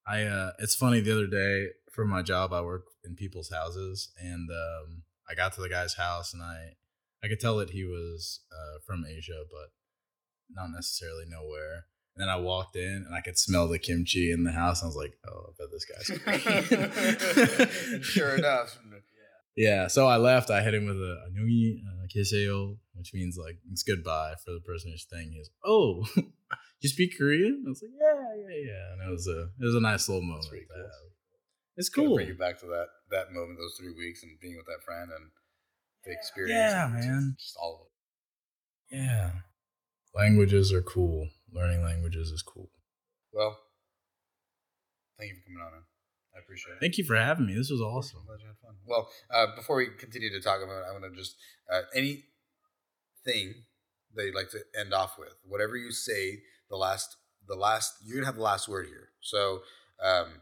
I. 0.05 0.23
uh 0.23 0.51
It's 0.59 0.75
funny. 0.75 0.99
The 0.99 1.13
other 1.13 1.27
day 1.27 1.69
for 1.91 2.05
my 2.05 2.21
job, 2.21 2.51
I 2.53 2.61
work 2.61 2.83
in 3.05 3.15
people's 3.15 3.49
houses, 3.49 4.11
and 4.19 4.49
um, 4.51 5.03
I 5.29 5.33
got 5.33 5.53
to 5.53 5.61
the 5.61 5.69
guy's 5.69 5.95
house, 5.95 6.33
and 6.33 6.43
I 6.43 6.73
I 7.23 7.27
could 7.29 7.39
tell 7.39 7.55
that 7.57 7.69
he 7.71 7.85
was 7.85 8.41
uh, 8.51 8.79
from 8.85 9.05
Asia, 9.05 9.43
but 9.49 9.69
not 10.49 10.71
necessarily 10.71 11.25
nowhere. 11.27 11.85
And 12.15 12.21
then 12.21 12.29
I 12.29 12.37
walked 12.37 12.75
in 12.75 13.03
and 13.05 13.13
I 13.13 13.21
could 13.21 13.37
smell 13.37 13.67
the 13.67 13.77
kimchi 13.79 14.31
in 14.31 14.43
the 14.43 14.51
house. 14.51 14.81
And 14.81 14.87
I 14.87 14.89
was 14.89 14.95
like, 14.95 15.17
oh, 15.27 15.49
I 15.49 15.51
bet 15.57 15.71
this 15.71 15.85
guy's 15.85 16.07
sure 18.05 18.35
enough. 18.35 18.79
Yeah. 19.57 19.87
So 19.87 20.05
I 20.05 20.17
left. 20.17 20.49
I 20.49 20.61
hit 20.61 20.73
him 20.73 20.85
with 20.85 20.97
a 20.97 21.29
anui 21.31 21.79
keseo, 22.13 22.73
uh, 22.73 22.75
which 22.95 23.13
means 23.13 23.37
like 23.37 23.57
it's 23.71 23.83
goodbye 23.83 24.33
for 24.43 24.51
the 24.51 24.59
person 24.59 24.91
who's 24.91 25.03
staying. 25.03 25.31
He's 25.31 25.49
oh, 25.65 26.05
you 26.81 26.89
speak 26.89 27.17
Korean? 27.17 27.63
I 27.65 27.69
was 27.69 27.81
like, 27.81 27.93
yeah, 27.97 28.35
yeah, 28.35 28.73
yeah. 28.73 28.91
And 28.91 29.01
it 29.09 29.11
was 29.11 29.27
a 29.27 29.43
it 29.43 29.65
was 29.65 29.75
a 29.75 29.79
nice 29.79 30.09
little 30.09 30.23
moment. 30.23 30.49
Cool. 30.49 30.59
It's 31.77 31.89
cool. 31.89 32.15
Bring 32.15 32.27
you 32.27 32.37
back 32.37 32.59
to 32.59 32.65
that 32.65 32.87
that 33.11 33.31
moment, 33.31 33.57
those 33.57 33.77
three 33.79 33.93
weeks, 33.97 34.23
and 34.23 34.37
being 34.41 34.57
with 34.57 34.65
that 34.65 34.83
friend 34.83 35.09
and 35.09 35.31
the 36.03 36.11
experience. 36.11 36.51
Yeah, 36.51 36.89
man. 36.91 37.37
Just 37.39 37.55
all 37.61 37.75
of 37.75 37.81
it. 38.91 38.97
Yeah. 38.97 39.31
Languages 40.15 40.71
are 40.71 40.81
cool. 40.81 41.27
Learning 41.51 41.83
languages 41.83 42.31
is 42.31 42.41
cool. 42.41 42.69
Well, 43.33 43.57
thank 45.17 45.29
you 45.29 45.35
for 45.35 45.43
coming 45.43 45.61
on. 45.65 45.71
Man. 45.73 45.81
I 46.35 46.39
appreciate 46.39 46.73
it. 46.73 46.79
Thank 46.79 46.97
you 46.97 47.03
for 47.03 47.15
having 47.15 47.45
me. 47.45 47.55
This 47.55 47.69
was 47.69 47.81
I'm 47.81 47.87
awesome. 47.87 48.21
glad 48.25 48.39
you 48.41 48.47
had 48.47 48.57
fun. 48.57 48.75
Well, 48.85 49.09
uh, 49.33 49.55
before 49.55 49.77
we 49.77 49.87
continue 49.97 50.29
to 50.31 50.41
talk 50.41 50.61
about 50.63 50.79
it, 50.79 50.85
I 50.89 50.91
want 50.91 51.03
to 51.03 51.17
just 51.17 51.35
uh, 51.71 51.81
anything 51.93 52.23
that 54.15 54.25
you'd 54.25 54.35
like 54.35 54.49
to 54.51 54.59
end 54.77 54.93
off 54.93 55.17
with. 55.17 55.35
Whatever 55.47 55.75
you 55.77 55.91
say, 55.91 56.39
the 56.69 56.75
last, 56.75 57.15
the 57.47 57.55
last, 57.55 57.95
you're 58.05 58.17
gonna 58.17 58.25
have 58.25 58.35
the 58.35 58.41
last 58.41 58.67
word 58.67 58.87
here. 58.87 59.09
So, 59.21 59.61
um, 60.03 60.41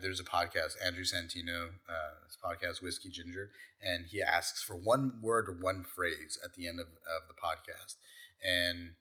there's 0.00 0.20
a 0.20 0.24
podcast, 0.24 0.74
Andrew 0.84 1.04
Santino, 1.04 1.66
uh, 1.88 2.14
his 2.26 2.38
podcast 2.42 2.82
Whiskey 2.82 3.10
Ginger, 3.10 3.50
and 3.82 4.06
he 4.06 4.22
asks 4.22 4.62
for 4.62 4.74
one 4.76 5.14
word 5.20 5.48
or 5.48 5.56
one 5.60 5.84
phrase 5.84 6.38
at 6.44 6.54
the 6.54 6.68
end 6.68 6.78
of, 6.78 6.86
of 6.86 7.28
the 7.28 7.34
podcast, 7.34 7.96
and 8.42 8.94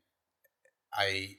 I 0.93 1.37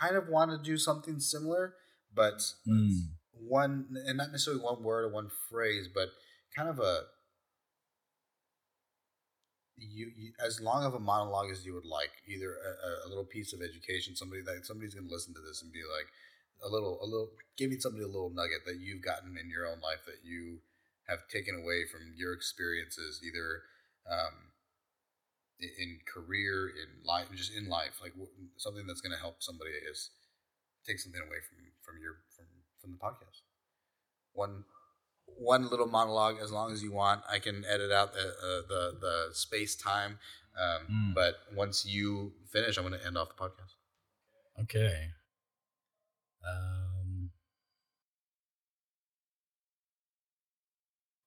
kind 0.00 0.16
of 0.16 0.28
want 0.28 0.50
to 0.50 0.58
do 0.58 0.76
something 0.78 1.20
similar, 1.20 1.74
but 2.14 2.42
Mm. 2.66 3.08
one 3.32 3.96
and 4.06 4.16
not 4.18 4.30
necessarily 4.30 4.62
one 4.62 4.82
word 4.82 5.04
or 5.04 5.08
one 5.08 5.30
phrase, 5.48 5.88
but 5.88 6.10
kind 6.54 6.68
of 6.68 6.78
a 6.78 7.06
you, 9.76 10.10
you 10.16 10.32
as 10.44 10.60
long 10.60 10.84
of 10.84 10.94
a 10.94 11.00
monologue 11.00 11.50
as 11.50 11.64
you 11.64 11.74
would 11.74 11.84
like, 11.86 12.10
either 12.28 12.54
a, 12.54 13.06
a- 13.06 13.08
little 13.08 13.24
piece 13.24 13.52
of 13.52 13.60
education, 13.62 14.14
somebody 14.14 14.42
that 14.42 14.64
somebody's 14.64 14.94
going 14.94 15.08
to 15.08 15.12
listen 15.12 15.34
to 15.34 15.40
this 15.40 15.62
and 15.62 15.72
be 15.72 15.80
like 15.82 16.06
a 16.64 16.68
little 16.68 16.98
a 17.02 17.06
little 17.06 17.30
giving 17.56 17.80
somebody 17.80 18.04
a 18.04 18.06
little 18.06 18.30
nugget 18.30 18.64
that 18.66 18.78
you've 18.78 19.02
gotten 19.02 19.36
in 19.36 19.50
your 19.50 19.66
own 19.66 19.80
life 19.80 20.04
that 20.06 20.22
you 20.24 20.60
have 21.08 21.26
taken 21.28 21.56
away 21.56 21.84
from 21.90 22.12
your 22.16 22.32
experiences, 22.32 23.20
either 23.26 23.62
um, 24.08 24.51
in 25.78 25.98
career, 26.12 26.68
in 26.68 27.04
life, 27.06 27.26
just 27.34 27.52
in 27.54 27.68
life, 27.68 28.00
like 28.02 28.12
something 28.56 28.86
that's 28.86 29.00
going 29.00 29.12
to 29.12 29.18
help 29.18 29.42
somebody 29.42 29.70
is 29.90 30.10
take 30.86 30.98
something 30.98 31.20
away 31.20 31.40
from 31.48 31.58
from 31.82 32.00
your 32.02 32.14
from 32.36 32.46
from 32.80 32.92
the 32.92 32.98
podcast. 32.98 33.42
One 34.32 34.64
one 35.38 35.68
little 35.70 35.86
monologue, 35.86 36.36
as 36.42 36.50
long 36.52 36.72
as 36.72 36.82
you 36.82 36.92
want. 36.92 37.22
I 37.30 37.38
can 37.38 37.64
edit 37.64 37.90
out 37.92 38.12
the 38.12 38.20
uh, 38.28 38.62
the 38.68 38.96
the 39.00 39.28
space 39.34 39.74
time, 39.76 40.18
um, 40.60 40.86
Mm. 40.90 41.14
but 41.14 41.34
once 41.54 41.84
you 41.86 42.32
finish, 42.50 42.76
I'm 42.76 42.86
going 42.86 42.98
to 42.98 43.06
end 43.06 43.16
off 43.16 43.28
the 43.36 43.42
podcast. 43.42 43.74
Okay. 44.62 45.10
Um, 46.46 46.81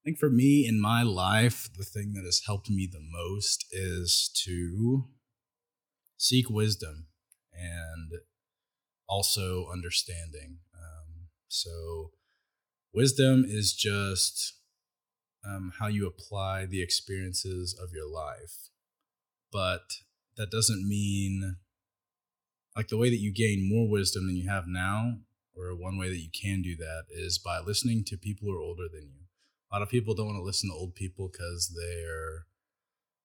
I 0.05 0.09
think 0.09 0.19
for 0.19 0.29
me 0.29 0.67
in 0.67 0.79
my 0.79 1.01
life, 1.01 1.67
the 1.75 1.83
thing 1.83 2.13
that 2.13 2.25
has 2.25 2.43
helped 2.45 2.69
me 2.69 2.85
the 2.85 3.01
most 3.01 3.65
is 3.71 4.29
to 4.45 5.05
seek 6.15 6.47
wisdom 6.47 7.07
and 7.51 8.11
also 9.09 9.65
understanding. 9.73 10.59
Um, 10.75 11.29
so, 11.47 12.11
wisdom 12.93 13.45
is 13.47 13.73
just 13.73 14.53
um, 15.43 15.73
how 15.79 15.87
you 15.87 16.05
apply 16.05 16.67
the 16.67 16.83
experiences 16.83 17.75
of 17.81 17.89
your 17.91 18.07
life, 18.07 18.69
but 19.51 20.01
that 20.37 20.51
doesn't 20.51 20.87
mean 20.87 21.55
like 22.75 22.89
the 22.89 22.97
way 22.97 23.09
that 23.09 23.21
you 23.21 23.33
gain 23.33 23.67
more 23.67 23.89
wisdom 23.89 24.27
than 24.27 24.35
you 24.35 24.47
have 24.47 24.65
now, 24.67 25.15
or 25.55 25.75
one 25.75 25.97
way 25.97 26.09
that 26.09 26.21
you 26.21 26.29
can 26.29 26.61
do 26.61 26.75
that 26.75 27.05
is 27.09 27.39
by 27.39 27.57
listening 27.57 28.03
to 28.03 28.17
people 28.17 28.47
who 28.47 28.55
are 28.55 28.61
older 28.61 28.87
than 28.87 29.09
you. 29.11 29.24
Lot 29.75 29.81
of 29.81 29.89
people 29.89 30.13
don't 30.13 30.27
want 30.27 30.37
to 30.37 30.41
listen 30.41 30.69
to 30.69 30.73
old 30.73 30.95
people 30.95 31.27
because 31.29 31.75
they're 31.75 32.45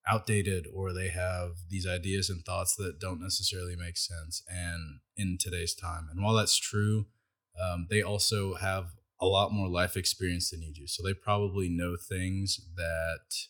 outdated 0.05 0.67
or 0.75 0.93
they 0.93 1.07
have 1.07 1.53
these 1.69 1.87
ideas 1.87 2.29
and 2.29 2.45
thoughts 2.45 2.75
that 2.75 2.99
don't 2.99 3.23
necessarily 3.23 3.77
make 3.77 3.97
sense 3.97 4.43
and 4.49 4.99
in 5.17 5.39
today's 5.39 5.77
time. 5.77 6.09
And 6.11 6.25
while 6.25 6.35
that's 6.35 6.59
true, 6.59 7.07
um, 7.63 7.87
they 7.89 8.03
also 8.03 8.55
have 8.55 8.87
a 9.21 9.27
lot 9.27 9.53
more 9.53 9.69
life 9.69 9.97
experience 9.97 10.51
than 10.51 10.61
you 10.61 10.73
do. 10.75 10.89
So 10.89 11.05
they 11.05 11.15
probably 11.15 11.69
know 11.69 11.95
things 11.97 12.59
that 12.75 13.47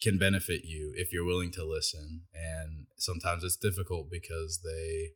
can 0.00 0.18
benefit 0.18 0.64
you 0.64 0.92
if 0.94 1.12
you're 1.12 1.26
willing 1.26 1.50
to 1.50 1.64
listen. 1.64 2.26
And 2.32 2.86
sometimes 2.96 3.42
it's 3.42 3.56
difficult 3.56 4.08
because 4.08 4.60
they 4.62 5.14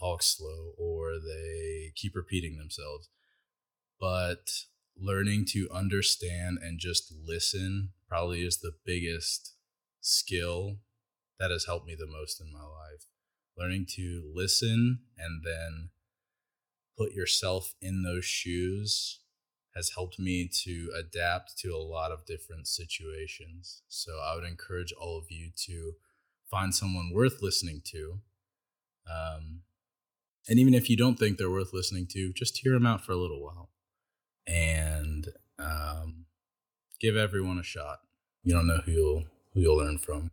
talk 0.00 0.22
slow 0.22 0.72
or 0.78 1.16
they 1.18 1.92
keep 1.94 2.16
repeating 2.16 2.56
themselves. 2.56 3.10
But 4.00 4.48
learning 4.96 5.44
to 5.50 5.68
understand 5.72 6.58
and 6.62 6.78
just 6.78 7.12
listen 7.24 7.90
probably 8.08 8.42
is 8.42 8.58
the 8.58 8.72
biggest 8.84 9.54
skill 10.00 10.76
that 11.38 11.50
has 11.50 11.64
helped 11.64 11.86
me 11.86 11.96
the 11.98 12.06
most 12.06 12.40
in 12.40 12.52
my 12.52 12.60
life. 12.60 13.06
Learning 13.56 13.86
to 13.96 14.30
listen 14.34 15.00
and 15.18 15.42
then 15.44 15.90
put 16.96 17.12
yourself 17.12 17.74
in 17.80 18.02
those 18.02 18.24
shoes 18.24 19.20
has 19.74 19.92
helped 19.94 20.18
me 20.18 20.48
to 20.64 20.90
adapt 20.98 21.56
to 21.58 21.70
a 21.70 21.78
lot 21.78 22.12
of 22.12 22.26
different 22.26 22.66
situations. 22.66 23.82
So 23.88 24.12
I 24.22 24.34
would 24.34 24.44
encourage 24.44 24.92
all 24.92 25.18
of 25.18 25.24
you 25.30 25.50
to 25.66 25.94
find 26.50 26.74
someone 26.74 27.10
worth 27.14 27.40
listening 27.40 27.80
to. 27.86 28.20
Um, 29.10 29.60
and 30.48 30.58
even 30.58 30.74
if 30.74 30.90
you 30.90 30.96
don't 30.96 31.18
think 31.18 31.38
they're 31.38 31.50
worth 31.50 31.72
listening 31.72 32.06
to, 32.10 32.32
just 32.34 32.58
hear 32.58 32.72
them 32.72 32.86
out 32.86 33.04
for 33.04 33.12
a 33.12 33.16
little 33.16 33.42
while 33.42 33.70
and 34.46 35.28
um, 35.58 36.26
give 37.00 37.16
everyone 37.16 37.58
a 37.58 37.62
shot. 37.62 38.00
You 38.44 38.54
don't 38.54 38.66
know 38.66 38.80
who 38.84 38.92
you'll 38.92 39.24
who 39.54 39.60
you'll 39.60 39.76
learn 39.76 39.98
from. 39.98 40.30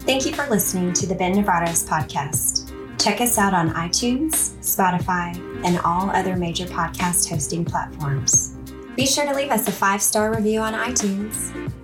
Thank 0.00 0.26
you 0.26 0.34
for 0.34 0.46
listening 0.50 0.92
to 0.92 1.06
the 1.06 1.14
Ben 1.14 1.32
Nevares 1.34 1.88
podcast. 1.88 2.70
Check 3.02 3.20
us 3.20 3.38
out 3.38 3.54
on 3.54 3.70
iTunes, 3.70 4.54
Spotify, 4.60 5.34
and 5.64 5.78
all 5.80 6.10
other 6.10 6.36
major 6.36 6.66
podcast 6.66 7.28
hosting 7.30 7.64
platforms. 7.64 8.53
Be 8.96 9.06
sure 9.06 9.26
to 9.26 9.34
leave 9.34 9.50
us 9.50 9.66
a 9.66 9.72
five 9.72 10.00
star 10.00 10.32
review 10.34 10.60
on 10.60 10.72
iTunes. 10.72 11.83